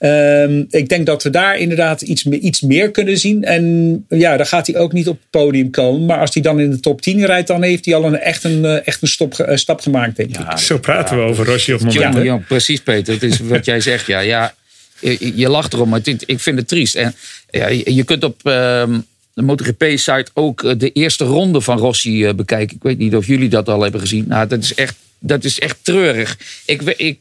Um, 0.00 0.66
ik 0.70 0.88
denk 0.88 1.06
dat 1.06 1.22
we 1.22 1.30
daar 1.30 1.58
inderdaad 1.58 2.02
iets, 2.02 2.24
iets 2.24 2.60
meer 2.60 2.90
kunnen 2.90 3.18
zien. 3.18 3.44
En 3.44 4.04
ja, 4.08 4.36
dan 4.36 4.46
gaat 4.46 4.66
hij 4.66 4.76
ook 4.76 4.92
niet 4.92 5.08
op 5.08 5.18
het 5.18 5.30
podium 5.30 5.70
komen. 5.70 6.06
Maar 6.06 6.20
als 6.20 6.34
hij 6.34 6.42
dan 6.42 6.60
in 6.60 6.70
de 6.70 6.80
top 6.80 7.00
10 7.00 7.26
rijdt, 7.26 7.48
dan 7.48 7.62
heeft 7.62 7.84
hij 7.84 7.94
al 7.94 8.04
een, 8.04 8.18
echt 8.18 8.44
een, 8.44 8.64
eh, 8.64 8.86
echt 8.86 9.02
een 9.02 9.08
stop, 9.08 9.38
uh, 9.38 9.56
stap 9.56 9.80
gemaakt, 9.80 10.16
denk 10.16 10.38
ik. 10.38 10.58
Zo 10.58 10.78
praten 10.78 11.16
we 11.16 11.22
over 11.22 11.46
Rossi 11.46 11.74
op 11.74 11.80
het 11.80 11.94
moment. 11.94 12.14
Ja, 12.14 12.22
ja, 12.22 12.36
precies 12.36 12.80
Peter. 12.80 13.14
Het 13.14 13.22
is 13.22 13.38
wat 13.54 13.64
jij 13.64 13.80
zegt. 13.80 14.06
Ja, 14.06 14.20
ja, 14.20 14.54
je, 15.00 15.32
je 15.36 15.48
lacht 15.48 15.72
erom, 15.72 15.88
maar 15.88 16.00
ik 16.26 16.40
vind 16.40 16.58
het 16.58 16.68
triest. 16.68 16.94
En 16.94 17.14
ja, 17.50 17.68
je 17.68 18.04
kunt 18.04 18.24
op 18.24 18.40
ehm, 18.46 18.98
de 19.38 19.44
MotoGP-site 19.44 20.30
ook 20.34 20.64
eh, 20.64 20.72
de 20.78 20.92
eerste 20.92 21.24
ronde 21.24 21.60
van 21.60 21.78
Rossi 21.78 22.24
eh, 22.24 22.34
bekijken. 22.34 22.76
Ik 22.76 22.82
weet 22.82 22.98
niet 22.98 23.16
of 23.16 23.26
jullie 23.26 23.48
dat 23.48 23.68
al 23.68 23.82
hebben 23.82 24.00
gezien. 24.00 24.24
Nou, 24.28 24.46
dat 24.46 24.62
is 24.62 24.74
echt, 24.74 24.96
dat 25.18 25.44
is 25.44 25.58
echt 25.58 25.78
treurig. 25.82 26.38
Ik, 26.66 26.82
ik, 26.82 27.18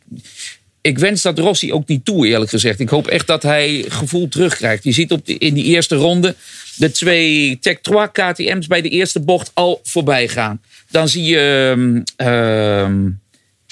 ik 0.81 0.99
wens 0.99 1.21
dat 1.21 1.39
Rossi 1.39 1.73
ook 1.73 1.87
niet 1.87 2.05
toe, 2.05 2.27
eerlijk 2.27 2.49
gezegd. 2.49 2.79
Ik 2.79 2.89
hoop 2.89 3.07
echt 3.07 3.27
dat 3.27 3.43
hij 3.43 3.85
gevoel 3.87 4.27
terugkrijgt. 4.27 4.83
Je 4.83 4.91
ziet 4.91 5.11
op 5.11 5.27
in 5.27 5.53
die 5.53 5.65
eerste 5.65 5.95
ronde 5.95 6.35
de 6.75 6.91
twee 6.91 7.57
Tech 7.59 7.79
3 7.81 8.07
KTM's 8.11 8.67
bij 8.67 8.81
de 8.81 8.89
eerste 8.89 9.19
bocht 9.19 9.51
al 9.53 9.79
voorbij 9.83 10.27
gaan. 10.27 10.61
Dan 10.89 11.09
zie 11.09 11.23
je. 11.23 12.03
Uh, 12.17 12.89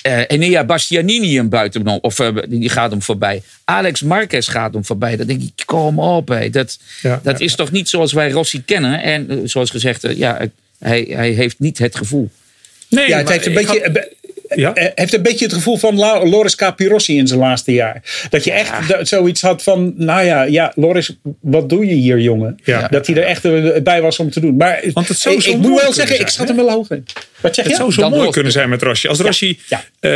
uh, 0.07 0.21
Enea 0.27 0.63
Bastianini 0.63 1.35
hem 1.35 1.49
buiten 1.49 1.87
of 2.01 2.19
uh, 2.19 2.37
die 2.47 2.69
gaat 2.69 2.91
hem 2.91 3.01
voorbij. 3.01 3.41
Alex 3.63 4.01
Marquez 4.01 4.49
gaat 4.51 4.73
hem 4.73 4.85
voorbij. 4.85 5.15
Dan 5.15 5.27
denk 5.27 5.41
ik, 5.41 5.51
kom 5.65 5.99
op. 5.99 6.27
Hé. 6.27 6.49
Dat, 6.49 6.79
ja, 7.01 7.19
dat 7.23 7.39
ja, 7.39 7.45
is 7.45 7.55
toch 7.55 7.71
niet 7.71 7.89
zoals 7.89 8.13
wij 8.13 8.31
Rossi 8.31 8.63
kennen. 8.63 9.01
En 9.01 9.31
uh, 9.31 9.39
zoals 9.43 9.69
gezegd, 9.69 10.05
ja, 10.15 10.47
hij, 10.79 11.07
hij 11.09 11.29
heeft 11.29 11.59
niet 11.59 11.77
het 11.77 11.95
gevoel. 11.95 12.29
Nee, 12.89 13.07
ja, 13.07 13.17
het 13.17 13.29
heeft 13.29 13.45
een 13.45 13.53
beetje. 13.53 13.81
Had 13.83 14.07
ja? 14.55 14.71
heeft 14.73 15.13
een 15.13 15.21
beetje 15.21 15.45
het 15.45 15.53
gevoel 15.53 15.77
van 15.77 15.95
Loris 16.29 16.55
Capirossi 16.55 17.17
in 17.17 17.27
zijn 17.27 17.39
laatste 17.39 17.73
jaar. 17.73 18.27
Dat 18.29 18.43
je 18.43 18.51
echt 18.51 19.07
zoiets 19.07 19.41
had 19.41 19.63
van, 19.63 19.93
nou 19.97 20.25
ja, 20.25 20.43
ja, 20.43 20.71
Loris, 20.75 21.17
wat 21.41 21.69
doe 21.69 21.85
je 21.85 21.93
hier, 21.93 22.19
jongen? 22.19 22.59
Dat 22.89 23.07
hij 23.07 23.15
er 23.15 23.23
echt 23.23 23.41
bij 23.83 24.01
was 24.01 24.19
om 24.19 24.29
te 24.29 24.39
doen. 24.39 24.55
Maar 24.57 24.83
Want 24.93 25.07
het 25.07 25.19
zou 25.19 25.35
ik, 25.35 25.41
zo 25.41 25.49
ik 25.49 25.57
moet 25.57 25.81
wel 25.81 25.93
zeggen, 25.93 26.19
ik 26.19 26.27
schat 26.27 26.47
hem 26.47 26.57
wel 26.57 26.69
hoog 26.69 26.89
in. 26.89 27.05
Wat 27.41 27.55
zeg 27.55 27.65
je? 27.65 27.71
Het 27.71 27.79
zou 27.79 27.91
zo 27.91 28.01
Dan 28.01 28.11
mooi 28.11 28.29
kunnen 28.29 28.51
zijn 28.51 28.69
met 28.69 28.81
Rossi. 28.81 29.07
Als 29.07 29.19
Rossi 29.19 29.59
uh, 30.01 30.11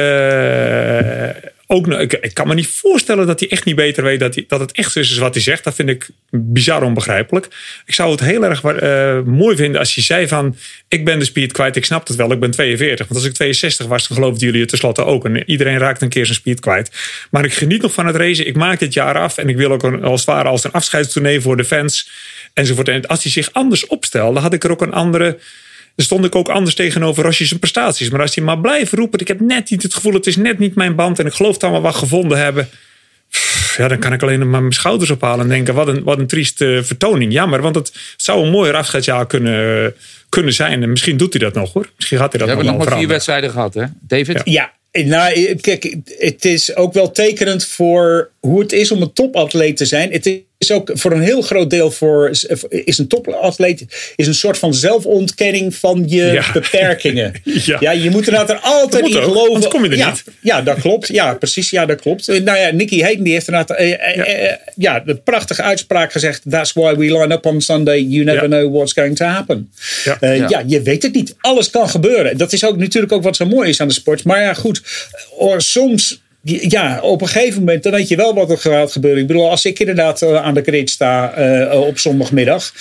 ook, 1.71 1.87
ik, 1.87 2.13
ik, 2.13 2.33
kan 2.33 2.47
me 2.47 2.53
niet 2.53 2.67
voorstellen 2.67 3.27
dat 3.27 3.39
hij 3.39 3.49
echt 3.49 3.65
niet 3.65 3.75
beter 3.75 4.03
weet 4.03 4.19
dat, 4.19 4.41
dat 4.47 4.59
het 4.59 4.71
echt 4.71 4.95
is 4.95 5.17
wat 5.17 5.33
hij 5.33 5.43
zegt. 5.43 5.63
Dat 5.63 5.75
vind 5.75 5.89
ik 5.89 6.09
bizar 6.31 6.83
onbegrijpelijk. 6.83 7.47
Ik 7.85 7.93
zou 7.93 8.11
het 8.11 8.19
heel 8.19 8.43
erg 8.43 8.63
uh, 8.63 9.21
mooi 9.21 9.55
vinden 9.55 9.79
als 9.79 9.95
hij 9.95 10.03
zei 10.03 10.27
van... 10.27 10.55
ik 10.87 11.05
ben 11.05 11.19
de 11.19 11.25
speed 11.25 11.51
kwijt, 11.51 11.75
ik 11.75 11.85
snap 11.85 12.07
het 12.07 12.15
wel, 12.15 12.31
ik 12.31 12.39
ben 12.39 12.51
42. 12.51 13.07
Want 13.07 13.19
als 13.19 13.29
ik 13.29 13.35
62 13.35 13.87
was, 13.87 14.07
dan 14.07 14.17
geloofden 14.17 14.45
jullie 14.45 14.59
het 14.59 14.69
tenslotte 14.69 15.03
ook. 15.03 15.25
En 15.25 15.49
iedereen 15.49 15.77
raakt 15.77 16.01
een 16.01 16.09
keer 16.09 16.25
zijn 16.25 16.37
speed 16.37 16.59
kwijt. 16.59 16.91
Maar 17.31 17.45
ik 17.45 17.53
geniet 17.53 17.81
nog 17.81 17.93
van 17.93 18.05
het 18.05 18.15
racen. 18.15 18.47
Ik 18.47 18.55
maak 18.55 18.79
dit 18.79 18.93
jaar 18.93 19.17
af 19.17 19.37
en 19.37 19.49
ik 19.49 19.57
wil 19.57 19.71
ook 19.71 19.83
een, 19.83 20.03
als 20.03 20.19
het 20.19 20.29
ware 20.29 20.49
als 20.49 20.63
een 20.63 20.71
afscheidstournee 20.71 21.41
voor 21.41 21.57
de 21.57 21.65
fans. 21.65 22.09
Enzovoort. 22.53 22.87
En 22.87 23.05
als 23.05 23.23
hij 23.23 23.31
zich 23.31 23.53
anders 23.53 23.87
opstelde, 23.87 24.39
had 24.39 24.53
ik 24.53 24.63
er 24.63 24.71
ook 24.71 24.81
een 24.81 24.93
andere 24.93 25.39
stond 26.03 26.25
ik 26.25 26.35
ook 26.35 26.49
anders 26.49 26.75
tegenover 26.75 27.23
Rossi 27.23 27.45
zijn 27.45 27.59
prestaties. 27.59 28.09
Maar 28.09 28.21
als 28.21 28.35
hij 28.35 28.43
maar 28.43 28.59
blijft 28.59 28.91
roepen, 28.91 29.19
ik 29.19 29.27
heb 29.27 29.39
net 29.39 29.69
niet 29.69 29.83
het 29.83 29.93
gevoel, 29.93 30.13
het 30.13 30.27
is 30.27 30.35
net 30.35 30.59
niet 30.59 30.75
mijn 30.75 30.95
band 30.95 31.19
en 31.19 31.25
ik 31.25 31.33
geloof 31.33 31.57
dat 31.57 31.71
we 31.71 31.79
wat 31.79 31.95
gevonden 31.95 32.37
hebben. 32.37 32.69
Ja, 33.77 33.87
dan 33.87 33.99
kan 33.99 34.13
ik 34.13 34.21
alleen 34.21 34.49
maar 34.49 34.61
mijn 34.61 34.73
schouders 34.73 35.09
ophalen 35.09 35.39
en 35.39 35.49
denken, 35.49 35.73
wat 35.73 35.87
een, 35.87 36.03
wat 36.03 36.19
een 36.19 36.27
trieste 36.27 36.81
vertoning. 36.83 37.33
Jammer, 37.33 37.61
want 37.61 37.75
het 37.75 37.91
zou 38.17 38.43
een 38.45 38.51
mooier 38.51 38.75
afscheidsjaar 38.75 39.27
kunnen, 39.27 39.93
kunnen 40.29 40.53
zijn. 40.53 40.83
En 40.83 40.89
misschien 40.89 41.17
doet 41.17 41.33
hij 41.33 41.41
dat 41.41 41.53
nog 41.53 41.73
hoor. 41.73 41.89
Misschien 41.95 42.17
gaat 42.17 42.31
hij 42.31 42.39
dat 42.39 42.49
We 42.49 42.55
nog 42.55 42.63
hebben 42.63 42.79
nog 42.81 42.89
maar 42.89 42.99
vier 42.99 43.07
wedstrijden 43.07 43.49
gehad, 43.49 43.73
hè, 43.73 43.85
David? 44.01 44.41
Ja. 44.43 44.77
Nou, 44.91 45.55
kijk, 45.55 45.95
het 46.17 46.45
is 46.45 46.75
ook 46.75 46.93
wel 46.93 47.11
tekenend 47.11 47.65
voor 47.65 48.31
hoe 48.39 48.59
het 48.59 48.71
is 48.71 48.91
om 48.91 49.01
een 49.01 49.13
topatleet 49.13 49.77
te 49.77 49.85
zijn. 49.85 50.11
Het 50.11 50.41
is 50.59 50.71
ook 50.71 50.89
voor 50.93 51.11
een 51.11 51.21
heel 51.21 51.41
groot 51.41 51.69
deel 51.69 51.91
voor 51.91 52.29
is 52.69 52.97
een 52.97 53.07
topatleet 53.07 53.85
is 54.15 54.27
een 54.27 54.33
soort 54.33 54.57
van 54.57 54.73
zelfontkenning 54.73 55.75
van 55.75 56.03
je 56.07 56.23
Ja. 56.25 56.51
beperkingen. 56.53 57.33
Ja. 57.65 57.77
ja. 57.79 57.91
je 57.91 58.09
moet 58.09 58.27
er 58.27 58.33
inderdaad 58.33 58.49
er 58.49 58.59
altijd 58.63 59.01
moet 59.01 59.11
in 59.11 59.17
ook, 59.17 59.23
geloven. 59.23 59.53
anders 59.53 59.71
kom 59.71 59.83
je 59.83 59.89
er 59.89 59.97
ja, 59.97 60.09
niet. 60.09 60.23
Ja, 60.41 60.61
dat 60.61 60.79
klopt. 60.79 61.07
Ja, 61.07 61.33
precies. 61.33 61.69
Ja, 61.69 61.85
dat 61.85 62.01
klopt. 62.01 62.27
Eh, 62.27 62.41
Nou 62.41 62.57
ja, 62.57 62.71
Nicky 62.71 63.01
Hayden 63.01 63.23
die 63.23 63.33
heeft 63.33 63.47
inderdaad 63.47 63.77
eh, 63.77 63.91
eh, 63.93 64.15
Ja. 64.15 64.25
eh, 64.25 64.55
ja, 64.75 64.99
de 64.99 65.15
prachtige 65.15 65.61
uitspraak 65.61 66.11
gezegd. 66.11 66.41
That's 66.49 66.73
why 66.73 66.93
we 66.95 67.03
line 67.19 67.33
up 67.33 67.45
on 67.45 67.61
Sunday. 67.61 67.99
You 68.01 68.23
never 68.23 68.41
Ja. 68.41 68.47
know 68.47 68.73
what's 68.75 68.93
going 68.93 69.15
to 69.15 69.25
happen. 69.25 69.71
Ja. 70.03 70.17
Eh, 70.19 70.37
Ja. 70.37 70.45
ja, 70.49 70.63
je 70.65 70.81
weet 70.81 71.03
het 71.03 71.13
niet. 71.13 71.35
Alles 71.39 71.69
kan 71.69 71.89
gebeuren. 71.89 72.37
Dat 72.37 72.53
is 72.53 72.63
ook 72.65 72.77
natuurlijk 72.77 73.13
ook 73.13 73.23
wat 73.23 73.35
zo 73.35 73.45
mooi 73.45 73.69
is 73.69 73.81
aan 73.81 73.87
de 73.87 73.93
sport. 73.93 74.23
Maar 74.23 74.41
ja, 74.41 74.53
goed. 74.53 74.81
Oh, 75.31 75.57
soms, 75.57 76.21
ja, 76.43 76.99
op 77.01 77.21
een 77.21 77.27
gegeven 77.27 77.59
moment, 77.59 77.83
dan 77.83 77.91
weet 77.91 78.07
je 78.07 78.15
wel 78.15 78.33
wat 78.33 78.49
er 78.51 78.57
gaat 78.57 78.91
gebeuren. 78.91 79.21
Ik 79.21 79.27
bedoel, 79.27 79.49
als 79.49 79.65
ik 79.65 79.79
inderdaad 79.79 80.21
eh, 80.21 80.35
aan 80.43 80.53
de 80.53 80.61
grid 80.61 80.89
sta 80.89 81.33
eh, 81.33 81.79
op 81.81 81.99
zondagmiddag, 81.99 82.71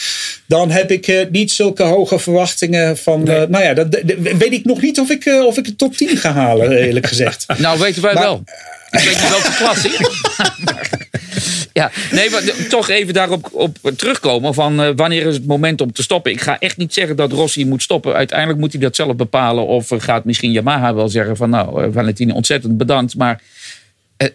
dan 0.47 0.71
heb 0.71 0.91
ik 0.91 1.07
eh, 1.09 1.27
niet 1.31 1.51
zulke 1.53 1.83
hoge 1.83 2.19
verwachtingen 2.19 2.97
van. 2.99 3.29
eh, 3.29 3.43
nou 3.49 3.65
ja, 3.65 3.75
dat, 3.75 4.03
weet 4.17 4.53
ik 4.53 4.65
nog 4.65 4.81
niet 4.83 4.99
of 5.01 5.11
ik, 5.11 5.25
eh, 5.25 5.45
of 5.45 5.57
ik 5.57 5.65
de 5.65 5.77
top 5.77 5.97
10 5.97 6.17
ga 6.17 6.33
halen, 6.33 6.73
eerlijk 6.73 7.07
gezegd. 7.07 7.47
Nou, 7.59 7.79
weten 7.81 8.03
wij 8.03 8.15
Maar- 8.15 8.23
wel. 8.23 8.43
Ik 8.91 9.01
weet 9.01 9.21
niet 9.21 9.29
welke 9.29 9.55
klas. 9.57 9.83
ja, 11.73 11.91
nee, 12.11 12.31
maar 12.31 12.43
toch 12.69 12.89
even 12.89 13.15
daarop 13.15 13.49
op 13.53 13.79
terugkomen 13.97 14.55
van 14.55 14.83
eh, 14.83 14.91
wanneer 14.97 15.27
is 15.27 15.35
het 15.35 15.47
moment 15.47 15.81
om 15.81 15.93
te 15.93 16.03
stoppen. 16.03 16.33
Ik 16.33 16.41
ga 16.41 16.59
echt 16.59 16.77
niet 16.77 16.95
zeggen 16.95 17.17
dat 17.17 17.33
Rossi 17.33 17.67
moet 17.67 17.83
stoppen. 17.83 18.15
Uiteindelijk 18.15 18.59
moet 18.59 18.73
hij 18.73 18.81
dat 18.81 18.97
zelf 18.97 19.17
bepalen. 19.17 19.67
Of 19.67 19.91
eh, 19.91 20.01
gaat 20.01 20.25
misschien 20.25 20.53
Yamaha 20.53 20.95
wel 20.95 21.09
zeggen 21.09 21.37
van 21.37 21.51
nou, 21.51 21.83
eh, 21.83 21.89
Valentine 21.93 22.35
ontzettend 22.35 22.77
bedankt. 22.77 23.17
Maar 23.17 23.43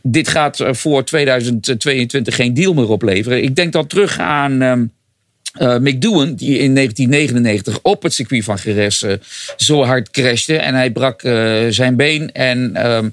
dit 0.02 0.28
gaat 0.28 0.64
voor 0.66 1.04
2022 1.04 2.36
geen 2.36 2.54
deal 2.54 2.74
meer 2.74 2.90
opleveren. 2.90 3.44
Ik 3.44 3.56
denk 3.56 3.74
dan 3.74 3.88
terug 3.88 4.20
aan... 4.20 4.62
ehm, 4.62 4.86
eh 5.54 5.78
McDowan, 5.78 6.36
die 6.36 6.58
in 6.58 6.76
1999 6.76 7.80
op 7.82 8.04
het 8.04 8.14
circuit 8.14 8.44
van 8.44 8.58
eh, 8.66 9.12
zo 9.58 9.84
hard 9.84 10.10
crashte. 10.10 10.58
En 10.58 10.76
hij 10.76 10.92
brak 10.92 11.22
zijn 11.70 11.96
been. 11.96 12.32
En 12.32 12.76
ehm, 12.76 13.10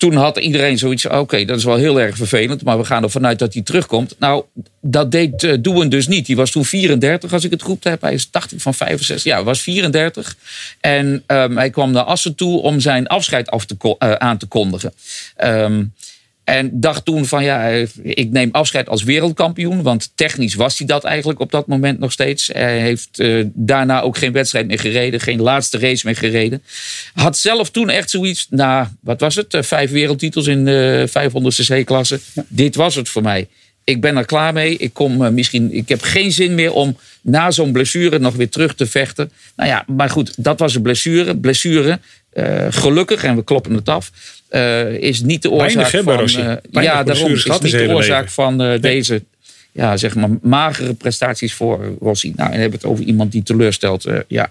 toen 0.00 0.14
had 0.14 0.38
iedereen 0.38 0.78
zoiets 0.78 1.06
oké, 1.06 1.44
dat 1.44 1.56
is 1.56 1.64
wel 1.64 1.76
heel 1.76 2.00
erg 2.00 2.16
vervelend. 2.16 2.64
Maar 2.64 2.78
we 2.78 2.84
gaan 2.84 3.02
ervan 3.02 3.26
uit 3.26 3.38
dat 3.38 3.52
hij 3.52 3.62
terugkomt. 3.62 4.16
Nou, 4.18 4.44
dat 4.80 5.10
deed 5.10 5.44
eh 5.44 5.54
Doen 5.60 5.88
dus 5.88 6.06
niet. 6.06 6.26
Die 6.26 6.36
was 6.36 6.50
toen 6.50 6.64
34, 6.64 7.32
als 7.32 7.44
ik 7.44 7.50
het 7.50 7.62
goed 7.62 7.84
heb. 7.84 8.00
Hij 8.00 8.12
is 8.12 8.30
80 8.30 8.62
van 8.62 8.74
65. 8.74 9.32
Ja, 9.32 9.44
was 9.44 9.60
34. 9.60 10.36
En 10.80 11.22
ehm, 11.26 11.56
hij 11.56 11.70
kwam 11.70 11.90
naar 11.90 12.02
Assen 12.02 12.34
toe 12.34 12.60
om 12.60 12.80
zijn 12.80 13.06
afscheid 13.06 13.50
af 13.50 13.64
te, 13.64 13.96
eh, 13.98 14.12
aan 14.12 14.38
te 14.38 14.46
kondigen. 14.46 14.92
Ehm, 15.36 15.84
en 16.50 16.80
dacht 16.80 17.04
toen 17.04 17.26
van 17.26 17.44
ja, 17.44 17.68
ik 18.02 18.30
neem 18.30 18.48
afscheid 18.52 18.88
als 18.88 19.02
wereldkampioen. 19.02 19.82
Want 19.82 20.12
technisch 20.14 20.54
was 20.54 20.78
hij 20.78 20.86
dat 20.86 21.04
eigenlijk 21.04 21.40
op 21.40 21.50
dat 21.50 21.66
moment 21.66 21.98
nog 21.98 22.12
steeds. 22.12 22.46
Hij 22.52 22.80
heeft 22.80 23.18
eh, 23.18 23.44
daarna 23.54 24.00
ook 24.00 24.18
geen 24.18 24.32
wedstrijd 24.32 24.66
meer 24.66 24.78
gereden. 24.78 25.20
Geen 25.20 25.40
laatste 25.40 25.78
race 25.78 26.06
meer 26.06 26.16
gereden. 26.16 26.62
Had 27.14 27.38
zelf 27.38 27.70
toen 27.70 27.90
echt 27.90 28.10
zoiets, 28.10 28.46
na 28.50 28.92
wat 29.00 29.20
was 29.20 29.34
het? 29.34 29.54
eh, 29.54 29.62
vijf 29.62 29.90
wereldtitels 29.90 30.46
in 30.46 30.64
de 30.64 31.08
500cc 31.08 31.84
klasse. 31.84 32.20
Dit 32.48 32.74
was 32.74 32.94
het 32.94 33.08
voor 33.08 33.22
mij. 33.22 33.48
Ik 33.90 34.00
ben 34.00 34.16
er 34.16 34.24
klaar 34.24 34.52
mee. 34.52 34.76
Ik, 34.76 34.94
kom, 34.94 35.24
eh, 35.24 35.30
misschien, 35.30 35.72
ik 35.74 35.88
heb 35.88 36.02
geen 36.02 36.32
zin 36.32 36.54
meer 36.54 36.72
om 36.72 36.96
na 37.20 37.50
zo'n 37.50 37.72
blessure 37.72 38.18
nog 38.18 38.34
weer 38.34 38.48
terug 38.48 38.74
te 38.74 38.86
vechten. 38.86 39.30
Nou 39.56 39.68
ja, 39.68 39.84
maar 39.86 40.10
goed, 40.10 40.34
dat 40.36 40.58
was 40.58 40.74
een 40.74 40.82
blessure. 40.82 41.36
Blessure, 41.36 41.98
eh, 42.32 42.66
gelukkig, 42.70 43.24
en 43.24 43.36
we 43.36 43.44
kloppen 43.44 43.74
het 43.74 43.88
af, 43.88 44.10
eh, 44.48 44.92
is 44.92 45.20
niet 45.20 45.42
de 45.42 45.50
oorzaak 45.50 45.90
Weinig, 45.90 46.60
van... 46.70 46.82
Ja, 46.82 47.02
daarom 47.02 47.32
is 47.32 47.44
niet 47.44 47.72
de 47.72 47.88
oorzaak 47.88 48.20
leven. 48.20 48.32
van 48.32 48.80
deze 48.80 49.22
ja, 49.72 49.96
zeg 49.96 50.14
maar, 50.14 50.28
magere 50.42 50.94
prestaties 50.94 51.54
voor 51.54 51.96
Rossi. 52.00 52.32
Nou, 52.36 52.38
en 52.38 52.50
dan 52.50 52.60
hebben 52.60 52.80
we 52.80 52.86
het 52.86 52.94
over 52.94 53.04
iemand 53.04 53.32
die 53.32 53.42
teleurstelt. 53.42 54.06
ja. 54.28 54.50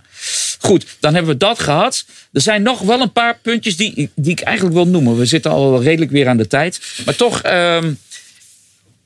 Goed, 0.60 0.86
dan 1.00 1.14
hebben 1.14 1.32
we 1.32 1.38
dat 1.38 1.60
gehad. 1.60 2.06
Er 2.34 2.42
zijn 2.42 2.62
nog 2.62 2.82
wel 2.82 3.02
een 3.02 3.12
paar 3.12 3.38
puntjes 3.42 3.78
die, 3.78 4.10
die 4.16 4.32
ik 4.32 4.40
eigenlijk 4.40 4.76
wil 4.76 4.88
noemen. 4.88 5.18
We 5.18 5.26
zitten 5.26 5.52
al 5.52 5.84
redelijk 5.84 6.12
weer 6.12 6.28
aan 6.28 6.38
de 6.38 6.48
tijd. 6.48 6.82
Maar 7.06 7.16
toch, 7.16 7.42
ehm, 7.42 7.94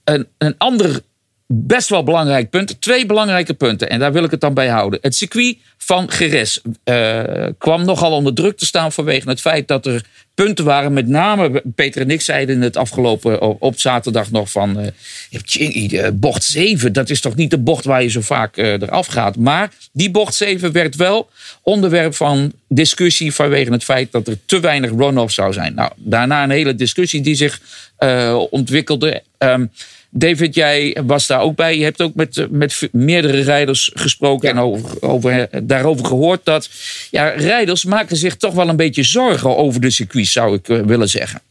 een, 0.04 0.28
een 0.38 0.56
ander 0.58 1.02
best 1.48 1.90
wel 1.90 2.04
belangrijk 2.04 2.50
punt. 2.50 2.82
Twee 2.82 3.06
belangrijke 3.06 3.54
punten. 3.54 3.90
En 3.90 4.00
daar 4.00 4.14
wil 4.14 4.24
ik 4.24 4.32
het 4.32 4.42
dan 4.42 4.54
bij 4.54 4.68
houden. 4.68 5.00
Het 5.02 5.16
circuit 5.16 5.58
van 5.78 6.12
Geres 6.12 6.62
uh, 6.86 7.24
kwam 7.58 7.86
nogal 7.86 8.12
onder 8.12 8.34
druk 8.34 8.58
te 8.58 8.66
staan 8.66 8.92
vanwege 8.92 9.30
het 9.30 9.42
feit 9.42 9.68
dat 9.68 9.86
er 9.86 10.06
punten 10.34 10.66
waren. 10.66 10.94
Met 10.94 11.08
name, 11.08 11.64
Peter 11.76 12.02
en 12.02 12.10
ik 12.10 12.22
zeiden 12.22 12.62
het 12.62 12.78
afgelopen 12.78 13.62
op 13.62 13.80
zaterdag 13.80 14.32
nog 14.32 14.52
van... 14.52 14.80
Uh, 14.80 16.08
bocht 16.14 16.44
7, 16.44 16.94
dat 16.94 17.10
is 17.10 17.22
toch 17.22 17.36
niet 17.36 17.50
de 17.50 17.58
bocht 17.58 17.86
waar 17.86 18.04
je 18.04 18.10
zo 18.10 18.22
vaak 18.22 18.58
uh, 18.58 18.72
eraf 18.72 19.08
gaat. 19.08 19.38
Maar 19.38 19.72
die 19.92 20.12
bocht 20.12 20.34
7 20.34 20.72
werd 20.72 20.96
wel 20.96 21.30
onderwerp 21.62 22.16
van 22.16 22.54
discussie 22.68 23.34
vanwege 23.34 23.72
het 23.72 23.84
feit 23.84 24.12
dat 24.12 24.28
er 24.28 24.38
te 24.46 24.60
weinig 24.60 24.92
run-off 24.92 25.34
zou 25.34 25.54
zijn. 25.54 25.74
Nou, 25.74 25.92
daarna 25.96 26.44
een 26.44 26.50
hele 26.50 26.76
discussie 26.76 27.22
die 27.22 27.36
zich 27.36 27.62
ontwikkelde. 28.50 29.24
Um, 29.38 29.72
David, 30.16 30.56
jij 30.56 30.98
was 31.06 31.28
daar 31.28 31.42
ook 31.42 31.56
bij. 31.56 31.78
Je 31.78 31.84
hebt 31.84 32.02
ook 32.02 32.16
met, 32.16 32.48
met 32.50 32.90
meerdere 32.92 33.42
rijders 33.42 33.92
gesproken 33.94 34.50
en 34.50 34.58
over, 34.58 35.02
over, 35.02 35.50
daarover 35.64 36.06
gehoord 36.06 36.40
dat 36.44 36.70
ja, 37.12 37.30
rijders 37.30 37.86
maken 37.86 38.18
zich 38.18 38.36
toch 38.36 38.54
wel 38.54 38.70
een 38.70 38.76
beetje 38.76 39.04
zorgen 39.04 39.58
over 39.58 39.82
de 39.82 39.90
circuits, 39.90 40.32
zou 40.32 40.56
ik 40.56 40.70
eh, 40.70 40.80
willen 40.80 41.10
zeggen. 41.10 41.42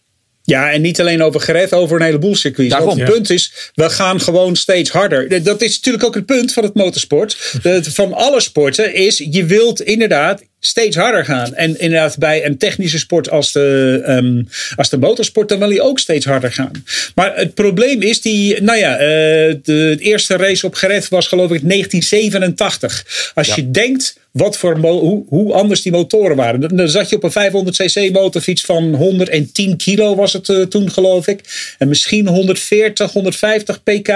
Ja, 0.44 0.70
en 0.70 0.80
niet 0.80 1.00
alleen 1.00 1.22
over 1.22 1.40
gered, 1.40 1.72
over 1.72 1.96
een 1.96 2.06
heleboel 2.06 2.36
circuits. 2.36 2.70
Daarom, 2.70 2.98
het 2.98 3.10
punt 3.10 3.30
is, 3.30 3.70
we 3.74 3.90
gaan 3.90 4.20
gewoon 4.20 4.56
steeds 4.56 4.90
harder. 4.90 5.42
Dat 5.42 5.62
is 5.62 5.74
natuurlijk 5.74 6.04
ook 6.04 6.14
het 6.14 6.26
punt 6.26 6.52
van 6.52 6.62
het 6.62 6.74
motorsport. 6.74 7.58
van 7.98 8.12
alle 8.12 8.40
sporten 8.40 8.94
is, 8.94 9.26
je 9.30 9.44
wilt 9.44 9.80
inderdaad 9.80 10.42
steeds 10.64 10.96
harder 10.96 11.24
gaan. 11.24 11.54
En 11.54 11.80
inderdaad, 11.80 12.18
bij 12.18 12.44
een 12.44 12.58
technische 12.58 12.98
sport 12.98 13.30
als 13.30 13.52
de, 13.52 14.02
um, 14.08 14.48
als 14.76 14.90
de 14.90 14.98
motorsport, 14.98 15.48
dan 15.48 15.58
wil 15.58 15.70
je 15.70 15.82
ook 15.82 15.98
steeds 15.98 16.24
harder 16.24 16.52
gaan. 16.52 16.84
Maar 17.14 17.36
het 17.36 17.54
probleem 17.54 18.02
is 18.02 18.20
die, 18.20 18.62
nou 18.62 18.78
ja, 18.78 18.92
uh, 18.92 18.98
de, 19.62 19.96
eerste 19.98 20.36
race 20.36 20.66
op 20.66 20.74
gered 20.74 21.08
was 21.08 21.26
geloof 21.26 21.50
ik 21.50 21.68
1987. 21.68 23.32
Als 23.34 23.54
je 23.54 23.70
denkt 23.70 24.20
wat 24.30 24.56
voor 24.56 24.76
hoe, 24.76 25.24
hoe 25.28 25.52
anders 25.52 25.82
die 25.82 25.92
motoren 25.92 26.36
waren. 26.36 26.76
Dan, 26.76 26.88
zat 26.88 27.08
je 27.08 27.16
op 27.16 27.22
een 27.22 27.50
500cc 27.52 28.12
motorfiets 28.12 28.64
van 28.64 28.94
110 28.94 29.76
kilo 29.76 30.14
was 30.14 30.32
het 30.32 30.48
uh, 30.48 30.62
toen 30.62 30.90
geloof 30.90 31.26
ik. 31.26 31.40
En 31.78 31.88
misschien 31.88 32.28
140, 32.28 33.12
150 33.12 33.82
pk. 33.82 34.08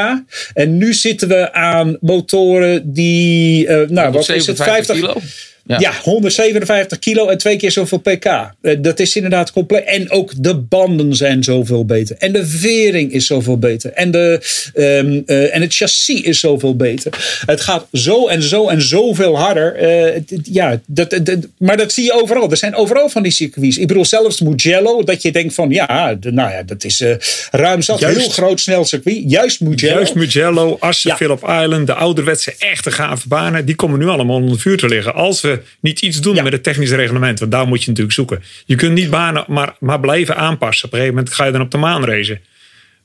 En 0.55 0.79
nu 0.79 0.95
zitten 0.95 1.29
we 1.29 1.53
aan 1.53 1.97
motoren 2.01 2.93
die, 2.93 3.67
uh, 3.67 3.89
nou 3.89 4.13
wat 4.13 4.29
is 4.29 4.47
het, 4.47 4.57
50 4.57 4.95
kilo? 4.95 5.21
Ja. 5.67 5.93
157 6.03 6.99
kilo 6.99 7.29
en 7.29 7.39
twee 7.39 7.57
keer 7.57 7.71
zoveel 7.71 7.99
pk. 7.99 8.25
Eh, 8.25 8.77
dat 8.79 9.01
is 9.01 9.17
inderdaad 9.17 9.53
compleet. 9.53 9.85
En 9.85 10.11
ook 10.11 10.33
de 10.37 10.55
banden 10.57 11.15
zijn 11.15 11.45
zoveel 11.45 11.85
beter. 11.85 12.17
En 12.19 12.33
de 12.33 12.47
vering 12.47 13.13
is 13.13 13.27
zoveel 13.27 13.59
beter. 13.59 13.93
En, 13.93 14.11
de, 14.11 14.41
um, 14.75 15.23
uh, 15.27 15.55
en 15.55 15.61
het 15.61 15.75
chassis 15.75 16.21
is 16.21 16.41
zoveel 16.41 16.77
beter. 16.77 17.43
Het 17.47 17.61
gaat 17.61 17.87
zo 17.93 18.27
en 18.27 18.43
zo 18.43 18.69
en 18.69 18.83
zoveel 18.83 19.39
harder. 19.39 19.83
Uh, 19.83 20.23
ja, 20.43 20.81
dat, 20.87 21.11
dat, 21.23 21.39
maar 21.59 21.77
dat 21.77 21.93
zie 21.93 22.05
je 22.05 22.13
overal. 22.13 22.51
Er 22.51 22.57
zijn 22.57 22.75
overal 22.75 23.09
van 23.09 23.23
die 23.23 23.33
circuits. 23.33 23.79
Ik 23.79 23.87
bedoel, 23.87 24.05
zelfs 24.05 24.41
Mugello, 24.41 25.03
dat 25.03 25.23
je 25.23 25.33
denkt 25.33 25.55
van 25.55 25.71
ja, 25.71 26.17
nou 26.21 26.51
ja, 26.51 26.63
dat 26.63 26.85
is 26.85 27.05
ruim 27.51 27.83
zat. 27.83 28.01
Juist, 28.01 28.19
heel 28.19 28.29
groot 28.29 28.61
snel 28.61 28.85
circuit. 28.85 29.23
Juist 29.27 29.61
Mugello. 29.61 29.95
Juist 29.95 30.15
Mugello, 30.15 30.77
Assen, 30.81 31.11
ja. 31.11 31.17
Phillip 31.17 31.43
Island, 31.43 31.87
de 31.87 31.95
ouderwetse 31.95 32.55
echte 32.59 32.91
gave 32.91 33.29
banen. 33.29 33.65
Die 33.65 33.75
komen 33.75 33.99
nu 33.99 34.07
allemaal 34.07 34.37
onder 34.37 34.61
vuur 34.61 34.77
te 34.77 34.89
liggen. 34.89 35.15
Als 35.15 35.41
we 35.41 35.56
niet 35.81 36.01
iets 36.01 36.21
doen 36.21 36.43
met 36.43 36.53
het 36.53 36.63
technische 36.63 36.97
reglement. 36.97 37.39
Want 37.39 37.53
daar 37.53 37.67
moet 37.67 37.81
je 37.81 37.89
natuurlijk 37.89 38.15
zoeken. 38.15 38.43
Je 38.67 38.75
kunt 38.75 38.93
niet 38.93 39.11
banen 39.11 39.45
maar, 39.49 39.77
maar 39.81 40.01
blijven 40.01 40.37
aanpassen. 40.37 40.87
Op 40.87 40.93
een 40.93 40.99
gegeven 40.99 41.19
moment 41.19 41.35
ga 41.35 41.45
je 41.45 41.53
dan 41.53 41.61
op 41.61 41.71
de 41.71 41.79
maan 41.79 42.05
racen. 42.05 42.41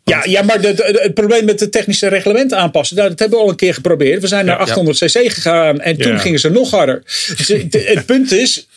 Ja, 0.04 0.24
ja, 0.26 0.42
maar 0.42 0.62
de, 0.62 1.00
het 1.02 1.14
probleem 1.14 1.46
met 1.46 1.60
het 1.60 1.72
technische 1.72 2.08
reglement 2.08 2.54
aanpassen, 2.54 2.96
dat 2.96 3.20
hebben 3.20 3.38
we 3.38 3.44
al 3.44 3.50
een 3.50 3.56
keer 3.56 3.74
geprobeerd. 3.74 4.22
We 4.22 4.28
zijn 4.28 4.46
naar 4.46 4.58
800 4.58 4.98
cc 4.98 5.32
gegaan 5.32 5.82
en 5.82 5.98
toen 5.98 6.20
gingen 6.20 6.40
ze 6.40 6.50
nog 6.50 6.72
harder. 6.72 7.02
Dus 7.38 7.48
het 7.48 8.06
punt 8.06 8.32
is, 8.32 8.68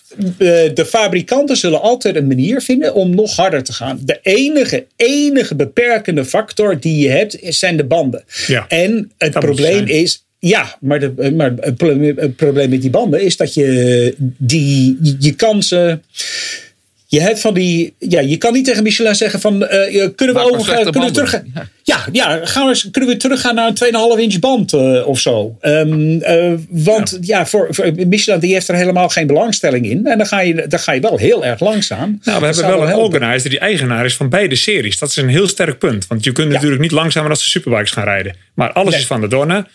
de 0.75 0.87
fabrikanten 0.89 1.57
zullen 1.57 1.81
altijd 1.81 2.16
een 2.16 2.27
manier 2.27 2.61
vinden 2.61 2.95
om 2.95 3.14
nog 3.14 3.37
harder 3.37 3.62
te 3.62 3.72
gaan. 3.72 4.01
De 4.05 4.18
enige, 4.22 4.87
enige 4.97 5.55
beperkende 5.55 6.25
factor 6.25 6.81
die 6.81 6.99
je 6.99 7.09
hebt, 7.09 7.37
zijn 7.41 7.77
de 7.77 7.85
banden. 7.85 8.25
Ja, 8.47 8.64
en 8.68 9.12
het 9.18 9.39
probleem 9.39 9.87
is, 9.87 10.25
ja, 10.45 10.77
maar, 10.81 11.01
de, 11.01 11.33
maar 11.37 11.53
het, 11.61 11.77
probleem, 12.37 12.71
met 12.71 12.81
die 12.81 12.91
banden 12.91 13.23
is 13.23 13.37
dat 13.37 13.55
je 13.55 14.15
die, 14.39 14.99
je 15.19 15.33
kansen. 15.33 16.03
Je 17.07 17.21
hebt 17.21 17.41
van 17.41 17.55
die. 17.55 17.95
Ja, 17.99 18.21
je 18.21 18.37
kan 18.37 18.53
niet 18.53 18.65
tegen 18.65 18.83
Michelin 18.83 19.15
zeggen 19.15 19.41
van. 19.41 19.63
Uh, 19.63 20.09
kunnen 20.15 20.35
we 20.37 20.41
over, 20.41 20.75
kunnen 20.75 21.03
we 21.03 21.11
terug, 21.11 21.43
ja. 21.55 21.69
ja, 21.83 22.07
ja, 22.13 22.47
gaan 22.47 22.67
we, 22.67 22.91
kunnen 22.91 23.11
we 23.11 23.17
teruggaan 23.17 23.55
naar 23.55 23.69
een 23.69 24.17
2,5 24.17 24.21
inch 24.21 24.39
band 24.39 24.73
uh, 24.73 25.07
of 25.07 25.21
zo. 25.21 25.57
Um, 25.63 26.11
uh, 26.11 26.53
want 26.69 27.11
ja, 27.11 27.39
ja 27.39 27.47
voor, 27.47 27.67
voor, 27.71 27.93
Michelin 28.07 28.41
die 28.41 28.53
heeft 28.53 28.69
er 28.69 28.75
helemaal 28.75 29.09
geen 29.09 29.27
belangstelling 29.27 29.87
in. 29.87 30.07
En 30.07 30.19
dan 30.19 30.27
ga 30.27 30.41
je, 30.41 30.67
dan 30.69 30.79
ga 30.79 30.93
je 30.93 31.01
wel 31.01 31.19
heel 31.19 31.45
erg 31.45 31.61
langzaam. 31.61 32.21
Nou, 32.25 32.41
we 32.41 32.47
hebben 32.47 32.67
wel 32.67 32.89
een 32.89 32.95
organizer 32.95 33.51
die 33.51 33.59
eigenaar 33.59 34.05
is 34.05 34.17
van 34.17 34.29
beide 34.29 34.57
series. 34.57 34.99
Dat 34.99 35.09
is 35.09 35.17
een 35.17 35.29
heel 35.29 35.49
sterk 35.49 35.79
punt. 35.79 36.07
Want 36.07 36.25
je 36.25 36.33
kunt 36.33 36.53
natuurlijk 36.53 36.83
niet 36.83 36.91
langzamer 36.91 37.31
als 37.31 37.39
de 37.39 37.49
superbikes 37.49 37.91
gaan 37.91 38.05
rijden. 38.05 38.37
Maar 38.55 38.73
alles 38.73 38.91
nee. 38.91 39.01
is 39.01 39.07
van 39.07 39.21
de 39.21 39.29
Dorna. 39.29 39.67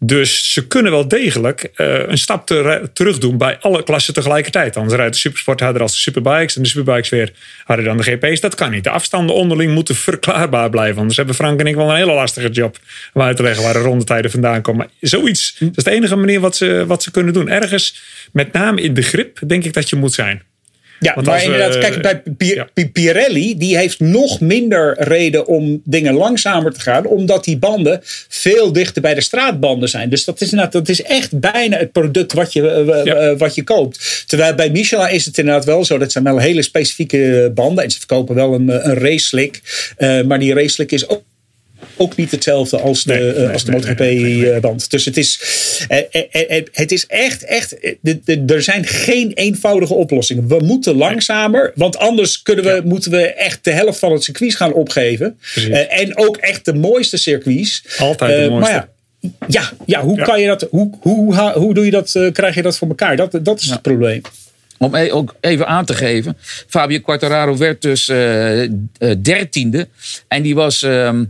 Dus 0.00 0.52
ze 0.52 0.66
kunnen 0.66 0.92
wel 0.92 1.08
degelijk 1.08 1.70
uh, 1.76 2.08
een 2.08 2.18
stap 2.18 2.46
te, 2.46 2.90
terug 2.92 3.18
doen 3.18 3.38
bij 3.38 3.58
alle 3.60 3.82
klassen 3.82 4.14
tegelijkertijd. 4.14 4.76
Anders 4.76 4.96
rijdt 4.96 5.12
de 5.12 5.20
supersport 5.20 5.60
harder 5.60 5.82
als 5.82 5.92
de 5.92 5.98
superbikes 5.98 6.56
en 6.56 6.62
de 6.62 6.68
superbikes 6.68 7.08
weer 7.08 7.32
harder 7.64 7.84
dan 7.84 7.96
de 7.96 8.02
GP's. 8.02 8.40
Dat 8.40 8.54
kan 8.54 8.70
niet. 8.70 8.84
De 8.84 8.90
afstanden 8.90 9.34
onderling 9.34 9.74
moeten 9.74 9.94
verklaarbaar 10.10 10.70
blijven. 10.70 10.98
Anders 10.98 11.16
hebben 11.16 11.34
Frank 11.34 11.60
en 11.60 11.66
ik 11.66 11.74
wel 11.74 11.90
een 11.90 11.96
hele 11.96 12.12
lastige 12.12 12.48
job 12.48 12.78
om 13.12 13.22
uit 13.22 13.36
te 13.36 13.42
leggen 13.42 13.62
waar 13.62 13.72
de 13.72 13.78
rondetijden 13.78 14.30
vandaan 14.30 14.62
komen. 14.62 14.86
Maar 14.86 15.10
zoiets, 15.10 15.56
dat 15.58 15.76
is 15.76 15.84
de 15.84 15.90
enige 15.90 16.16
manier 16.16 16.40
wat 16.40 16.56
ze, 16.56 16.84
wat 16.86 17.02
ze 17.02 17.10
kunnen 17.10 17.32
doen. 17.32 17.48
Ergens, 17.48 18.00
met 18.32 18.52
name 18.52 18.80
in 18.80 18.94
de 18.94 19.02
grip, 19.02 19.38
denk 19.46 19.64
ik 19.64 19.72
dat 19.72 19.88
je 19.88 19.96
moet 19.96 20.12
zijn. 20.12 20.42
Ja, 21.00 21.14
Want 21.14 21.26
maar 21.26 21.42
inderdaad, 21.42 21.78
kijk, 21.78 22.02
bij 22.02 22.86
Pirelli, 22.92 23.56
die 23.56 23.76
heeft 23.76 24.00
nog 24.00 24.40
minder 24.40 24.94
reden 24.98 25.46
om 25.46 25.80
dingen 25.84 26.14
langzamer 26.14 26.72
te 26.72 26.80
gaan, 26.80 27.06
omdat 27.06 27.44
die 27.44 27.58
banden 27.58 28.00
veel 28.28 28.72
dichter 28.72 29.02
bij 29.02 29.14
de 29.14 29.20
straatbanden 29.20 29.88
zijn. 29.88 30.10
Dus 30.10 30.24
dat 30.24 30.40
is, 30.40 30.50
inderdaad, 30.50 30.72
dat 30.72 30.88
is 30.88 31.02
echt 31.02 31.40
bijna 31.40 31.76
het 31.76 31.92
product 31.92 32.32
wat 32.32 32.52
je, 32.52 33.34
wat 33.38 33.54
je 33.54 33.64
koopt. 33.64 34.24
Terwijl 34.26 34.54
bij 34.54 34.70
Michelin 34.70 35.10
is 35.10 35.24
het 35.24 35.38
inderdaad 35.38 35.64
wel 35.64 35.84
zo, 35.84 35.98
dat 35.98 36.12
zijn 36.12 36.24
wel 36.24 36.38
hele 36.38 36.62
specifieke 36.62 37.50
banden. 37.54 37.84
En 37.84 37.90
ze 37.90 37.98
verkopen 37.98 38.34
wel 38.34 38.54
een, 38.54 38.68
een 38.68 38.98
race 38.98 39.26
slick, 39.26 39.60
uh, 39.98 40.22
maar 40.22 40.38
die 40.38 40.54
race 40.54 40.68
slick 40.68 40.92
is 40.92 41.08
ook 41.08 41.22
ook 41.98 42.16
niet 42.16 42.30
hetzelfde 42.30 42.80
als 42.80 43.04
de, 43.04 43.12
nee, 43.12 43.32
nee, 43.32 43.48
als 43.48 43.64
de 43.64 43.72
MotoGP-band. 43.72 44.90
Dus 44.90 45.04
het 45.04 45.16
is, 45.16 45.40
eh, 45.88 45.98
eh, 46.10 46.56
eh, 46.56 46.64
het 46.72 46.92
is 46.92 47.06
echt, 47.06 47.44
echt. 47.44 47.76
Er 48.46 48.62
zijn 48.62 48.86
geen 48.86 49.32
eenvoudige 49.32 49.94
oplossingen. 49.94 50.48
We 50.48 50.58
moeten 50.64 50.96
langzamer, 50.96 51.72
want 51.74 51.98
anders 51.98 52.42
kunnen 52.42 52.64
we, 52.64 52.80
moeten 52.84 53.10
we 53.10 53.32
echt 53.32 53.64
de 53.64 53.70
helft 53.70 53.98
van 53.98 54.12
het 54.12 54.24
circuit 54.24 54.54
gaan 54.54 54.72
opgeven. 54.72 55.38
en 55.88 56.16
ook 56.16 56.36
echt 56.36 56.64
de 56.64 56.74
mooiste 56.74 57.16
circuits. 57.16 57.84
Altijd 57.98 58.44
de 58.44 58.50
mooiste. 58.50 58.72
Maar 58.72 58.88
ja, 59.20 59.28
ja, 59.46 59.72
ja, 59.86 60.02
hoe 60.02 60.22
kan 60.22 60.40
je 60.40 60.46
dat? 60.46 60.66
Hoe, 60.70 60.90
hoe, 61.00 61.52
hoe, 61.52 61.74
doe 61.74 61.84
je 61.84 61.90
dat? 61.90 62.30
krijg 62.32 62.54
je 62.54 62.62
dat 62.62 62.78
voor 62.78 62.88
elkaar? 62.88 63.16
Dat, 63.16 63.38
dat 63.42 63.60
is 63.60 63.70
het 63.70 63.82
probleem. 63.82 64.20
Om 64.78 64.94
e- 64.94 65.12
ook 65.12 65.34
even 65.40 65.66
aan 65.66 65.84
te 65.84 65.94
geven. 65.94 66.36
Fabio 66.68 67.00
Quartararo 67.00 67.56
werd 67.56 67.82
dus 67.82 68.06
dertiende. 69.22 69.88
en 70.28 70.42
die 70.42 70.54
was 70.54 70.82
ehm, 70.82 71.20
uh, 71.20 71.24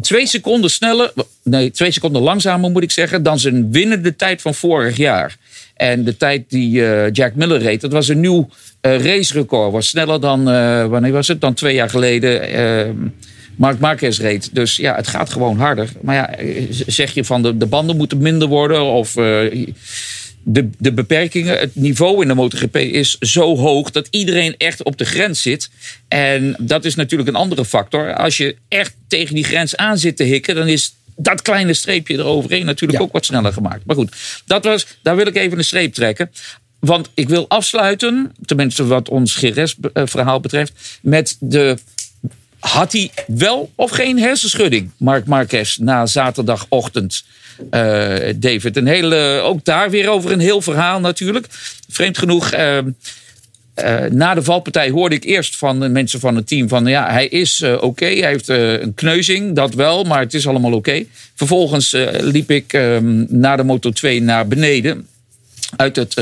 twee 0.00 0.26
seconden 0.26 0.70
sneller, 0.70 1.12
nee, 1.42 1.70
twee 1.70 1.90
seconden 1.90 2.22
langzamer 2.22 2.70
moet 2.70 2.82
ik 2.82 2.90
zeggen, 2.90 3.22
dan 3.22 3.38
zijn 3.38 3.72
winnende 3.72 4.16
tijd 4.16 4.42
van 4.42 4.54
vorig 4.54 4.96
jaar. 4.96 5.36
En 5.74 6.04
de 6.04 6.16
tijd 6.16 6.44
die 6.48 6.80
uh, 6.80 7.10
Jack 7.10 7.34
Miller 7.34 7.60
reed, 7.60 7.80
dat 7.80 7.92
was 7.92 8.08
een 8.08 8.20
nieuw 8.20 8.48
uh, 8.82 9.04
racerecord. 9.04 9.72
Was 9.72 9.88
sneller 9.88 10.20
dan, 10.20 10.44
wanneer 10.90 11.12
was 11.12 11.28
het? 11.28 11.40
Dan 11.40 11.54
twee 11.54 11.74
jaar 11.74 11.90
geleden. 11.90 13.14
Mark 13.56 13.78
Marquez 13.78 14.18
reed. 14.18 14.54
Dus 14.54 14.76
ja, 14.76 14.94
het 14.94 15.06
gaat 15.06 15.30
gewoon 15.30 15.58
harder. 15.58 15.88
Maar 16.00 16.14
ja, 16.14 16.34
zeg 16.86 17.14
je 17.14 17.24
van 17.24 17.42
de, 17.42 17.56
de 17.56 17.66
banden 17.66 17.96
moeten 17.96 18.18
minder 18.18 18.48
worden 18.48 18.82
of 18.82 19.14
de, 20.44 20.70
de 20.78 20.92
beperkingen, 20.92 21.58
het 21.58 21.74
niveau 21.74 22.22
in 22.22 22.28
de 22.28 22.34
MotoGP 22.34 22.76
is 22.76 23.18
zo 23.18 23.56
hoog 23.56 23.90
dat 23.90 24.08
iedereen 24.10 24.54
echt 24.56 24.82
op 24.82 24.96
de 24.96 25.04
grens 25.04 25.42
zit. 25.42 25.70
En 26.08 26.56
dat 26.58 26.84
is 26.84 26.94
natuurlijk 26.94 27.28
een 27.28 27.36
andere 27.36 27.64
factor. 27.64 28.14
Als 28.14 28.36
je 28.36 28.56
echt 28.68 28.94
tegen 29.08 29.34
die 29.34 29.44
grens 29.44 29.76
aan 29.76 29.98
zit 29.98 30.16
te 30.16 30.22
hikken, 30.22 30.54
dan 30.54 30.68
is 30.68 30.94
dat 31.16 31.42
kleine 31.42 31.74
streepje 31.74 32.16
eroverheen 32.16 32.64
natuurlijk 32.64 33.02
ook 33.02 33.12
wat 33.12 33.24
sneller 33.24 33.52
gemaakt. 33.52 33.84
Maar 33.84 33.96
goed, 33.96 34.42
dat 34.46 34.64
was, 34.64 34.86
daar 35.02 35.16
wil 35.16 35.26
ik 35.26 35.36
even 35.36 35.58
een 35.58 35.64
streep 35.64 35.94
trekken. 35.94 36.30
Want 36.78 37.10
ik 37.14 37.28
wil 37.28 37.48
afsluiten, 37.48 38.32
tenminste 38.44 38.86
wat 38.86 39.08
ons 39.08 39.34
GRS-verhaal 39.34 40.40
betreft, 40.40 40.98
met 41.00 41.36
de 41.40 41.76
had 42.58 42.92
hij 42.92 43.10
wel 43.26 43.72
of 43.74 43.90
geen 43.90 44.18
hersenschudding, 44.18 44.90
Mark 44.96 45.26
Marquez, 45.26 45.76
na 45.76 46.06
zaterdagochtend? 46.06 47.24
Uh, 47.70 48.16
David, 48.36 48.76
een 48.76 48.86
hele, 48.86 49.40
ook 49.44 49.64
daar 49.64 49.90
weer 49.90 50.08
over 50.08 50.32
een 50.32 50.40
heel 50.40 50.62
verhaal 50.62 51.00
natuurlijk. 51.00 51.46
Vreemd 51.88 52.18
genoeg. 52.18 52.54
Uh, 52.54 52.78
na 54.10 54.34
de 54.34 54.42
valpartij 54.42 54.90
hoorde 54.90 55.14
ik 55.14 55.24
eerst 55.24 55.56
van 55.56 55.80
de 55.80 55.88
mensen 55.88 56.20
van 56.20 56.36
het 56.36 56.46
team 56.46 56.68
van 56.68 56.86
ja, 56.86 57.10
hij 57.10 57.26
is 57.26 57.62
oké, 57.62 58.04
hij 58.04 58.28
heeft 58.28 58.48
een 58.48 58.94
kneuzing, 58.94 59.54
dat 59.54 59.74
wel, 59.74 60.04
maar 60.04 60.20
het 60.20 60.34
is 60.34 60.46
allemaal 60.46 60.72
oké. 60.72 61.04
Vervolgens 61.34 61.96
liep 62.20 62.50
ik 62.50 62.72
ehm, 62.72 63.24
na 63.28 63.56
de 63.56 63.64
Moto 63.64 63.90
2 63.90 64.22
naar 64.22 64.48
beneden 64.48 65.06
uit 65.76 65.96
het 65.96 66.14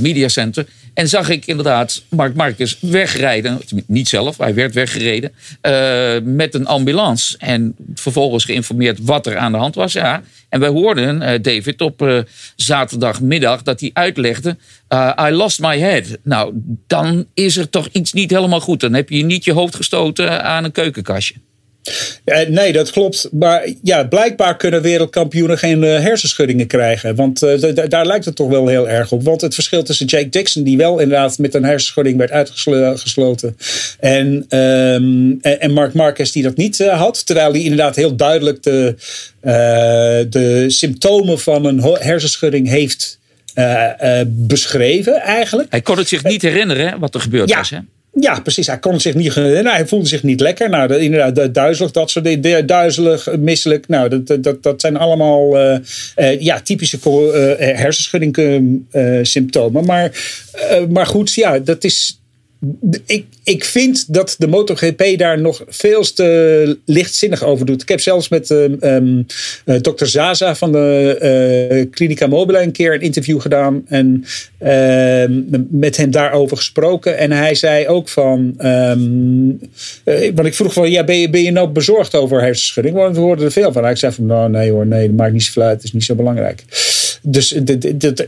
mediacenter. 0.00 0.66
En 0.94 1.08
zag 1.08 1.28
ik 1.28 1.46
inderdaad 1.46 2.02
Mark 2.08 2.34
Marcus 2.34 2.76
wegrijden. 2.80 3.60
Niet 3.86 4.08
zelf, 4.08 4.38
hij 4.38 4.54
werd 4.54 4.74
weggereden. 4.74 5.32
Uh, 5.62 6.14
met 6.22 6.54
een 6.54 6.66
ambulance. 6.66 7.38
En 7.38 7.74
vervolgens 7.94 8.44
geïnformeerd 8.44 8.98
wat 9.02 9.26
er 9.26 9.36
aan 9.36 9.52
de 9.52 9.58
hand 9.58 9.74
was. 9.74 9.92
Ja. 9.92 10.22
En 10.48 10.60
wij 10.60 10.68
hoorden 10.68 11.22
uh, 11.22 11.30
David 11.42 11.80
op 11.80 12.02
uh, 12.02 12.18
zaterdagmiddag 12.56 13.62
dat 13.62 13.80
hij 13.80 13.90
uitlegde. 13.92 14.56
I 15.20 15.30
lost 15.30 15.60
my 15.60 15.78
head. 15.78 16.18
Nou, 16.22 16.52
dan 16.86 17.26
is 17.34 17.56
er 17.56 17.70
toch 17.70 17.88
iets 17.92 18.12
niet 18.12 18.30
helemaal 18.30 18.60
goed. 18.60 18.80
Dan 18.80 18.94
heb 18.94 19.08
je 19.08 19.24
niet 19.24 19.44
je 19.44 19.52
hoofd 19.52 19.74
gestoten 19.74 20.44
aan 20.44 20.64
een 20.64 20.72
keukenkastje. 20.72 21.34
Ja, 22.24 22.44
nee, 22.48 22.72
dat 22.72 22.90
klopt. 22.90 23.28
Maar 23.32 23.68
ja, 23.82 24.04
blijkbaar 24.04 24.56
kunnen 24.56 24.82
wereldkampioenen 24.82 25.58
geen 25.58 25.82
uh, 25.82 26.00
hersenschuddingen 26.00 26.66
krijgen. 26.66 27.14
Want 27.14 27.42
uh, 27.42 27.74
daar 27.88 28.06
lijkt 28.06 28.24
het 28.24 28.36
toch 28.36 28.48
wel 28.48 28.66
heel 28.66 28.88
erg 28.88 29.12
op. 29.12 29.22
Want 29.24 29.40
het 29.40 29.54
verschil 29.54 29.82
tussen 29.82 30.06
Jake 30.06 30.28
Dixon, 30.28 30.62
die 30.62 30.76
wel 30.76 30.98
inderdaad 30.98 31.38
met 31.38 31.54
een 31.54 31.64
hersenschudding 31.64 32.16
werd 32.16 32.30
uitgesloten. 32.30 33.56
En, 34.00 34.46
um, 34.58 35.38
en 35.40 35.72
Mark 35.72 35.94
Marquez, 35.94 36.30
die 36.30 36.42
dat 36.42 36.56
niet 36.56 36.78
uh, 36.78 36.98
had. 36.98 37.26
Terwijl 37.26 37.52
hij 37.52 37.62
inderdaad 37.62 37.96
heel 37.96 38.16
duidelijk 38.16 38.62
de, 38.62 38.94
de 40.30 40.64
symptomen 40.68 41.40
van 41.40 41.64
een 41.64 41.80
hersenschudding 41.82 42.68
heeft 42.68 43.18
beschreven, 44.26 45.20
eigenlijk. 45.20 45.70
Hij 45.70 45.80
kon 45.80 45.98
het 45.98 46.08
zich 46.08 46.22
niet 46.22 46.42
herinneren 46.42 46.98
wat 46.98 47.14
er 47.14 47.20
gebeurd 47.20 47.48
ja. 47.48 47.56
was. 47.56 47.70
Hè? 47.70 47.78
Ja, 48.20 48.40
precies. 48.40 48.66
Hij 48.66 48.78
kon 48.78 49.00
zich 49.00 49.14
niet. 49.14 49.34
Hij 49.34 49.86
voelde 49.86 50.08
zich 50.08 50.22
niet 50.22 50.40
lekker. 50.40 50.70
Nou, 50.70 50.94
inderdaad, 50.94 51.54
duizelig, 51.54 51.90
dat 51.90 52.10
soort 52.10 52.24
dingen. 52.24 52.66
Duizelig, 52.66 53.36
misselijk. 53.36 53.88
Nou, 53.88 54.22
dat, 54.24 54.42
dat, 54.42 54.62
dat 54.62 54.80
zijn 54.80 54.96
allemaal 54.96 55.56
uh, 55.58 55.78
uh, 56.16 56.40
ja, 56.40 56.60
typische 56.60 56.98
uh, 57.04 57.76
hersenschudding 57.76 58.84
symptomen. 59.22 59.84
Maar, 59.84 60.10
maar 60.88 61.06
goed, 61.06 61.34
ja, 61.34 61.58
dat 61.58 61.84
is 61.84 62.21
ik, 63.06 63.26
ik 63.44 63.64
vind 63.64 64.12
dat 64.12 64.34
de 64.38 64.46
MotoGP 64.46 65.04
daar 65.16 65.40
nog 65.40 65.64
veel 65.68 66.02
te 66.02 66.78
lichtzinnig 66.84 67.44
over 67.44 67.66
doet. 67.66 67.82
Ik 67.82 67.88
heb 67.88 68.00
zelfs 68.00 68.28
met 68.28 68.50
um, 68.50 69.26
dokter 69.80 70.08
Zaza 70.08 70.54
van 70.54 70.72
de 70.72 71.18
uh, 71.82 71.90
Clinica 71.90 72.26
Mobile 72.26 72.62
een 72.62 72.72
keer 72.72 72.94
een 72.94 73.00
interview 73.00 73.40
gedaan. 73.40 73.82
En 73.86 74.24
uh, 74.62 75.24
met 75.70 75.96
hem 75.96 76.10
daarover 76.10 76.56
gesproken. 76.56 77.18
En 77.18 77.32
hij 77.32 77.54
zei 77.54 77.88
ook 77.88 78.08
van. 78.08 78.54
Uh, 78.58 78.92
want 80.34 80.46
ik 80.46 80.54
vroeg 80.54 80.72
van: 80.72 80.90
ja, 80.90 81.04
ben, 81.04 81.16
je, 81.16 81.30
ben 81.30 81.42
je 81.42 81.50
nou 81.50 81.68
bezorgd 81.68 82.14
over 82.14 82.40
hersenschudding? 82.40 82.96
Want 82.96 83.16
we 83.16 83.22
hoorden 83.22 83.44
er 83.44 83.52
veel 83.52 83.72
van. 83.72 83.84
Hij 83.84 83.96
zei 83.96 84.12
van: 84.12 84.26
nou, 84.26 84.50
nee 84.50 84.70
hoor, 84.70 84.86
nee, 84.86 85.06
dat 85.06 85.16
maakt 85.16 85.32
niet 85.32 85.42
zoveel 85.42 85.62
uit. 85.62 85.76
Het 85.76 85.84
is 85.84 85.92
niet 85.92 86.04
zo 86.04 86.14
belangrijk. 86.14 86.64
Dus 87.22 87.54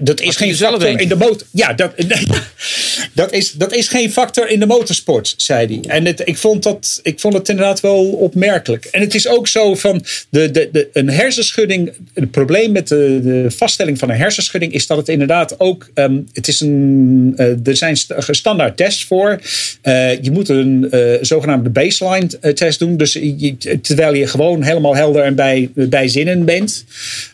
dat, 0.01 0.20
is 0.20 0.36
geen 0.36 0.57
factor 0.57 1.01
in 1.01 1.09
de 1.09 1.16
motor. 1.16 1.47
Ja, 1.51 1.72
dat, 1.72 1.92
dat, 3.12 3.32
is, 3.32 3.53
dat 3.53 3.74
is 3.74 3.88
geen 3.88 4.12
factor 4.12 4.49
in 4.49 4.61
de 4.61 4.66
motorsport, 4.66 5.34
zei 5.36 5.66
hij. 5.66 5.97
En 5.97 6.07
het, 6.07 6.22
ik, 6.24 6.36
vond 6.36 6.62
dat, 6.62 7.01
ik 7.03 7.20
vond 7.20 7.34
het 7.34 7.49
inderdaad 7.49 7.80
wel 7.80 8.07
opmerkelijk. 8.07 8.84
En 8.84 9.01
het 9.01 9.14
is 9.14 9.28
ook 9.28 9.49
zo 9.49 9.74
van 9.74 10.05
de, 10.28 10.51
de, 10.51 10.68
de, 10.72 10.88
een 10.92 11.11
hersenschudding. 11.11 11.92
Het 12.14 12.30
probleem 12.30 12.72
met 12.72 12.88
de, 12.88 13.20
de 13.22 13.51
vaststelling 13.51 13.99
van 13.99 14.11
een 14.11 14.16
hersenschudding 14.16 14.72
is 14.72 14.86
dat 14.86 14.97
het 14.97 15.09
inderdaad 15.09 15.61
ook. 15.61 15.90
Um, 15.95 16.28
het 16.32 16.49
is 16.49 16.61
een, 16.61 17.34
uh, 17.36 17.66
er 17.66 17.76
zijn 17.76 17.97
standaard 18.30 18.76
tests 18.76 19.05
voor. 19.05 19.40
Uh, 19.82 20.22
je 20.22 20.30
moet 20.30 20.49
een 20.49 20.88
uh, 20.90 21.14
zogenaamde 21.20 21.70
baseline 21.70 22.55
test 22.55 22.78
doen. 22.78 22.97
Dus 22.97 23.12
je, 23.12 23.57
terwijl 23.82 24.14
je 24.14 24.26
gewoon 24.26 24.62
helemaal 24.62 24.97
helder 24.97 25.22
en 25.22 25.34
bij, 25.34 25.70
bij 25.74 26.09
zinnen 26.09 26.45
bent. 26.45 26.84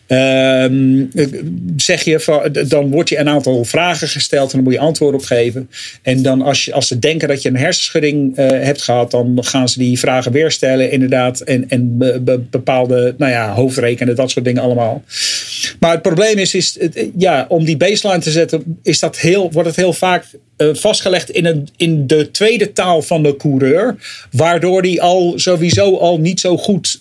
Uh, 0.09 0.65
zeg 1.77 2.03
je 2.03 2.21
van, 2.21 2.57
dan 2.69 2.91
wordt 2.91 3.09
je 3.09 3.19
een 3.19 3.29
aantal 3.29 3.65
vragen 3.65 4.09
gesteld 4.09 4.51
en 4.51 4.55
dan 4.55 4.65
moet 4.65 4.73
je 4.73 4.79
antwoord 4.79 5.15
op 5.15 5.23
geven. 5.23 5.71
En 6.03 6.23
dan 6.23 6.43
als, 6.43 6.65
je, 6.65 6.73
als 6.73 6.89
ze 6.89 6.99
denken 6.99 7.29
dat 7.29 7.43
je 7.43 7.49
een 7.49 7.57
hersenschudding 7.57 8.39
uh, 8.39 8.49
hebt 8.49 8.83
gehad, 8.83 9.11
dan 9.11 9.39
gaan 9.41 9.69
ze 9.69 9.79
die 9.79 9.99
vragen 9.99 10.33
weer 10.33 10.51
stellen, 10.51 10.91
inderdaad. 10.91 11.41
En, 11.41 11.69
en 11.69 11.99
be, 11.99 12.41
bepaalde 12.51 13.15
nou 13.19 13.33
ja, 13.33 13.55
hoofdrekenen, 13.55 14.17
dat 14.17 14.31
soort 14.31 14.45
dingen 14.45 14.63
allemaal. 14.63 15.03
Maar 15.81 15.93
het 15.93 16.03
probleem 16.03 16.39
is, 16.39 16.55
is 16.55 16.79
ja, 17.17 17.47
om 17.49 17.65
die 17.65 17.77
baseline 17.77 18.21
te 18.21 18.31
zetten, 18.31 18.79
is 18.83 18.99
dat 18.99 19.19
heel, 19.19 19.53
wordt 19.53 19.69
het 19.69 19.77
heel 19.77 19.93
vaak 19.93 20.25
uh, 20.57 20.69
vastgelegd 20.73 21.31
in, 21.31 21.47
een, 21.47 21.69
in 21.77 22.07
de 22.07 22.31
tweede 22.31 22.73
taal 22.73 23.03
van 23.03 23.23
de 23.23 23.37
coureur. 23.37 23.97
Waardoor 24.31 24.83
die 24.83 25.03
al 25.03 25.33
sowieso 25.37 25.97
al 25.97 26.19
niet 26.19 26.41
zo 26.41 26.57
goed 26.57 27.01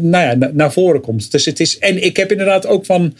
nou 0.00 0.38
ja, 0.38 0.50
naar 0.52 0.72
voren 0.72 1.00
komt. 1.00 1.32
Dus 1.32 1.44
het 1.44 1.60
is, 1.60 1.78
en 1.78 2.02
ik 2.02 2.16
heb 2.16 2.30
inderdaad 2.30 2.66
ook 2.66 2.84
van 2.84 3.14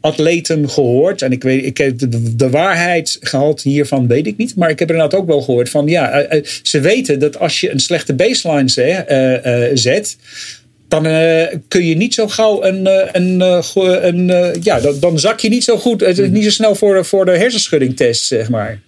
atleten 0.00 0.70
gehoord. 0.70 1.22
En 1.22 1.32
ik 1.32 1.42
weet, 1.42 1.64
ik 1.64 1.76
heb 1.76 1.98
de, 1.98 2.36
de 2.36 2.50
waarheidsgehalte 2.50 3.68
hiervan 3.68 4.06
weet 4.06 4.26
ik 4.26 4.36
niet. 4.36 4.56
Maar 4.56 4.70
ik 4.70 4.78
heb 4.78 4.90
inderdaad 4.90 5.20
ook 5.20 5.26
wel 5.26 5.42
gehoord 5.42 5.68
van 5.68 5.86
ja, 5.86 6.34
uh, 6.34 6.44
ze 6.62 6.80
weten 6.80 7.18
dat 7.18 7.38
als 7.38 7.60
je 7.60 7.70
een 7.70 7.80
slechte 7.80 8.14
baseline 8.14 8.68
zet, 9.74 10.16
dan 10.88 11.02
kun 11.68 11.84
je 11.84 11.96
niet 11.96 12.14
zo 12.14 12.28
gauw 12.28 12.62
een. 12.64 12.86
een, 13.12 13.40
een, 14.06 14.56
ja, 14.62 14.80
dan, 15.00 15.18
zak 15.18 15.40
je 15.40 15.48
niet 15.48 15.64
zo 15.64 15.76
goed. 15.76 16.30
Niet 16.30 16.44
zo 16.44 16.50
snel 16.50 16.74
voor 16.74 17.04
voor 17.04 17.24
de 17.24 17.36
hersenschuddingtest, 17.36 18.26
zeg 18.26 18.48
maar. 18.48 18.80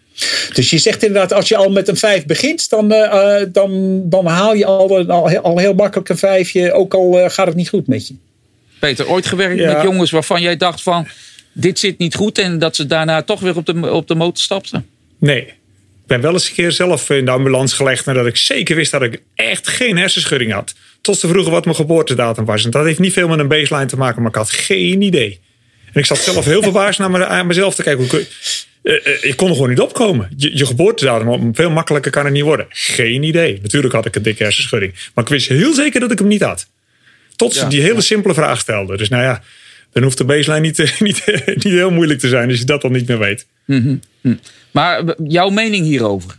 Dus 0.53 0.71
je 0.71 0.79
zegt 0.79 1.03
inderdaad, 1.03 1.33
als 1.33 1.49
je 1.49 1.57
al 1.57 1.71
met 1.71 1.89
een 1.89 1.97
vijf 1.97 2.27
begint, 2.27 2.71
dan, 2.71 2.93
uh, 2.93 3.37
dan, 3.49 4.03
dan 4.09 4.27
haal 4.27 4.55
je 4.55 4.65
al, 4.65 5.09
al, 5.09 5.39
al 5.39 5.59
heel 5.59 5.75
makkelijk 5.75 6.09
een 6.09 6.19
vijfje, 6.19 6.73
ook 6.73 6.95
al 6.95 7.31
gaat 7.31 7.47
het 7.47 7.57
niet 7.57 7.69
goed 7.69 7.87
met 7.87 8.09
je. 8.09 8.15
Peter, 8.79 9.09
ooit 9.09 9.27
gewerkt 9.27 9.59
ja. 9.59 9.73
met 9.73 9.83
jongens 9.83 10.11
waarvan 10.11 10.43
jij 10.43 10.57
dacht 10.57 10.83
van, 10.83 11.09
dit 11.53 11.79
zit 11.79 11.99
niet 11.99 12.15
goed 12.15 12.39
en 12.39 12.59
dat 12.59 12.77
ze 12.77 12.87
daarna 12.87 13.23
toch 13.23 13.41
weer 13.41 13.57
op 13.57 13.67
de, 13.67 13.93
op 13.93 14.09
de 14.09 14.15
motor 14.15 14.43
stapten? 14.43 14.87
Nee. 15.19 15.57
Ik 16.09 16.15
ben 16.15 16.23
wel 16.23 16.33
eens 16.33 16.49
een 16.49 16.55
keer 16.55 16.73
zelf 16.73 17.11
in 17.11 17.25
de 17.25 17.31
ambulance 17.31 17.77
gelegd 17.77 18.05
nadat 18.05 18.27
ik 18.27 18.37
zeker 18.37 18.77
wist 18.77 18.91
dat 18.91 19.03
ik 19.03 19.23
echt 19.35 19.69
geen 19.69 19.97
hersenschudding 19.97 20.53
had. 20.53 20.75
Tot 21.01 21.19
ze 21.19 21.29
vroegen 21.29 21.53
wat 21.53 21.65
mijn 21.65 21.77
geboortedatum 21.77 22.45
was. 22.45 22.65
En 22.65 22.71
dat 22.71 22.85
heeft 22.85 22.99
niet 22.99 23.13
veel 23.13 23.29
met 23.29 23.39
een 23.39 23.49
baseline 23.49 23.87
te 23.87 23.97
maken, 23.97 24.23
maar 24.23 24.31
ik 24.31 24.37
had 24.37 24.51
geen 24.51 25.03
idee. 25.03 25.41
En 25.93 26.01
ik 26.01 26.07
zat 26.07 26.19
zelf 26.19 26.45
heel 26.45 26.63
verbaasd 26.63 26.99
naar, 26.99 27.11
naar 27.11 27.47
mezelf 27.47 27.75
te 27.75 27.83
kijken. 27.83 28.09
Hoe, 28.09 28.27
ik 29.21 29.35
kon 29.37 29.49
er 29.49 29.55
gewoon 29.55 29.69
niet 29.69 29.81
opkomen. 29.81 30.29
Je, 30.37 30.57
je 30.57 30.67
geboortedatum, 30.67 31.55
veel 31.55 31.71
makkelijker 31.71 32.11
kan 32.11 32.25
het 32.25 32.33
niet 32.33 32.43
worden. 32.43 32.67
Geen 32.69 33.23
idee. 33.23 33.59
Natuurlijk 33.63 33.95
had 33.95 34.07
ik 34.07 34.17
een 34.17 34.23
dikke 34.23 34.43
hersenschudding. 34.43 34.95
Maar 35.15 35.25
ik 35.25 35.31
wist 35.31 35.49
heel 35.49 35.75
zeker 35.75 36.01
dat 36.01 36.11
ik 36.11 36.19
hem 36.19 36.29
niet 36.29 36.43
had. 36.43 36.69
Tot 37.37 37.55
ze 37.55 37.61
ja, 37.61 37.69
die 37.69 37.81
hele 37.81 37.95
ja. 37.95 38.01
simpele 38.01 38.35
vraag 38.35 38.61
stelden. 38.61 38.99
Dus 38.99 39.09
nou 39.09 39.23
ja, 39.23 39.43
dan 39.93 40.03
hoeft 40.03 40.19
de 40.19 40.25
baseline 40.25 40.61
niet, 40.61 40.79
niet, 41.01 41.25
niet 41.47 41.63
heel 41.63 41.91
moeilijk 41.91 42.21
te 42.21 42.29
zijn 42.29 42.49
als 42.49 42.59
je 42.59 42.65
dat 42.65 42.83
dan 42.83 42.93
niet 42.93 43.09
meer 43.09 43.19
weet. 43.19 43.47
Mm 43.65 44.01
-hmm. 44.23 44.41
Maar 44.71 45.15
jouw 45.25 45.49
mening 45.49 45.85
hierover? 45.85 46.39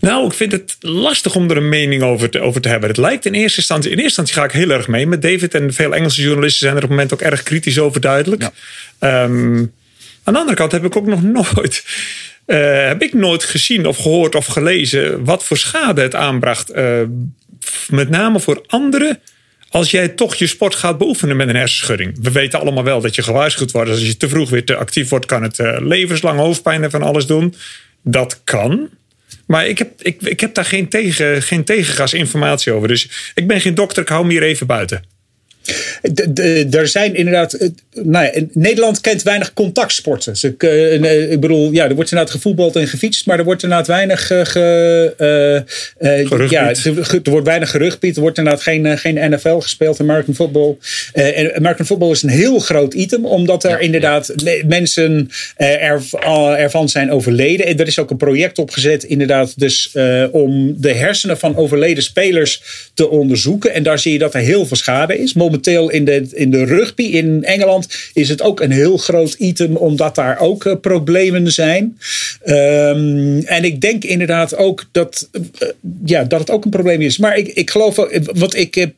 Nou, 0.00 0.26
ik 0.26 0.32
vind 0.32 0.52
het 0.52 0.76
lastig 0.80 1.34
om 1.34 1.50
er 1.50 1.56
een 1.56 1.68
mening 1.68 2.02
over 2.02 2.30
te, 2.30 2.40
over 2.40 2.60
te 2.60 2.68
hebben. 2.68 2.88
Het 2.88 2.98
lijkt 2.98 3.26
in 3.26 3.34
eerste 3.34 3.58
instantie. 3.58 3.90
In 3.90 3.98
eerste 3.98 4.20
instantie 4.20 4.34
ga 4.34 4.44
ik 4.44 4.66
heel 4.66 4.76
erg 4.76 4.88
mee 4.88 5.06
met 5.06 5.22
David. 5.22 5.54
En 5.54 5.72
veel 5.72 5.94
Engelse 5.94 6.22
journalisten 6.22 6.60
zijn 6.60 6.76
er 6.76 6.82
op 6.82 6.88
het 6.88 6.98
moment 6.98 7.12
ook 7.12 7.20
erg 7.20 7.42
kritisch 7.42 7.78
over 7.78 8.00
duidelijk. 8.00 8.50
Ja. 9.00 9.22
Um, 9.24 9.72
aan 10.22 10.32
de 10.32 10.38
andere 10.38 10.56
kant 10.56 10.72
heb 10.72 10.84
ik 10.84 10.96
ook 10.96 11.06
nog 11.06 11.22
nooit. 11.54 11.84
Uh, 12.46 12.86
heb 12.86 13.02
ik 13.02 13.14
nooit 13.14 13.44
gezien 13.44 13.86
of 13.86 13.96
gehoord 13.96 14.34
of 14.34 14.46
gelezen 14.46 15.24
wat 15.24 15.44
voor 15.44 15.56
schade 15.56 16.00
het 16.00 16.14
aanbracht. 16.14 16.74
Uh, 16.74 17.00
met 17.88 18.10
name 18.10 18.40
voor 18.40 18.64
anderen 18.66 19.20
als 19.70 19.90
jij 19.90 20.08
toch 20.08 20.34
je 20.34 20.46
sport 20.46 20.74
gaat 20.74 20.98
beoefenen 20.98 21.36
met 21.36 21.48
een 21.48 21.56
hersenschudding. 21.56 22.18
We 22.22 22.30
weten 22.30 22.60
allemaal 22.60 22.84
wel 22.84 23.00
dat 23.00 23.14
je 23.14 23.22
gewaarschuwd 23.22 23.70
wordt. 23.70 23.90
Als 23.90 24.06
je 24.06 24.16
te 24.16 24.28
vroeg 24.28 24.50
weer 24.50 24.64
te 24.64 24.76
actief 24.76 25.08
wordt, 25.08 25.26
kan 25.26 25.42
het 25.42 25.58
uh, 25.58 25.76
levenslang 25.78 26.38
hoofdpijn 26.38 26.82
en 26.82 26.90
van 26.90 27.02
alles 27.02 27.26
doen. 27.26 27.54
Dat 28.02 28.40
kan. 28.44 28.88
Maar 29.46 29.66
ik 29.66 29.78
heb, 29.78 30.02
ik, 30.02 30.22
ik 30.22 30.40
heb 30.40 30.54
daar 30.54 30.64
geen, 30.64 30.88
tegen, 30.88 31.42
geen 31.42 31.64
tegengas 31.64 32.12
informatie 32.12 32.72
over. 32.72 32.88
Dus 32.88 33.32
ik 33.34 33.46
ben 33.46 33.60
geen 33.60 33.74
dokter, 33.74 34.02
ik 34.02 34.08
hou 34.08 34.26
me 34.26 34.32
hier 34.32 34.42
even 34.42 34.66
buiten. 34.66 35.04
De, 36.02 36.32
de, 36.32 36.66
er 36.70 36.88
zijn 36.88 37.14
inderdaad. 37.14 37.70
Nou 37.94 38.24
ja, 38.24 38.42
Nederland 38.52 39.00
kent 39.00 39.22
weinig 39.22 39.52
contactsporten. 39.52 40.32
Dus 40.32 40.44
ik, 40.44 40.62
uh, 40.62 41.32
ik, 41.32 41.40
bedoel, 41.40 41.72
ja, 41.72 41.88
er 41.88 41.94
wordt 41.94 42.10
inderdaad 42.10 42.34
gevoetbald 42.34 42.76
en 42.76 42.88
gefietst, 42.88 43.26
maar 43.26 43.38
er 43.38 43.44
wordt 43.44 43.62
inderdaad 43.62 43.86
weinig. 43.86 44.30
Uh, 44.30 44.40
ge, 44.44 45.64
uh, 46.00 46.48
ja, 46.50 46.68
er 47.22 47.30
wordt 47.30 47.46
weinig 47.46 47.70
gerugbied. 47.70 48.16
Er 48.16 48.22
wordt 48.22 48.38
inderdaad 48.38 48.62
geen, 48.62 48.98
geen 48.98 49.30
NFL 49.30 49.58
gespeeld, 49.58 50.00
American 50.00 50.34
football. 50.34 50.76
en 51.12 51.54
American 51.54 51.86
football 51.86 52.10
is 52.10 52.22
een 52.22 52.28
heel 52.28 52.58
groot 52.58 52.94
item, 52.94 53.24
omdat 53.24 53.64
er 53.64 53.70
ja, 53.70 53.78
inderdaad 53.78 54.32
ja. 54.36 54.52
mensen 54.66 55.30
er, 55.56 56.02
ervan 56.56 56.88
zijn 56.88 57.10
overleden. 57.10 57.66
En 57.66 57.78
er 57.78 57.86
is 57.86 57.98
ook 57.98 58.10
een 58.10 58.16
project 58.16 58.58
opgezet, 58.58 59.04
inderdaad, 59.04 59.58
dus 59.58 59.90
om 60.30 60.74
de 60.80 60.92
hersenen 60.92 61.38
van 61.38 61.56
overleden 61.56 62.02
spelers 62.02 62.62
te 62.94 63.08
onderzoeken. 63.08 63.74
En 63.74 63.82
daar 63.82 63.98
zie 63.98 64.12
je 64.12 64.18
dat 64.18 64.34
er 64.34 64.40
heel 64.40 64.66
veel 64.66 64.76
schade 64.76 65.18
is. 65.18 65.32
Momenteel 65.32 65.58
momenteel 65.66 65.90
in 65.90 66.04
de, 66.04 66.28
in 66.32 66.50
de 66.50 66.64
rugby 66.64 67.02
in 67.02 67.44
Engeland 67.44 67.88
is 68.14 68.28
het 68.28 68.42
ook 68.42 68.60
een 68.60 68.70
heel 68.70 68.96
groot 68.96 69.34
item, 69.38 69.76
omdat 69.76 70.14
daar 70.14 70.38
ook 70.40 70.64
uh, 70.64 70.74
problemen 70.80 71.52
zijn. 71.52 71.98
Um, 72.44 73.38
en 73.44 73.64
ik 73.64 73.80
denk 73.80 74.04
inderdaad 74.04 74.56
ook 74.56 74.84
dat, 74.92 75.28
uh, 75.32 75.68
ja, 76.04 76.24
dat 76.24 76.40
het 76.40 76.50
ook 76.50 76.64
een 76.64 76.70
probleem 76.70 77.00
is. 77.00 77.18
Maar 77.18 77.36
ik, 77.36 77.48
ik 77.48 77.70
geloof, 77.70 77.96
wat 78.24 78.54
ik 78.54 78.74
heb 78.74 78.92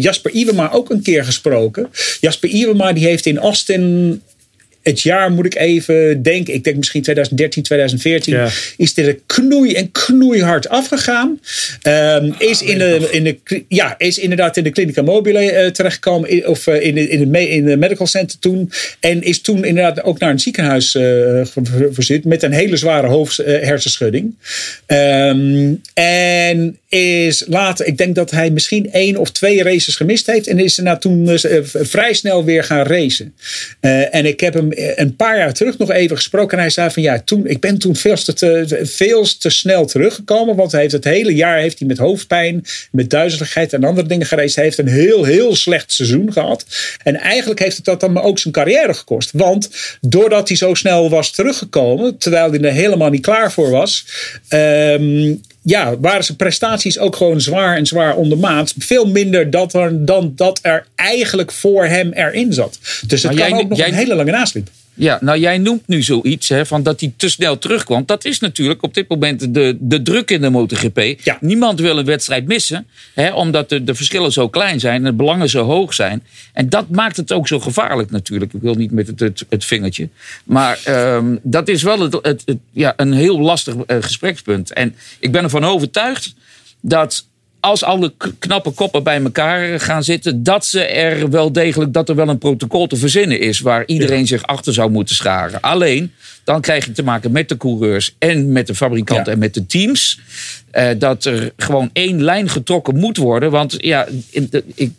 Jasper 0.00 0.30
Iwema 0.30 0.72
ook 0.72 0.90
een 0.90 1.02
keer 1.02 1.24
gesproken. 1.24 1.90
Jasper 2.20 2.48
Iwema 2.48 2.92
die 2.92 3.06
heeft 3.06 3.26
in 3.26 3.38
Austin 3.38 4.22
het 4.88 5.00
jaar 5.00 5.30
moet 5.30 5.46
ik 5.46 5.54
even 5.54 6.22
denken. 6.22 6.54
Ik 6.54 6.64
denk 6.64 6.76
misschien 6.76 7.02
2013, 7.02 7.62
2014. 7.62 8.34
Ja. 8.34 8.48
Is 8.76 8.96
er 8.96 9.18
knoei 9.26 9.74
en 9.74 9.92
knoeihard 9.92 10.68
afgegaan. 10.68 11.40
Um, 11.82 12.34
is, 12.38 12.62
in 12.62 12.78
de, 12.78 13.08
in 13.10 13.24
de, 13.24 13.64
ja, 13.68 13.94
is 13.98 14.18
inderdaad 14.18 14.56
in 14.56 14.64
de 14.64 14.70
Clinica 14.70 15.02
Mobile 15.02 15.52
uh, 15.52 15.66
terechtgekomen. 15.70 16.48
Of 16.48 16.66
uh, 16.66 16.82
in, 16.82 16.94
de, 16.94 17.08
in, 17.08 17.32
de, 17.32 17.48
in 17.48 17.64
de 17.64 17.76
medical 17.76 18.06
center 18.06 18.38
toen. 18.38 18.70
En 19.00 19.22
is 19.22 19.40
toen 19.40 19.64
inderdaad 19.64 20.02
ook 20.02 20.18
naar 20.18 20.30
een 20.30 20.40
ziekenhuis 20.40 20.94
uh, 20.94 21.44
verstuurd. 21.90 22.24
Met 22.24 22.42
een 22.42 22.52
hele 22.52 22.76
zware 22.76 23.06
hoofd, 23.06 23.36
hersenschudding. 23.36 24.34
Um, 24.86 25.80
en 25.94 26.78
is 26.88 27.44
later, 27.46 27.86
ik 27.86 27.96
denk 27.96 28.14
dat 28.14 28.30
hij 28.30 28.50
misschien 28.50 28.92
één 28.92 29.16
of 29.16 29.30
twee 29.30 29.62
races 29.62 29.96
gemist 29.96 30.26
heeft. 30.26 30.46
En 30.46 30.58
is 30.58 30.78
er 30.78 30.98
toen 30.98 31.38
vrij 31.62 32.12
snel 32.14 32.44
weer 32.44 32.64
gaan 32.64 32.86
racen. 32.86 33.34
en 34.10 34.26
ik 34.26 34.40
heb 34.40 34.54
hem 34.54 34.68
een 34.94 35.16
paar 35.16 35.38
jaar 35.38 35.52
terug 35.52 35.78
nog 35.78 35.90
even 35.90 36.16
gesproken. 36.16 36.56
En 36.56 36.62
hij 36.62 36.72
zei 36.72 36.90
van 36.90 37.02
ja, 37.02 37.20
toen, 37.20 37.46
ik 37.46 37.60
ben 37.60 37.78
toen 37.78 37.96
veel 37.96 38.16
te, 38.16 38.80
veel 38.82 39.26
te 39.38 39.50
snel 39.50 39.86
teruggekomen. 39.86 40.56
Want 40.56 40.72
hij 40.72 40.80
heeft 40.80 40.92
het 40.92 41.04
hele 41.04 41.34
jaar 41.34 41.58
heeft 41.58 41.78
hij 41.78 41.88
met 41.88 41.98
hoofdpijn, 41.98 42.64
met 42.90 43.10
duizeligheid 43.10 43.72
en 43.72 43.84
andere 43.84 44.08
dingen 44.08 44.26
gereisd. 44.26 44.54
Hij 44.54 44.64
heeft 44.64 44.78
een 44.78 44.88
heel, 44.88 45.24
heel 45.24 45.56
slecht 45.56 45.92
seizoen 45.92 46.32
gehad. 46.32 46.64
En 47.02 47.16
eigenlijk 47.16 47.60
heeft 47.60 47.76
het 47.76 47.84
dat 47.84 48.00
dan 48.00 48.20
ook 48.20 48.38
zijn 48.38 48.54
carrière 48.54 48.94
gekost. 48.94 49.30
Want 49.32 49.70
doordat 50.00 50.48
hij 50.48 50.56
zo 50.56 50.74
snel 50.74 51.10
was 51.10 51.32
teruggekomen, 51.32 52.18
terwijl 52.18 52.50
hij 52.50 52.60
er 52.60 52.72
helemaal 52.72 53.10
niet 53.10 53.22
klaar 53.22 53.52
voor 53.52 53.70
was. 53.70 54.06
Um, 54.48 55.40
ja, 55.68 55.98
waren 55.98 56.24
zijn 56.24 56.36
prestaties 56.36 56.98
ook 56.98 57.16
gewoon 57.16 57.40
zwaar 57.40 57.76
en 57.76 57.86
zwaar 57.86 58.16
ondermaat. 58.16 58.74
Veel 58.78 59.06
minder 59.06 59.50
dat 59.50 59.74
er, 59.74 60.04
dan 60.04 60.32
dat 60.36 60.58
er 60.62 60.86
eigenlijk 60.94 61.52
voor 61.52 61.84
hem 61.84 62.12
erin 62.12 62.52
zat. 62.52 62.78
Dus 63.06 63.22
het 63.22 63.34
kan 63.34 63.52
ook 63.52 63.68
nog 63.68 63.78
een 63.78 63.94
hele 63.94 64.14
lange 64.14 64.30
nasliep. 64.30 64.68
Ja, 64.98 65.18
nou 65.20 65.38
jij 65.38 65.58
noemt 65.58 65.82
nu 65.86 66.02
zoiets 66.02 66.48
hè, 66.48 66.66
van 66.66 66.82
dat 66.82 67.00
hij 67.00 67.12
te 67.16 67.28
snel 67.28 67.58
terugkwam. 67.58 68.02
Dat 68.06 68.24
is 68.24 68.38
natuurlijk 68.38 68.82
op 68.82 68.94
dit 68.94 69.08
moment 69.08 69.54
de, 69.54 69.76
de 69.80 70.02
druk 70.02 70.30
in 70.30 70.40
de 70.40 70.50
MotoGP. 70.50 70.98
Ja. 71.24 71.38
Niemand 71.40 71.80
wil 71.80 71.98
een 71.98 72.04
wedstrijd 72.04 72.46
missen, 72.46 72.86
hè, 73.14 73.32
omdat 73.32 73.68
de, 73.68 73.84
de 73.84 73.94
verschillen 73.94 74.32
zo 74.32 74.48
klein 74.48 74.80
zijn 74.80 74.94
en 74.94 75.04
de 75.10 75.12
belangen 75.12 75.48
zo 75.48 75.64
hoog 75.64 75.94
zijn. 75.94 76.22
En 76.52 76.68
dat 76.68 76.88
maakt 76.90 77.16
het 77.16 77.32
ook 77.32 77.48
zo 77.48 77.60
gevaarlijk 77.60 78.10
natuurlijk. 78.10 78.52
Ik 78.52 78.60
wil 78.62 78.74
niet 78.74 78.90
met 78.90 79.06
het, 79.06 79.20
het, 79.20 79.44
het 79.48 79.64
vingertje. 79.64 80.08
Maar 80.44 80.78
um, 80.88 81.38
dat 81.42 81.68
is 81.68 81.82
wel 81.82 82.00
het, 82.00 82.18
het, 82.22 82.56
ja, 82.72 82.92
een 82.96 83.12
heel 83.12 83.40
lastig 83.40 83.74
uh, 83.74 83.82
gesprekspunt. 84.00 84.72
En 84.72 84.94
ik 85.18 85.32
ben 85.32 85.42
ervan 85.42 85.64
overtuigd 85.64 86.34
dat 86.80 87.26
als 87.60 87.84
alle 87.84 88.12
knappe 88.38 88.70
koppen 88.70 89.02
bij 89.02 89.22
elkaar 89.22 89.80
gaan 89.80 90.04
zitten, 90.04 90.42
dat 90.42 90.66
ze 90.66 90.80
er 90.84 91.30
wel 91.30 91.52
degelijk, 91.52 91.92
dat 91.92 92.08
er 92.08 92.14
wel 92.14 92.28
een 92.28 92.38
protocol 92.38 92.86
te 92.86 92.96
verzinnen 92.96 93.40
is 93.40 93.60
waar 93.60 93.86
iedereen 93.86 94.26
zich 94.26 94.42
achter 94.42 94.72
zou 94.72 94.90
moeten 94.90 95.14
scharen. 95.14 95.60
Alleen, 95.60 96.12
dan 96.44 96.60
krijg 96.60 96.84
je 96.84 96.92
te 96.92 97.02
maken 97.02 97.32
met 97.32 97.48
de 97.48 97.56
coureurs 97.56 98.14
en 98.18 98.52
met 98.52 98.66
de 98.66 98.74
fabrikanten 98.74 99.26
ja. 99.26 99.32
en 99.32 99.38
met 99.38 99.54
de 99.54 99.66
teams. 99.66 100.20
Uh, 100.72 100.88
dat 100.98 101.24
er 101.24 101.52
gewoon 101.56 101.90
één 101.92 102.22
lijn 102.22 102.48
getrokken 102.48 102.96
moet 102.96 103.16
worden. 103.16 103.50
Want 103.50 103.74
ja, 103.78 104.06
ik, 104.74 104.92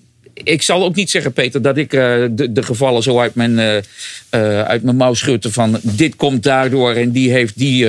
ik 0.44 0.61
zal 0.61 0.84
ook 0.84 0.95
niet 0.95 1.10
zeggen, 1.10 1.34
Peter, 1.34 1.61
dat 1.61 1.78
ik 1.78 1.94
uh, 1.94 2.26
de, 2.32 2.52
de, 2.52 2.64
gevallen 2.64 3.03
zo 3.03 3.20
uit 3.20 3.36
mijn, 3.36 3.52
uh, 3.52 4.61
uit 4.61 4.84
mijn 4.84 4.95
mouw 4.95 5.14
schutte 5.14 5.52
van 5.52 5.80
dit 5.82 6.16
komt 6.16 6.44
daardoor 6.44 6.94
en 6.94 7.11
die 7.11 7.32
heeft 7.32 7.57
die 7.57 7.88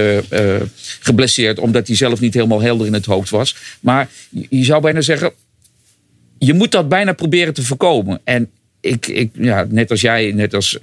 geblesseerd 1.00 1.58
omdat 1.58 1.86
hij 1.86 1.96
zelf 1.96 2.20
niet 2.20 2.34
helemaal 2.34 2.60
helder 2.60 2.86
in 2.86 2.92
het 2.92 3.06
hoofd 3.06 3.30
was. 3.30 3.56
Maar 3.80 4.08
je 4.48 4.64
zou 4.64 4.80
bijna 4.82 5.00
zeggen, 5.00 5.32
je 6.38 6.54
moet 6.54 6.72
dat 6.72 6.88
bijna 6.88 7.12
proberen 7.12 7.54
te 7.54 7.62
voorkomen. 7.62 8.20
En 8.24 8.50
ik, 8.80 9.06
ik 9.06 9.30
ja, 9.32 9.66
net 9.68 9.90
als 9.90 10.00
jij, 10.00 10.32
net 10.32 10.54
als 10.54 10.78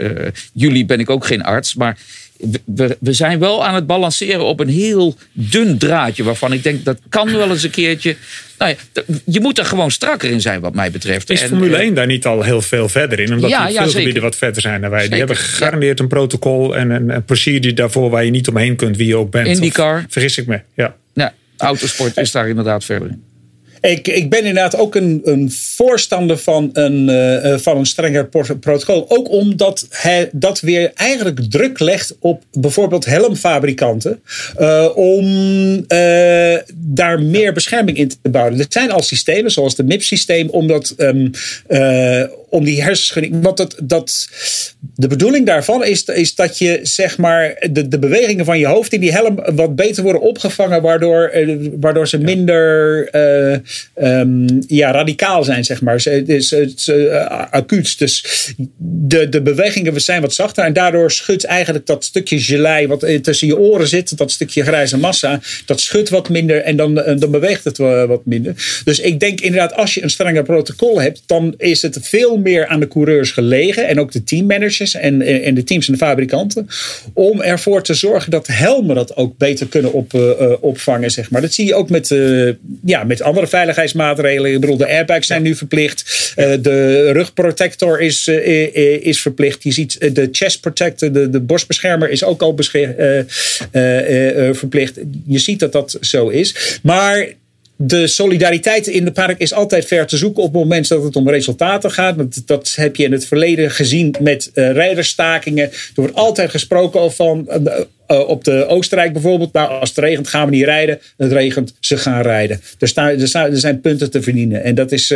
jullie 0.54 0.86
ben 0.86 1.00
ik 1.00 1.10
ook 1.10 1.26
geen 1.26 1.44
arts, 1.44 1.76
maar 1.76 1.98
we, 2.66 2.98
we, 3.00 3.14
zijn 3.14 3.40
wel 3.40 3.66
aan 3.66 3.76
het 3.76 3.88
balanceren 3.88 4.46
op 4.46 4.60
een 4.60 4.68
heel 4.68 5.16
dun 5.32 5.78
draadje. 5.78 6.24
Waarvan 6.24 6.54
ik 6.54 6.64
denk 6.64 6.86
dat 6.86 7.00
kan 7.10 7.32
wel 7.32 7.50
eens 7.50 7.64
een 7.64 7.70
keertje. 7.70 8.16
Nou 8.58 8.76
ja, 8.96 9.04
je 9.26 9.40
moet 9.40 9.58
er 9.58 9.66
gewoon 9.66 9.92
strakker 9.92 10.30
in 10.30 10.42
zijn, 10.42 10.60
wat 10.60 10.74
mij 10.74 10.92
betreft. 10.92 11.30
Is 11.30 11.42
Formule 11.42 11.78
1 11.78 11.94
daar 11.94 12.06
niet 12.06 12.26
al 12.26 12.42
heel 12.42 12.62
veel 12.62 12.90
verder 12.90 13.20
in? 13.20 13.34
Omdat 13.34 13.50
ja, 13.50 13.68
die 13.68 13.78
veel 13.78 13.90
gebieden 13.90 14.22
wat 14.22 14.36
verder 14.36 14.62
zijn 14.62 14.82
dan 14.82 14.90
wij. 14.90 15.00
Zeker. 15.00 15.18
Die 15.18 15.26
hebben 15.26 15.46
gegarandeerd 15.46 16.00
een 16.00 16.08
protocol 16.08 16.76
en 16.76 16.90
een, 16.90 17.10
een 17.10 17.26
procedure 17.26 17.74
daarvoor 17.74 18.10
waar 18.10 18.26
je 18.26 18.32
niet 18.32 18.48
omheen 18.48 18.76
kunt, 18.76 18.98
wie 18.98 19.08
je 19.08 19.18
ook 19.18 19.32
bent. 19.32 19.48
IndyCar. 19.48 20.06
Vergis 20.10 20.38
ik 20.38 20.48
me, 20.48 20.62
ja. 20.74 20.96
Ja, 21.14 21.34
autosport 21.58 22.18
is 22.18 22.32
daar 22.32 22.50
inderdaad 22.50 22.86
verder 22.86 23.10
in. 23.10 23.24
Ik, 23.82 24.08
ik 24.08 24.30
ben 24.30 24.40
inderdaad 24.40 24.78
ook 24.78 24.96
een, 24.96 25.22
een 25.24 25.52
voorstander 25.52 26.38
van 26.38 26.70
een, 26.74 27.10
uh, 27.10 27.58
van 27.58 27.78
een 27.78 27.86
strenger 27.86 28.28
protocol. 28.60 29.06
Ook 29.08 29.30
omdat 29.30 29.88
hij 29.90 30.30
dat 30.32 30.60
weer 30.60 30.92
eigenlijk 30.96 31.40
druk 31.50 31.80
legt 31.80 32.16
op 32.20 32.44
bijvoorbeeld 32.52 33.06
helmfabrikanten. 33.06 34.22
Uh, 34.60 34.90
om 34.96 35.26
daar 36.76 37.22
meer 37.22 37.54
bescherming 37.54 37.98
in 37.98 38.08
te 38.08 38.30
bouwen. 38.30 38.60
Er 38.60 38.66
zijn 38.70 38.92
al 38.92 39.02
systemen, 39.02 39.52
zoals 39.52 39.78
het 39.78 39.86
MIP-systeem, 39.86 40.50
om 40.50 40.68
dat. 40.68 40.94
Um, 40.98 41.32
om 42.50 42.64
die 42.64 42.84
hersenschudding. 42.84 43.44
Want 43.44 43.58
dat, 43.58 43.76
dat, 43.84 44.30
de 45.00 45.08
bedoeling 45.08 45.46
daarvan 45.46 45.86
is, 45.86 46.04
is 46.04 46.36
dat 46.36 46.58
je 46.58 46.80
zeg 46.82 47.18
maar 47.18 47.68
de, 47.72 47.88
de 47.88 48.00
bewegingen 48.00 48.46
van 48.46 48.60
je 48.60 48.66
hoofd 48.66 48.94
in 48.94 49.00
die 49.00 49.12
helm 49.12 49.40
wat 49.56 49.76
beter 49.76 50.04
worden 50.04 50.22
opgevangen, 50.22 50.82
waardoor, 50.82 51.32
waardoor 51.80 52.08
ze 52.08 52.18
minder 52.18 53.10
uh, 53.16 54.20
um, 54.20 54.46
ja, 54.68 54.92
radicaal 54.92 55.44
zijn, 55.44 55.66
zeg 55.66 55.82
maar. 55.82 55.96
Het 56.04 56.30
is, 56.30 56.52
het 56.52 56.74
is 56.78 56.88
uh, 56.88 57.26
acuut. 57.52 58.00
Dus 58.00 58.26
de, 58.78 59.30
de 59.30 59.42
bewegingen 59.42 60.02
zijn 60.02 60.22
wat 60.22 60.34
zachter 60.34 60.64
en 60.64 60.74
daardoor 60.74 61.12
schudt 61.12 61.44
eigenlijk 61.44 61.86
dat 61.86 62.06
stukje 62.06 62.40
gelei 62.40 62.88
wat 62.88 63.06
tussen 63.22 63.48
je 63.48 63.58
oren 63.58 63.88
zit, 63.88 64.18
dat 64.18 64.32
stukje 64.32 64.64
grijze 64.64 64.98
massa, 64.98 65.40
dat 65.66 65.80
schudt 65.80 66.10
wat 66.10 66.30
minder 66.30 66.62
en 66.62 66.76
dan, 66.76 66.94
dan 66.94 67.32
beweegt 67.32 67.64
het 67.64 67.78
wat 67.78 68.26
minder. 68.26 68.82
Dus 68.84 69.00
ik 69.00 69.20
denk 69.20 69.42
inderdaad, 69.42 69.74
als 69.74 69.94
je 69.94 70.04
een 70.04 70.10
strenger 70.10 70.44
protocol 70.44 71.02
hebt, 71.02 71.22
dan 71.26 71.54
is 71.58 71.82
het 71.82 71.98
veel 72.02 72.38
meer 72.38 72.68
aan 72.68 72.80
de 72.80 72.88
coureurs 72.88 73.32
gelegen. 73.32 73.88
En 73.88 74.00
ook 74.00 74.12
de 74.12 74.24
teammanagers 74.24 74.87
en, 74.96 75.22
en 75.22 75.54
de 75.54 75.64
teams 75.64 75.88
en 75.88 75.94
de 75.94 76.00
fabrikanten. 76.00 76.68
Om 77.14 77.42
ervoor 77.42 77.84
te 77.84 77.94
zorgen 77.94 78.32
dat 78.32 78.48
helmen 78.48 78.96
dat 78.96 79.16
ook 79.16 79.38
beter 79.38 79.68
kunnen 79.68 79.94
op, 79.94 80.14
uh, 80.14 80.52
opvangen. 80.60 81.12
Zeg 81.12 81.30
maar. 81.30 81.42
Dat 81.42 81.54
zie 81.54 81.66
je 81.66 81.76
ook 81.76 81.90
met, 81.90 82.10
uh, 82.10 82.54
ja, 82.86 83.04
met 83.04 83.22
andere 83.22 83.48
veiligheidsmaatregelen. 83.48 84.54
Ik 84.54 84.60
bedoel, 84.60 84.78
de 84.78 84.88
airbags 84.88 85.28
zijn 85.28 85.42
nu 85.42 85.56
verplicht. 85.56 86.34
Uh, 86.38 86.54
de 86.62 87.12
rugprotector 87.12 88.02
is, 88.02 88.28
is 89.02 89.22
verplicht. 89.22 89.64
Je 89.64 89.72
ziet 89.72 90.16
de 90.16 90.28
chest 90.32 90.60
protector, 90.60 91.12
de, 91.12 91.30
de 91.30 91.40
borstbeschermer 91.40 92.10
is 92.10 92.24
ook 92.24 92.42
al 92.42 92.56
verplicht. 94.54 95.00
Je 95.26 95.40
ziet 95.40 95.60
dat 95.60 95.72
dat 95.72 95.98
zo 96.02 96.28
is. 96.28 96.80
Maar 96.84 97.28
de 97.78 98.08
solidariteit 98.08 98.88
in 98.88 99.06
de 99.06 99.12
park 99.12 99.40
is 99.40 99.54
altijd 99.54 99.86
ver 99.86 100.08
te 100.08 100.18
zoeken 100.18 100.44
op 100.44 100.54
het 100.54 100.62
moment 100.62 100.88
dat 100.88 101.04
het 101.04 101.16
om 101.16 101.30
resultaten 101.30 101.92
gaat. 101.92 102.48
Dat, 102.48 102.74
heb 102.76 102.96
je 102.96 103.04
in 103.04 103.12
het 103.12 103.26
verleden 103.26 103.72
gezien 103.72 104.16
met 104.20 104.52
uh, 104.54 104.72
rijderstakingen. 104.72 105.64
Er 105.64 105.92
wordt 105.94 106.16
altijd 106.16 106.50
gesproken 106.50 107.14
van 107.14 107.48
uh, 107.50 107.80
uh, 108.08 108.28
op 108.28 108.44
de 108.44 108.66
Oostenrijk 108.68 109.14
bijvoorbeeld. 109.14 109.54
Nou, 109.54 109.70
als 109.70 109.90
het 109.90 109.98
regent 109.98 110.28
gaan 110.28 110.46
we 110.50 110.56
niet 110.56 110.64
rijden. 110.64 111.00
Het 111.18 111.32
regent, 111.32 111.74
ze 111.80 111.98
gaan 111.98 112.22
rijden. 112.22 112.62
Er, 112.80 112.88
staan, 112.88 113.08
er, 113.08 113.36
er 113.36 113.58
zijn 113.58 113.82
punten 113.82 114.12
te 114.12 114.22
verdienen. 114.22 114.64
En 114.64 114.76
dat 114.76 114.92
is, 114.92 115.08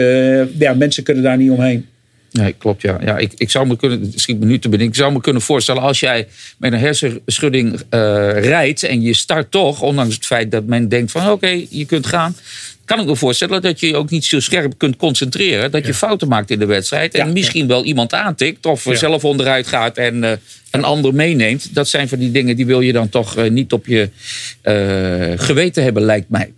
ja, 0.58 0.74
mensen 0.74 1.04
kunnen 1.04 1.24
daar 1.24 1.38
niet 1.38 1.52
omheen. 1.52 1.86
Nee, 2.32 2.56
klopt 2.58 2.82
ja. 2.82 2.98
ja 3.04 3.18
ik, 3.18 3.34
ik 3.38 3.50
zou 3.50 3.68
me 3.68 3.76
kunnen, 3.76 4.12
schiet 4.16 4.40
me 4.40 4.46
nu 4.46 4.60
te 4.60 4.70
binnen, 4.70 4.88
ik 4.88 4.96
zou 4.96 5.14
me 5.14 5.22
kunnen 5.22 5.42
voorstellen 5.42 5.82
als 5.82 6.00
jij 6.00 6.28
met 6.58 6.74
een 6.74 6.80
hersenschudding 6.80 7.74
uh, 7.74 7.80
rijdt 8.32 8.84
en 8.84 9.02
je 9.02 9.14
start 9.14 9.52
toch, 9.52 9.82
ondanks 9.82 10.16
het 10.16 10.26
feit 10.26 10.52
dat 10.52 10.66
men 10.66 10.90
denkt 10.90 11.12
van 11.12 11.22
oké, 11.22 11.32
okay, 11.32 11.68
je 11.70 11.86
kunt 11.86 12.06
gaan. 12.06 12.36
Kan 12.86 13.00
ik 13.00 13.06
me 13.06 13.16
voorstellen 13.16 13.62
dat 13.62 13.80
je 13.80 13.88
je 13.88 13.96
ook 13.96 14.10
niet 14.10 14.26
zo 14.26 14.40
scherp 14.40 14.78
kunt 14.78 14.96
concentreren. 14.96 15.72
Dat 15.72 15.82
je 15.82 15.92
ja. 15.92 15.94
fouten 15.94 16.28
maakt 16.28 16.50
in 16.50 16.60
de 16.60 16.66
wedstrijd. 16.66 17.14
En 17.14 17.26
ja, 17.26 17.32
misschien 17.32 17.68
wel 17.68 17.84
iemand 17.86 18.14
aantikt. 18.14 18.66
Of 18.66 18.88
zelf 18.92 19.26
onderuit 19.26 19.68
gaat 19.68 19.98
en 19.98 20.24
uh, 20.24 20.32
een 20.72 20.84
ander 20.84 21.14
meeneemt. 21.14 21.76
Dat 21.76 21.88
zijn 21.88 22.10
van 22.10 22.20
die 22.20 22.32
dingen 22.32 22.56
die 22.56 22.66
wil 22.66 22.82
je 22.82 22.94
dan 22.94 23.10
toch 23.10 23.38
uh, 23.38 23.50
niet 23.50 23.74
op 23.74 23.86
je 23.86 24.10
geweten 25.36 25.84
hebben, 25.84 26.04
lijkt 26.04 26.30
mij. 26.30 26.54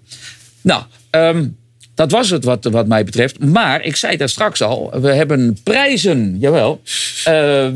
Nou, 0.62 0.84
um, 1.12 1.58
dat 1.96 2.12
was 2.12 2.30
het 2.30 2.44
wat, 2.44 2.64
wat 2.64 2.88
mij 2.88 3.04
betreft. 3.04 3.40
Maar 3.40 3.84
ik 3.84 3.96
zei 3.96 4.18
daar 4.18 4.30
straks 4.30 4.62
al, 4.62 4.94
we 5.02 5.14
hebben 5.14 5.58
prijzen, 5.64 6.38
jawel. 6.40 6.82
Uh, 7.28 7.68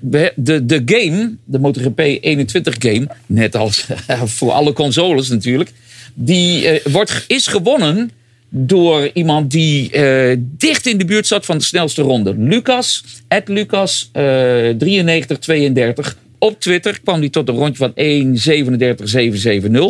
de, 0.00 0.64
de 0.66 0.82
game, 0.86 1.36
de 1.44 1.58
MotoGP 1.58 1.98
21 1.98 2.74
game, 2.78 3.08
net 3.26 3.56
als 3.56 3.86
voor 4.36 4.52
alle 4.52 4.72
consoles 4.72 5.28
natuurlijk. 5.28 5.72
Die 6.14 6.72
uh, 6.72 6.92
wordt, 6.92 7.24
is 7.26 7.46
gewonnen 7.46 8.10
door 8.48 9.10
iemand 9.12 9.50
die 9.50 9.92
uh, 9.92 10.36
dicht 10.40 10.86
in 10.86 10.98
de 10.98 11.04
buurt 11.04 11.26
zat 11.26 11.44
van 11.44 11.58
de 11.58 11.64
snelste 11.64 12.02
ronde. 12.02 12.34
Lucas, 12.38 13.04
Ed 13.28 13.48
Lucas, 13.48 14.10
uh, 14.12 14.22
9332. 14.22 16.16
Op 16.38 16.60
Twitter 16.60 17.00
kwam 17.00 17.20
hij 17.20 17.28
tot 17.28 17.48
een 17.48 17.54
rondje 17.54 17.76
van 17.76 17.92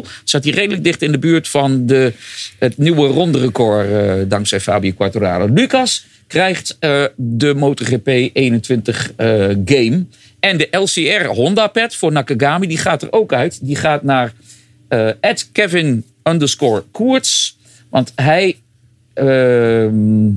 1.37.770. 0.04 0.10
Zat 0.24 0.44
hij 0.44 0.52
redelijk 0.52 0.84
dicht 0.84 1.02
in 1.02 1.12
de 1.12 1.18
buurt 1.18 1.48
van 1.48 1.86
de, 1.86 2.12
het 2.58 2.78
nieuwe 2.78 3.06
ronderecord 3.06 3.88
uh, 3.90 4.12
dankzij 4.28 4.60
Fabio 4.60 4.92
Quartararo. 4.92 5.46
Lucas 5.54 6.06
krijgt 6.26 6.76
uh, 6.80 7.04
de 7.16 7.54
MotoGP 7.54 8.08
21 8.32 9.12
uh, 9.16 9.26
game. 9.64 10.04
En 10.40 10.56
de 10.56 10.68
LCR 10.70 11.26
Honda 11.26 11.66
pad 11.66 11.94
voor 11.94 12.12
Nakagami, 12.12 12.66
die 12.66 12.78
gaat 12.78 13.02
er 13.02 13.12
ook 13.12 13.32
uit. 13.32 13.58
Die 13.62 13.76
gaat 13.76 14.02
naar 14.02 14.32
Kevin 15.52 16.04
underscore 16.22 16.84
Koerts. 16.90 17.58
Want 17.90 18.12
hij 18.14 18.56
ehm, 19.14 20.30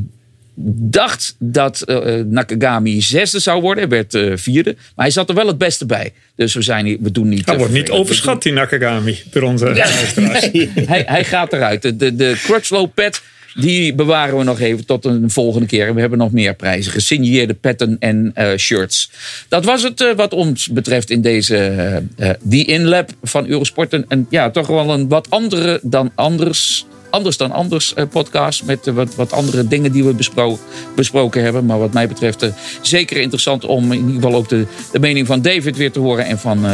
dacht 0.55 1.35
dat 1.39 1.83
uh, 1.85 2.15
Nakagami 2.25 3.01
zesde 3.01 3.39
zou 3.39 3.61
worden. 3.61 3.89
Hij 3.89 3.97
werd 3.97 4.13
uh, 4.13 4.37
vierde. 4.37 4.75
Maar 4.95 5.05
hij 5.05 5.13
zat 5.13 5.29
er 5.29 5.35
wel 5.35 5.47
het 5.47 5.57
beste 5.57 5.85
bij. 5.85 6.13
Dus 6.35 6.53
we, 6.53 6.61
zijn, 6.61 6.97
we 7.01 7.11
doen 7.11 7.29
niet... 7.29 7.45
Hij 7.45 7.57
wordt 7.57 7.73
niet 7.73 7.89
overschat, 7.89 8.43
die 8.43 8.53
Nakagami. 8.53 9.19
Door 9.31 9.41
onze 9.41 9.73
ja, 9.75 9.87
nee, 10.21 10.71
hij, 10.75 11.03
hij 11.07 11.23
gaat 11.23 11.53
eruit. 11.53 11.81
De, 11.81 11.95
de, 11.95 12.15
de 12.15 12.39
Crutchlow 12.43 12.89
pad 12.93 13.21
die 13.55 13.93
bewaren 13.93 14.37
we 14.37 14.43
nog 14.43 14.59
even 14.59 14.85
tot 14.85 15.05
een 15.05 15.29
volgende 15.29 15.67
keer. 15.67 15.93
We 15.93 15.99
hebben 15.99 16.17
nog 16.17 16.31
meer 16.31 16.55
prijzen. 16.55 16.91
Gesigneerde 16.91 17.53
petten 17.53 17.95
en 17.99 18.33
uh, 18.37 18.55
shirts. 18.57 19.11
Dat 19.47 19.65
was 19.65 19.83
het 19.83 20.13
wat 20.15 20.33
ons 20.33 20.67
betreft 20.67 21.09
in 21.09 21.21
deze 21.21 22.03
The 22.49 22.65
InLab 22.65 23.09
van 23.23 23.47
Eurosport. 23.47 24.05
En 24.07 24.27
ja, 24.29 24.49
toch 24.49 24.67
wel 24.67 24.89
een 24.89 25.07
wat 25.07 25.29
andere 25.29 25.79
dan 25.83 26.11
anders 26.15 26.85
Anders 27.11 27.38
dan 27.38 27.51
anders 27.51 27.93
uh, 27.97 28.03
podcast 28.09 28.63
met 28.63 28.88
uh, 28.88 28.93
wat, 28.93 29.15
wat 29.15 29.31
andere 29.31 29.67
dingen 29.67 29.91
die 29.91 30.03
we 30.03 30.13
bespro 30.13 30.59
besproken 30.95 31.43
hebben. 31.43 31.65
Maar 31.65 31.79
wat 31.79 31.93
mij 31.93 32.07
betreft 32.07 32.43
uh, 32.43 32.49
zeker 32.81 33.17
interessant 33.17 33.65
om 33.65 33.91
in 33.91 33.99
ieder 33.99 34.13
geval 34.13 34.35
ook 34.35 34.49
de, 34.49 34.65
de 34.91 34.99
mening 34.99 35.27
van 35.27 35.41
David 35.41 35.77
weer 35.77 35.91
te 35.91 35.99
horen 35.99 36.25
en 36.25 36.39
van 36.39 36.65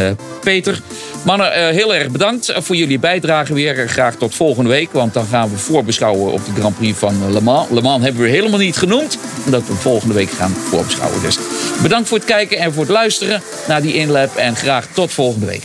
Peter. 0.43 0.81
Mannen, 1.25 1.73
heel 1.73 1.95
erg 1.95 2.09
bedankt 2.09 2.53
voor 2.55 2.75
jullie 2.75 2.99
bijdrage 2.99 3.53
weer. 3.53 3.89
Graag 3.89 4.15
tot 4.15 4.35
volgende 4.35 4.69
week, 4.69 4.91
want 4.91 5.13
dan 5.13 5.25
gaan 5.25 5.49
we 5.49 5.57
voorbeschouwen 5.57 6.31
op 6.33 6.45
de 6.45 6.59
Grand 6.59 6.77
Prix 6.77 6.97
van 6.97 7.31
Le 7.31 7.41
Mans. 7.41 7.69
Le 7.69 7.81
Mans 7.81 8.03
hebben 8.03 8.21
we 8.21 8.29
helemaal 8.29 8.59
niet 8.59 8.77
genoemd, 8.77 9.17
omdat 9.45 9.67
we 9.67 9.73
volgende 9.73 10.13
week 10.13 10.29
gaan 10.29 10.51
voorbeschouwen. 10.51 11.21
Dus 11.21 11.37
bedankt 11.81 12.07
voor 12.07 12.17
het 12.17 12.27
kijken 12.27 12.57
en 12.57 12.73
voor 12.73 12.83
het 12.83 12.91
luisteren 12.91 13.41
naar 13.67 13.81
die 13.81 13.93
InLab 13.93 14.35
en 14.35 14.55
graag 14.55 14.87
tot 14.93 15.11
volgende 15.11 15.45
week. 15.45 15.63